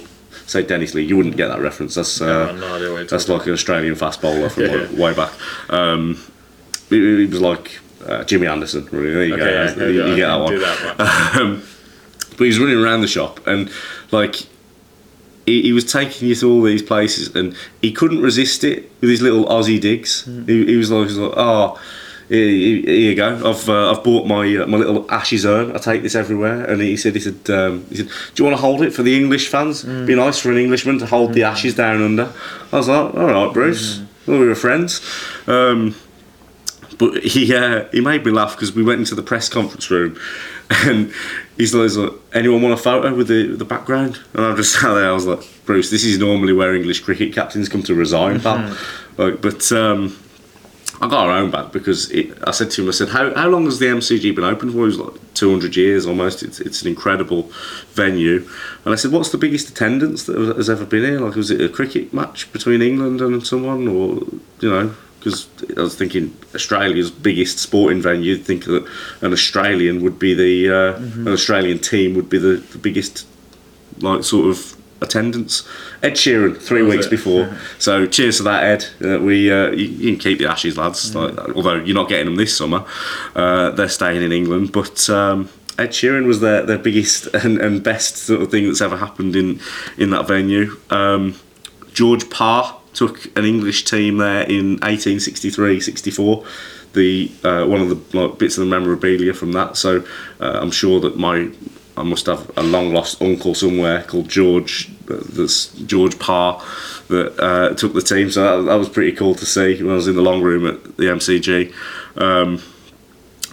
say 0.45 0.61
Dennis 0.63 0.93
Lee, 0.93 1.03
you 1.03 1.15
wouldn't 1.17 1.37
get 1.37 1.47
that 1.47 1.61
reference. 1.61 1.95
That's 1.95 2.19
uh, 2.21 2.51
no 2.51 2.75
idea 2.75 3.05
that's 3.05 3.27
like 3.29 3.45
an 3.47 3.53
Australian 3.53 3.95
fast 3.95 4.21
bowler 4.21 4.49
from 4.49 4.63
Yeah. 4.65 4.75
like, 4.75 4.91
way 4.91 5.13
back. 5.13 5.31
Um, 5.69 6.21
it, 6.89 7.01
it 7.01 7.29
was 7.31 7.39
like 7.41 7.79
uh, 8.05 8.23
Jimmy 8.25 8.47
Anderson. 8.47 8.85
Really, 8.91 9.11
there 9.13 9.25
you 9.25 9.33
Okay, 9.35 9.43
go. 9.75 9.85
yeah, 9.85 9.87
you, 9.91 10.05
you 10.11 10.15
get 10.17 10.27
that 10.27 10.39
one. 10.39 10.59
that 10.59 11.33
one. 11.35 11.41
Um, 11.41 11.63
but 12.37 12.43
he's 12.45 12.59
running 12.59 12.77
around 12.77 13.01
the 13.01 13.07
shop 13.07 13.45
and 13.47 13.71
like 14.11 14.35
he, 15.45 15.61
he 15.63 15.73
was 15.73 15.91
taking 15.91 16.27
you 16.29 16.35
to 16.35 16.51
all 16.51 16.61
these 16.61 16.83
places 16.83 17.35
and 17.35 17.55
he 17.81 17.91
couldn't 17.91 18.21
resist 18.21 18.63
it 18.63 18.91
with 19.01 19.09
his 19.09 19.21
little 19.21 19.45
Aussie 19.45 19.79
digs. 19.79 20.25
He, 20.45 20.65
he 20.65 20.75
was 20.75 20.91
like, 20.91 20.99
he 20.99 21.05
was 21.05 21.17
like 21.17 21.33
oh. 21.37 21.79
Here, 22.29 22.47
you 22.47 23.13
go. 23.13 23.35
I've 23.49 23.67
uh, 23.67 23.91
I've 23.91 24.05
bought 24.05 24.25
my 24.25 24.55
uh, 24.55 24.65
my 24.65 24.77
little 24.77 25.05
Ashes 25.11 25.45
urn. 25.45 25.75
I 25.75 25.79
take 25.79 26.01
this 26.01 26.15
everywhere. 26.15 26.63
And 26.63 26.81
he 26.81 26.95
said 26.95 27.13
he 27.13 27.19
said 27.19 27.49
um, 27.49 27.85
he 27.89 27.97
said, 27.97 28.07
do 28.07 28.13
you 28.37 28.45
want 28.45 28.55
to 28.55 28.61
hold 28.61 28.81
it 28.83 28.91
for 28.91 29.03
the 29.03 29.17
English 29.17 29.49
fans? 29.49 29.83
Be 29.83 30.15
nice 30.15 30.39
for 30.39 30.49
an 30.49 30.57
Englishman 30.57 30.97
to 30.99 31.05
hold 31.05 31.33
the 31.33 31.43
Ashes 31.43 31.75
down 31.75 32.01
under. 32.01 32.31
I 32.71 32.77
was 32.77 32.87
like, 32.87 33.13
all 33.15 33.25
right, 33.25 33.53
Bruce. 33.53 33.99
Well, 34.27 34.39
we 34.39 34.47
were 34.47 34.55
friends. 34.55 35.01
Um, 35.45 35.93
but 37.01 37.23
he 37.23 37.53
uh, 37.53 37.85
he 37.91 37.99
made 37.99 38.23
me 38.23 38.31
laugh 38.31 38.55
because 38.55 38.75
we 38.75 38.83
went 38.83 38.99
into 38.99 39.15
the 39.15 39.23
press 39.23 39.49
conference 39.49 39.89
room, 39.89 40.19
and 40.69 41.11
he's 41.57 41.73
like, 41.73 42.13
"Anyone 42.31 42.61
want 42.61 42.75
a 42.75 42.77
photo 42.77 43.15
with 43.15 43.27
the 43.27 43.55
the 43.55 43.65
background?" 43.65 44.19
And 44.35 44.45
I 44.45 44.55
just 44.55 44.73
sat 44.79 44.93
there. 44.93 45.09
I 45.09 45.11
was 45.11 45.25
like, 45.25 45.43
"Bruce, 45.65 45.89
this 45.89 46.05
is 46.05 46.19
normally 46.19 46.53
where 46.53 46.75
English 46.75 46.99
cricket 46.99 47.33
captains 47.33 47.69
come 47.69 47.81
to 47.83 47.95
resign, 47.95 48.39
pal." 48.39 48.77
Like, 49.17 49.41
but 49.41 49.71
um, 49.71 50.15
I 51.01 51.07
got 51.07 51.27
our 51.27 51.31
own 51.31 51.49
back 51.49 51.71
because 51.71 52.11
it, 52.11 52.37
I 52.45 52.51
said 52.51 52.69
to 52.71 52.83
him, 52.83 52.87
I 52.87 52.91
said, 52.91 53.09
how, 53.09 53.33
how 53.33 53.49
long 53.49 53.65
has 53.65 53.79
the 53.79 53.87
MCG 53.87 54.35
been 54.35 54.43
open 54.43 54.69
for? 54.69 54.77
He 54.77 54.83
was 54.83 54.99
like 54.99 55.33
200 55.33 55.75
years 55.75 56.05
almost. 56.05 56.43
It's, 56.43 56.59
it's 56.59 56.83
an 56.83 56.87
incredible 56.87 57.49
venue. 57.93 58.47
And 58.85 58.93
I 58.93 58.95
said, 58.95 59.11
what's 59.11 59.29
the 59.29 59.39
biggest 59.39 59.67
attendance 59.67 60.25
that 60.25 60.37
has 60.37 60.69
ever 60.69 60.85
been 60.85 61.03
here? 61.03 61.19
Like, 61.19 61.35
was 61.35 61.49
it 61.49 61.59
a 61.59 61.69
cricket 61.69 62.13
match 62.13 62.53
between 62.53 62.83
England 62.83 63.19
and 63.19 63.45
someone? 63.45 63.87
Or, 63.87 64.21
you 64.59 64.69
know, 64.69 64.95
because 65.21 65.47
I 65.77 65.81
was 65.81 65.95
thinking 65.95 66.35
Australia's 66.55 67.11
biggest 67.11 67.59
sporting 67.59 68.01
venue, 68.01 68.33
you'd 68.33 68.43
think 68.43 68.65
that 68.65 68.87
an 69.21 69.31
Australian 69.31 70.01
would 70.01 70.17
be 70.17 70.33
the, 70.33 70.75
uh, 70.75 70.95
an 70.95 71.27
Australian 71.27 71.77
team 71.77 72.15
would 72.15 72.27
be 72.27 72.39
the, 72.39 72.55
the 72.55 72.79
biggest, 72.79 73.27
like, 73.99 74.23
sort 74.23 74.49
of 74.49 74.75
attendance. 74.99 75.67
Ed 76.01 76.13
Sheeran, 76.13 76.59
three 76.59 76.81
weeks 76.81 77.05
it? 77.05 77.11
before. 77.11 77.55
So 77.77 78.07
cheers 78.07 78.37
to 78.37 78.43
that, 78.43 78.63
Ed. 78.63 78.85
Uh, 79.03 79.19
we 79.19 79.51
uh, 79.51 79.69
you, 79.69 79.85
you 79.85 80.11
can 80.11 80.19
keep 80.19 80.39
the 80.39 80.47
Ashes, 80.47 80.75
lads. 80.75 81.13
Like, 81.13 81.37
although 81.55 81.75
you're 81.75 81.95
not 81.95 82.09
getting 82.09 82.25
them 82.25 82.35
this 82.35 82.57
summer, 82.57 82.83
uh, 83.35 83.71
they're 83.71 83.89
staying 83.89 84.23
in 84.23 84.31
England. 84.31 84.71
But 84.71 85.07
um, 85.09 85.49
Ed 85.77 85.89
Sheeran 85.89 86.25
was 86.25 86.39
their, 86.39 86.65
their 86.65 86.79
biggest 86.79 87.25
and, 87.33 87.59
and 87.59 87.83
best 87.83 88.17
sort 88.17 88.41
of 88.41 88.49
thing 88.49 88.65
that's 88.65 88.81
ever 88.81 88.97
happened 88.97 89.35
in 89.35 89.59
in 89.97 90.09
that 90.11 90.27
venue. 90.27 90.79
Um, 90.89 91.35
George 91.93 92.29
Parr 92.29 92.80
took 92.93 93.35
an 93.37 93.45
English 93.45 93.85
team 93.85 94.17
there 94.17 94.43
in 94.43 94.77
1863-64. 94.79 96.45
The 96.93 97.31
uh, 97.43 97.65
one 97.65 97.81
of 97.81 97.89
the 97.89 98.19
like, 98.19 98.37
bits 98.37 98.57
of 98.57 98.65
the 98.65 98.69
memorabilia 98.69 99.33
from 99.33 99.53
that. 99.53 99.77
So 99.77 100.03
uh, 100.39 100.59
I'm 100.61 100.71
sure 100.71 100.99
that 100.99 101.17
my 101.17 101.49
I 101.97 102.03
must 102.03 102.25
have 102.25 102.49
a 102.57 102.63
long 102.63 102.93
lost 102.93 103.21
uncle 103.21 103.53
somewhere 103.53 104.03
called 104.03 104.29
George. 104.29 104.89
uh, 105.09 105.17
That's 105.19 105.67
George 105.73 106.17
Parr 106.19 106.61
that 107.07 107.39
uh, 107.39 107.73
took 107.75 107.93
the 107.93 108.01
team. 108.01 108.31
So 108.31 108.41
that, 108.41 108.69
that 108.69 108.75
was 108.75 108.89
pretty 108.89 109.15
cool 109.15 109.35
to 109.35 109.45
see 109.45 109.81
when 109.81 109.91
I 109.91 109.95
was 109.95 110.07
in 110.07 110.15
the 110.15 110.21
long 110.21 110.41
room 110.41 110.65
at 110.65 110.97
the 110.97 111.05
MCG. 111.05 111.73
Um, 112.17 112.61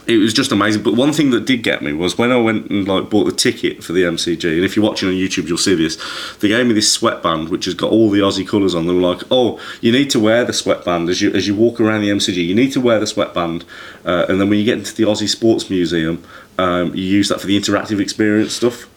it 0.08 0.16
was 0.16 0.32
just 0.32 0.50
amazing. 0.50 0.82
But 0.82 0.94
one 0.94 1.12
thing 1.12 1.30
that 1.30 1.44
did 1.44 1.62
get 1.62 1.82
me 1.82 1.92
was 1.92 2.16
when 2.16 2.32
I 2.32 2.36
went 2.38 2.70
and 2.70 2.88
like 2.88 3.10
bought 3.10 3.24
the 3.24 3.32
ticket 3.32 3.84
for 3.84 3.92
the 3.92 4.04
MCG. 4.04 4.56
And 4.56 4.64
if 4.64 4.74
you're 4.74 4.84
watching 4.84 5.10
on 5.10 5.14
YouTube, 5.14 5.46
you'll 5.46 5.58
see 5.58 5.74
this. 5.74 5.96
They 6.40 6.48
gave 6.48 6.66
me 6.66 6.72
this 6.72 6.90
sweatband 6.90 7.50
which 7.50 7.66
has 7.66 7.74
got 7.74 7.90
all 7.90 8.08
the 8.08 8.20
Aussie 8.20 8.48
colours 8.48 8.74
on. 8.74 8.86
They 8.86 8.94
were 8.94 9.02
like, 9.02 9.22
"Oh, 9.30 9.60
you 9.82 9.92
need 9.92 10.08
to 10.10 10.18
wear 10.18 10.46
the 10.46 10.54
sweatband 10.54 11.10
as 11.10 11.20
you 11.20 11.30
as 11.32 11.46
you 11.46 11.54
walk 11.54 11.78
around 11.78 12.00
the 12.00 12.08
MCG. 12.08 12.36
You 12.42 12.54
need 12.54 12.72
to 12.72 12.80
wear 12.80 12.98
the 12.98 13.06
sweatband, 13.06 13.66
uh, 14.06 14.24
and 14.30 14.40
then 14.40 14.48
when 14.48 14.58
you 14.58 14.64
get 14.64 14.78
into 14.78 14.94
the 14.94 15.02
Aussie 15.02 15.28
Sports 15.28 15.68
Museum, 15.68 16.24
um, 16.56 16.94
you 16.94 17.04
use 17.04 17.28
that 17.28 17.40
for 17.42 17.46
the 17.46 17.60
interactive 17.60 18.00
experience 18.00 18.54
stuff." 18.54 18.88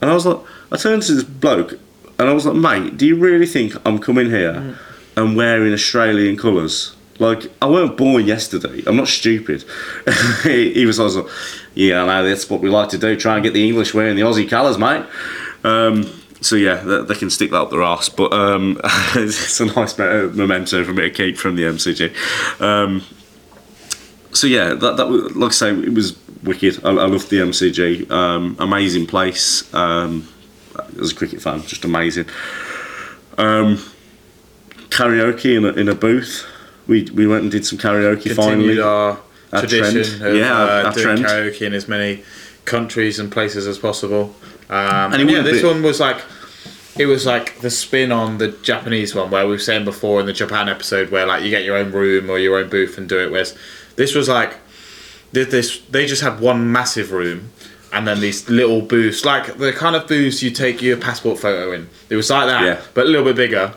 And 0.00 0.10
I 0.10 0.14
was 0.14 0.24
like, 0.24 0.40
I 0.72 0.76
turned 0.78 1.02
to 1.04 1.14
this 1.14 1.24
bloke, 1.24 1.78
and 2.18 2.26
I 2.26 2.32
was 2.32 2.46
like, 2.46 2.56
"Mate, 2.56 2.96
do 2.96 3.06
you 3.06 3.16
really 3.16 3.46
think 3.46 3.74
I'm 3.84 3.98
coming 3.98 4.30
here 4.30 4.78
and 5.14 5.36
wearing 5.36 5.74
Australian 5.74 6.38
colours?" 6.38 6.94
Like 7.18 7.50
I 7.62 7.66
weren't 7.66 7.96
born 7.96 8.26
yesterday. 8.26 8.82
I'm 8.86 8.96
not 8.96 9.08
stupid. 9.08 9.64
he, 10.42 10.84
was 10.84 10.98
also, 10.98 11.28
yeah, 11.74 12.02
I 12.02 12.06
know 12.06 12.28
that's 12.28 12.50
what 12.50 12.60
we 12.60 12.68
like 12.68 12.88
to 12.90 12.98
do. 12.98 13.16
Try 13.16 13.34
and 13.34 13.44
get 13.44 13.54
the 13.54 13.66
English 13.66 13.94
wearing 13.94 14.16
the 14.16 14.22
Aussie 14.22 14.48
colours, 14.48 14.78
mate. 14.78 15.06
Um, 15.62 16.04
so 16.40 16.56
yeah, 16.56 16.76
they, 16.76 17.14
can 17.14 17.30
stick 17.30 17.50
that 17.52 17.60
up 17.60 17.70
their 17.70 17.82
arse. 17.82 18.08
But 18.08 18.32
um, 18.32 18.80
it's 19.14 19.60
a 19.60 19.66
nice 19.66 19.98
me- 19.98 20.28
memento 20.34 20.84
for 20.84 20.92
me 20.92 21.02
to 21.02 21.10
keep 21.10 21.36
from 21.36 21.56
the 21.56 21.62
MCG. 21.62 22.60
Um, 22.60 23.02
so 24.32 24.46
yeah, 24.46 24.74
that 24.74 24.96
that 24.96 25.08
was, 25.08 25.34
like 25.36 25.50
I 25.50 25.54
say, 25.54 25.70
it 25.70 25.94
was 25.94 26.18
wicked. 26.42 26.84
I, 26.84 26.90
I 26.90 27.06
loved 27.06 27.30
the 27.30 27.38
MCG. 27.38 28.10
Um, 28.10 28.56
amazing 28.58 29.06
place. 29.06 29.72
Um, 29.72 30.28
as 31.00 31.12
a 31.12 31.14
cricket 31.14 31.40
fan, 31.40 31.62
just 31.62 31.84
amazing. 31.84 32.26
Um, 33.38 33.78
karaoke 34.88 35.56
in 35.56 35.64
a, 35.64 35.68
in 35.68 35.88
a 35.88 35.94
booth. 35.94 36.46
We 36.86 37.02
we 37.14 37.26
went 37.26 37.42
and 37.42 37.50
did 37.50 37.64
some 37.66 37.78
karaoke 37.78 38.22
Continued 38.34 38.36
finally. 38.36 38.80
our 38.80 39.18
Our 39.52 39.60
tradition 39.60 40.04
trend. 40.18 40.22
of 40.26 40.36
Yeah, 40.36 40.52
uh, 40.62 40.82
our 40.86 40.92
doing 40.92 41.16
trend. 41.18 41.24
karaoke 41.26 41.62
in 41.62 41.74
as 41.74 41.88
many 41.88 42.22
countries 42.64 43.18
and 43.18 43.30
places 43.30 43.66
as 43.66 43.78
possible. 43.78 44.34
Um, 44.70 45.12
And 45.12 45.14
and 45.22 45.30
yeah, 45.30 45.42
this 45.42 45.62
be- 45.62 45.68
one 45.68 45.82
was 45.82 46.00
like 46.00 46.18
it 46.96 47.06
was 47.06 47.26
like 47.26 47.60
the 47.60 47.70
spin 47.70 48.12
on 48.12 48.38
the 48.38 48.48
Japanese 48.62 49.14
one 49.14 49.30
where 49.30 49.44
we 49.46 49.52
were 49.52 49.58
saying 49.58 49.84
before 49.84 50.20
in 50.20 50.26
the 50.26 50.32
Japan 50.32 50.68
episode 50.68 51.10
where 51.10 51.26
like 51.26 51.42
you 51.42 51.50
get 51.50 51.64
your 51.64 51.76
own 51.76 51.90
room 51.92 52.30
or 52.30 52.38
your 52.38 52.56
own 52.58 52.68
booth 52.68 52.96
and 52.98 53.08
do 53.08 53.18
it. 53.18 53.30
Whereas 53.30 53.54
this 53.96 54.14
was 54.14 54.28
like 54.28 54.56
did 55.32 55.50
this 55.50 55.80
they 55.90 56.06
just 56.06 56.22
had 56.22 56.38
one 56.40 56.70
massive 56.70 57.10
room 57.10 57.50
and 57.92 58.06
then 58.06 58.20
these 58.20 58.48
little 58.48 58.80
booths 58.80 59.24
like 59.24 59.58
the 59.58 59.72
kind 59.72 59.96
of 59.96 60.06
booths 60.06 60.42
you 60.42 60.50
take 60.50 60.80
your 60.82 60.96
passport 60.96 61.38
photo 61.38 61.72
in. 61.72 61.88
It 62.10 62.16
was 62.16 62.30
like 62.30 62.46
that, 62.46 62.62
Yeah. 62.62 62.80
but 62.94 63.06
a 63.06 63.08
little 63.08 63.24
bit 63.26 63.36
bigger. 63.36 63.72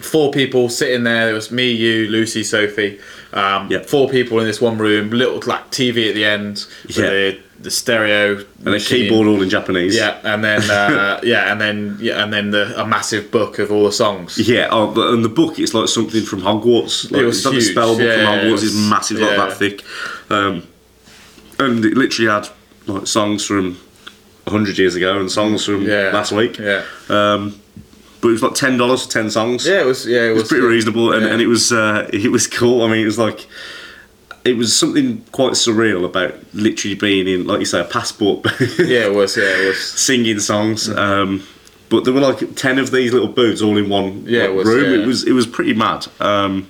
Four 0.00 0.32
people 0.32 0.68
sitting 0.68 1.04
there. 1.04 1.30
It 1.30 1.32
was 1.34 1.50
me, 1.50 1.70
you, 1.70 2.08
Lucy, 2.08 2.42
Sophie. 2.44 2.98
Um, 3.32 3.68
Yep. 3.70 3.86
Four 3.86 4.08
people 4.08 4.38
in 4.40 4.46
this 4.46 4.60
one 4.60 4.76
room. 4.78 5.10
Little 5.10 5.40
like 5.46 5.70
TV 5.70 6.08
at 6.08 6.14
the 6.14 6.24
end 6.24 6.66
with 6.86 6.98
Yeah. 6.98 7.10
the 7.10 7.38
the 7.60 7.70
stereo 7.70 8.44
and 8.66 8.74
a 8.74 8.80
keyboard 8.80 9.26
all 9.26 9.40
in 9.40 9.48
Japanese. 9.48 9.96
Yeah, 9.96 10.18
and 10.24 10.44
then 10.44 10.68
uh, 10.70 11.20
yeah, 11.24 11.50
and 11.50 11.58
then 11.60 11.96
yeah, 12.00 12.22
and 12.22 12.30
then 12.32 12.50
the, 12.50 12.78
a 12.78 12.84
massive 12.86 13.30
book 13.30 13.58
of 13.58 13.70
all 13.72 13.84
the 13.84 13.92
songs. 13.92 14.36
Yeah, 14.36 14.68
oh, 14.70 15.14
and 15.14 15.24
the 15.24 15.28
book 15.30 15.58
it's 15.58 15.72
like 15.72 15.88
something 15.88 16.22
from 16.24 16.40
Hogwarts. 16.42 17.10
Like, 17.10 17.22
It 17.22 17.24
was 17.24 17.36
it's 17.38 17.46
like 17.46 17.54
the 17.54 17.60
huge. 17.60 17.70
spell 17.72 17.94
book 17.94 18.02
Yeah, 18.04 18.16
from 18.16 18.24
Hogwarts 18.50 18.62
is 18.64 18.74
massive, 18.90 19.18
like 19.20 19.36
that 19.36 19.52
thick. 19.56 19.82
Um, 20.28 20.66
and 21.58 21.84
it 21.84 21.96
literally 21.96 22.30
had 22.30 22.48
like 22.86 23.06
songs 23.06 23.46
from 23.46 23.78
hundred 24.48 24.76
years 24.76 24.94
ago 24.96 25.18
and 25.18 25.30
songs 25.30 25.64
from 25.64 25.82
Yeah. 25.86 26.10
last 26.12 26.32
week. 26.32 26.58
Yeah. 26.58 26.82
Um, 27.08 27.58
but 28.24 28.30
it 28.30 28.32
was 28.32 28.42
like 28.42 28.54
ten 28.54 28.78
dollars 28.78 29.04
for 29.04 29.12
ten 29.12 29.30
songs. 29.30 29.66
Yeah, 29.66 29.82
it 29.82 29.86
was. 29.86 30.06
Yeah, 30.06 30.20
it 30.22 30.28
it 30.28 30.32
was, 30.32 30.42
was 30.44 30.48
pretty 30.48 30.64
reasonable, 30.66 31.12
and, 31.12 31.26
Yeah. 31.26 31.32
and 31.32 31.42
it 31.42 31.46
was 31.46 31.72
uh, 31.72 32.08
it 32.10 32.32
was 32.32 32.46
cool. 32.46 32.82
I 32.82 32.88
mean, 32.88 33.02
it 33.02 33.04
was 33.04 33.18
like 33.18 33.46
it 34.46 34.56
was 34.56 34.74
something 34.74 35.22
quite 35.32 35.52
surreal 35.52 36.04
about 36.06 36.34
literally 36.54 36.94
being 36.94 37.28
in, 37.28 37.46
like 37.46 37.60
you 37.60 37.66
say, 37.66 37.80
a 37.80 37.84
passport, 37.84 38.44
Yeah, 38.78 39.06
it 39.06 39.14
was. 39.14 39.36
Yeah, 39.36 39.44
it 39.44 39.68
was. 39.68 39.78
singing 39.82 40.38
songs. 40.40 40.88
Um, 40.88 41.42
but 41.90 42.04
there 42.04 42.14
were 42.14 42.20
like 42.20 42.54
ten 42.56 42.78
of 42.78 42.90
these 42.90 43.12
little 43.12 43.28
booths 43.28 43.60
all 43.62 43.76
in 43.76 43.88
one 43.90 44.24
Yeah, 44.26 44.40
like, 44.42 44.50
it 44.50 44.54
was, 44.54 44.66
room. 44.68 44.92
yeah. 44.94 45.02
It 45.02 45.06
was 45.06 45.24
it 45.26 45.32
was 45.32 45.46
pretty 45.46 45.74
mad. 45.74 46.06
Um, 46.20 46.68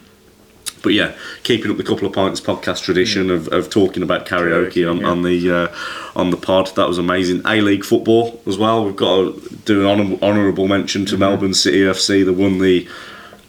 but 0.84 0.92
yeah, 0.92 1.16
keeping 1.42 1.70
up 1.70 1.76
the 1.78 1.82
couple 1.82 2.06
of 2.06 2.12
pints 2.12 2.40
podcast 2.40 2.82
tradition 2.84 3.30
of, 3.30 3.48
of 3.48 3.70
talking 3.70 4.02
about 4.04 4.26
karaoke, 4.26 4.84
Karaoke, 4.84 4.90
on, 4.90 4.98
yeah. 4.98 5.06
on 5.08 5.22
the 5.22 5.50
uh, 5.50 5.74
on 6.14 6.30
the 6.30 6.36
pod. 6.36 6.68
That 6.76 6.86
was 6.86 6.98
amazing. 6.98 7.42
A 7.46 7.60
League 7.60 7.84
football 7.84 8.40
as 8.46 8.56
well. 8.56 8.84
We've 8.84 8.94
got 8.94 9.34
to 9.34 9.56
do 9.64 9.88
an 9.88 10.18
honourable 10.22 10.68
mention 10.68 11.02
Mm-hmm. 11.02 11.10
to 11.10 11.18
Melbourne 11.18 11.54
City 11.54 11.78
FC. 11.80 12.24
They 12.24 12.30
won 12.30 12.58
the 12.58 12.86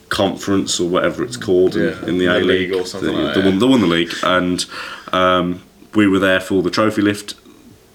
conference 0.10 0.80
or 0.80 0.88
whatever 0.90 1.24
it's 1.24 1.38
called 1.38 1.76
Yeah, 1.76 2.02
in, 2.03 2.10
in 2.10 2.18
the 2.18 2.28
the 2.28 2.38
A 2.38 2.40
League 2.40 2.74
or 2.74 2.86
something 2.86 3.12
They, 3.14 3.24
like 3.24 3.36
that, 3.36 3.45
won, 3.45 3.60
they 3.60 3.66
won 3.68 3.82
the 3.82 3.88
league, 3.88 4.14
and 4.24 4.66
um, 5.12 5.62
we 5.94 6.07
were 6.07 6.20
there 6.20 6.40
for 6.40 6.64
the 6.64 6.70
trophy 6.72 7.02
lift. 7.02 7.36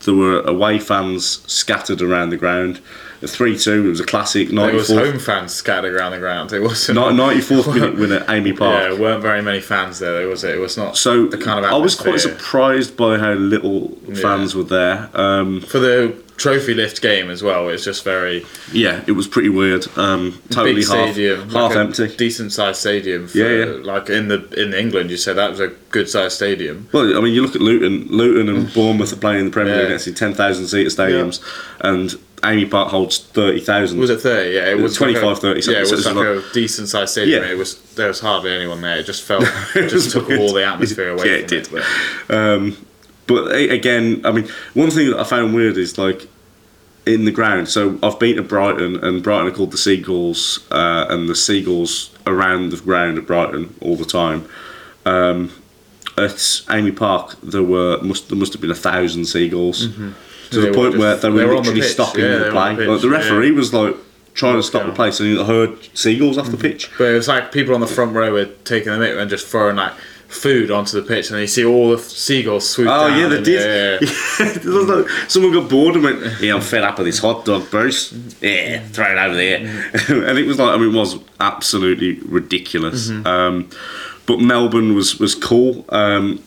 There 0.04 0.14
were 0.14 0.40
away 0.42 0.78
fans 0.78 1.42
scattered 1.50 2.02
around 2.02 2.30
the 2.30 2.36
ground. 2.36 2.80
A 3.22 3.28
three-two. 3.28 3.86
It 3.86 3.88
was 3.88 4.00
a 4.00 4.04
classic. 4.06 4.48
There 4.48 4.72
was 4.74 4.88
home 4.88 5.18
fans 5.18 5.52
scattered 5.52 5.94
around 5.94 6.12
the 6.12 6.18
ground. 6.18 6.52
It 6.52 6.60
wasn't. 6.60 6.98
94th 6.98 7.74
minute 7.74 7.96
winner, 7.98 8.16
at 8.16 8.26
AAMI 8.28 8.56
Park. 8.58 8.74
Yeah, 8.74 8.88
there 8.88 9.00
weren't 9.00 9.22
very 9.22 9.42
many 9.42 9.60
fans 9.60 9.98
there. 9.98 10.12
There 10.18 10.28
was. 10.28 10.42
It 10.44 10.58
was 10.58 10.76
not. 10.76 10.96
So 10.96 11.26
the 11.26 11.36
kind 11.38 11.64
of 11.64 11.70
I 11.72 11.76
was 11.76 11.94
quite 11.94 12.20
surprised 12.20 12.96
by 12.96 13.18
how 13.18 13.32
little 13.32 13.90
fans 14.20 14.54
were 14.54 14.64
there. 14.64 15.10
Um, 15.14 15.60
for 15.60 15.78
the 15.78 16.16
trophy 16.38 16.72
lift 16.72 17.02
game 17.02 17.28
as 17.28 17.42
well. 17.42 17.68
It's 17.68 17.84
just 17.84 18.02
very 18.02 18.46
yeah, 18.72 19.04
it 19.06 19.12
was 19.12 19.28
pretty 19.28 19.50
weird. 19.50 19.86
Um, 19.98 20.40
totally 20.48 20.76
big 20.76 20.88
half, 20.88 21.10
stadium, 21.12 21.50
half 21.50 21.52
like 21.52 21.76
a 21.76 21.80
empty. 21.80 22.16
decent 22.16 22.52
sized 22.52 22.80
stadium. 22.80 23.28
For, 23.28 23.36
Yeah, 23.36 23.64
yeah. 23.66 23.72
Like 23.82 24.08
in 24.08 24.28
the 24.28 24.48
in 24.58 24.72
England, 24.72 25.10
you 25.10 25.18
said 25.18 25.36
that 25.36 25.50
was 25.50 25.60
a 25.60 25.68
good 25.90 26.08
sized 26.08 26.36
stadium. 26.36 26.88
Well, 26.92 27.18
I 27.18 27.20
mean, 27.20 27.34
you 27.34 27.42
look 27.42 27.54
at 27.54 27.60
Luton. 27.60 28.06
Luton 28.08 28.48
and 28.48 28.72
Bournemouth 28.72 29.12
are 29.12 29.16
playing 29.16 29.40
in 29.40 29.44
the 29.46 29.50
Premier 29.52 29.74
Yeah. 29.74 29.80
League 29.80 29.86
against 29.88 30.08
in 30.08 30.14
ten 30.14 30.32
thousand 30.32 30.68
seater 30.68 30.88
stadiums, 30.88 31.40
and 31.82 32.14
AAMI 32.42 32.70
Park 32.70 32.88
holds 32.88 33.18
thirty 33.18 33.60
thousand. 33.60 33.98
Was 33.98 34.10
it 34.10 34.20
thirty? 34.20 34.54
Yeah, 34.56 34.70
it 34.70 34.78
was 34.78 34.96
25, 34.96 35.22
like 35.22 35.36
a, 35.36 35.40
30 35.40 35.54
Yeah, 35.58 35.62
something, 35.62 35.82
it 35.82 35.86
so 35.86 35.90
was 35.96 36.06
it's 36.06 36.06
like 36.06 36.16
like- 36.16 36.50
a 36.50 36.52
decent 36.54 36.88
sized 36.88 37.12
stadium. 37.12 37.42
Yeah. 37.44 37.50
It 37.50 37.58
was 37.58 37.80
there 37.94 38.08
was 38.08 38.20
hardly 38.20 38.52
anyone 38.52 38.80
there. 38.80 38.96
It 38.98 39.04
just 39.06 39.22
felt 39.22 39.42
it 39.74 39.88
just 39.88 40.10
took 40.12 40.28
all 40.30 40.52
the 40.52 40.64
atmosphere 40.64 41.10
away. 41.10 41.26
Yeah, 41.26 41.32
it 41.36 41.48
did. 41.48 41.68
but- 41.70 42.34
Um, 42.34 42.76
but 43.26 43.54
again, 43.54 44.22
I 44.24 44.32
mean, 44.32 44.48
one 44.74 44.90
thing 44.90 45.10
that 45.10 45.20
I 45.20 45.24
found 45.24 45.54
weird 45.54 45.76
is 45.76 45.96
like 45.98 46.26
in 47.06 47.24
the 47.26 47.30
ground. 47.30 47.68
So 47.68 47.98
I've 48.02 48.18
been 48.18 48.36
to 48.36 48.42
Brighton, 48.42 48.96
and 49.04 49.22
Brighton 49.22 49.46
are 49.48 49.50
called 49.52 49.70
the 49.70 49.78
Seagulls, 49.78 50.66
uh, 50.70 51.06
and 51.08 51.28
the 51.28 51.34
Seagulls 51.36 52.10
around 52.26 52.70
the 52.70 52.76
ground 52.78 53.18
at 53.18 53.26
Brighton 53.26 53.74
all 53.80 53.96
the 53.96 54.04
time. 54.04 54.48
Um, 55.06 55.52
at 56.18 56.30
AAMI 56.68 56.96
Park, 56.96 57.36
there 57.42 57.62
were 57.62 57.98
must 58.02 58.28
there 58.28 58.36
must 58.38 58.52
have 58.52 58.60
been 58.60 58.70
a 58.70 58.74
thousand 58.74 59.26
seagulls 59.26 59.86
Mm-hmm. 59.88 60.10
They 60.50 60.60
the 60.68 60.72
point 60.74 60.96
where 60.98 61.16
they 61.16 61.28
were 61.30 61.46
were 61.46 61.56
on 61.56 61.62
the 61.62 61.70
literally 61.70 61.82
stopping 61.82 62.24
Yeah, 62.24 62.38
the 62.38 62.44
they 62.44 62.50
were 62.50 62.56
on 62.58 62.76
play. 62.76 62.84
the 62.86 62.92
Like, 62.92 63.00
the 63.02 63.08
referee 63.10 63.50
yeah. 63.50 63.54
was 63.56 63.72
like 63.74 63.96
trying 64.34 64.56
to 64.56 64.62
stop 64.62 64.86
the 64.86 64.92
play, 64.92 65.10
so 65.10 65.24
he 65.24 65.42
heard 65.44 65.76
seagulls 65.96 66.38
off 66.38 66.50
the 66.50 66.56
pitch. 66.56 66.90
But 66.98 67.04
it 67.10 67.14
was 67.14 67.28
like 67.28 67.52
people 67.52 67.74
on 67.74 67.80
the 67.80 67.86
front 67.86 68.12
row 68.14 68.32
were 68.32 68.46
taking 68.64 68.92
the 68.92 68.98
mick 68.98 69.18
and 69.20 69.28
just 69.30 69.46
throwing 69.46 69.76
like 69.76 69.92
food 70.28 70.70
onto 70.70 71.00
the 71.00 71.06
pitch, 71.06 71.30
and 71.30 71.40
you 71.40 71.46
see 71.48 71.64
all 71.64 71.90
the 71.90 71.98
seagulls 71.98 72.68
swoop 72.70 72.88
Oh 72.88 73.08
down. 73.08 73.18
yeah, 73.18 73.28
they 73.28 73.42
did. 73.42 74.00
yeah, 74.00 74.08
yeah. 74.08 74.52
It 74.56 74.64
was 74.64 74.86
like 74.86 75.08
someone 75.28 75.52
got 75.52 75.68
bored 75.68 75.96
and 75.96 76.04
went, 76.04 76.40
"Yeah, 76.40 76.54
I'm 76.54 76.60
fed 76.60 76.84
up 76.84 76.98
with 76.98 77.06
this 77.08 77.18
hot 77.18 77.44
dog, 77.44 77.68
Bruce. 77.70 78.12
Yeah, 78.40 78.80
throw 78.88 79.06
it 79.10 79.18
over 79.18 79.34
there." 79.34 79.58
and 80.28 80.38
it 80.38 80.46
was 80.46 80.58
like, 80.58 80.74
I 80.74 80.76
mean, 80.78 80.94
it 80.94 80.98
was 80.98 81.18
absolutely 81.40 82.20
ridiculous. 82.20 83.10
Um, 83.10 83.68
but 84.26 84.38
Melbourne 84.40 84.94
was 84.94 85.18
was 85.18 85.34
cool. 85.34 85.84
Um, 85.88 86.40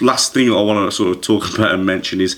last 0.00 0.34
thing 0.34 0.50
I 0.52 0.60
want 0.60 0.90
to 0.90 0.94
sort 0.96 1.16
of 1.16 1.22
talk 1.22 1.54
about 1.54 1.72
and 1.72 1.86
mention 1.86 2.20
is 2.20 2.36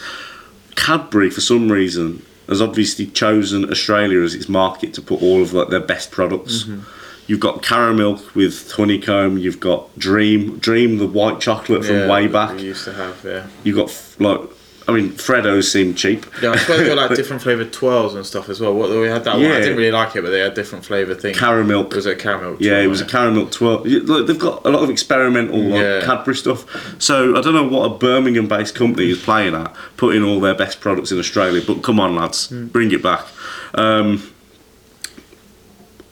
Cadbury, 0.77 1.31
for 1.31 1.40
some 1.40 1.70
reason, 1.70 2.24
has 2.48 2.62
obviously 2.62 3.07
chosen 3.07 3.69
Australia 3.70 4.23
as 4.23 4.35
its 4.35 4.48
market 4.48 4.94
to 4.94 5.03
put 5.03 5.20
all 5.20 5.43
of 5.43 5.53
like 5.53 5.69
their 5.69 5.81
best 5.81 6.11
products. 6.12 6.62
Mm-hmm. 6.62 6.82
You've 7.27 7.40
got 7.40 7.62
caramel 7.62 8.23
with 8.36 8.70
honeycomb. 8.70 9.36
You've 9.39 9.59
got 9.59 9.98
Dream, 9.98 10.59
Dream 10.59 10.98
the 10.98 11.09
white 11.09 11.40
chocolate 11.40 11.85
from 11.85 11.97
Yeah, 11.97 12.09
way 12.09 12.28
back. 12.28 12.55
We 12.57 12.66
used 12.66 12.85
to 12.85 12.93
have, 12.93 13.20
yeah. 13.24 13.47
You've 13.65 13.74
got 13.77 13.90
like, 14.20 14.40
I 14.89 14.93
mean, 14.93 15.11
Freddos 15.11 15.65
seem 15.65 15.95
cheap. 15.95 16.25
Yeah, 16.41 16.53
I 16.53 16.57
suppose 16.57 16.79
they 16.79 16.87
got 16.87 16.97
like 16.97 17.17
different 17.17 17.43
flavoured 17.43 17.73
twelves 17.73 18.15
and 18.15 18.25
stuff 18.25 18.49
as 18.49 18.61
well. 18.61 18.73
What 18.73 18.89
we 18.91 19.09
had 19.09 19.25
that 19.25 19.35
one. 19.37 19.45
I 19.47 19.59
didn't 19.61 19.77
really 19.77 19.91
like 19.91 20.15
it, 20.15 20.23
but 20.23 20.31
they 20.31 20.39
had 20.39 20.55
different 20.55 20.85
flavoured 20.85 21.21
things. 21.21 21.37
Caramel. 21.37 21.85
Was 21.89 22.07
it 22.07 22.21
caramel? 22.21 22.57
Yeah, 22.61 22.79
it 22.81 22.87
was 22.87 23.01
a 23.01 23.05
caramel. 23.05 23.49
You- 23.85 24.01
Look, 24.05 24.29
they've 24.29 24.39
got 24.39 24.65
a 24.65 24.71
lot 24.71 24.85
of 24.85 24.91
experimental 24.91 25.59
like, 25.59 25.83
Yeah. 25.83 26.03
Cadbury 26.05 26.37
stuff. 26.37 26.65
So 27.03 27.37
I 27.37 27.41
don't 27.41 27.55
know 27.55 27.67
what 27.67 27.85
a 27.91 27.95
Birmingham-based 27.99 28.77
company 28.77 29.11
is 29.11 29.19
playing 29.21 29.55
at, 29.57 29.75
putting 29.97 30.23
all 30.23 30.39
their 30.39 30.55
best 30.55 30.81
products 30.81 31.11
in 31.11 31.19
Australia. 31.19 31.63
But 31.67 31.83
come 31.83 31.99
on, 31.99 32.15
lads, 32.15 32.49
Hmm. 32.51 32.67
bring 32.67 32.93
it 32.93 33.03
back. 33.03 33.27
Um, 33.75 34.23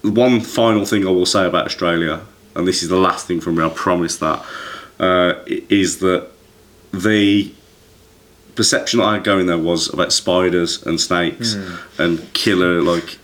one 0.03 0.41
final 0.41 0.85
thing 0.85 1.07
I 1.07 1.11
will 1.11 1.27
say 1.27 1.47
about 1.47 1.67
Australia, 1.67 2.21
and 2.55 2.67
this 2.69 2.83
is 2.83 2.89
the 2.89 2.97
last 2.99 3.27
thing 3.27 3.41
from 3.41 3.55
me. 3.57 3.65
I 3.65 3.69
promise 3.69 4.17
that 4.19 4.45
uh, 5.01 5.35
is 5.47 5.99
that 5.99 6.29
the 6.93 7.53
perception 8.57 9.01
that 9.01 9.07
I 9.07 9.15
had 9.15 9.25
going 9.25 9.47
there 9.47 9.59
was 9.59 9.93
about 9.93 10.13
spiders 10.13 10.83
and 10.87 11.01
snakes 11.01 11.57
and 11.99 12.33
killer 12.35 12.83
like 12.83 13.19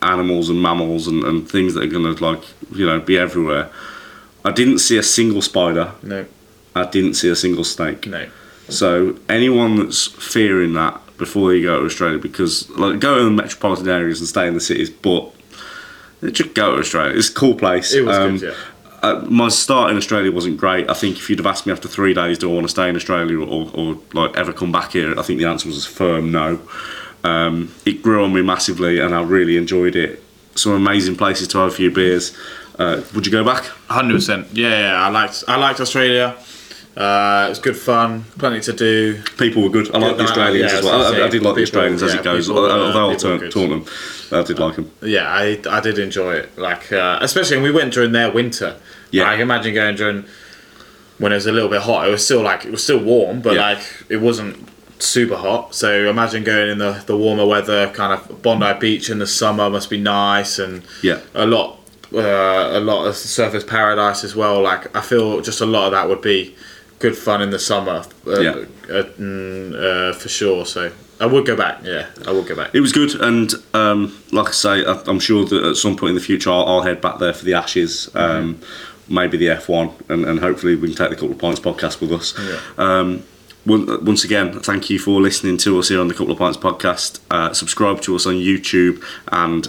animals 0.00 0.48
and 0.48 0.60
mammals 0.60 1.06
and, 1.06 1.22
and 1.24 1.48
things 1.48 1.74
that 1.74 1.84
are 1.84 1.86
gonna 1.86 2.12
like 2.12 2.42
you 2.74 2.86
know 2.86 3.00
be 3.00 3.16
everywhere. 3.18 3.70
I 4.44 4.50
didn't 4.50 4.78
see 4.78 4.98
a 4.98 5.02
single 5.02 5.42
spider. 5.42 5.92
No, 6.02 6.26
I 6.74 6.86
didn't 6.86 7.14
see 7.14 7.28
a 7.28 7.36
single 7.36 7.64
snake. 7.64 8.06
no. 8.06 8.28
So 8.68 9.18
anyone 9.28 9.76
that's 9.76 10.06
fearing 10.06 10.72
that 10.74 11.00
before 11.18 11.52
you 11.52 11.62
go 11.64 11.80
to 11.80 11.86
Australia, 11.86 12.18
because 12.18 12.68
like 12.70 12.98
go 13.00 13.18
to 13.18 13.24
the 13.24 13.30
metropolitan 13.30 13.88
areas 13.88 14.20
and 14.20 14.28
stay 14.28 14.46
in 14.48 14.54
the 14.54 14.60
cities, 14.60 14.88
but 14.90 15.32
just 16.32 16.54
go 16.54 16.74
to 16.74 16.78
Australia. 16.80 17.16
It's 17.16 17.28
a 17.28 17.34
cool 17.34 17.54
place. 17.54 17.92
It 17.92 18.02
was 18.04 18.16
Um, 18.16 18.38
good, 18.38 18.48
yeah. 18.50 18.54
Uh, 19.02 19.24
my 19.28 19.48
start 19.48 19.90
in 19.90 19.96
Australia 19.96 20.30
wasn't 20.30 20.56
great. 20.56 20.88
I 20.88 20.94
think 20.94 21.16
if 21.16 21.28
you'd 21.28 21.40
have 21.40 21.46
asked 21.46 21.66
me 21.66 21.72
after 21.72 21.88
three 21.88 22.14
days, 22.14 22.38
do 22.38 22.50
I 22.50 22.54
want 22.54 22.64
to 22.64 22.70
stay 22.70 22.88
in 22.88 22.94
Australia 22.96 23.38
or, 23.40 23.70
or 23.74 23.98
like 24.12 24.36
ever 24.36 24.52
come 24.52 24.70
back 24.70 24.92
here? 24.92 25.18
I 25.18 25.22
think 25.22 25.40
the 25.40 25.46
answer 25.46 25.68
was 25.68 25.84
a 25.84 25.88
firm 25.88 26.30
no. 26.30 26.60
Um, 27.24 27.74
it 27.84 28.02
grew 28.02 28.24
on 28.24 28.32
me 28.32 28.42
massively, 28.42 29.00
and 29.00 29.14
I 29.14 29.22
really 29.22 29.56
enjoyed 29.56 29.96
it. 29.96 30.22
Some 30.54 30.72
amazing 30.72 31.16
places 31.16 31.48
to 31.48 31.58
have 31.58 31.72
a 31.72 31.74
few 31.74 31.90
beers. 31.90 32.36
Uh, 32.78 33.02
would 33.14 33.26
you 33.26 33.32
go 33.32 33.44
back? 33.44 33.64
Hundred 33.88 34.14
percent. 34.14 34.48
Yeah, 34.52 34.68
yeah. 34.68 35.06
I 35.06 35.08
liked. 35.08 35.44
I 35.48 35.56
liked 35.56 35.80
Australia. 35.80 36.36
Uh, 36.96 37.44
it 37.46 37.48
was 37.50 37.58
good 37.58 37.76
fun. 37.76 38.24
Plenty 38.38 38.60
to 38.60 38.72
do. 38.72 39.22
People 39.38 39.62
were 39.62 39.70
good. 39.70 39.94
I 39.94 39.98
like 39.98 40.16
the 40.18 40.24
Australians 40.24 40.72
yeah, 40.72 40.78
as 40.78 40.84
well. 40.84 40.98
was 40.98 41.12
I, 41.12 41.24
I 41.24 41.28
did 41.28 41.42
like 41.42 41.54
the 41.54 41.62
people- 41.62 41.62
Australians 41.62 42.02
as 42.02 42.14
it 42.14 42.22
goes. 42.22 42.46
people, 42.48 42.64
uh, 42.64 42.68
although 42.70 43.10
I'll 43.10 43.16
people 43.16 43.38
turn, 43.38 43.50
taunt 43.50 43.70
them. 44.30 44.38
I 44.38 44.42
did 44.42 44.58
like 44.58 44.76
them. 44.76 44.90
Yeah, 45.02 45.26
I, 45.26 45.58
I 45.70 45.80
did 45.80 45.98
enjoy 45.98 46.34
it. 46.34 46.58
Like, 46.58 46.92
uh, 46.92 47.18
especially 47.22 47.56
when 47.56 47.64
we 47.64 47.70
went 47.70 47.94
during 47.94 48.12
their 48.12 48.30
winter. 48.30 48.76
Yeah. 49.10 49.24
I 49.28 49.32
can 49.32 49.42
imagine 49.42 49.74
going 49.74 49.96
during 49.96 50.24
when 51.18 51.32
it 51.32 51.36
was 51.36 51.46
a 51.46 51.52
little 51.52 51.68
bit 51.70 51.82
hot. 51.82 52.06
It 52.06 52.10
was 52.10 52.24
still 52.24 52.42
like 52.42 52.64
it 52.66 52.70
was 52.70 52.82
still 52.84 53.02
warm, 53.02 53.40
but 53.40 53.54
Yeah. 53.54 53.70
like 53.72 53.82
it 54.10 54.18
wasn't 54.18 54.68
super 54.98 55.36
hot. 55.36 55.74
So 55.74 56.08
imagine 56.10 56.44
going 56.44 56.68
in 56.70 56.78
the, 56.78 57.02
the 57.06 57.16
warmer 57.16 57.46
weather, 57.46 57.88
kind 57.90 58.12
of 58.12 58.42
Bondi 58.42 58.72
Beach 58.78 59.08
in 59.10 59.18
the 59.18 59.26
summer 59.26 59.68
must 59.70 59.88
be 59.90 59.98
nice, 60.00 60.58
and 60.58 60.82
Yeah. 61.02 61.20
a 61.34 61.46
lot, 61.46 61.78
uh, 62.14 62.18
a 62.72 62.80
lot 62.80 63.06
of 63.06 63.14
Surfers 63.14 63.66
Paradise 63.66 64.24
as 64.24 64.36
well. 64.36 64.60
Like 64.62 64.94
I 64.96 65.00
feel 65.00 65.40
just 65.40 65.60
a 65.62 65.66
lot 65.66 65.86
of 65.86 65.92
that 65.92 66.08
would 66.08 66.20
be 66.22 66.54
good 67.02 67.16
fun 67.18 67.42
in 67.42 67.50
the 67.50 67.58
summer. 67.58 67.98
Uh, 68.26 68.40
Yeah. 68.40 68.54
uh, 68.88 69.02
mm, 69.18 69.74
uh, 69.74 70.12
for 70.14 70.28
sure. 70.28 70.64
So 70.64 70.90
I 71.20 71.26
would 71.26 71.44
go 71.44 71.56
back. 71.56 71.80
Yeah, 71.84 72.06
I 72.26 72.30
would 72.32 72.46
go 72.46 72.54
back. 72.56 72.70
It 72.74 72.80
was 72.80 72.92
good, 72.92 73.12
and 73.20 73.52
um, 73.74 74.00
like 74.30 74.48
I 74.48 74.52
say, 74.52 74.84
I, 74.86 74.94
I'm 75.06 75.20
sure 75.20 75.44
that 75.44 75.62
at 75.70 75.76
some 75.76 75.96
point 75.96 76.10
in 76.10 76.14
the 76.14 76.20
future 76.30 76.50
I'll, 76.50 76.66
I'll 76.66 76.82
head 76.82 77.00
back 77.00 77.18
there 77.18 77.34
for 77.34 77.44
the 77.44 77.54
Ashes, 77.54 78.08
um, 78.14 78.60
maybe 79.08 79.36
the 79.36 79.46
F1, 79.48 79.92
and, 80.08 80.24
and 80.24 80.40
hopefully 80.40 80.74
we 80.76 80.88
can 80.88 80.96
take 80.96 81.10
the 81.10 81.16
Couple 81.16 81.32
of 81.32 81.38
Pints 81.38 81.60
podcast 81.60 82.00
with 82.00 82.12
us. 82.12 82.34
Um, 82.78 83.24
once 83.64 84.24
again, 84.24 84.58
thank 84.60 84.90
you 84.90 84.98
for 84.98 85.20
listening 85.20 85.56
to 85.58 85.78
us 85.78 85.88
here 85.88 86.00
on 86.00 86.08
the 86.08 86.14
Couple 86.14 86.32
of 86.32 86.38
Pints 86.38 86.58
podcast. 86.58 87.20
Uh, 87.30 87.52
subscribe 87.52 88.00
to 88.02 88.16
us 88.16 88.26
on 88.26 88.34
YouTube 88.34 89.00
and 89.30 89.68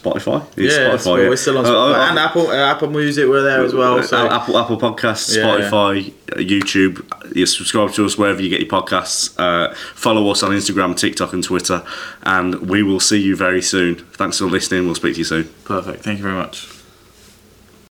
Spotify. 0.00 0.44
It's 0.56 0.74
Yeah, 0.74 0.90
Spotify, 0.90 1.04
well, 1.06 1.28
we're 1.28 1.36
still 1.36 1.58
on 1.58 1.66
Uh, 1.66 1.68
Spotify. 1.68 1.94
uh, 1.94 2.10
and 2.10 2.18
Apple, 2.18 2.46
uh, 2.48 2.54
Apple 2.72 2.88
Music, 2.90 3.28
we're 3.28 3.42
there 3.42 3.62
as 3.62 3.74
well. 3.74 4.02
So. 4.02 4.16
Uh, 4.16 4.36
Apple 4.40 4.56
Apple 4.58 4.78
Podcasts, 4.78 5.36
Yeah, 5.36 5.42
Spotify, 5.44 6.12
uh 6.32 6.36
YouTube. 6.38 7.04
You 7.36 7.44
subscribe 7.46 7.92
to 7.92 8.06
us 8.06 8.16
wherever 8.16 8.40
you 8.42 8.48
get 8.48 8.60
your 8.60 8.70
podcasts. 8.70 9.34
Uh, 9.38 9.74
follow 9.94 10.30
us 10.30 10.42
on 10.42 10.50
Instagram, 10.52 10.96
TikTok, 10.96 11.32
and 11.34 11.44
Twitter. 11.44 11.82
And 12.22 12.54
we 12.70 12.82
will 12.82 13.00
see 13.00 13.20
you 13.20 13.36
very 13.36 13.60
soon. 13.62 13.96
Thanks 14.14 14.38
for 14.38 14.46
listening. 14.46 14.86
We'll 14.86 14.94
speak 14.94 15.14
to 15.14 15.18
you 15.18 15.24
soon. 15.24 15.48
Perfect. 15.64 16.02
Thank 16.04 16.18
you 16.18 16.22
very 16.24 16.36
much. 16.36 16.71